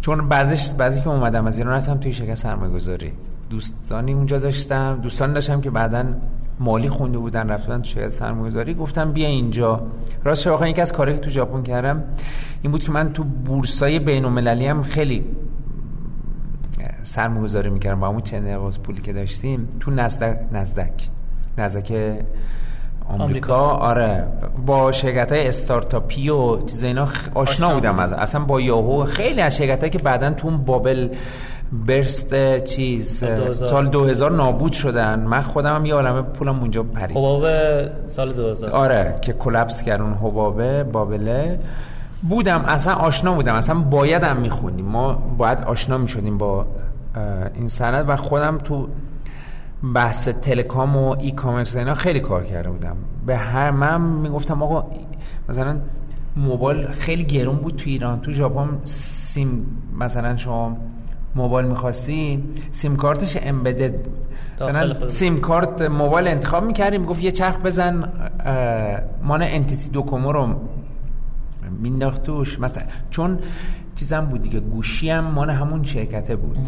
چون 0.00 0.28
بعضیش 0.28 0.70
بعضی 0.70 1.00
که 1.00 1.08
اومدم 1.08 1.46
از 1.46 1.58
ایران 1.58 1.74
رفتم 1.74 1.98
توی 1.98 2.12
شرکت 2.12 2.34
سرمایه 2.34 2.72
گذاری 2.72 3.12
دوستانی 3.50 4.12
اونجا 4.12 4.38
داشتم. 4.38 4.98
دوستان 5.02 5.32
داشتم 5.32 5.60
که 5.60 5.70
بعدا 5.70 6.04
مالی 6.60 6.88
خونده 6.88 7.18
بودن 7.18 7.50
رفتن 7.50 7.78
تو 7.78 7.84
شرکت 7.84 8.08
سرمایه‌گذاری. 8.08 8.74
گفتم 8.74 9.12
بیا 9.12 9.28
اینجا. 9.28 9.82
راست 10.24 10.46
واقعا 10.46 10.68
یکی 10.68 10.80
از 10.80 10.92
کارهایی 10.92 11.18
که 11.18 11.24
تو 11.24 11.30
ژاپن 11.30 11.62
کردم 11.62 12.02
این 12.62 12.72
بود 12.72 12.84
که 12.84 12.92
من 12.92 13.12
تو 13.12 13.24
بورسای 13.24 13.98
بین‌المللی 13.98 14.66
هم 14.66 14.82
خیلی 14.82 15.24
سرمایه‌گذاری 17.02 17.70
می‌کردم 17.70 18.00
با 18.00 18.08
همون 18.08 18.20
چند 18.22 18.48
نواز 18.48 18.82
پولی 18.82 19.00
که 19.00 19.12
داشتیم 19.12 19.68
تو 19.80 19.90
نزدک 19.90 20.38
نزدک 20.52 21.08
نزدک 21.58 21.92
آمریکا. 21.92 23.24
آمریکا. 23.24 23.56
آره. 23.56 24.24
با 24.66 24.92
شرکت 24.92 25.32
های 25.32 25.48
استارتاپی 25.48 26.28
و 26.28 26.58
چیز 26.58 26.84
اینا 26.84 27.08
آشنا 27.34 27.74
بودم. 27.74 27.98
از 27.98 28.12
اصلا 28.12 28.44
با 28.44 28.60
یاهو. 28.60 29.04
خیلی 29.04 29.40
از 29.40 29.56
شرکت 29.56 29.92
که 29.92 29.98
بعدا 29.98 30.30
تو 30.30 30.48
اون 30.48 30.64
بابل 30.64 31.08
برست 31.72 32.58
چیز 32.64 33.18
سال 33.18 33.36
2000. 33.36 33.68
سال 33.68 33.88
2000 33.88 34.30
نابود 34.32 34.72
شدن. 34.72 35.20
من 35.20 35.40
خودم 35.40 35.74
هم 35.74 35.86
یه 35.86 35.94
عالمه 35.94 36.22
پولم 36.22 36.60
اونجا 36.60 36.82
پرید. 36.82 37.16
حباب 37.16 37.44
سال 38.08 38.32
2000 38.32 38.70
آره 38.70 39.18
که 39.22 39.32
کلپس 39.32 39.82
کرد 39.82 40.00
اون 40.00 40.12
حبابه 40.12 40.84
بابله 40.84 41.58
بودم 42.22 42.60
اصلا 42.60 42.94
آشنا 42.94 43.34
بودم 43.34 43.54
اصلا 43.54 43.78
باید 43.80 44.24
هم 44.24 44.36
می‌خونیم 44.36 44.84
ما 44.84 45.12
باید 45.14 45.58
آشنا 45.58 45.98
می‌شدیم 45.98 46.38
با 46.38 46.66
این 47.54 47.68
سند 47.68 48.08
و 48.08 48.16
خودم 48.16 48.58
تو 48.58 48.88
بحث 49.94 50.28
تلکام 50.28 50.96
و 50.96 51.16
ای 51.20 51.30
کامرس 51.30 51.76
اینا 51.76 51.94
خیلی 51.94 52.20
کار 52.20 52.42
کرده 52.44 52.70
بودم. 52.70 52.96
به 53.26 53.36
هر 53.36 53.70
من 53.70 54.00
می‌گفتم 54.00 54.62
آقا 54.62 54.86
مثلا 55.48 55.76
موبایل 56.36 56.86
خیلی 56.86 57.24
گرون 57.24 57.56
بود 57.56 57.76
تو 57.76 57.90
ایران 57.90 58.20
تو 58.20 58.32
ژاپن 58.32 58.68
سیم 58.84 59.66
مثلا 59.98 60.36
شما 60.36 60.76
موبایل 61.34 61.66
می‌خواستی 61.66 62.44
سیم 62.72 62.96
کارتش 62.96 63.38
امبدد 63.42 64.02
بود. 64.02 64.26
مثلا. 64.68 65.08
سیم 65.08 65.38
کارت 65.38 65.82
موبایل 65.82 66.28
انتخاب 66.28 66.64
می‌کردیم 66.64 67.04
گفت 67.04 67.22
یه 67.22 67.30
چرخ 67.30 67.58
بزن 67.58 68.12
مان 69.22 69.42
انتیتی 69.42 69.88
دوکومو 69.90 70.32
رو 70.32 70.48
مینداخت 71.82 72.22
توش. 72.22 72.60
مثلا 72.60 72.82
چون 73.10 73.38
چیزم 73.94 74.20
بود 74.20 74.42
دیگه 74.42 74.60
گوشی 74.60 75.10
هم 75.10 75.24
مال 75.24 75.50
همون 75.50 75.82
شرکته 75.82 76.36
بود. 76.36 76.58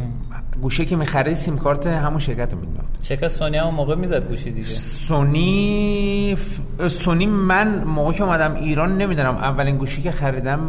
گوشی 0.62 0.84
که 0.84 0.96
می‌خرید 0.96 1.34
سیم 1.34 1.56
کارت 1.56 1.86
همون 1.86 2.18
شرکت 2.18 2.52
رو 2.52 2.58
مینداخت. 2.58 2.88
شرکت 3.02 3.28
سونی 3.28 3.56
هم 3.56 3.74
موقع 3.74 3.94
می‌زد 3.94 4.28
گوشی 4.28 4.50
دیگه. 4.50 4.66
سونی 4.66 6.36
ف- 6.36 6.88
سونی 6.88 7.26
من 7.26 7.84
موقع 7.84 8.12
که 8.12 8.24
اومدم 8.24 8.54
ایران 8.54 8.96
نمی‌دونم. 8.96 9.36
اولین 9.36 9.76
گوشی 9.76 10.02
که 10.02 10.10
خریدم 10.10 10.60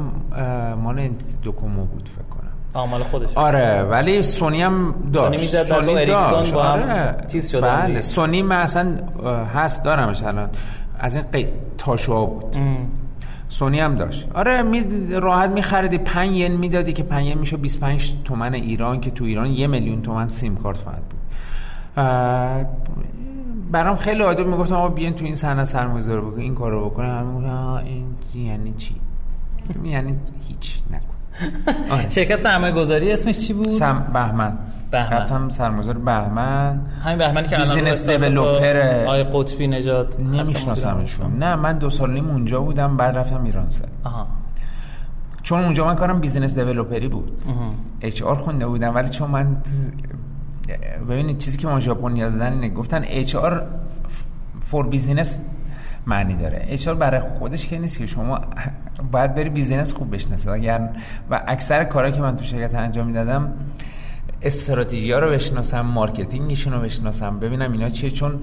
مال 0.84 1.00
انتیتی 1.00 1.38
دوکومو 1.44 1.86
بود 1.86 2.10
فکر 2.10 2.24
کنم. 2.24 2.50
آمال 2.74 3.04
خودش. 3.04 3.38
آره 3.38 3.84
ولی 3.84 4.22
سونی 4.22 4.62
هم 4.62 4.96
داشت. 5.14 5.26
سونی 5.28 5.38
می‌زد 5.42 5.70
با 5.70 5.76
اریکسون 5.76 6.32
داشت. 6.32 6.54
با 6.54 6.64
هم 6.64 6.82
آره. 6.82 7.16
چیز 7.28 7.50
شدن 7.50 7.82
بله. 7.82 8.02
سونی 8.02 8.42
من 8.42 8.62
اصلا 8.62 8.98
هست 9.54 9.84
دارمش 9.84 10.24
الان. 10.24 10.50
از 11.00 11.16
این 11.16 11.26
قی... 11.32 11.48
تاشوها 11.78 12.26
بود. 12.26 12.58
سونی 13.54 13.80
هم 13.80 13.96
داشت. 13.96 14.30
آره 14.34 14.62
می... 14.62 14.84
راحت 15.10 15.50
میخریدی. 15.50 15.98
5 15.98 16.32
ین 16.32 16.52
می‌دادی 16.52 16.94
که 16.94 17.04
5 17.04 17.28
ین 17.28 17.38
میشه 17.38 17.58
25 17.58 18.14
تومن 18.26 18.54
ایران 18.54 19.00
که 19.00 19.12
تو 19.12 19.24
ایران 19.24 19.52
یه 19.52 19.68
میلیون 19.68 20.02
تومن 20.02 20.30
سیم 20.30 20.56
کارت 20.56 20.78
فقط 20.78 20.96
بود. 20.96 21.20
برام 23.72 23.96
خیلی 23.96 24.24
عادی 24.24 24.44
می‌گفتم 24.44 24.76
آقا 24.76 24.88
بیاین 24.88 25.14
تو 25.14 25.26
این 25.26 25.34
صنعت 25.34 25.66
سرمایه‌گذاری 25.66 26.22
بکن 26.22 26.40
این 26.40 26.56
کارو 26.56 26.90
بکنه. 26.90 27.08
همه 27.08 27.84
این 27.86 28.06
یعنی 28.36 28.74
چی؟ 28.78 28.96
یعنی 29.84 30.16
هیچ 30.48 30.80
نکن. 30.92 31.14
آره. 31.94 32.10
شرکت 32.10 32.40
سرمایه 32.40 32.74
گذاری 32.74 33.12
اسمش 33.12 33.40
چی 33.40 33.54
بود؟ 33.54 33.72
سم 33.72 34.12
بهمن. 34.14 34.58
بهمن. 34.94 35.18
رفتم 35.18 35.50
سرمایه‌گذار 35.50 35.98
بهمن. 35.98 36.82
همین 37.04 37.18
بهمنی 37.18 37.48
که 37.48 37.56
الان 37.56 37.68
business 37.68 38.10
developer. 38.10 39.04
آقای 39.04 39.24
قطبی 39.24 39.68
نژاد 39.68 40.22
نمیشناسمشون 40.22 41.38
نه 41.38 41.56
من 41.56 41.78
دو 41.78 41.90
سال 41.90 42.14
نیم 42.14 42.30
اونجا 42.30 42.60
بودم 42.60 42.98
بعد 42.98 43.18
رفتم 43.18 43.44
ایران 43.44 43.70
سر. 43.70 43.86
آها. 44.04 44.28
چون 45.42 45.64
اونجا 45.64 45.86
من 45.86 45.96
کارم 45.96 46.20
business 46.20 46.56
developer 46.56 47.03
ی 47.03 47.08
بود. 47.08 47.42
HR 48.02 48.36
خونده 48.36 48.68
بودم 48.68 48.96
ولی 48.96 49.10
چون 49.10 49.32
من 49.32 49.58
ببینید 51.10 51.38
چیزی 51.38 51.58
که 51.58 51.68
ما 51.68 51.80
ژاپن 51.80 52.16
یاد 52.16 52.32
دادن 52.32 52.54
اینه 52.54 52.70
گفتن 52.70 53.04
HR 53.08 53.64
for 54.62 54.88
business 54.88 55.40
معنی 56.08 56.36
داره. 56.36 56.66
HR 56.70 56.96
برای 56.96 57.20
خودش 57.20 57.68
که 57.68 57.80
نیست 57.80 58.00
که 58.00 58.06
شما 58.06 58.40
باید 59.12 59.36
بری 59.36 59.50
business 59.50 59.94
خوب 59.94 60.16
بشناسه. 60.16 60.52
اگر 60.52 60.90
و 61.30 61.42
اکثر 61.48 61.84
کارهایی 61.84 62.16
که 62.16 62.22
من 62.22 62.38
تو 62.38 62.44
شرکت 62.44 62.76
انجام 62.76 63.08
می‌دادم 63.08 63.54
استراتژی 64.44 65.12
ها 65.12 65.20
رو 65.20 65.32
بشناسم 65.32 65.82
marketing 65.82 66.46
شون 66.46 66.74
رو 66.74 66.80
بشناسم 66.80 67.40
ببینم 67.40 67.72
اینا 67.72 67.90
چیه. 67.90 68.10
چون 68.10 68.42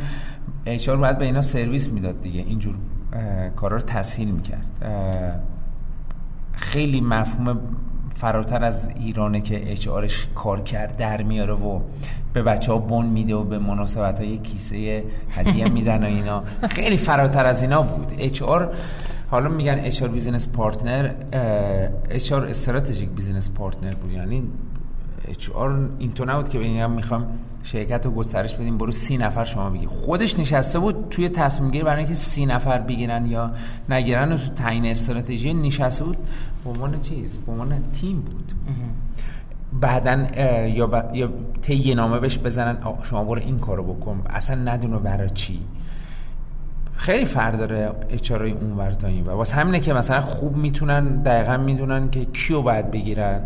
HR 0.88 0.96
باید 0.96 1.18
به 1.18 1.24
اینا 1.24 1.40
سرویس 1.40 1.88
می‌داد 1.88 2.20
دیگه. 2.20 2.40
اینجور 2.40 2.74
کارا 3.56 3.76
رو 3.76 3.82
تسهیل 3.82 4.30
می‌کرد. 4.30 4.66
خیلی 6.52 7.00
مفهوم 7.00 7.60
فراتر 8.14 8.64
از 8.64 8.88
ایرانه 8.88 9.40
که 9.40 9.72
HR 9.72 9.88
ش 9.88 10.26
کارکرد 10.34 10.96
در 10.96 11.22
میاره 11.22 11.52
و 11.52 11.80
به 12.32 12.42
بچه 12.42 12.72
ها 12.72 12.78
بن 12.78 13.06
میده 13.06 13.34
و 13.34 13.44
به 13.44 13.58
مناسبت 13.58 14.20
های 14.20 14.38
کیسه 14.38 15.04
هدیه 15.30 15.68
میدن 15.68 16.02
و 16.02 16.06
اینا. 16.06 16.42
خیلی 16.70 16.96
فراتر 16.96 17.46
از 17.46 17.62
اینا 17.62 17.82
بود. 17.82 18.12
HR 18.18 18.74
حالا 19.30 19.48
میگن 19.48 19.78
HR 19.78 20.08
business 20.08 20.48
partner 20.48 21.10
HR 22.10 22.44
strategic 22.44 23.08
business 23.08 23.50
partner 23.50 23.94
بود. 23.94 24.12
یعنی 24.12 24.42
HR 25.28 25.88
اینطور 25.98 26.32
نبود 26.32 26.48
که 26.48 26.58
بگم 26.58 26.90
می‌خوام 26.90 27.26
شرکت 27.62 28.06
رو 28.06 28.12
گسترش 28.12 28.54
بدیم. 28.54 28.78
برو 28.78 28.90
سی 28.90 29.16
نفر 29.16 29.44
شما 29.44 29.70
بگیر. 29.70 29.88
خودش 29.88 30.38
نشسته 30.38 30.78
بود 30.78 31.06
توی 31.10 31.28
تصمیم 31.28 31.70
گیری 31.70 31.84
برای 31.84 31.98
اینکه 31.98 32.14
سی 32.14 32.46
نفر 32.46 32.78
بگیرن 32.78 33.26
یا 33.26 33.50
نگیرن 33.88 34.32
و 34.32 34.36
تو 34.36 34.48
تعیین 34.54 34.86
استراتژی 34.86 35.54
نشسته 35.54 36.04
بود. 36.04 36.16
به 36.64 36.70
عنوان 36.70 37.00
چیز؟ 37.00 37.38
به 37.38 37.52
عنوان 37.52 37.82
تیم 37.92 38.20
بود. 38.20 38.52
بعدا 39.80 40.26
یا, 40.66 40.86
ب... 40.86 41.14
یا 41.14 41.28
طی 41.62 41.94
نامه 41.94 42.18
بهش 42.18 42.38
بزنن. 42.38 42.78
شما 43.02 43.24
برو 43.24 43.40
این 43.40 43.58
کارو 43.58 43.94
بکن. 43.94 44.22
اصلا 44.30 44.72
ندونه 44.72 44.98
برای 44.98 45.30
چی. 45.30 45.60
خیلی 46.96 47.24
فرق 47.24 47.58
داره 47.58 47.92
اچارای 48.08 48.52
اون 48.52 48.72
ور 48.72 48.92
تا 48.92 49.06
این 49.06 49.26
ور. 49.26 49.34
واسه 49.34 49.56
همینه 49.56 49.80
که 49.80 49.92
مثلا 49.92 50.20
خوب 50.20 50.56
می‌تونن 50.56 51.22
دقیقا 51.22 51.56
می‌دونن 51.56 52.10
که 52.10 52.24
کیو 52.24 52.62
باید 52.62 52.90
بگیرن. 52.90 53.40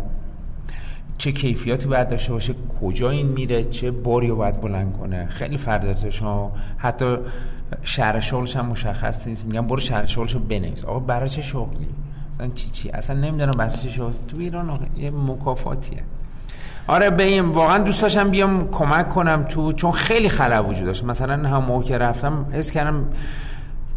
چه 1.17 1.31
کیفیاتی 1.31 1.87
باید 1.87 2.07
داشته 2.07 2.33
باشه 2.33 2.53
کجا 2.81 3.09
این 3.09 3.27
میره 3.27 3.63
چه 3.63 3.91
باری 3.91 4.27
رو 4.27 4.35
باید 4.35 4.61
بلند 4.61 4.93
کنه 4.93 5.25
خیلی 5.25 5.57
تو 5.93 6.11
شما 6.11 6.51
حتی 6.77 7.17
شهر 7.83 8.19
شغلش 8.19 8.55
هم 8.55 8.65
مشخص 8.65 9.27
نیست. 9.27 9.45
میگن 9.45 9.67
برو 9.67 9.79
شهر 9.79 10.05
شغلش 10.05 10.31
رو 10.31 10.39
بنویس. 10.39 10.85
آقا 10.85 10.99
برای 10.99 11.29
چه 11.29 11.41
شغلی؟ 11.41 11.87
اصلا 12.33 12.47
چی 12.55 12.69
چی؟ 12.69 12.89
اصلا 12.89 13.19
نمی‌دونم 13.19 13.51
برای 13.57 13.71
چه 13.71 13.89
شغلی. 13.89 14.15
تو 14.27 14.37
ایران 14.39 14.79
یه 14.95 15.11
مکافاتیه. 15.11 16.03
آره 16.87 17.15
این 17.19 17.45
واقعا 17.45 17.77
دوست 17.77 18.01
داشتم 18.01 18.29
بیام 18.29 18.71
کمک 18.71 19.09
کنم 19.09 19.45
تو 19.49 19.71
چون 19.71 19.91
خیلی 19.91 20.29
خلا 20.29 20.63
وجود 20.63 20.85
داشت. 20.85 21.03
مثلا 21.03 21.49
هم 21.49 21.63
موقع 21.63 21.83
که 21.83 21.97
رفتم 21.97 22.45
حس 22.51 22.71
کردم 22.71 23.05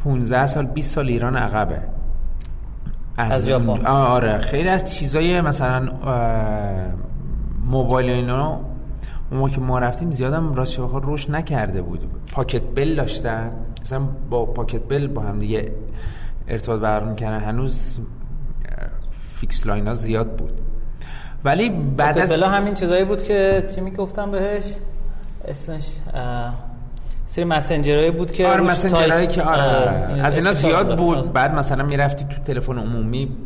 15 0.05 0.47
سال 0.47 0.66
20 0.66 0.95
سال 0.95 1.09
ایران 1.09 1.36
عقبه. 1.36 1.78
از 3.16 3.47
ژاپن. 3.47 3.86
آه، 3.86 4.09
آره 4.09 4.39
خیلی 4.39 4.69
از 4.69 4.97
چیزای 4.97 5.40
مثلا 5.40 5.89
موبایل 7.69 8.11
اینا 8.11 8.61
اون 9.31 9.40
موقع 9.40 9.51
که 9.51 9.61
ما 9.61 9.78
رفتیم 9.78 10.11
زیادم 10.11 10.55
راست 10.55 10.81
بخواد 10.81 11.03
رشد 11.07 11.31
نکرده 11.31 11.82
بود. 11.82 12.01
pocket 12.32 12.62
bell 12.74 12.95
داشتن. 12.95 13.53
مثلا 13.82 14.01
با 14.31 14.47
pocket 14.47 14.81
bell 14.89 15.07
با 15.07 15.23
هم 15.23 15.39
دیگه 15.39 15.73
ارتباط 16.49 16.81
برقرار 16.81 17.11
می‌کردن. 17.11 17.40
هنوز 17.40 17.99
fixed 19.35 19.66
line 19.66 19.86
ها 19.86 19.95
زیاد 19.95 20.36
بود. 20.36 20.61
ولی 21.45 21.70
بعد 21.70 22.19
از 22.19 22.32
بلا 22.32 22.49
همین 22.49 22.74
چیزایی 22.74 23.05
بود 23.05 23.23
که 23.23 23.65
چی 23.74 23.81
می‌گفتم 23.81 24.31
بهش؟ 24.31 24.77
اسمش 25.49 25.86
سری 27.27 27.45
مسنجرایی 27.45 28.11
بود 28.11 28.31
که 28.31 28.47
آره 28.49 28.57
روش 28.57 28.70
مسنجرهایی 28.70 29.27
تایپ- 29.27 29.31
که 29.31 29.43
آره, 29.43 29.62
آره، 29.62 29.81
آره. 29.81 30.15
این 30.15 30.24
از 30.24 30.39
اینا 30.39 30.53
زیاد 30.53 30.86
آره. 30.86 30.97
بود. 30.97 31.32
بعد 31.32 31.55
مثلا 31.55 31.85
می‌رفتی 31.85 32.24
تو 32.24 32.43
تلفن 32.43 32.78
عمومی 32.78 33.36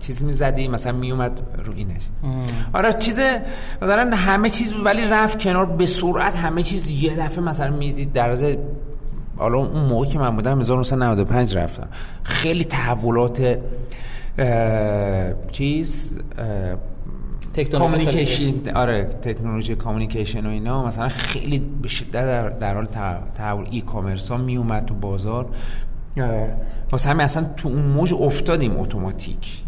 چیز 0.00 0.24
می‌زدی 0.24 0.68
مثلا 0.68 0.92
میومد 0.92 1.40
رو 1.64 1.72
اینش. 1.76 2.02
آره 2.72 2.92
چیز 2.92 3.20
مثلا 3.82 4.16
همه 4.16 4.48
چیز 4.48 4.74
ولی 4.84 5.04
رفت 5.04 5.38
کنار 5.42 5.66
به 5.66 5.86
سرعت 5.86 6.36
همه 6.36 6.62
چیز 6.62 6.90
یه 6.90 7.16
دفعه 7.16 7.44
مثلا 7.44 7.76
می‌دید 7.76 8.12
در 8.12 8.30
از 8.30 8.44
حالا 9.36 9.58
اون 9.58 9.84
موقع 9.84 10.06
که 10.06 10.18
من 10.18 10.36
بودم 10.36 10.58
1995 10.58 11.56
رفتم. 11.56 11.88
خیلی 12.22 12.64
تحولات 12.64 13.58
اه، 14.38 15.32
چیز 15.52 16.18
اه، 16.38 16.74
کامیکیشن 17.78 18.54
آره 18.74 19.04
تکنولوژی 19.04 19.74
کامیکیشن 19.74 20.46
و 20.46 20.48
اینا 20.50 20.86
مثلا 20.86 21.08
خیلی 21.08 21.58
به 21.82 21.88
شدت 21.88 22.12
در, 22.12 22.48
در 22.48 22.74
حال 22.74 22.84
تح- 22.86 23.34
تحول 23.34 23.66
ای 23.70 23.80
کامرس 23.80 24.30
ها 24.30 24.36
می 24.36 24.56
اومد 24.56 24.84
تو 24.84 24.94
بازار. 24.94 25.46
واسه 26.92 27.08
همین 27.10 27.20
اصلا 27.24 27.46
تو 27.56 27.68
اون 27.68 27.82
موج 27.82 28.14
افتادیم 28.14 28.80
اتوماتیک. 28.80 29.58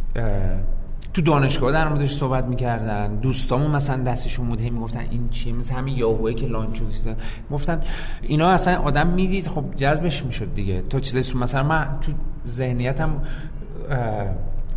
تو 1.15 1.23
دانشگاه 1.23 1.73
در 1.73 1.89
موردش 1.89 2.15
صحبت 2.15 2.45
می‌کردن. 2.45 3.17
دوستامون 3.17 3.71
مثلا 3.71 4.03
دستشون 4.03 4.49
بود 4.49 4.61
هی 4.61 4.71
می‌گفتن 4.71 5.01
این 5.11 5.29
چیه؟ 5.29 5.53
مثل 5.53 5.75
همین 5.75 5.97
یاهوه 5.97 6.33
که 6.33 6.47
لانچ 6.47 6.77
شد 6.77 7.17
گفتن 7.51 7.81
اینا 8.23 8.49
اصلا 8.49 8.79
آدم 8.79 9.07
می‌دید 9.07 9.47
خب 9.49 9.65
جذبش 9.77 10.25
می‌شد 10.25 10.55
دیگه. 10.55 10.83
تو 10.83 11.01
چیزای 11.01 11.41
مثلا 11.43 11.63
من 11.63 11.87
تو 12.01 12.13
ذهنیتم 12.47 13.11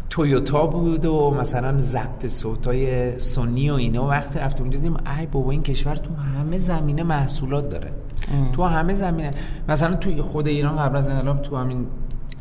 تویوتا 0.10 0.66
بود 0.66 1.06
و 1.06 1.32
مثلا 1.32 1.80
ضبط 1.80 2.28
صوتای 2.28 3.20
سونی 3.20 3.70
و 3.70 3.74
اینا. 3.74 4.08
وقتی 4.08 4.40
رفتیم 4.40 4.62
اونجا 4.62 4.80
دیدیم 4.80 4.98
ای 5.20 5.26
بابا 5.26 5.52
این 5.52 5.64
کشور 5.64 5.96
تو 5.96 6.14
همه 6.16 6.58
زمینه 6.58 7.04
محصولات 7.04 7.70
داره. 7.70 7.92
تو 8.54 8.64
همه 8.64 8.94
زمینه. 8.94 9.32
مثلا 9.70 9.94
تو 9.94 10.24
خود 10.24 10.48
ایران 10.48 10.76
قبل 10.76 10.98
از 10.98 11.08
انقلاب 11.08 11.42
تو 11.42 11.58
همین 11.58 11.88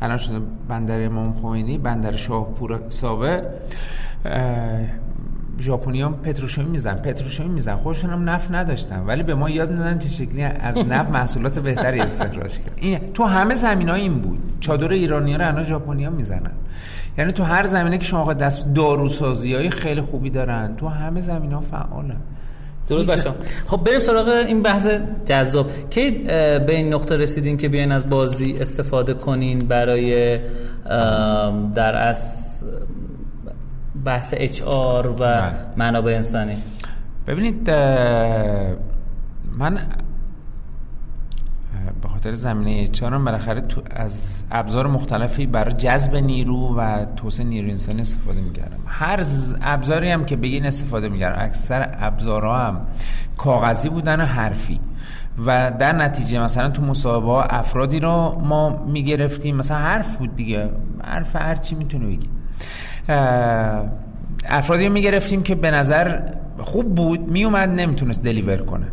الان 0.01 0.17
شده 0.17 0.39
بندر 0.69 1.05
امام 1.05 1.33
خمینی 1.41 1.77
بندر 1.77 2.11
شاهپور 2.11 2.79
سابق 2.89 3.45
ژاپنیان 5.59 6.13
پتروشیمی 6.13 6.69
میزن 6.69 6.93
پتروشیمی 6.93 7.49
میزن 7.49 7.75
خودشون 7.75 8.09
هم 8.09 8.29
نفت 8.29 8.51
نداشتن 8.51 9.03
ولی 9.07 9.23
به 9.23 9.35
ما 9.35 9.49
یاد 9.49 9.71
ندادن 9.71 9.97
چه 9.97 10.09
شکلی 10.09 10.43
از 10.43 10.77
نفت 10.77 11.09
محصولات 11.09 11.59
بهتری 11.59 11.99
استخراج 11.99 12.57
کرد 12.57 12.73
این 12.75 12.99
تو 13.13 13.23
همه 13.23 13.55
زمین 13.55 13.89
این 13.89 14.19
بود. 14.19 14.39
چادر 14.59 14.91
ایرانی 14.91 15.31
ها 15.31 15.37
رو 15.37 15.47
الان 15.47 15.63
ژاپنیا 15.63 16.09
می‌زنن. 16.09 16.51
یعنی 17.17 17.31
تو 17.31 17.43
هر 17.43 17.67
زمینه 17.67 17.97
که 17.97 18.03
شما 18.03 18.33
دست 18.33 18.73
داروسازی 18.73 19.53
های 19.53 19.69
خیلی 19.69 20.01
خوبی 20.01 20.29
دارن 20.29 20.75
تو 20.75 20.87
همه 20.87 21.21
زمین 21.21 21.51
ها 21.51 21.59
فعالن. 21.59 22.17
درست 22.87 23.09
باشم 23.09 23.35
خب 23.67 23.77
بریم 23.77 23.99
سراغ 23.99 24.27
این 24.27 24.61
بحث 24.61 24.87
جذاب. 25.25 25.89
کی 25.89 26.11
به 26.11 26.65
این 26.69 26.93
نقطه 26.93 27.15
رسیدین 27.15 27.57
که 27.57 27.69
بیاین 27.69 27.91
از 27.91 28.09
بازی 28.09 28.57
استفاده 28.61 29.13
کنین 29.13 29.57
برای 29.57 30.39
در 31.75 31.95
از 31.95 32.63
بحث 34.05 34.33
اچ 34.37 34.61
آر 34.61 35.07
و 35.07 35.13
بله. 35.13 35.51
منابع 35.75 36.15
انسانی؟ 36.15 36.57
ببینید 37.27 37.69
من 39.57 39.79
به 42.01 42.07
خاطر 42.07 42.31
زمینه 42.31 42.87
چهارم 42.87 43.25
بالاخره 43.25 43.61
تو 43.61 43.81
از 43.91 44.43
ابزار 44.51 44.87
مختلفی 44.87 45.45
برای 45.45 45.73
جذب 45.73 46.15
نیرو 46.15 46.75
و 46.77 47.05
توسعه 47.15 47.45
نیرو 47.45 47.69
انسانی 47.69 48.01
استفاده 48.01 48.41
می‌کردم. 48.41 48.77
هر 48.85 49.23
ابزاری 49.61 50.11
هم 50.11 50.25
که 50.25 50.35
بگین 50.35 50.65
استفاده 50.65 51.09
می‌کردم. 51.09 51.45
اکثر 51.45 51.89
ابزارها 51.99 52.57
هم 52.57 52.81
کاغذی 53.37 53.89
بودن 53.89 54.21
و 54.21 54.25
حرفی. 54.25 54.79
و 55.45 55.71
در 55.79 55.95
نتیجه 55.95 56.39
مثلا 56.39 56.69
تو 56.69 56.81
مصاحبه 56.81 57.27
ها 57.27 57.43
افرادی 57.43 57.99
رو 57.99 58.41
ما 58.43 58.85
می‌گرفتیم. 58.85 59.55
مثلا 59.55 59.77
حرف 59.77 60.17
بود 60.17 60.35
دیگه. 60.35 60.69
حرف 61.03 61.35
هر 61.35 61.55
چی 61.55 61.75
می‌تونه 61.75 62.05
بگی. 62.05 62.29
افرادی 64.49 64.87
رو 64.87 64.93
می‌گرفتیم 64.93 65.43
که 65.43 65.55
به 65.55 65.71
نظر 65.71 66.19
خوب 66.57 66.95
بود. 66.95 67.31
میومد 67.31 67.69
نمی‌تونست 67.69 68.23
deliver 68.23 68.57
کنه. 68.57 68.87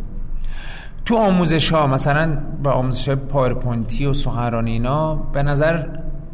تو 1.05 1.17
آموزش 1.17 1.73
ها 1.73 1.87
مثلا 1.87 2.37
به 2.63 2.69
آموزش 2.69 3.09
PowerPoint 3.09 3.96
ی 3.96 4.05
و 4.05 4.13
سخنرانی 4.13 4.71
اینا 4.71 5.15
به 5.15 5.43
نظر 5.43 5.83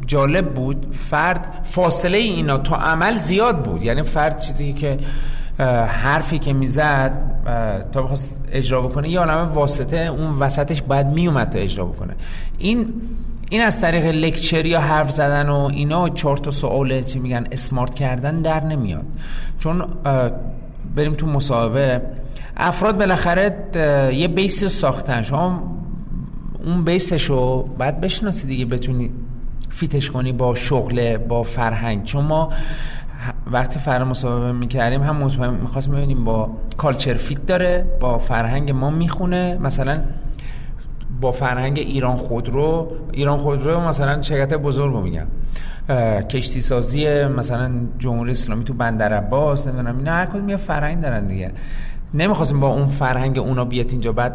جالب 0.06 0.54
بود 0.54 0.86
فرد 0.92 1.60
فاصله 1.62 2.18
اینا 2.18 2.58
تا 2.58 2.76
عمل 2.76 3.16
زیاد 3.16 3.64
بود. 3.64 3.82
یعنی 3.82 4.02
فرد 4.02 4.38
چیزی 4.38 4.72
که 4.72 4.98
حرفی 5.88 6.38
که 6.38 6.52
می‌زد 6.52 7.12
تا 7.92 8.02
بخواست 8.02 8.48
اجرا 8.52 8.80
بکنه 8.80 9.08
یه 9.08 9.18
عالمه 9.18 9.52
واسطه 9.52 9.96
اون 9.96 10.38
وسطش 10.38 10.82
باید 10.82 11.06
میومد 11.06 11.48
تا 11.48 11.58
اجرا 11.58 11.84
بکنه. 11.84 12.14
این 12.58 12.94
این 13.50 13.62
از 13.62 13.80
طریق 13.80 14.06
لکچر 14.06 14.66
یا 14.66 14.80
حرف 14.80 15.10
زدن 15.10 15.48
و 15.48 15.68
اینا 15.72 16.08
چهار 16.08 16.36
تا 16.36 16.50
سوال 16.50 17.02
چی 17.02 17.18
میگن 17.18 17.46
اسمارت 17.52 17.94
کردن 17.94 18.42
در 18.42 18.64
نمیاد. 18.64 19.04
چون 19.58 19.84
بریم 20.96 21.12
تو 21.12 21.26
مصاحبه 21.26 22.02
افراد 22.60 22.98
بالاخره 22.98 23.56
یه 24.14 24.28
بیسی 24.28 24.68
ساختن. 24.68 25.22
شما 25.22 25.62
اون 26.64 26.84
base 26.84 27.11
ش 27.11 27.24
رو 27.24 27.68
باید 27.78 28.00
بشناسی 28.00 28.46
دیگه 28.46 28.64
بتونی 28.64 29.10
fit 29.68 29.93
ش 29.93 30.10
کنی 30.10 30.32
با 30.32 30.54
شغل 30.54 31.16
با 31.16 31.42
فرهنگ. 31.42 32.04
چون 32.04 32.24
ما 32.24 32.52
وقتی 33.52 33.78
فرد 33.78 34.02
مصاحبه 34.02 34.52
می‌کردیم 34.52 35.02
هم 35.02 35.16
مطمئن 35.16 35.54
می‌خواستیم 35.54 35.94
ببینیم 35.94 36.24
با 36.24 36.50
culture 36.76 37.14
fit 37.14 37.46
داره 37.46 37.86
با 38.00 38.18
فرهنگ 38.18 38.70
ما 38.70 38.90
می‌خونه. 38.90 39.58
مثلا 39.60 39.96
با 41.20 41.32
فرهنگ 41.32 41.78
ایران 41.78 42.16
خودرو. 42.16 42.92
ایران 43.12 43.38
خودرو 43.38 43.80
مثلا 43.80 44.22
شرکت 44.22 44.54
بزرگ 44.54 44.92
رو 44.92 45.00
میگم. 45.00 45.26
کشتی 46.28 46.60
سازی 46.60 47.24
مثلا 47.24 47.70
جمهوری 47.98 48.30
اسلامی 48.30 48.64
تو 48.64 48.74
بندر 48.74 49.14
عباس 49.14 49.66
نمی‌دونم 49.66 49.96
اینا 49.98 50.12
هر 50.12 50.26
کدوم 50.26 50.48
یه 50.48 50.56
فرهنگ 50.56 51.00
دارن 51.02 51.26
دیگه. 51.26 51.52
نمی‌خواستیم 52.14 52.60
با 52.60 52.68
اون 52.68 52.86
فرهنگ 52.86 53.38
اونا 53.38 53.64
بیاد 53.64 53.90
اینجا 53.90 54.12
بعد 54.12 54.32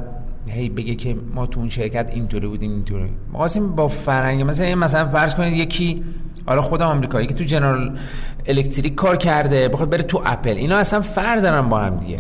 هی 0.51 0.69
بگه 0.69 0.95
که 0.95 1.15
ما 1.35 1.45
تو 1.45 1.59
اون 1.59 1.69
شرکت 1.69 2.09
اینطوری 2.13 2.47
بودیم 2.47 2.71
اینطوری. 2.71 3.09
خواستیم 3.31 3.75
با 3.75 3.87
فرهنگ 3.87 4.41
مثلا 4.41 4.75
مثلا 4.75 5.07
فرض 5.09 5.35
کنید 5.35 5.53
یکی 5.53 6.03
حالا 6.45 6.61
خود 6.61 6.81
آمریکایی 6.81 7.27
که 7.27 7.33
تو 7.33 7.43
جنرال 7.43 7.97
الکتریک 8.45 8.95
کار 8.95 9.15
کرده 9.15 9.69
بخواد 9.69 9.89
بره 9.89 10.03
تو 10.03 10.21
اپل. 10.25 10.49
اینا 10.49 10.77
اصلا 10.77 11.01
فرق 11.01 11.41
دارن 11.41 11.69
با 11.69 11.79
هم 11.79 11.97
دیگه. 11.97 12.19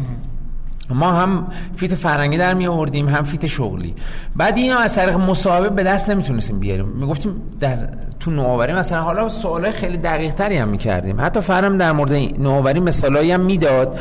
ما 0.89 1.11
هم 1.11 1.47
fit 1.75 1.95
فرهنگی 1.95 2.37
در 2.37 2.53
می 2.53 2.67
آوردیم 2.67 3.09
هم 3.09 3.23
fit 3.23 3.45
شغلی. 3.45 3.95
بعد 4.35 4.57
اینا 4.57 4.77
از 4.77 4.95
طریق 4.95 5.15
مصاحبه 5.15 5.69
به 5.69 5.83
دست 5.83 6.09
نمی‌تونستیم 6.09 6.59
بیاریم. 6.59 6.85
می‌گفتیم 6.85 7.41
در 7.59 7.89
تو 8.19 8.31
نوآوری 8.31 8.73
مثلا 8.73 9.01
حالا 9.01 9.29
سوالای 9.29 9.71
خیلی 9.71 9.97
دقیق 9.97 10.33
تری 10.33 10.57
هم 10.57 10.67
می‌کردیم. 10.67 11.21
حتی 11.21 11.41
فرم 11.41 11.77
در 11.77 11.91
مورد 11.91 12.13
نوآوری 12.39 12.79
مثالایی 12.79 13.31
هم 13.31 13.41
می‌داد. 13.41 13.99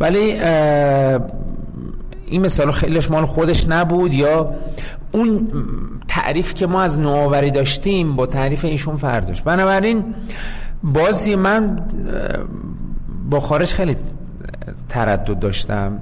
ولی 0.00 0.18
این 2.26 2.42
مثال 2.42 2.70
خیلیش 2.70 3.10
مال 3.10 3.24
خودش 3.24 3.68
نبود 3.68 4.12
یا 4.12 4.54
اون 5.12 5.48
تعریف 6.08 6.54
که 6.54 6.66
ما 6.66 6.82
از 6.82 6.98
نوآوری 6.98 7.50
داشتیم 7.50 8.16
با 8.16 8.26
تعریف 8.26 8.64
ایشون 8.64 8.96
فردوش 8.96 9.42
بنابراین 9.42 10.14
بازی 10.82 11.34
من 11.34 11.86
با 13.30 13.40
خارج 13.40 13.72
خیلی 13.72 13.96
تردد 14.88 15.38
داشتم. 15.38 15.98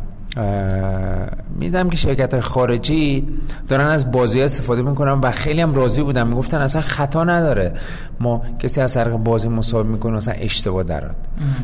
میدم 1.59 1.91
که 1.91 1.97
شرکت 1.97 2.41
خارجی 2.41 3.29
دارن 3.69 3.87
از 3.87 4.13
بازی 4.13 4.43
استفاده 4.43 4.83
می‌کنن 4.83 5.13
و 5.13 5.31
خیلی 5.31 5.61
هم 5.61 5.75
راضی 5.75 6.03
بودن. 6.03 6.27
می‌گفتن 6.27 6.61
اصلا 6.61 6.83
خطا 6.83 7.25
نداره. 7.25 7.73
ما 8.21 8.43
کسی 8.59 8.81
از 8.81 8.95
طریق 8.95 9.13
بازی 9.13 9.49
مسابقه 9.49 9.89
می‌کنه 9.89 10.17
مثلا 10.17 10.35
اشتباه 10.35 10.83
درات 10.83 11.17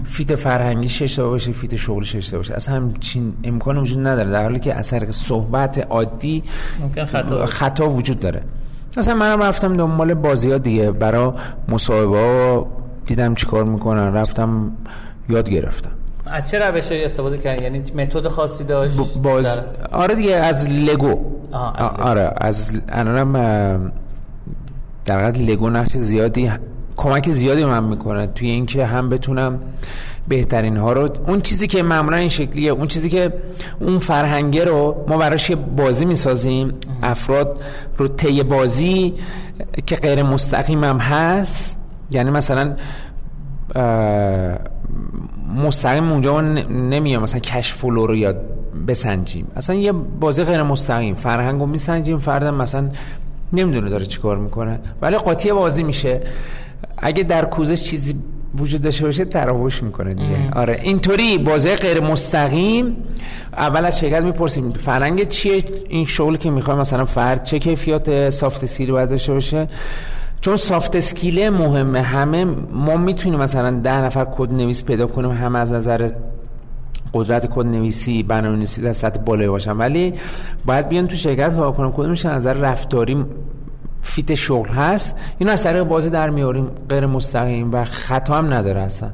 فیت 0.05 0.35
فرهنگیش 0.35 1.03
اشتباه 1.03 1.31
باشه 1.31 1.53
فیت 1.53 1.77
شغلش 1.77 2.17
اشتباه 2.17 2.39
باشه. 2.39 2.55
اصلا 2.55 2.75
همچین 2.77 3.33
امکان 3.45 3.77
وجود 3.79 3.99
نداره. 4.07 4.31
در 4.31 4.43
حالی 4.43 4.61
که 4.61 4.75
از 4.75 4.91
طریق 4.91 5.11
صحبت 5.11 5.87
عادی 5.91 6.43
ممکن 6.81 7.05
خطا, 7.05 7.47
خطا 7.47 7.91
وجود 7.91 8.21
داره. 8.21 8.43
مثلا 8.97 9.15
منم 9.15 9.43
رفتم 9.43 9.73
دنبال 9.77 10.15
بازی 10.15 10.51
ها 10.51 10.59
دیگه. 10.59 10.91
برای 10.91 11.33
مصاحبه 11.69 12.65
دیدم 13.07 13.35
چیکار 13.35 13.65
می‌کنن. 13.65 14.15
رفتم 14.15 14.73
یاد 15.29 15.51
گرفتم. 15.51 15.91
از 16.31 16.51
چه 16.51 16.59
روشی 16.59 17.05
استفاده 17.05 17.39
کردن؟ 17.39 17.63
یعنی 17.63 17.83
متد 17.95 18.29
خاصی 18.29 18.65
داشت؟ 18.65 19.19
باز 19.19 19.83
آره 19.93 20.15
دیگه 20.15 20.35
از 20.35 20.71
لگو. 20.71 21.19
از 21.75 21.91
آره 22.01 22.33
از 22.37 22.81
الانم 22.89 23.93
در 25.05 25.25
حقیقت 25.25 25.51
لگو 25.51 25.71
نقش 25.71 25.93
زیادی 25.97 26.53
کمک 26.97 27.31
زیادی 27.31 27.65
من 27.65 27.85
می‌کنه. 27.85 28.27
توی 28.27 28.51
اینکه 28.51 28.87
هم 28.87 29.09
بتونم 29.09 29.61
بهترین 30.29 30.77
ها 30.77 30.93
رو 30.93 31.09
اون 31.27 31.41
چیزی 31.41 31.67
که 31.67 31.83
معمولا 31.83 32.17
این 32.17 32.29
شکلیه 32.29 32.71
اون 32.71 32.87
چیزی 32.87 33.09
که 33.09 33.33
اون 33.81 33.99
فرهنگه 33.99 34.65
رو 34.65 35.05
ما 35.09 35.17
براش 35.17 35.51
یه 35.51 35.57
بازی 35.57 36.05
می‌سازیم 36.05 36.75
افراد 37.03 37.61
رو 37.99 38.09
طی 38.09 38.43
بازی 38.43 39.15
که 39.87 39.97
غیر 39.97 40.23
مستقیم 40.23 40.85
هم 40.85 40.99
هست. 40.99 41.79
یعنی 42.11 42.31
مثلا 42.31 42.77
مستقیم 45.65 46.13
اونجا 46.13 46.41
نمیام. 46.41 47.23
مثلا 47.23 47.41
کشف 47.41 47.77
فلو 47.77 48.07
رو 48.07 48.17
یاد 48.17 48.37
بسنجیم. 48.89 49.47
اصلا 49.57 49.77
یه 49.77 49.93
بازی 49.93 50.45
غیر 50.45 50.63
مستقیم. 50.63 51.15
فرهنگ 51.15 51.61
رو 51.61 51.67
میسنجیم. 51.67 52.19
فردم 52.19 52.55
مثلا 52.55 52.89
نمی‌دونه 53.53 53.91
داره 53.91 54.07
چیکار 54.07 54.37
می‌کنه. 54.37 54.81
ولی 55.03 55.17
قاطی 55.17 55.53
بازی 55.53 55.83
میشه. 55.83 56.21
اگه 56.99 57.23
در 57.23 57.45
کوزش 57.45 57.83
چیزی 57.83 58.15
وجود 58.59 58.81
داشته 58.81 59.05
باشه 59.05 59.25
تراوش 59.25 59.83
می‌کنه 59.83 60.15
دیگه. 60.15 60.51
آره 60.53 60.81
اینطوری 60.83 61.39
بازی 61.39 61.75
غیر 61.75 62.01
مستقیم. 62.01 62.97
اول 63.53 63.85
از 63.85 63.99
شرکت 63.99 64.23
می‌پرسیم 64.23 64.71
فرهنگ 64.71 65.29
چیه؟ 65.29 65.65
این 65.89 66.05
شغل 66.05 66.37
که 66.37 66.51
می‌خوای 66.51 66.77
مثلا 66.77 67.05
فرد 67.05 67.45
چه 67.45 67.59
کیفیات 67.59 68.31
soft 68.31 68.67
skill 68.67 68.91
باید 68.91 69.09
داشته 69.09 69.33
باشه؟ 69.33 69.69
چون 70.41 70.57
soft 70.57 70.97
skill 70.97 71.42
ه 71.42 71.51
مهمه 71.51 72.03
همه 72.03 72.45
ما 72.73 72.97
می‌تونیم 72.97 73.41
مثلا 73.41 73.71
ده 73.81 74.01
نفر 74.01 74.25
کد 74.25 74.53
نویس 74.53 74.85
پیدا 74.85 75.07
کنیم 75.07 75.31
هم 75.31 75.57
از 75.57 75.73
نظر 75.73 76.11
قدرت 77.15 77.47
کد 77.51 77.67
نویسی 77.67 78.23
برنامه 78.23 78.57
نویسی 78.57 78.83
در 78.83 78.93
سطح 78.93 79.21
بالایی 79.21 79.49
باشن. 79.49 79.77
ولی 79.77 80.15
باید 80.67 80.89
بیان 80.89 81.07
تو 81.07 81.17
شرکت 81.17 81.57
کار 81.57 81.73
کنم 81.73 81.93
کدومش 81.93 82.27
از 82.27 82.33
نظر 82.33 82.53
رفتاری 82.53 83.25
fit 84.03 84.35
شغل 84.35 84.69
هست. 84.69 85.17
اینو 85.39 85.53
از 85.53 85.63
طریق 85.63 85.83
بازی 85.83 86.11
در 86.11 86.31
میاریم 86.31 86.67
غیر 86.89 87.07
مستقیم 87.07 87.73
و 87.73 87.85
خطا 87.85 88.35
هم 88.35 88.55
نداره 88.55 88.81
اصلا. 88.81 89.11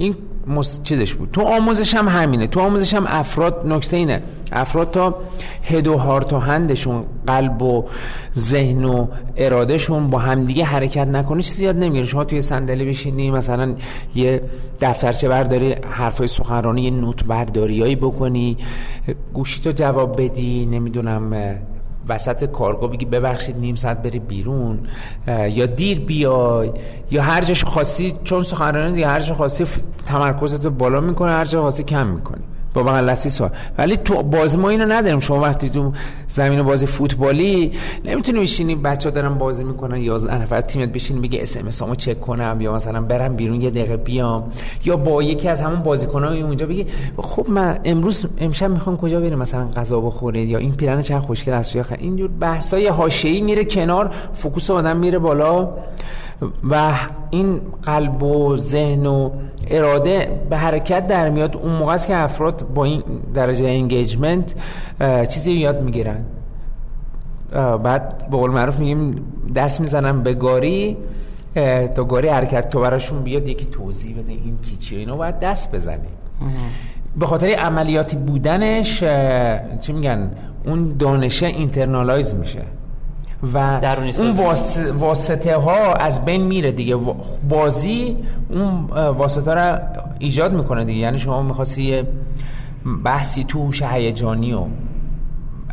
این 0.00 0.14
مس... 0.46 0.82
چیزش 0.82 1.14
بود. 1.14 1.28
تو 1.32 1.40
آموزش 1.40 1.94
هم 1.94 2.08
همینه. 2.08 2.46
تو 2.46 2.60
آموزش 2.60 2.94
هم 2.94 3.04
افراد 3.06 3.62
نکته 3.66 3.96
اینه. 3.96 4.22
افراد 4.52 4.90
تا 4.90 5.18
head 5.64 5.86
و 5.86 5.96
heart 5.96 6.32
و 6.32 6.38
hand 6.38 6.71
شون 6.71 7.04
قلب 7.26 7.62
و 7.62 7.84
ذهن 8.36 8.84
و 8.84 9.06
ارادهشون 9.36 10.06
با 10.06 10.18
همدیگه 10.18 10.64
حرکت 10.64 11.06
نکنه 11.06 11.42
چیزی 11.42 11.64
یاد 11.64 11.76
نمی‌گیره. 11.76 12.04
شما 12.04 12.24
توی 12.24 12.40
صندلی 12.40 12.84
بشینی 12.84 13.30
مثلا 13.30 13.74
یه 14.14 14.42
دفترچه 14.80 15.28
برداری 15.28 15.72
حرفای 15.90 16.26
سخنرانی 16.26 16.82
یه 16.82 16.90
نوت 16.90 17.24
برداریایی 17.24 17.96
بکنی 17.96 18.56
گوشی 19.34 19.62
تو 19.62 19.70
جواب 19.70 20.22
بدی 20.22 20.66
نمی‌دونم 20.66 21.34
وسط 22.08 22.44
کارگاه 22.44 22.90
بگی 22.90 23.04
ببخشید 23.04 23.56
نیم 23.56 23.74
ساعت 23.74 24.02
بری 24.02 24.18
بیرون 24.18 24.78
یا 25.50 25.66
دیر 25.66 26.00
بیای 26.00 26.72
یا 27.10 27.22
هر 27.22 27.40
جاش 27.40 27.64
خاصی 27.64 28.14
چون 28.24 28.42
سخنرانی 28.42 28.94
دیگه 28.94 29.08
هر 29.08 29.20
جا 29.20 29.34
خاصی 29.34 29.66
تمرکزت 30.06 30.64
رو 30.64 30.70
بالا 30.70 31.00
می‌کنه 31.00 31.32
هر 31.32 31.44
جا 31.44 31.62
خاصی 31.62 31.82
کم 31.82 32.06
می‌کنی. 32.06 32.42
با 32.74 32.82
مغلطی 32.82 33.30
سوال. 33.30 33.50
ولی 33.78 33.96
تو 33.96 34.22
بازی 34.22 34.58
ما 34.58 34.68
اینو 34.68 34.84
نداریم. 34.84 35.20
شما 35.20 35.40
وقتی 35.40 35.70
تو 35.70 35.92
زمین 36.28 36.62
بازی 36.62 36.86
فوتبالی 36.86 37.72
نمی‌تونی 38.04 38.40
بشینی 38.40 38.74
بچه 38.74 39.08
ها 39.08 39.14
دارن 39.14 39.34
بازی 39.34 39.64
می‌کنن. 39.64 40.02
یا 40.02 40.16
نفر 40.16 40.60
تیمت 40.60 40.88
بشینی 40.88 41.20
بگه 41.20 41.42
اس 41.42 41.82
ام 41.82 41.94
چک 41.94 42.20
کنم 42.20 42.60
یا 42.60 42.74
مثلا 42.74 43.00
برم 43.00 43.36
بیرون 43.36 43.60
یه 43.60 43.70
دقیقه 43.70 43.96
بیام. 43.96 44.52
یا 44.84 44.96
با 44.96 45.22
یکی 45.22 45.48
از 45.48 45.60
همون 45.60 45.82
بازیکن‌ها 45.82 46.30
اونجا 46.30 46.66
بگی 46.66 46.86
خب 47.16 47.46
من 47.48 47.78
امروز 47.84 48.26
امشب 48.38 48.70
می‌خوام 48.70 48.96
کجا 48.96 49.20
بریم 49.20 49.38
مثلا 49.38 49.68
غذا 49.76 50.00
بخورید 50.00 50.48
یا 50.48 50.58
این 50.58 50.72
پیرن 50.72 51.00
چه 51.00 51.18
خوشگل 51.18 51.52
است 51.52 51.76
یا 51.76 51.84
اینجور 51.98 52.30
بحثای 52.40 52.86
حاشیه‌ای 52.88 53.40
میره 53.40 53.64
کنار 53.64 54.10
focus 54.34 54.70
آدم 54.70 54.96
میره 54.96 55.18
بالا. 55.18 55.68
و 56.70 56.92
این 57.30 57.60
قلب 57.82 58.22
و 58.22 58.56
ذهن 58.56 59.06
و 59.06 59.30
اراده 59.70 60.40
به 60.50 60.56
حرکت 60.56 61.06
در 61.06 61.30
میاد. 61.30 61.56
اون 61.56 61.72
موقع 61.72 61.94
است 61.94 62.06
که 62.06 62.16
افراد 62.16 62.66
با 62.74 62.84
این 62.84 63.02
درجه 63.34 63.66
engagement 63.66 64.54
چیزی 65.28 65.52
یاد 65.52 65.82
می‌گیرن. 65.82 66.24
بعد 67.82 68.30
به 68.30 68.36
قول 68.36 68.50
معروف 68.50 68.78
میگیم 68.78 69.24
دست 69.54 69.80
می‌زنن 69.80 70.22
به 70.22 70.34
گاری 70.34 70.96
تا 71.94 72.04
گاری 72.04 72.28
حرکت 72.28 72.70
تو 72.70 72.80
براشون 72.80 73.22
بیاد 73.22 73.48
یکی 73.48 73.64
توضیح 73.64 74.18
بده 74.18 74.32
این 74.32 74.58
چی 74.62 74.76
چی 74.76 74.96
اینو 74.96 75.16
باید 75.16 75.38
دست 75.38 75.74
بزنی 75.74 76.08
به 77.16 77.26
خاطر 77.26 77.46
عملیاتی 77.46 78.16
بودنش 78.16 79.04
چی 79.80 79.92
میگن؟ 79.92 80.30
اون 80.66 80.96
دانشه 80.98 81.46
اینترنالایز 81.46 82.34
میشه. 82.34 82.62
و 83.42 83.80
اون 84.18 84.30
واسطه 84.90 85.56
ها 85.56 85.92
از 85.94 86.24
بین 86.24 86.42
میره 86.42 86.72
دیگه. 86.72 86.96
بازی 87.48 88.16
اون 88.50 88.84
واسطه 88.94 89.50
ها 89.50 89.56
رو 89.56 89.78
ایجاد 90.18 90.52
می‌کنه 90.52 90.84
دیگه. 90.84 91.00
یعنی 91.00 91.18
شما 91.18 91.42
می‌خواستی 91.42 92.02
بحثی 93.04 93.44
تو 93.44 93.62
هوش 93.62 93.82
هیجانی 93.82 94.52
و 94.52 94.64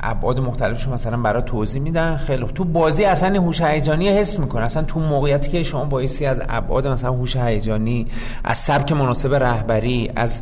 ابعاد 0.02 0.40
مختلفش 0.40 0.88
مثلا 0.88 1.18
برای 1.18 1.42
توضیح 1.42 1.82
میدن 1.82 2.16
خیلی 2.16 2.46
تو 2.56 2.64
بازی 2.64 3.06
اصلا 3.06 3.42
هوش 3.42 3.62
هیجانی 3.62 4.10
حس 4.10 4.40
می‌کنه 4.40 4.66
اصلا 4.66 4.84
تو 4.84 5.00
موقعیتی 5.00 5.52
که 5.52 5.64
شما 5.64 5.86
بایستی 5.86 6.26
از 6.26 6.42
ابعاد 6.50 6.88
مثلا 6.88 7.12
هوش 7.12 7.36
هیجانی 7.36 8.08
از 8.44 8.58
سبک 8.58 8.92
مناسب 8.92 9.34
رهبری 9.34 10.12
از 10.16 10.42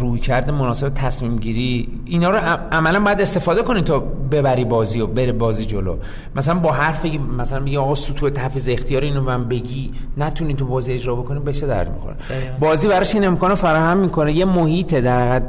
روی 0.00 0.18
کرده 0.20 0.52
مناسب 0.52 0.88
تصمیم 0.88 1.36
گیری. 1.36 1.88
اینا 2.04 2.30
رو 2.30 2.36
عملا 2.72 3.00
باید 3.00 3.20
استفاده 3.20 3.62
کنید 3.62 3.84
تا 3.84 3.98
ببری 3.98 4.64
بازی 4.64 5.00
و 5.00 5.06
بره 5.06 5.32
بازی 5.32 5.64
جلو. 5.64 5.96
مثلا 6.36 6.58
با 6.58 6.72
حرف 6.72 7.04
بگی 7.04 7.18
مثلا 7.18 7.60
میگه 7.60 7.78
آقا 7.78 7.94
سوتو 7.94 8.30
تحفیز 8.30 8.68
اختیاری 8.68 9.06
اینو 9.06 9.20
من 9.20 9.48
بگی 9.48 9.92
نتونی 10.16 10.54
تو 10.54 10.66
بازی 10.66 10.92
اجرا 10.92 11.14
بکنی 11.14 11.40
بشه 11.40 11.66
درد 11.66 11.92
می‌خوره. 11.92 12.16
بازی 12.60 12.88
براش 12.88 13.14
این 13.14 13.26
امکانو 13.26 13.54
فراهم 13.54 13.98
می‌کنه. 13.98 14.32
یه 14.32 14.44
محیط 14.44 14.94
در 14.94 15.42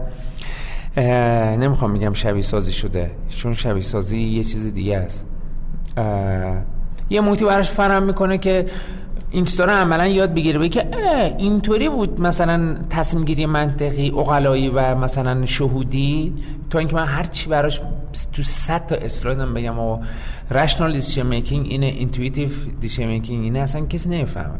نمی‌خوام 1.57 1.91
میگم 1.91 2.14
شبیه 2.14 2.41
سازی 2.41 2.72
شده 2.72 3.11
چون 3.30 3.53
شبیه 3.53 3.81
سازی 3.81 4.19
یه 4.19 4.43
چیز 4.43 4.73
دیگه 4.73 4.97
است. 4.97 5.26
یه 7.10 7.22
محیطی 7.22 7.45
براش 7.45 7.72
فراهم 7.72 8.03
می‌کنه 8.03 8.38
که 8.38 8.65
این 9.31 9.45
رو 9.60 9.69
عملا 9.69 10.07
یاد 10.07 10.34
بگیره 10.34 10.60
بگه 10.60 10.85
اینطوری 11.38 11.89
بود 11.89 12.22
مثلا 12.22 12.77
تصمیم 12.89 13.26
گیری 13.26 13.45
منطقی 13.45 14.10
عقلایی 14.10 14.69
و 14.69 14.95
مثلا 14.95 15.45
شهودی. 15.45 16.34
تا 16.69 16.80
اینکه 16.80 16.95
من 16.95 17.06
هر 17.06 17.23
چی 17.23 17.49
براش 17.49 17.81
تو 18.34 18.43
صد 18.43 18.85
تا 18.85 18.95
اسلایدم 18.95 19.53
بگم 19.53 19.80
rational 19.80 21.01
making 21.23 21.68
اینه 21.69 21.85
intuitive 21.85 22.49
decision 22.81 23.07
making 23.07 23.43
اینه 23.43 23.60
اصلا 23.60 23.85
کسی 23.85 24.10
نمی‌فهمه. 24.10 24.60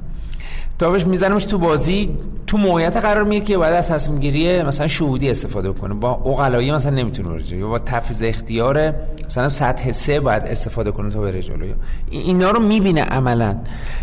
تا 0.80 0.92
بهش 0.92 1.06
میزنمش 1.06 1.46
تو 1.46 1.58
بازی 1.58 2.18
تو 2.48 2.58
موقعیت 2.58 2.98
قرار 2.98 3.24
میگیره 3.24 3.46
که 3.46 3.58
باید 3.58 3.74
از 3.74 3.88
تصمیم 3.88 4.20
گیری 4.20 4.64
مثلا 4.64 4.88
شهودی 4.88 5.30
استفاده 5.30 5.74
کنه. 5.74 5.94
با 5.94 6.12
عقلایی 6.12 6.72
مثلا 6.72 6.96
نمی‌تونه 6.96 7.30
بره 7.30 7.58
یا 7.58 7.68
با 7.68 7.80
تفویض 7.80 8.24
اختیار 8.24 8.94
مثلا 9.26 9.48
سطح 9.48 9.92
سه 9.92 10.20
باید 10.20 10.44
استفاده 10.44 10.92
کنه 10.92 11.10
تا 11.10 11.22
بره 11.22 11.42
جلو 11.42 11.66
اینا 12.10 12.52
رو 12.52 12.60
می‌بینه 12.60 13.04
عملا. 13.04 13.58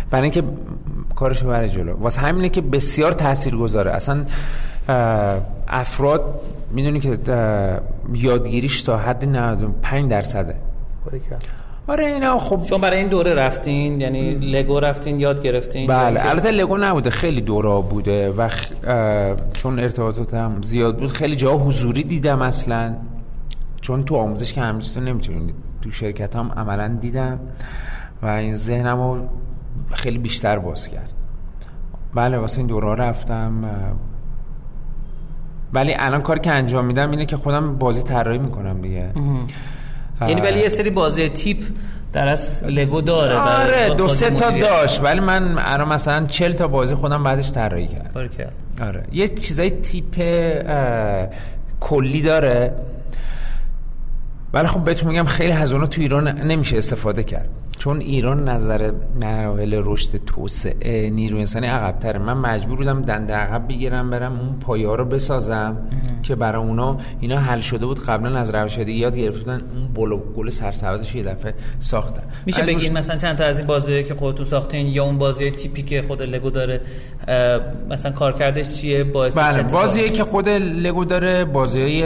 برای 0.09 0.23
اینکه 0.23 0.43
کارشو 1.15 1.47
بره 1.47 1.69
جلو. 1.69 1.97
واسه 1.97 2.21
همینه 2.21 2.49
که 2.49 2.61
بسیار 2.61 3.11
تاثیرگذاره. 3.11 3.91
اصلا 3.91 4.23
افراد 5.67 6.39
می‌دونی 6.71 6.99
که 6.99 7.19
یادگیریش 8.13 8.81
تا 8.81 8.97
حد 8.97 9.25
95 9.25 10.11
درصده. 10.11 10.55
آره 11.87 12.05
اینا 12.05 12.37
خب 12.37 12.61
چون 12.61 12.81
برای 12.81 12.97
این 12.99 13.07
دوره 13.07 13.33
رفتین 13.33 14.01
یعنی 14.01 14.33
لگو 14.33 14.79
رفتین 14.79 15.19
یاد 15.19 15.41
گرفتین 15.41 15.87
بله 15.87 16.29
البته 16.29 16.51
لگو 16.51 16.77
نبوده 16.77 17.09
خیلی 17.09 17.41
دوره 17.41 17.81
بوده 17.81 18.29
و 18.29 18.49
چون 19.53 19.79
ارتباطاتم 19.79 20.61
زیاد 20.61 20.97
بود 20.97 21.09
خیلی 21.09 21.35
جا 21.35 21.57
حضوری 21.57 22.03
دیدم 22.03 22.41
اصلا. 22.41 22.95
چون 23.81 24.03
تو 24.03 24.15
آموزش 24.15 24.53
که 24.53 24.61
همیشه 24.61 25.01
نمی‌تونید 25.01 25.55
تو 25.81 25.91
شرکت 25.91 26.35
هم 26.35 26.51
عملا 26.51 26.97
دیدم 27.01 27.39
و 28.21 28.27
این 28.27 28.55
ذهنم 28.55 29.01
رو 29.01 29.27
خیلی 29.93 30.17
بیشتر 30.17 30.59
باز 30.59 30.87
کرد. 30.87 31.13
بله 32.15 32.37
واسه 32.37 32.57
این 32.57 32.67
دوره 32.67 32.95
رفتم. 32.95 33.53
ولی 35.73 35.95
الان 35.99 36.21
کاری 36.21 36.39
که 36.39 36.51
انجام 36.51 36.85
میدم 36.85 37.11
اینه 37.11 37.25
که 37.25 37.37
خودم 37.37 37.75
بازی 37.77 38.03
طراحی 38.03 38.37
می‌کنم 38.37 38.81
دیگه. 38.81 39.11
یعنی 40.21 40.41
ولی 40.41 40.59
یه 40.59 40.69
سری 40.69 40.89
بازی 40.89 41.29
تیپ 41.29 41.57
در 42.13 42.27
از 42.27 42.63
لگو 42.63 43.01
داره 43.01 43.35
آره 43.35 43.89
دو 43.89 44.07
سه 44.07 44.29
تا 44.29 44.49
داشت 44.49 45.01
ولی 45.03 45.19
من 45.19 45.55
الان 45.59 45.87
مثلا 45.87 46.25
40 46.25 46.53
تا 46.53 46.67
بازی 46.67 46.95
خودم 46.95 47.23
بعدش 47.23 47.51
طراحی 47.51 47.87
کردم. 47.87 48.09
آره. 48.81 49.03
یه 49.11 49.27
چیزای 49.27 49.69
تیپ 49.69 50.15
کلی 51.79 52.21
داره. 52.21 52.73
ولی 54.57 54.67
خب 54.67 54.83
بهتون 54.83 55.09
میگم 55.09 55.23
خیلی 55.23 55.51
از 55.51 55.71
تو 55.71 56.01
ایران 56.01 56.27
نمیشه 56.27 56.77
استفاده 56.77 57.23
کرد. 57.23 57.49
چون 57.77 57.97
ایران 57.97 58.49
نظر 58.49 58.91
مراحل 59.21 59.81
رشد 59.85 60.17
توسعه 60.25 61.09
نیروی 61.09 61.39
انسانی 61.39 61.67
عقبتره. 61.67 62.19
من 62.19 62.33
مجبور 62.33 62.77
بودم 62.77 63.01
دنده 63.01 63.33
عقب 63.33 63.67
بگیرم 63.67 64.09
برم 64.09 64.39
اون 64.39 64.59
پایه 64.59 64.95
رو 64.95 65.05
بسازم 65.05 65.77
که 66.23 66.35
برای 66.35 66.63
اونا 66.63 66.97
اینا 67.19 67.37
حل 67.37 67.59
شده 67.59 67.85
بود. 67.85 67.99
قبلا 68.05 68.39
از 68.39 68.55
روش 68.55 68.77
یاد 68.77 69.15
گرفتن. 69.15 69.51
اون 69.51 69.87
بلو 69.95 70.17
گل 70.17 70.49
سرسبدش 70.49 71.15
یه 71.15 71.23
دفعه 71.23 71.53
ساختن. 71.79 72.23
میشه 72.45 72.61
بگین 72.61 72.97
مثلا 72.97 73.17
چند 73.17 73.37
تا 73.37 73.43
از 73.43 73.57
این 73.57 73.67
بازی 73.67 74.03
که 74.03 74.13
خودتون 74.13 74.45
ساختین 74.45 74.87
یا 74.87 75.03
اون 75.03 75.17
بازی 75.17 75.51
تیپی 75.51 75.83
که 75.83 76.01
خود 76.01 76.21
لگو 76.21 76.49
داره 76.49 76.81
مثلا 77.89 78.11
کارکردش 78.11 78.81
چیه؟ 78.81 79.03
باعث 79.03 79.37
بله 79.37 79.63
بازی 79.63 80.09
که 80.09 80.23
خود 80.23 80.49
لگو 80.49 81.05
داره 81.05 81.45
بازی 81.45 82.03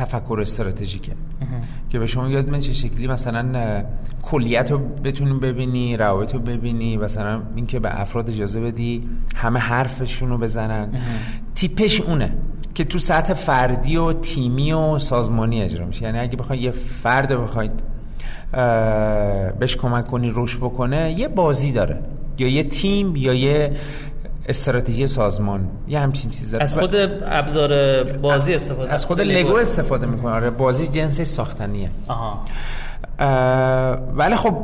تفکر 0.00 0.38
استراتژیکه. 0.40 1.12
که 1.88 1.98
به 1.98 2.06
شما 2.06 2.28
یاد 2.28 2.48
من 2.48 2.60
چه 2.60 2.72
شکلی 2.72 3.06
مثلا 3.06 3.84
کلیت 4.22 4.70
رو 4.70 4.78
بتونیم 4.78 5.40
ببینی 5.40 5.96
روابط 5.96 6.34
رو 6.34 6.40
ببینی 6.40 6.96
مثلا 6.96 7.42
اینکه 7.54 7.78
به 7.80 8.00
افراد 8.00 8.30
اجازه 8.30 8.60
بدی 8.60 9.08
همه 9.36 9.58
حرفشون 9.58 10.28
رو 10.28 10.38
بزنن 10.38 10.88
تیپش 11.54 12.00
اونه 12.00 12.32
که 12.74 12.84
تو 12.84 12.98
سطح 12.98 13.34
فردی 13.34 13.96
و 13.96 14.12
تیمی 14.12 14.72
و 14.72 14.98
سازمانی 14.98 15.62
اجرا 15.62 15.86
میشه. 15.86 16.02
یعنی 16.04 16.18
اگه 16.18 16.36
بخوای 16.36 16.58
یه 16.58 16.70
فرد 16.70 17.40
بخواید 17.40 17.72
بهش 19.58 19.76
کمک 19.76 20.06
کنی 20.06 20.32
رشد 20.34 20.58
بکنه 20.58 21.14
یه 21.18 21.28
بازی 21.28 21.72
داره. 21.72 21.98
یا 22.38 22.48
یه 22.48 22.64
تیم 22.64 23.16
یا 23.16 23.34
یه 23.34 23.76
استراتژی 24.50 25.06
سازمان 25.06 25.68
یه 25.88 26.00
همچین 26.00 26.30
چیز 26.30 26.54
از 26.54 26.74
خود 26.74 26.94
ابزار 27.22 28.02
بازی 28.04 28.54
استفاده. 28.54 28.92
از 28.92 29.06
خود 29.06 29.20
لگو 29.20 29.56
استفاده 29.56 30.06
می‌کنه. 30.06 30.32
آره 30.32 30.50
بازی 30.50 30.88
جنس 30.88 31.20
ساختنیه. 31.20 31.90
آها. 32.08 32.44
ولی 34.14 34.36
خب 34.36 34.56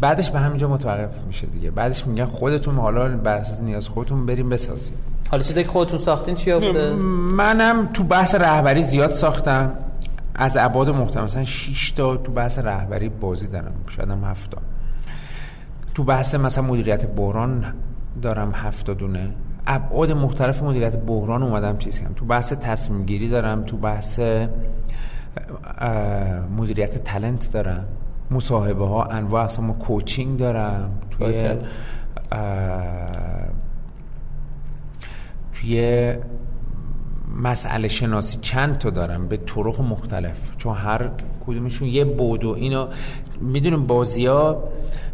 بعدش 0.00 0.30
به 0.30 0.38
همینجا 0.38 0.68
متوقف 0.68 1.24
میشه 1.26 1.46
دیگه. 1.46 1.70
بعدش 1.70 2.06
میگن 2.06 2.24
خودتون 2.24 2.74
حالا 2.76 3.08
بر 3.08 3.34
اساس 3.34 3.60
نیاز 3.60 3.88
خودتون 3.88 4.26
بریم 4.26 4.48
بسازید 4.48 4.96
حالا 5.30 5.42
چیزی 5.42 5.62
که 5.62 5.68
خودتون 5.68 5.98
ساختین 5.98 6.34
چیا 6.34 6.60
بوده 6.60 6.92
منم 6.92 7.88
تو 7.92 8.04
بحث 8.04 8.34
رهبری 8.34 8.82
زیاد 8.82 9.10
ساختم. 9.10 9.72
از 10.38 10.56
ابعاد 10.56 10.90
مختلف 10.90 11.24
مثلا 11.24 11.44
6 11.44 11.90
تا 11.90 12.16
تو 12.16 12.32
بحث 12.32 12.58
رهبری 12.58 13.08
بازی 13.08 13.46
دارم. 13.46 13.72
شاید 13.96 14.10
هم 14.10 14.24
7 14.24 14.50
تا. 14.50 14.58
تو 15.96 16.04
بحث 16.04 16.34
مثلا 16.34 16.64
مدیریت 16.64 17.06
بحران 17.06 17.64
دارم 18.22 18.52
هفت 18.54 18.90
دونه 18.90 19.30
ابعاد 19.66 20.12
مختلف 20.12 20.62
مدیریت 20.62 20.96
بحران 20.96 21.42
اومدم 21.42 21.78
چیزی 21.78 22.04
هم. 22.04 22.12
تو 22.12 22.24
بحث 22.24 22.52
تصمیم 22.52 23.06
گیری 23.06 23.28
دارم 23.28 23.62
تو 23.62 23.76
بحث 23.76 24.20
مدیریت 26.56 27.04
تلنت 27.04 27.52
دارم. 27.52 27.84
مصاحبه 28.30 28.86
ها 28.86 29.04
انواع 29.04 29.44
اصلا 29.44 29.72
کوچینگ 29.72 30.38
دارم. 30.38 30.90
توی 31.10 31.50
توی 35.52 36.14
مسئله 37.34 37.88
شناسی 37.88 38.38
چند 38.40 38.78
تا 38.78 38.90
دارم 38.90 39.28
به 39.28 39.36
طرق 39.36 39.80
مختلف. 39.80 40.56
چون 40.58 40.74
هر 40.74 41.10
کدومشون 41.46 41.88
یه 41.88 42.04
بود 42.04 42.44
و 42.44 42.50
اینو 42.50 42.88
می‌دونیم 43.40 43.86
بازی 43.86 44.26
ها 44.26 44.62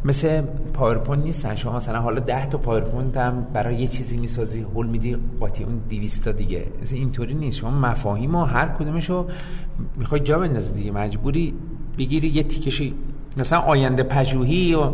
مثل 0.04 0.42
پاورپوینت 0.74 1.24
نیستن. 1.24 1.54
شما 1.54 1.76
مثلا 1.76 2.00
حالا 2.00 2.20
ده 2.20 2.46
تا 2.46 2.58
پاورپوینت 2.58 3.16
هم 3.16 3.46
برای 3.52 3.76
یه 3.76 3.86
چیزی 3.86 4.16
می‌سازی 4.16 4.60
هول 4.60 4.86
میدی 4.86 5.16
قاطی 5.40 5.64
اون 5.64 5.80
200 5.90 6.24
تا 6.24 6.32
دیگه. 6.32 6.66
اینطوری 6.92 7.34
نیست. 7.34 7.58
شما 7.58 7.70
مفاهیم 7.70 8.34
و 8.34 8.44
هر 8.44 8.68
کدومشو 8.68 9.26
می‌خوای 9.96 10.20
جا 10.20 10.38
بندازی 10.38 10.72
دیگه. 10.72 10.90
مجبوری 10.90 11.54
بگیری 11.98 12.28
یه 12.28 12.42
تیکشی 12.42 12.94
مثلا 13.36 13.58
آینده 13.58 14.02
پژوهی 14.02 14.74
و 14.74 14.90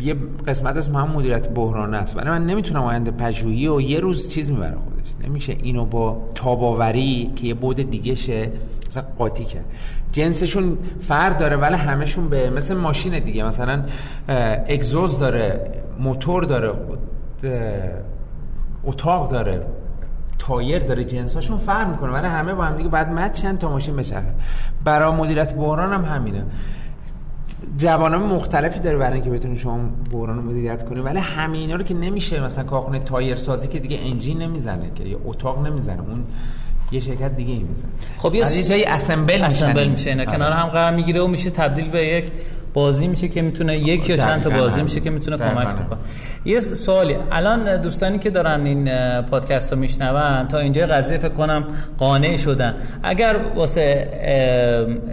یه 0.00 0.16
قسمت 0.46 0.76
از 0.76 0.88
هم 0.88 1.10
مدیریت 1.10 1.48
بحران 1.48 1.94
است. 1.94 2.16
ولی 2.16 2.30
من 2.30 2.46
نمی‌تونم 2.46 2.82
آینده 2.82 3.10
پژوهی 3.10 3.68
و 3.68 3.80
یه 3.80 4.00
روز 4.00 4.28
چیز 4.28 4.50
می‌بره 4.50 4.76
خودش. 4.84 5.28
نمیشه 5.28 5.56
اینو 5.62 5.84
با 5.84 6.22
تاباوری 6.34 7.32
که 7.36 7.46
یه 7.46 7.54
بود 7.54 7.76
دیگه 7.76 8.14
شه 8.14 8.50
مثلا 8.88 9.04
قاطی 9.18 9.44
کرد. 9.44 9.64
جنسشون 10.12 10.78
فرق 11.00 11.38
داره 11.38 11.56
ولی 11.56 11.74
همشون 11.74 12.28
به 12.28 12.50
مثل 12.50 12.74
ماشین 12.74 13.18
دیگه. 13.18 13.44
مثلا 13.44 13.82
اگزوز 14.68 15.18
داره 15.18 15.70
موتور 16.00 16.44
داره 16.44 16.72
اتاق 18.84 19.30
داره 19.30 19.60
تایر 20.38 20.82
داره 20.82 21.04
جنساشون 21.04 21.58
فرق 21.58 21.90
می‌کنه. 21.90 22.12
ولی 22.12 22.26
همه 22.26 22.54
با 22.54 22.64
هم 22.64 22.76
دیگه 22.76 22.88
بعد 22.88 23.12
مچن 23.12 23.56
تا 23.56 23.70
ماشین 23.70 23.96
بچرخه 23.96 24.34
برای 24.84 25.14
مدیریت 25.14 25.54
بحران 25.54 25.92
هم 25.92 26.04
همینه. 26.04 26.44
جوانان 27.76 28.22
مختلفی 28.22 28.80
داره 28.80 28.98
برای 28.98 29.12
اینکه 29.12 29.30
بتونید 29.30 29.58
شما 29.58 29.80
بحران 30.12 30.36
رو 30.36 30.42
مدیریت 30.42 30.88
کنید 30.88 31.06
ولی 31.06 31.18
همینا 31.18 31.74
رو 31.74 31.82
که 31.82 31.94
نمیشه 31.94 32.40
مثلا 32.40 32.64
کارخونه 32.64 32.98
تایر 32.98 33.36
سازی 33.36 33.68
که 33.68 33.78
دیگه 33.78 33.98
انجین 34.02 34.42
نمی‌زنه 34.42 34.90
که 34.94 35.04
یه 35.04 35.16
اتاق 35.24 35.66
نمی‌زنه 35.66 36.00
اون 36.00 36.24
یه 36.92 37.00
شرکت 37.00 37.36
دیگه 37.36 37.52
ای 37.52 37.62
می‌زنه. 37.62 37.90
خب 38.18 38.34
یه 38.34 38.64
جایی 38.64 38.84
اسمبل 38.84 39.42
اسمبل 39.42 39.88
میشه 39.88 40.10
اینا 40.10 40.24
کنار 40.24 40.52
هم 40.52 40.68
قرار 40.68 40.94
می‌گیره 40.94 41.20
و 41.20 41.26
میشه 41.26 41.50
تبدیل 41.50 41.88
به 41.88 42.06
یک 42.06 42.32
بازی 42.74 43.08
میشه 43.08 43.28
که 43.28 43.42
می‌تونه 43.42 43.78
یک 43.78 44.08
یا 44.08 44.16
چند 44.16 44.42
تا 44.42 44.50
بازی 44.50 44.82
میشه 44.82 45.00
که 45.00 45.10
می‌تونه 45.10 45.38
کمک 45.38 45.88
کنه 45.88 45.98
یه 46.44 46.60
سوالی. 46.60 47.16
الان 47.32 47.76
دوستانی 47.76 48.18
که 48.18 48.30
دارن 48.30 48.66
این 48.66 48.90
پادکست 49.22 49.72
رو 49.72 49.78
میشنون 49.78 50.48
تا 50.48 50.58
اینجا 50.58 50.86
قضیه 50.86 51.18
فکر 51.18 51.28
کنم 51.28 51.64
قانع 51.98 52.36
شدن. 52.36 52.74
اگر 53.02 53.36
واسه 53.56 54.08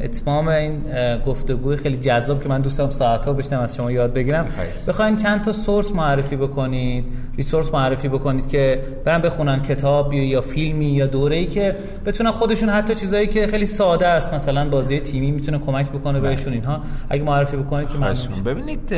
اتمام 0.04 0.48
این 0.48 0.82
گفتگوی 1.26 1.78
خیلی 1.78 1.98
جذاب 1.98 2.44
که 2.44 2.50
من 2.50 2.62
دوستم 2.62 2.90
ساعت 2.90 3.26
ها 3.26 3.34
بشنم 3.34 3.60
از 3.60 3.76
شما 3.76 3.92
یاد 3.92 4.14
بگیرم 4.14 4.48
بخواین 4.88 5.16
چند 5.16 5.42
تا 5.44 5.52
سورس 5.52 5.92
معرفی 5.92 6.36
بکنید 6.36 7.06
ریسورس 7.38 7.74
معرفی 7.74 8.08
بکنید 8.08 8.48
که 8.48 8.82
برن 9.06 9.22
بخونن 9.22 9.62
کتاب 9.62 10.14
یا 10.14 10.42
فیلمی 10.42 10.86
یا 10.86 11.06
دوره 11.06 11.36
ای 11.36 11.46
که 11.46 11.76
بتونن 12.06 12.32
خودشون 12.32 12.70
حتی 12.70 12.96
چیزایی 12.96 13.28
که 13.28 13.48
خیلی 13.48 13.66
ساده 13.66 14.08
است. 14.08 14.34
مثلا 14.34 14.70
بازی 14.70 15.00
تیمی 15.00 15.32
می‌تونه 15.32 15.60
کمک 15.60 15.90
بکنه 15.90 16.20
بهشون 16.20 16.54
اینها. 16.54 16.82
اگه 17.10 17.24
معرفی 17.24 17.58
بکنید 17.58 17.90
که 17.90 17.98
من 17.98 18.14
ببینید 18.46 18.94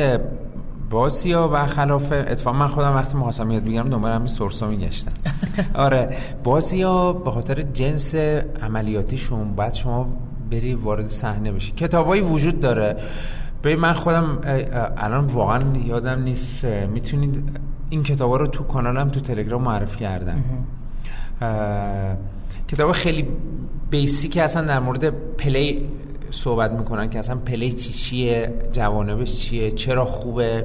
بازیا 0.90 1.50
و 1.52 1.66
خلاف 1.66 2.12
اتفاق. 2.12 2.54
من 2.54 2.66
خودم 2.66 2.94
وقتی 2.94 3.16
محاسبه 3.16 3.54
یاد 3.54 3.64
می‌گیرم 3.64 3.88
دنبال 3.88 4.12
همین 4.12 4.26
سورسا 4.26 4.68
میگشتم. 4.68 5.12
آره 5.74 6.16
بازیا 6.44 7.12
به 7.12 7.30
خاطر 7.30 7.62
جنس 7.62 8.14
عملیاتیشون 8.62 9.54
بعد 9.54 9.74
شما 9.74 10.08
بری 10.50 10.74
وارد 10.74 11.08
صحنه 11.08 11.52
بشی. 11.52 11.72
کتابایی 11.72 12.22
وجود 12.22 12.60
داره. 12.60 12.96
به 13.62 13.76
من 13.76 13.92
خودم 13.92 14.38
الان 14.96 15.26
واقعا 15.26 15.60
یادم 15.86 16.22
نیست 16.22 16.64
می‌تونید 16.64 17.60
این 17.90 18.02
کتابا 18.02 18.36
رو 18.36 18.46
تو 18.46 18.64
کانالم 18.64 19.08
تو 19.08 19.20
تلگرام 19.20 19.62
معرفی 19.62 19.98
کردم. 19.98 20.44
کتاب 22.68 22.92
خیلی 22.92 23.28
basic 23.90 24.32
ی 24.32 24.40
اصلا 24.40 24.62
در 24.62 24.80
مورد 24.80 25.34
play 25.36 25.88
صحبت 26.30 26.72
می‌کنن 26.72 27.10
که 27.10 27.18
اصلا 27.18 27.36
play 27.36 27.72
چی 27.72 27.92
چیه؟ 27.92 28.52
جوانبش 28.72 29.38
چیه؟ 29.38 29.70
چرا 29.70 30.04
خوبه؟ 30.04 30.64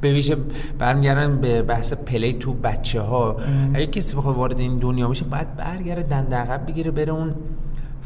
به 0.00 0.12
ویژه 0.12 0.36
برمیگردن 0.78 1.40
به 1.40 1.62
بحث 1.62 1.92
play 1.92 2.32
تو 2.32 2.52
بچه 2.52 3.00
ها 3.00 3.36
اگه 3.74 3.86
کسی 3.86 4.16
بخواد 4.16 4.36
وارد 4.36 4.58
این 4.60 4.78
دنیا 4.78 5.08
بشه 5.08 5.24
باید 5.24 5.56
برگره 5.56 6.02
دنده 6.02 6.36
عقب 6.36 6.66
بگیره 6.66 6.90
بره 6.90 7.12
اون 7.12 7.34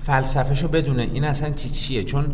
فلسفهشو 0.03 0.69
بدونه. 0.69 1.03
این 1.03 1.25
اصلا 1.25 1.51
چی 1.51 1.69
چیه؟ 1.69 2.05
چون 2.05 2.27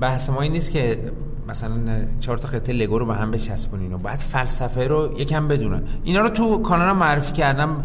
بحث 0.00 0.30
ما 0.30 0.40
این 0.40 0.52
نیست 0.52 0.70
که 0.70 1.12
مثلا 1.48 1.72
چهار 2.20 2.38
تا 2.38 2.48
قطعه 2.48 2.74
لگو 2.74 2.98
رو 2.98 3.06
به 3.06 3.14
هم 3.14 3.30
بچسبونین 3.30 3.92
و 3.92 3.98
بعد 3.98 4.18
فلسفه 4.18 4.86
رو 4.86 5.20
یکم 5.20 5.48
بدونه. 5.48 5.82
اینا 6.04 6.20
رو 6.20 6.28
تو 6.28 6.62
کانالم 6.62 6.96
معرفی 6.96 7.32
کردم. 7.32 7.82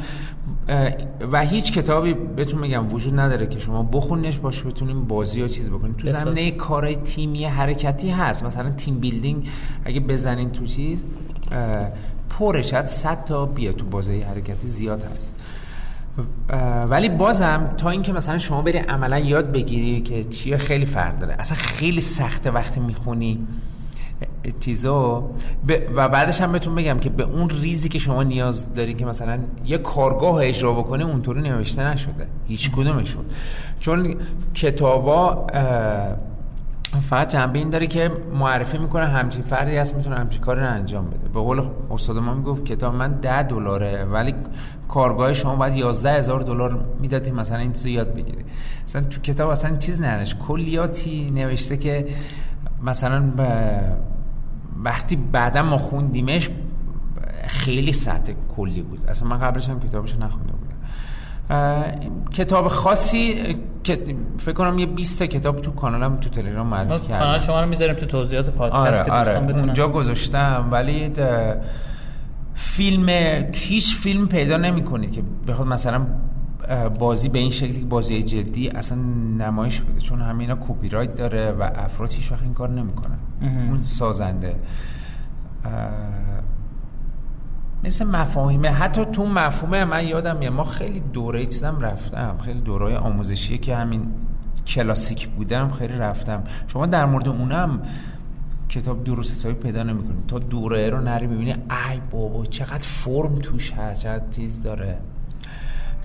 و 1.31 1.41
هیچ 1.41 1.73
کتابی 1.73 2.13
بهتون 2.13 2.59
میگم 2.59 2.93
وجود 2.93 3.19
نداره 3.19 3.47
که 3.47 3.59
شما 3.59 3.83
بخونش 3.83 4.37
باشه 4.37 4.63
بتونیم 4.63 5.03
بازی 5.03 5.39
یا 5.39 5.47
چیز 5.47 5.69
بکنیم. 5.69 5.93
تو 5.93 6.07
زمینه 6.07 6.51
کارهای 6.51 6.95
تیمی 6.95 7.45
حرکتی 7.45 8.09
هست. 8.09 8.45
مثلا 8.45 8.69
team 8.69 8.99
building 8.99 9.49
اگه 9.85 9.99
بزنین 9.99 10.51
تو 10.51 10.65
چیز 10.65 11.05
پرش 12.29 12.71
شاید 12.71 12.85
100 12.85 13.23
تا 13.23 13.45
بیا 13.45 13.71
تو 13.71 13.85
بازی 13.85 14.21
حرکتی 14.21 14.67
زیاد 14.67 15.03
هست. 15.15 15.35
ولی 16.89 17.09
بازم 17.09 17.73
تا 17.77 17.89
اینکه 17.89 18.13
مثلا 18.13 18.37
شما 18.37 18.61
بری 18.61 18.77
عملا 18.77 19.19
یاد 19.19 19.51
بگیری 19.51 20.01
که 20.01 20.23
چیه 20.23 20.57
خیلی 20.57 20.85
فرق 20.85 21.19
داره. 21.19 21.35
اصلا 21.39 21.57
خیلی 21.57 22.01
سخته 22.01 22.51
وقتی 22.51 22.79
می‌خونی. 22.79 23.47
چیزا. 24.59 25.29
و 25.95 26.09
بعدش 26.09 26.41
هم 26.41 26.51
بهتون 26.51 26.75
بگم 26.75 26.99
که 26.99 27.09
به 27.09 27.23
اون 27.23 27.49
ریزی 27.49 27.89
که 27.89 27.99
شما 27.99 28.23
نیاز 28.23 28.73
داری 28.73 28.93
که 28.93 29.05
مثلا 29.05 29.39
یه 29.65 29.77
کارگاه 29.77 30.35
اجرا 30.35 30.73
بکنه 30.73 31.03
اونطوری 31.05 31.41
نوشته 31.41 31.83
نشده. 31.83 32.27
هیچ 32.47 32.71
کدومشون 32.71 33.25
چون 33.79 34.15
کتابا 34.53 35.47
فقط 37.09 37.33
جنبه 37.33 37.59
این 37.59 37.69
داره 37.69 37.87
که 37.87 38.11
معرفی 38.33 38.77
می‌کنه 38.77 39.05
همچین 39.05 39.41
فردی 39.41 39.77
هست 39.77 39.95
می‌تونه 39.95 40.15
همچین 40.15 40.41
کاری 40.41 40.59
رو 40.59 40.67
انجام 40.67 41.05
بده. 41.05 41.29
به 41.33 41.39
قول 41.39 41.61
استاد 41.91 42.17
ما 42.17 42.33
می‌گفت 42.33 42.65
کتاب 42.65 42.95
من 42.95 43.11
ده 43.11 43.43
دلاره 43.43 44.05
ولی 44.05 44.35
کارگاه 44.87 45.33
شما 45.33 45.55
باید 45.55 45.75
11 45.75 46.11
هزار 46.11 46.39
دلار 46.39 46.85
می‌دادی 46.99 47.31
مثلا 47.31 47.57
این 47.57 47.71
چیزو 47.71 47.89
یاد 47.89 48.13
بگیری. 48.13 48.45
مثلا 48.85 49.01
تو 49.01 49.21
کتاب 49.21 49.49
اصلا 49.49 49.77
چیز 49.77 50.01
نداشت. 50.01 50.39
کلیاتی 50.39 51.31
نوشته 51.31 51.77
که 51.77 52.07
مثلا 52.83 53.23
وقتی 54.83 55.15
بعدا 55.15 55.61
ما 55.61 55.77
خوندیمش 55.77 56.49
خیلی 57.47 57.91
سطح 57.91 58.33
کلی 58.55 58.81
بود. 58.81 58.99
اصلا 59.07 59.27
من 59.27 59.39
قبلش 59.39 59.69
هم 59.69 59.79
کتابش 59.79 60.15
نخونده 60.15 60.51
بودم. 60.51 60.65
کتاب 62.33 62.67
خاصی 62.67 63.55
که 63.83 64.15
فکر 64.37 64.53
کنم 64.53 64.79
یه 64.79 64.85
20 64.85 65.19
تا 65.19 65.25
کتاب 65.25 65.61
تو 65.61 65.71
کانالم 65.71 66.17
تو 66.17 66.29
تلگرام 66.29 66.67
معرفی 66.67 67.07
کردم. 67.07 67.19
کانال 67.19 67.39
شما 67.39 67.61
رو 67.61 67.69
می‌ذاریم 67.69 67.95
تو 67.95 68.05
توضیحات 68.05 68.49
پادکست 68.49 69.09
آره، 69.09 69.23
که 69.23 69.31
آره. 69.31 69.61
اونجا 69.61 69.87
گذاشتم. 69.87 70.67
ولی 70.71 71.13
فیلم 72.53 73.09
هیچ 73.53 73.95
فیلم 73.95 74.27
پیدا 74.27 74.57
نمی 74.57 74.83
کنید 74.83 75.11
که 75.11 75.21
بخواد 75.47 75.67
مثلا 75.67 76.07
بازی 76.99 77.29
به 77.29 77.39
این 77.39 77.51
شکلی 77.51 77.85
بازی 77.85 78.23
جدی 78.23 78.69
اصلا 78.69 78.97
نمایش 79.37 79.81
بده 79.81 79.99
چون 79.99 80.21
همه 80.21 80.39
اینا 80.39 80.55
کپی 80.55 80.89
رایت 80.89 81.15
داره 81.15 81.51
و 81.51 81.69
افراد 81.75 82.11
هیچ 82.11 82.31
وقت 82.31 82.43
این 82.43 82.53
کار 82.53 82.69
نمی‌کنن. 82.69 83.17
اون 83.41 83.83
سازنده. 83.83 84.55
مثل 87.83 88.05
مفاهیمه 88.05 88.69
حتی 88.69 89.05
تو 89.05 89.25
مفهومه 89.25 89.85
من 89.85 90.07
یادم 90.07 90.37
میاد 90.37 90.53
ما 90.53 90.63
خیلی 90.63 90.99
دوره 90.99 91.45
چیزم 91.45 91.77
رفتم. 91.81 92.37
خیلی 92.41 92.61
دوره 92.61 92.97
آموزشی 92.97 93.57
که 93.57 93.75
همین 93.75 94.07
کلاسیک 94.67 95.27
بودم 95.27 95.71
خیلی 95.71 95.93
رفتم. 95.93 96.43
شما 96.67 96.85
در 96.85 97.05
مورد 97.05 97.27
اونم 97.27 97.81
کتاب 98.69 99.03
درست 99.03 99.33
حسابی 99.33 99.55
پیدا 99.55 99.83
نمی‌کنید 99.83 100.25
تا 100.27 100.39
دوره 100.39 100.89
رو 100.89 101.01
نری 101.01 101.27
ببینی 101.27 101.51
ای 101.51 102.01
بابا 102.11 102.45
چقدر 102.45 102.87
فرم 102.87 103.35
توش 103.35 103.73
هست 103.73 104.03
چقدر 104.03 104.29
چیز 104.29 104.63
داره. 104.63 104.97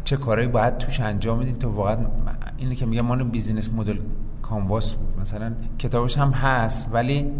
چه 0.04 0.16
کارهایی 0.16 0.48
باید 0.48 0.78
توش 0.78 1.00
انجام 1.00 1.40
بدین 1.40 1.56
تا 1.56 1.70
واقعا 1.70 1.96
اینه 2.56 2.74
که 2.74 2.86
میگم 2.86 3.02
مانو 3.02 3.24
بیزینس 3.24 3.70
مدل 3.72 3.98
کانواس 4.42 4.92
بود. 4.92 5.20
مثلا 5.20 5.52
کتابش 5.78 6.18
هم 6.18 6.30
هست 6.30 6.88
ولی 6.92 7.30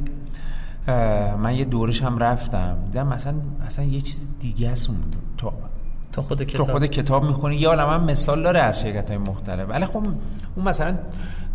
من 1.43 1.55
یه 1.55 1.65
دورش 1.65 2.03
هم 2.03 2.19
رفتم. 2.19 2.77
دیدم 2.85 3.07
مثلا 3.07 3.35
مثلا 3.67 3.85
یه 3.85 4.01
چیز 4.01 4.27
دیگه 4.41 4.71
است 4.71 4.91
اون. 4.91 4.99
تو 5.39 5.53
تو 6.13 6.23
خود 6.23 6.43
کتاب. 6.43 6.67
تو 6.67 6.73
خود 6.73 6.87
کتاب 6.87 7.25
می‌خونی؟ 7.25 7.57
یا 7.57 7.77
من 7.87 8.05
مثال 8.05 8.43
داره 8.43 8.61
از 8.61 8.81
شرکت 8.81 9.11
های 9.11 9.19
مختلف. 9.19 9.69
ولی 9.69 9.87
خب 9.87 10.03
اون 10.57 10.69
مثلا 10.69 10.99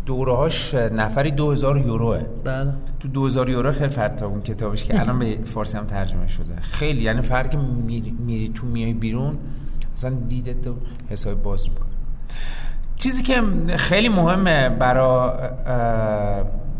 دورهاش 0.06 0.74
نفری 0.74 1.30
2000 1.30 1.78
یوروه 1.78 2.20
بله. 2.44 2.72
تو 3.00 3.08
2000 3.08 3.50
یورو 3.50 3.72
خیلی 3.72 3.88
فرق 3.88 4.14
تا 4.14 4.26
اون 4.26 4.42
کتابش 4.42 4.84
که 4.84 4.96
الان 5.00 5.18
به 5.18 5.38
فارسی 5.44 5.78
هم 5.78 5.86
ترجمه 5.86 6.26
شده. 6.26 6.56
خیلی 6.60 7.02
یعنی 7.02 7.20
فرق 7.20 7.56
میری, 7.56 8.10
میری 8.10 8.48
تو 8.48 8.66
میای 8.66 8.92
بیرون. 8.92 9.38
اصلا 10.00 10.16
دیدت 10.28 10.60
تو 10.60 10.74
حساب 11.08 11.42
باز 11.42 11.68
می‌کنه. 11.68 11.90
چیزی 12.96 13.22
که 13.22 13.42
خیلی 13.76 14.08
مهمه 14.08 14.68
برای 14.68 15.32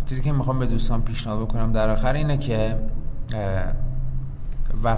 چیزی 0.06 0.22
که 0.22 0.32
می‌خوام 0.32 0.58
به 0.58 0.66
دوستان 0.66 1.02
پیشنهاد 1.02 1.40
بکنم 1.40 1.72
در 1.72 1.90
آخر 1.90 2.12
اینه 2.12 2.38
که 2.38 2.76
و 4.84 4.96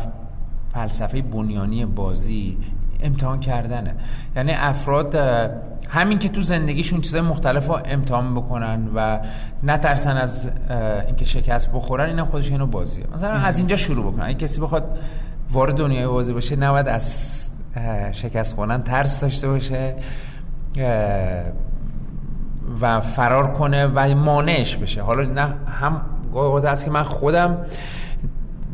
فلسفه 0.74 1.22
بنیانی 1.22 1.86
بازی 1.86 2.58
امتحان 3.00 3.40
کردنه. 3.40 3.94
یعنی 4.36 4.52
افراد 4.52 5.14
همین 5.88 6.18
که 6.18 6.28
تو 6.28 6.40
زندگیشون 6.40 7.00
چیزای 7.00 7.20
مختلف 7.20 7.66
رو 7.66 7.78
امتحان 7.84 8.34
بکنن 8.34 8.88
و 8.94 9.18
نترسن 9.62 10.16
از 10.16 10.48
اینکه 11.06 11.24
شکست 11.24 11.72
بخورن 11.72 12.08
اینا 12.08 12.24
خودش 12.24 12.50
اینو 12.50 12.66
بازیه. 12.66 13.04
مثلا 13.14 13.32
از 13.32 13.58
اینجا 13.58 13.76
شروع 13.76 14.12
بکنن. 14.12 14.24
اگه 14.24 14.34
کسی 14.34 14.60
بخواد 14.60 14.98
وارد 15.50 15.74
دنیای 15.74 16.06
بازی 16.06 16.32
باشه 16.32 16.56
نباید 16.56 16.88
از 16.88 17.41
شکست 18.12 18.54
خوردن 18.54 18.82
ترس 18.82 19.20
داشته 19.20 19.48
باشه 19.48 19.94
و 22.80 23.00
فرار 23.00 23.52
کنه 23.52 23.86
و 23.86 24.14
مانعش 24.14 24.76
بشه. 24.76 25.02
حالا 25.02 25.24
نه 25.24 25.54
هم 25.66 26.00
گاهی 26.34 26.66
هست 26.66 26.84
که 26.84 26.90
من 26.90 27.02
خودم 27.02 27.58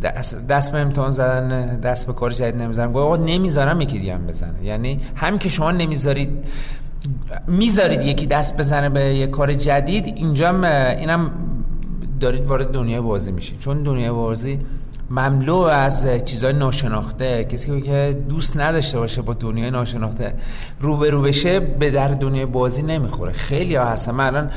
دست, 0.03 0.47
دست 0.47 0.73
به 0.73 0.79
امتحان 0.79 1.11
زدن 1.11 1.81
دست 1.81 2.07
به 2.07 2.13
کار 2.13 2.31
جدید 2.31 2.63
نمی‌زنم 2.63 2.93
گاهی 2.93 3.23
نمی‌ذارم 3.23 3.81
یکی 3.81 3.99
دیگه 3.99 4.19
بزنه. 4.19 4.65
یعنی 4.65 5.01
هم 5.15 5.39
که 5.39 5.49
شما 5.49 5.71
نمی‌ذارید 5.71 6.45
می‌ذارید 7.47 8.03
یکی 8.03 8.27
دست 8.27 8.57
بزنه 8.59 8.89
به 8.89 9.01
یه 9.01 9.27
کار 9.27 9.55
جدید 9.55 10.07
اینجا 10.07 10.49
اینم 10.91 11.31
دارید 12.21 12.47
وارد 12.47 12.71
دنیای 12.71 13.01
بازی 13.01 13.33
میشید. 13.33 13.59
چون 13.59 13.83
دنیای 13.83 14.11
بازی 14.11 14.59
مملو 15.11 15.57
از 15.57 16.07
چیزای 16.25 16.53
ناشناخته 16.53 17.45
کسی 17.45 17.81
که 17.81 18.23
دوست 18.29 18.61
نداشته 18.61 18.99
باشه 18.99 19.23
با 19.23 19.35
دنیای 19.35 19.71
ناشناخته 19.71 20.35
روبرو 20.81 21.23
بشه 21.23 21.61
به 21.61 21.91
در 21.91 22.09
دنیای 22.09 22.47
بازی 22.47 22.83
نمی‌خوره. 22.83 23.33
خیلی 23.33 23.75
ها 23.75 23.85
هستن. 23.85 24.13
من 24.13 24.27
الان 24.27 24.51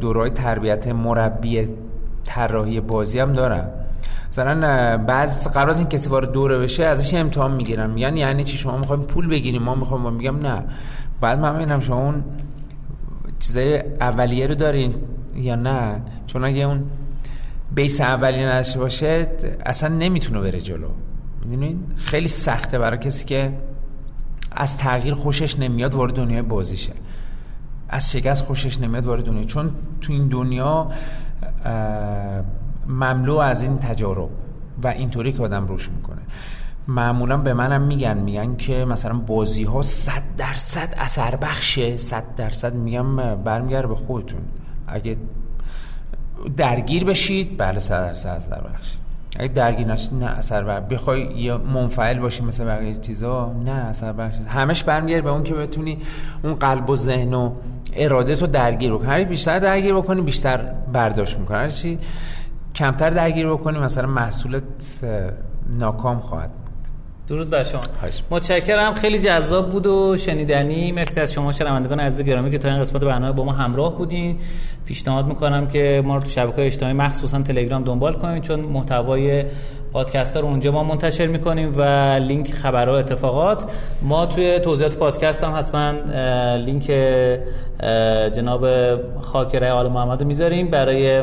دورای 0.00 0.30
تربیت 0.30 0.88
مربی 0.88 1.68
طراحی 2.24 2.80
بازی 2.80 3.18
هم 3.18 3.32
دارم. 3.32 3.70
مثلا 4.30 4.96
بعض 4.96 5.46
قرار 5.46 5.76
این 5.76 5.86
کسی 5.86 6.08
وارد 6.08 6.32
دوره 6.32 6.58
بشه 6.58 6.84
ازش 6.84 7.14
امتحان 7.14 7.50
می‌گیرم. 7.50 7.90
میگن 7.90 8.16
یعنی 8.16 8.44
چی؟ 8.44 8.56
شما 8.56 8.78
می‌خوایم 8.78 9.02
پول 9.02 9.28
بگیریم 9.28 9.62
ما 9.62 9.74
می‌خوام 9.74 10.12
میگم 10.12 10.38
نه. 10.38 10.64
بعد 11.20 11.38
من 11.38 11.52
می‌بینم 11.52 11.80
شما 11.80 12.04
اون 12.04 12.24
چیزای 13.38 13.82
اولیه 14.00 14.46
رو 14.46 14.54
دارین 14.54 14.94
یا 15.36 15.54
نه؟ 15.54 16.00
چون 16.26 16.44
اگه 16.44 16.62
اون 16.62 16.84
بیس 17.76 18.00
اولیه 18.00 18.46
نداشته 18.46 18.78
باشه 18.78 19.30
اصلا 19.66 19.88
نمی‌تونه 19.88 20.40
بره 20.40 20.60
جلو. 20.60 20.88
می‌دونین؟ 21.44 21.80
خیلی 21.96 22.28
سخته 22.28 22.78
برای 22.78 22.98
کسی 22.98 23.24
که 23.24 23.52
از 24.50 24.78
تغییر 24.78 25.14
خوشش 25.14 25.58
نمیاد 25.58 25.94
وارد 25.94 26.14
دنیای 26.14 26.42
بازیشه. 26.42 26.92
از 27.88 28.12
شکست 28.12 28.44
خوشش 28.44 28.80
نمیاد 28.80 29.06
وارد 29.06 29.24
دنیا 29.24 29.44
چون 29.44 29.70
تو 30.00 30.12
این 30.12 30.28
دنیا 30.28 30.90
مملو 32.86 33.36
از 33.36 33.62
این 33.62 33.78
تجارب 33.78 34.30
و 34.82 34.86
اینطوری 34.86 35.32
که 35.32 35.42
آدم 35.42 35.66
روش 35.66 35.90
می‌کنه. 35.90 36.22
معمولا 36.88 37.36
به 37.36 37.54
منم 37.54 37.82
میگن 37.82 38.18
میگن 38.18 38.56
که 38.56 38.84
مثلا 38.84 39.14
بازی 39.18 39.64
ها 39.64 39.82
صد 39.82 40.22
درصد 40.36 40.94
اثر 40.98 41.36
بخشه. 41.36 41.96
صد 41.96 42.34
درصد 42.36 42.74
میگم 42.74 43.16
برمیگرده 43.36 43.88
به 43.88 43.96
خودتون. 43.96 44.40
اگه 44.86 45.16
درگیر 46.56 47.04
بشید. 47.04 47.56
بله 47.58 47.78
صد 47.78 48.06
درصد 48.06 48.28
اثر 48.28 48.60
بخش. 48.60 48.92
اگه 49.38 49.52
درگیر 49.52 49.86
نشید 49.86 50.14
نه 50.14 50.26
اثر 50.26 50.64
بخش 50.64 50.92
بخوای 50.92 51.20
یا 51.20 51.58
منفعل 51.58 52.18
باشی 52.18 52.44
مثل 52.44 52.64
بقیه 52.64 52.94
چیزا 52.94 53.52
نه 53.64 53.70
اثر 53.70 54.12
بخش 54.12 54.34
همش 54.48 54.84
برمیگرده 54.84 55.22
به 55.22 55.30
اون 55.30 55.42
که 55.42 55.54
بتونی 55.54 55.98
اون 56.42 56.54
قلب 56.54 56.90
و 56.90 56.96
ذهن 56.96 57.34
و 57.34 57.52
اراده 57.96 58.36
تو 58.36 58.46
درگیر 58.46 58.92
بکنی. 58.92 59.08
هر 59.08 59.24
بیشتر 59.24 59.58
درگیر 59.58 59.94
بکنی 59.94 60.20
بیشتر 60.20 60.56
برداشت 60.92 61.38
می‌کنی. 61.38 61.58
هر 61.58 61.68
چی 61.68 61.98
کمتر 62.74 63.10
درگیر 63.10 63.48
بکنی 63.50 63.78
مثلا 63.78 64.06
محصولت 64.06 64.62
ناکام 65.78 66.20
خواهد 66.20 66.50
درود 67.28 67.50
بر 67.50 67.62
شما. 67.62 67.80
متشکرم. 68.30 68.94
خیلی 68.94 69.18
جذاب 69.18 69.70
بود 69.70 69.86
و 69.86 70.16
شنیدنی. 70.16 70.92
مرسی 70.92 71.20
از 71.20 71.32
شما 71.32 71.52
شنوندگان 71.52 72.00
عزیز 72.00 72.26
گرامی 72.26 72.50
که 72.50 72.58
تا 72.58 72.68
این 72.68 72.80
قسمت 72.80 73.04
برنامه 73.04 73.32
با 73.32 73.44
ما 73.44 73.52
همراه 73.52 73.98
بودین. 73.98 74.38
پیشنهاد 74.86 75.26
می‌کنم 75.26 75.66
که 75.66 76.02
ما 76.04 76.16
رو 76.16 76.22
تو 76.22 76.28
شبکه‌های 76.28 76.66
اجتماعی 76.66 76.94
مخصوصا 76.94 77.42
تلگرام 77.42 77.84
دنبال 77.84 78.12
کنید 78.12 78.42
چون 78.42 78.60
محتوای 78.60 79.44
پادکست 79.92 80.36
ها 80.36 80.42
رو 80.42 80.48
اونجا 80.48 80.72
ما 80.72 80.84
منتشر 80.84 81.26
می‌کنیم 81.26 81.72
و 81.76 81.82
لینک 82.22 82.52
خبرها 82.52 82.98
اتفاقات 82.98 83.64
ما 84.02 84.26
توی 84.26 84.60
توضیحات 84.60 84.96
پادکست 84.96 85.44
هم 85.44 85.54
حتما 85.54 85.92
لینک 86.56 86.86
جناب 88.34 88.66
خاکره 89.20 89.70
آل 89.70 89.88
محمد 89.88 90.22
رو 90.22 90.28
می‌ذاریم. 90.28 90.70
برای 90.70 91.22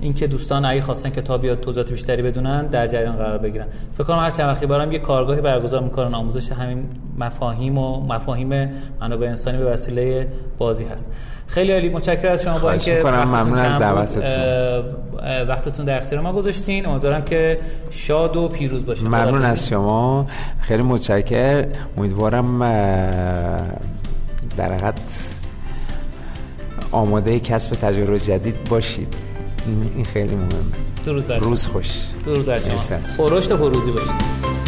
اینکه 0.00 0.26
دوستان 0.26 0.64
اگه 0.64 0.80
خواستن 0.80 1.10
کتاب 1.10 1.44
یا 1.44 1.54
توضیحات 1.54 1.90
بیشتری 1.90 2.22
بدونن 2.22 2.66
در 2.66 2.86
جریان 2.86 3.16
قرار 3.16 3.38
بگیرن. 3.38 3.66
فکر 3.94 4.04
کنم 4.04 4.18
هر 4.18 4.30
چند 4.30 4.48
وقتی 4.48 4.66
بارم 4.66 4.92
یه 4.92 4.98
کارگاهی 4.98 5.40
برگزار 5.40 5.82
می‌کنن. 5.82 6.14
آموزش 6.14 6.52
همین 6.52 6.84
مفاهیم 7.18 7.78
و 7.78 8.00
مفاهیم 8.00 8.70
منابع 9.00 9.26
انسانی 9.26 9.58
به 9.58 9.64
وسیله 9.64 10.28
بازی 10.58 10.84
هست. 10.84 11.12
خیلی 11.46 11.72
عالی. 11.72 11.88
متشکرم 11.88 12.32
از 12.32 12.42
شما 12.42 12.58
با 12.58 12.70
اینکه 12.70 13.02
ممنون 13.04 13.58
از 13.58 13.72
دعوتتون. 13.72 14.30
وقتتون 15.48 15.86
در 15.86 15.96
اختیار 15.96 16.22
ما 16.22 16.32
گذاشتین. 16.32 16.86
امیدوارم 16.86 17.24
که 17.24 17.58
شاد 17.90 18.36
و 18.36 18.48
پیروز 18.48 18.86
باشین. 18.86 19.08
ممنون 19.08 19.42
از 19.42 19.68
شما. 19.68 20.26
خیلی 20.60 20.82
متشکر 20.82 21.66
امیدوارم 21.96 22.58
در 24.56 24.72
حقیقت 24.72 25.34
آماده 26.92 27.40
کسب 27.40 27.72
تجربه 27.72 28.18
جدید 28.18 28.68
باشید. 28.70 29.29
این, 29.66 30.04
خیلی 30.04 30.34
مهمه. 30.34 30.50
درود 31.04 31.32
روز 31.32 31.66
خوش. 31.66 31.86
درود 32.26 32.46
بر 32.46 32.58
شما. 32.58 32.98
پرشت 33.18 33.52
و 33.52 33.56
پروزی 33.56 33.90
باشید. 33.90 34.59